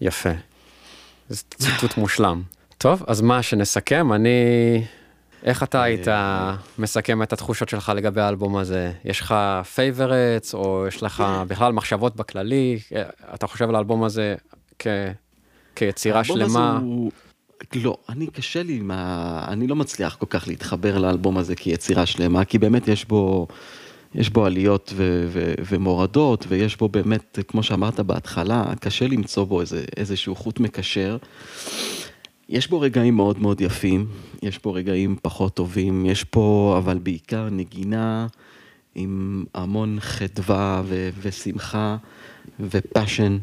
יפה. 0.03 0.30
זה 1.30 1.43
ציטוט 1.57 1.97
מושלם. 1.97 2.41
טוב, 2.77 3.03
אז 3.07 3.21
מה, 3.21 3.43
שנסכם, 3.43 4.13
אני... 4.13 4.30
איך 5.43 5.63
אתה 5.63 5.84
היית 5.84 6.07
מסכם 6.77 7.23
את 7.23 7.34
התחושות 7.34 7.69
שלך 7.69 7.91
לגבי 7.95 8.21
האלבום 8.21 8.57
הזה? 8.57 8.91
יש 9.05 9.21
לך 9.21 9.35
favorites, 9.76 10.53
או 10.53 10.85
יש 10.88 11.03
לך 11.03 11.23
בכלל 11.47 11.71
מחשבות 11.71 12.15
בכללי? 12.15 12.80
אתה 13.34 13.47
חושב 13.47 13.69
על 13.69 13.75
האלבום 13.75 14.03
הזה 14.03 14.35
כ... 14.80 14.88
כיצירה 15.75 16.23
שלמה? 16.23 16.80
הוא... 16.81 17.11
לא, 17.75 17.97
אני 18.09 18.27
קשה 18.27 18.63
לי 18.63 18.73
עם 18.73 18.91
ה... 18.91 19.45
אני 19.47 19.67
לא 19.67 19.75
מצליח 19.75 20.15
כל 20.15 20.25
כך 20.30 20.47
להתחבר 20.47 20.97
לאלבום 20.97 21.38
הזה 21.38 21.55
כיצירה 21.55 22.05
שלמה, 22.05 22.45
כי 22.45 22.57
באמת 22.57 22.88
יש 22.88 23.05
בו, 23.05 23.47
יש 24.15 24.30
בו 24.30 24.45
עליות 24.45 24.94
ו... 24.95 25.27
ו... 25.30 25.53
ומורדות, 25.69 26.45
ויש 26.49 26.77
בו 26.77 26.90
באמת, 26.90 27.40
כמו 27.48 27.64
שאמרת 27.64 27.99
בהתחלה, 27.99 28.73
קשה 28.80 29.07
למצוא 29.07 29.44
בו 29.44 29.61
איזה... 29.61 29.85
איזשהו 29.98 30.35
חוט 30.35 30.60
מקשר. 30.60 31.18
יש 32.49 32.68
בו 32.68 32.81
רגעים 32.81 33.15
מאוד 33.15 33.40
מאוד 33.40 33.61
יפים, 33.61 34.07
יש 34.41 34.57
פה 34.57 34.77
רגעים 34.77 35.15
פחות 35.22 35.53
טובים, 35.53 36.06
יש 36.06 36.23
פה 36.23 36.76
אבל 36.77 36.98
בעיקר 36.98 37.49
נגינה 37.52 38.27
עם 38.95 39.45
המון 39.53 39.98
חדווה 39.99 40.81
ו- 40.85 41.10
ושמחה 41.22 41.98
ופאשן, 42.60 43.38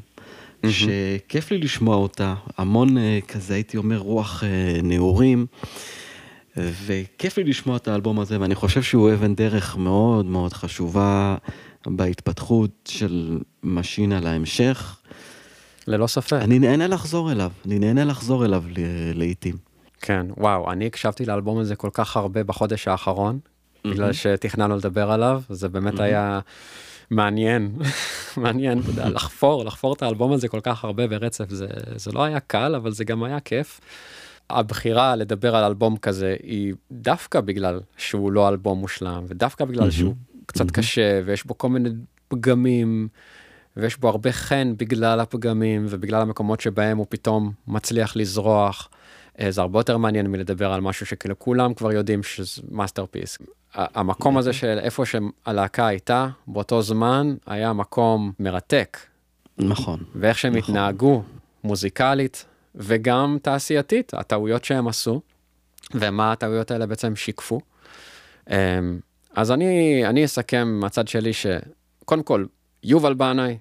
שכיף 0.69 1.51
לי 1.51 1.59
לשמוע 1.59 1.97
אותה, 1.97 2.35
המון 2.59 2.99
אה, 2.99 3.19
כזה 3.29 3.55
הייתי 3.55 3.77
אומר 3.77 3.99
רוח 3.99 4.45
אה, 4.45 4.81
נעורים, 4.83 5.47
וכיף 6.87 7.37
לי 7.39 7.45
לשמוע 7.45 7.77
את 7.77 7.89
האלבום 7.89 8.21
הזה, 8.21 8.41
ואני 8.41 8.55
חושב 8.55 8.83
שהוא 8.83 9.13
אבן 9.13 9.35
דרך 9.35 9.77
מאוד 9.77 10.27
מאוד 10.27 10.53
חשובה 10.53 11.37
בהתפתחות 11.87 12.71
של 12.89 13.39
משינה 13.63 14.21
להמשך. 14.21 14.97
ללא 15.87 16.07
ספק. 16.07 16.33
אני 16.33 16.59
נהנה 16.59 16.87
לחזור 16.87 17.33
אליו, 17.33 17.51
אני 17.67 17.79
נהנה 17.79 18.05
לחזור 18.05 18.45
אליו 18.45 18.65
ל- 18.69 19.13
לעיתים. 19.19 19.57
כן, 20.01 20.27
וואו, 20.37 20.73
אני 20.73 20.87
הקשבתי 20.87 21.25
לאלבום 21.27 21.59
הזה 21.59 21.77
כל 21.77 21.91
כך 21.93 22.17
הרבה 22.17 22.45
בחודש 22.45 22.89
האחרון, 22.89 23.39
בגלל 23.85 24.13
שתכננו 24.13 24.77
לדבר 24.77 25.11
עליו, 25.11 25.43
זה 25.49 25.69
באמת 25.69 26.01
היה 26.01 26.41
מעניין, 27.11 27.73
מעניין, 28.37 28.79
אתה 28.81 28.91
יודע, 28.91 29.09
לחפור, 29.09 29.65
לחפור 29.65 29.93
את 29.93 30.03
האלבום 30.03 30.33
הזה 30.33 30.49
כל 30.49 30.61
כך 30.63 30.85
הרבה 30.85 31.07
ברצף, 31.07 31.51
זה, 31.51 31.67
זה 31.97 32.13
לא 32.13 32.23
היה 32.23 32.41
קל, 32.41 32.75
אבל 32.75 32.93
זה 32.93 33.05
גם 33.05 33.23
היה 33.25 33.41
כיף. 33.41 33.81
הבחירה 34.51 35.17
לדבר 35.17 35.57
על 35.57 35.65
אלבום 35.65 35.97
כזה 35.97 36.37
היא 36.43 36.75
דווקא 36.93 37.41
בגלל 37.41 37.81
שהוא 37.97 38.33
לא 38.33 38.49
אלבום 38.49 38.79
מושלם, 38.79 39.25
ודווקא 39.29 39.65
בגלל 39.65 39.91
שהוא 39.91 40.15
קצת 40.47 40.71
קשה, 40.71 41.21
ויש 41.25 41.47
בו 41.47 41.59
כל 41.59 41.69
מיני 41.69 41.91
פגמים, 42.29 43.09
ויש 43.77 43.97
בו 43.97 44.09
הרבה 44.09 44.33
חן 44.33 44.75
בגלל 44.77 45.21
הפגמים, 45.21 45.87
ובגלל 45.89 46.23
המקומות 46.23 46.61
שבהם 46.61 46.99
הוא 46.99 47.07
פתאום 47.09 47.53
מצליח 47.69 48.17
לזרוח. 48.17 48.89
אה, 49.41 49.51
זה 49.51 49.61
הרבה 49.61 49.79
יותר 49.79 49.97
מעניין 49.97 50.27
מלדבר 50.27 50.73
על 50.73 50.81
משהו 50.81 51.07
שכאילו 51.07 51.39
כולם 51.39 51.75
כבר 51.75 51.93
יודעים 51.93 52.23
שזה 52.23 52.63
masterpiece. 52.71 53.39
המקום 53.75 54.37
הזה 54.37 54.53
של 54.53 54.79
איפה 54.83 55.05
שהלהקה 55.07 55.87
הייתה, 55.87 56.29
באותו 56.47 56.83
זמן, 56.83 57.35
היה 57.47 57.73
מקום 57.73 58.33
מרתק. 58.39 58.99
נכון. 59.59 60.01
ואיך 60.15 60.39
שהם 60.39 60.57
נכון. 60.57 60.75
התנהגו 60.75 61.23
מוזיקלית 61.65 62.45
וגם 62.75 63.39
תעשייתית, 63.43 64.15
הטעויות 64.15 64.65
שהם 64.65 64.89
עשו, 64.89 65.21
ומה 65.95 66.33
הטעויות 66.33 66.71
האלה 66.71 66.87
בעצם 66.87 67.17
שיקפו. 67.17 67.61
אמ, 68.51 68.55
אז 69.35 69.51
אני, 69.51 70.03
אני 70.07 70.25
אסכם 70.25 70.69
מהצד 70.81 71.09
שלי 71.09 71.31
שקודם 71.33 72.23
כל, 72.23 72.45
יובל 72.83 73.15
בנאי 73.15 73.59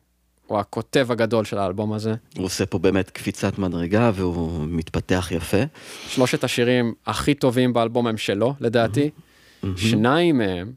הוא 0.48 0.60
הכותב 0.60 1.08
הגדול 1.12 1.46
של 1.46 1.58
האלבום 1.58 1.94
הזה. 1.94 2.14
הוא 2.38 2.46
עושה 2.46 2.66
פה 2.66 2.80
באמת 2.80 3.10
קפיצת 3.10 3.58
מדרגה 3.58 4.12
והוא 4.14 4.66
מתפתח 4.68 5.28
יפה. 5.32 5.58
שלושת 6.08 6.44
השירים 6.44 6.94
הכי 7.06 7.34
טובים 7.34 7.74
באלבום 7.74 8.08
הם 8.08 8.18
שלו, 8.18 8.56
לדעתי. 8.60 9.10
שניים 9.76 10.38
מהם 10.38 10.72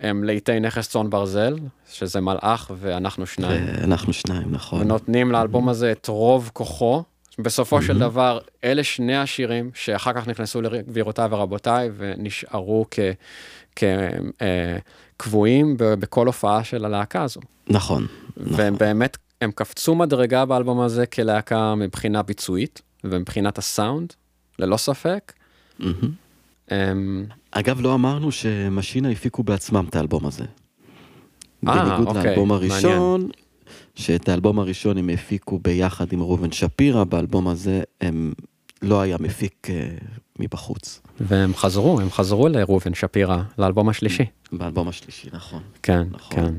הם 0.00 0.24
לעיתי 0.24 0.60
נכס 0.60 0.88
צאן 0.88 1.10
ברזל, 1.10 1.58
שזה 1.92 2.20
מלאך 2.20 2.70
ואנחנו 2.78 3.26
שניים. 3.26 3.64
ואנחנו 3.66 4.12
שניים, 4.12 4.50
נכון. 4.50 4.80
ונותנים 4.80 5.32
לאלבום 5.32 5.68
הזה 5.68 5.92
את 5.92 6.08
רוב 6.08 6.50
כוחו. 6.52 7.02
בסופו 7.42 7.82
של 7.82 7.98
דבר, 7.98 8.38
אלה 8.64 8.84
שני 8.84 9.16
השירים 9.16 9.70
שאחר 9.74 10.12
כך 10.12 10.28
נכנסו 10.28 10.62
לגבירותיי 10.62 11.26
ורבותיי 11.30 11.90
ונשארו 11.96 12.86
כקבועים 15.16 15.74
בכל 15.78 16.26
הופעה 16.26 16.64
של 16.64 16.84
הלהקה 16.84 17.22
הזו. 17.22 17.40
נכון. 17.68 18.06
והם 18.36 18.78
באמת, 18.78 19.16
הם 19.40 19.50
קפצו 19.50 19.94
מדרגה 19.94 20.44
באלבום 20.44 20.80
הזה 20.80 21.06
כלהקה 21.06 21.74
מבחינה 21.74 22.22
ביצועית 22.22 22.82
ומבחינת 23.04 23.58
הסאונד, 23.58 24.12
ללא 24.58 24.76
ספק. 24.76 25.32
אמ, 26.70 27.24
אגב, 27.50 27.80
לא 27.80 27.94
אמרנו 27.94 28.32
שמשינה 28.32 29.10
הפיקו 29.10 29.42
בעצמם 29.42 29.86
את 29.88 29.96
האלבום 29.96 30.26
הזה. 30.26 30.44
אה, 31.68 31.84
בניגוד 31.84 32.16
אוקיי, 32.16 32.24
לאלבום 32.24 32.48
מעניין. 32.48 33.28
שאת 33.94 34.28
האלבום 34.28 34.58
הראשון 34.58 34.98
הם 34.98 35.08
הפיקו 35.10 35.58
ביחד 35.58 36.12
עם 36.12 36.20
ראובן 36.20 36.52
שפירא, 36.52 37.04
באלבום 37.04 37.48
הזה 37.48 37.82
הם 38.00 38.32
לא 38.82 39.00
היה 39.00 39.16
מפיק 39.20 39.66
אה, 39.70 39.88
מבחוץ. 40.38 41.00
והם 41.20 41.54
חזרו, 41.54 42.00
הם 42.00 42.10
חזרו 42.10 42.48
לראובן 42.48 42.94
שפירא, 42.94 43.42
לאלבום 43.58 43.88
השלישי. 43.88 44.24
באלבום 44.52 44.88
השלישי, 44.88 45.28
נכון. 45.32 45.62
כן, 45.82 46.02
נכון. 46.10 46.36
כן. 46.36 46.54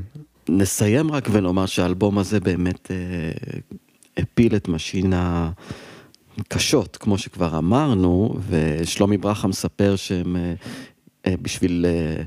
נסיים 0.48 1.10
רק 1.12 1.28
ונאמר 1.32 1.66
שהאלבום 1.66 2.18
הזה 2.18 2.40
באמת 2.40 2.90
אה, 2.90 2.96
הפיל 4.16 4.56
את 4.56 4.68
משינה 4.68 5.50
קשות, 6.48 6.96
כמו 6.96 7.18
שכבר 7.18 7.58
אמרנו, 7.58 8.34
ושלומי 8.48 9.16
ברכה 9.18 9.48
מספר 9.48 9.96
שהם 9.96 10.36
אה, 10.36 10.54
אה, 11.26 11.34
בשביל 11.42 11.86
ל- 11.86 12.22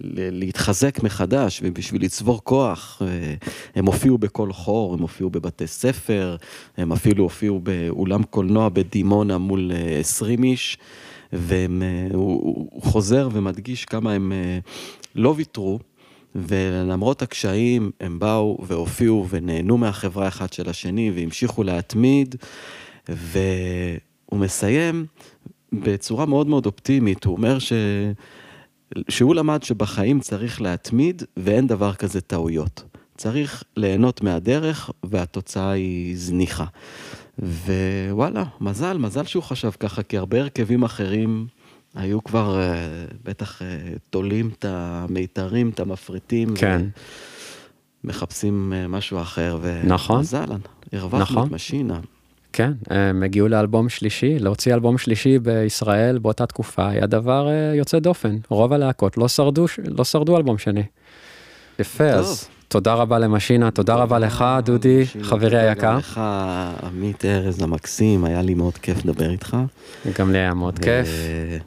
להתחזק 0.00 1.02
מחדש 1.02 1.60
ובשביל 1.64 2.04
לצבור 2.04 2.40
כוח, 2.44 3.02
אה, 3.04 3.34
הם 3.74 3.86
הופיעו 3.86 4.18
בכל 4.18 4.52
חור, 4.52 4.94
הם 4.94 5.00
הופיעו 5.00 5.30
בבתי 5.30 5.66
ספר, 5.66 6.36
הם 6.76 6.92
אפילו 6.92 7.24
הופיעו 7.24 7.60
באולם 7.60 8.22
קולנוע 8.22 8.68
בדימונה 8.68 9.38
מול 9.38 9.72
אה, 9.74 9.98
20 9.98 10.44
איש, 10.44 10.78
והוא 11.32 11.82
הוא- 12.14 12.68
הוא 12.72 12.82
חוזר 12.82 13.28
ומדגיש 13.32 13.84
כמה 13.84 14.12
הם 14.12 14.32
אה, 14.32 14.58
לא 15.14 15.34
ויתרו. 15.36 15.78
ולמרות 16.34 17.22
הקשיים, 17.22 17.90
הם 18.00 18.18
באו 18.18 18.58
והופיעו 18.66 19.26
ונהנו 19.30 19.78
מהחברה 19.78 20.28
אחד 20.28 20.52
של 20.52 20.70
השני 20.70 21.10
והמשיכו 21.14 21.62
להתמיד, 21.62 22.34
והוא 23.08 24.40
מסיים 24.40 25.06
בצורה 25.72 26.26
מאוד 26.26 26.46
מאוד 26.46 26.66
אופטימית, 26.66 27.24
הוא 27.24 27.36
אומר 27.36 27.58
שהוא 29.08 29.34
למד 29.34 29.62
שבחיים 29.62 30.20
צריך 30.20 30.62
להתמיד 30.62 31.22
ואין 31.36 31.66
דבר 31.66 31.94
כזה 31.94 32.20
טעויות. 32.20 32.82
צריך 33.16 33.64
ליהנות 33.76 34.22
מהדרך 34.22 34.90
והתוצאה 35.02 35.70
היא 35.70 36.16
זניחה. 36.18 36.64
ווואלה, 37.38 38.44
מזל, 38.60 38.98
מזל 38.98 39.24
שהוא 39.24 39.42
חשב 39.42 39.70
ככה, 39.70 40.02
כי 40.02 40.18
הרבה 40.18 40.40
הרכבים 40.40 40.82
אחרים 40.82 41.46
היו 41.94 42.24
כבר 42.24 42.60
אה, 42.60 43.04
בטח 43.24 43.62
אה, 43.62 43.66
תולים 44.10 44.50
את 44.58 44.64
המיתרים, 44.68 45.68
את 45.68 45.80
המפריטים. 45.80 46.56
כן. 46.56 46.86
מחפשים 48.04 48.72
אה, 48.76 48.88
משהו 48.88 49.20
אחר, 49.20 49.58
נכון. 49.84 50.16
ומזל, 50.16 50.46
הרווחנו 50.92 51.22
נכון. 51.22 51.46
את 51.46 51.52
משינה. 51.52 52.00
כן, 52.52 52.72
הם 52.90 53.22
הגיעו 53.22 53.48
לאלבום 53.48 53.88
שלישי, 53.88 54.38
להוציא 54.38 54.74
אלבום 54.74 54.98
שלישי 54.98 55.38
בישראל 55.38 56.18
באותה 56.18 56.46
תקופה 56.46 56.88
היה 56.88 57.06
דבר 57.06 57.48
אה, 57.48 57.74
יוצא 57.74 57.98
דופן. 57.98 58.36
רוב 58.48 58.72
הלהקות 58.72 59.16
לא 59.16 59.28
שרדו, 59.28 59.66
לא 59.84 60.04
שרדו 60.04 60.36
אלבום 60.36 60.58
שני. 60.58 60.82
יפה, 61.78 62.12
טוב. 62.12 62.20
אז 62.20 62.48
תודה 62.68 62.94
רבה 62.94 63.18
למשינה, 63.18 63.70
תודה 63.70 63.94
רבה 63.94 64.18
לך, 64.18 64.44
דודי, 64.64 65.02
משינה, 65.02 65.24
חברי 65.24 65.50
תודה 65.50 65.68
היקר. 65.68 65.92
גם 65.92 65.98
לך, 65.98 66.20
עמית 66.82 67.24
ארז 67.24 67.62
המקסים, 67.62 68.24
היה 68.24 68.42
לי 68.42 68.54
מאוד 68.54 68.78
כיף 68.78 69.04
לדבר 69.04 69.30
איתך. 69.30 69.56
גם 70.18 70.32
לי 70.32 70.38
היה 70.38 70.54
מאוד 70.54 70.78
כיף. 70.78 71.08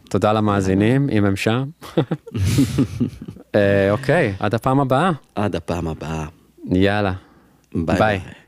תודה 0.09 0.33
למאזינים, 0.33 1.09
אם 1.09 1.25
הם 1.25 1.35
שם. 1.35 1.63
אה, 3.55 3.91
אוקיי, 3.91 4.33
עד 4.39 4.55
הפעם 4.55 4.79
הבאה. 4.79 5.11
עד 5.35 5.55
הפעם 5.55 5.87
הבאה. 5.87 6.25
יאללה, 6.71 7.13
ביי 7.73 7.83
ביי. 7.85 7.97
ביי. 7.97 8.33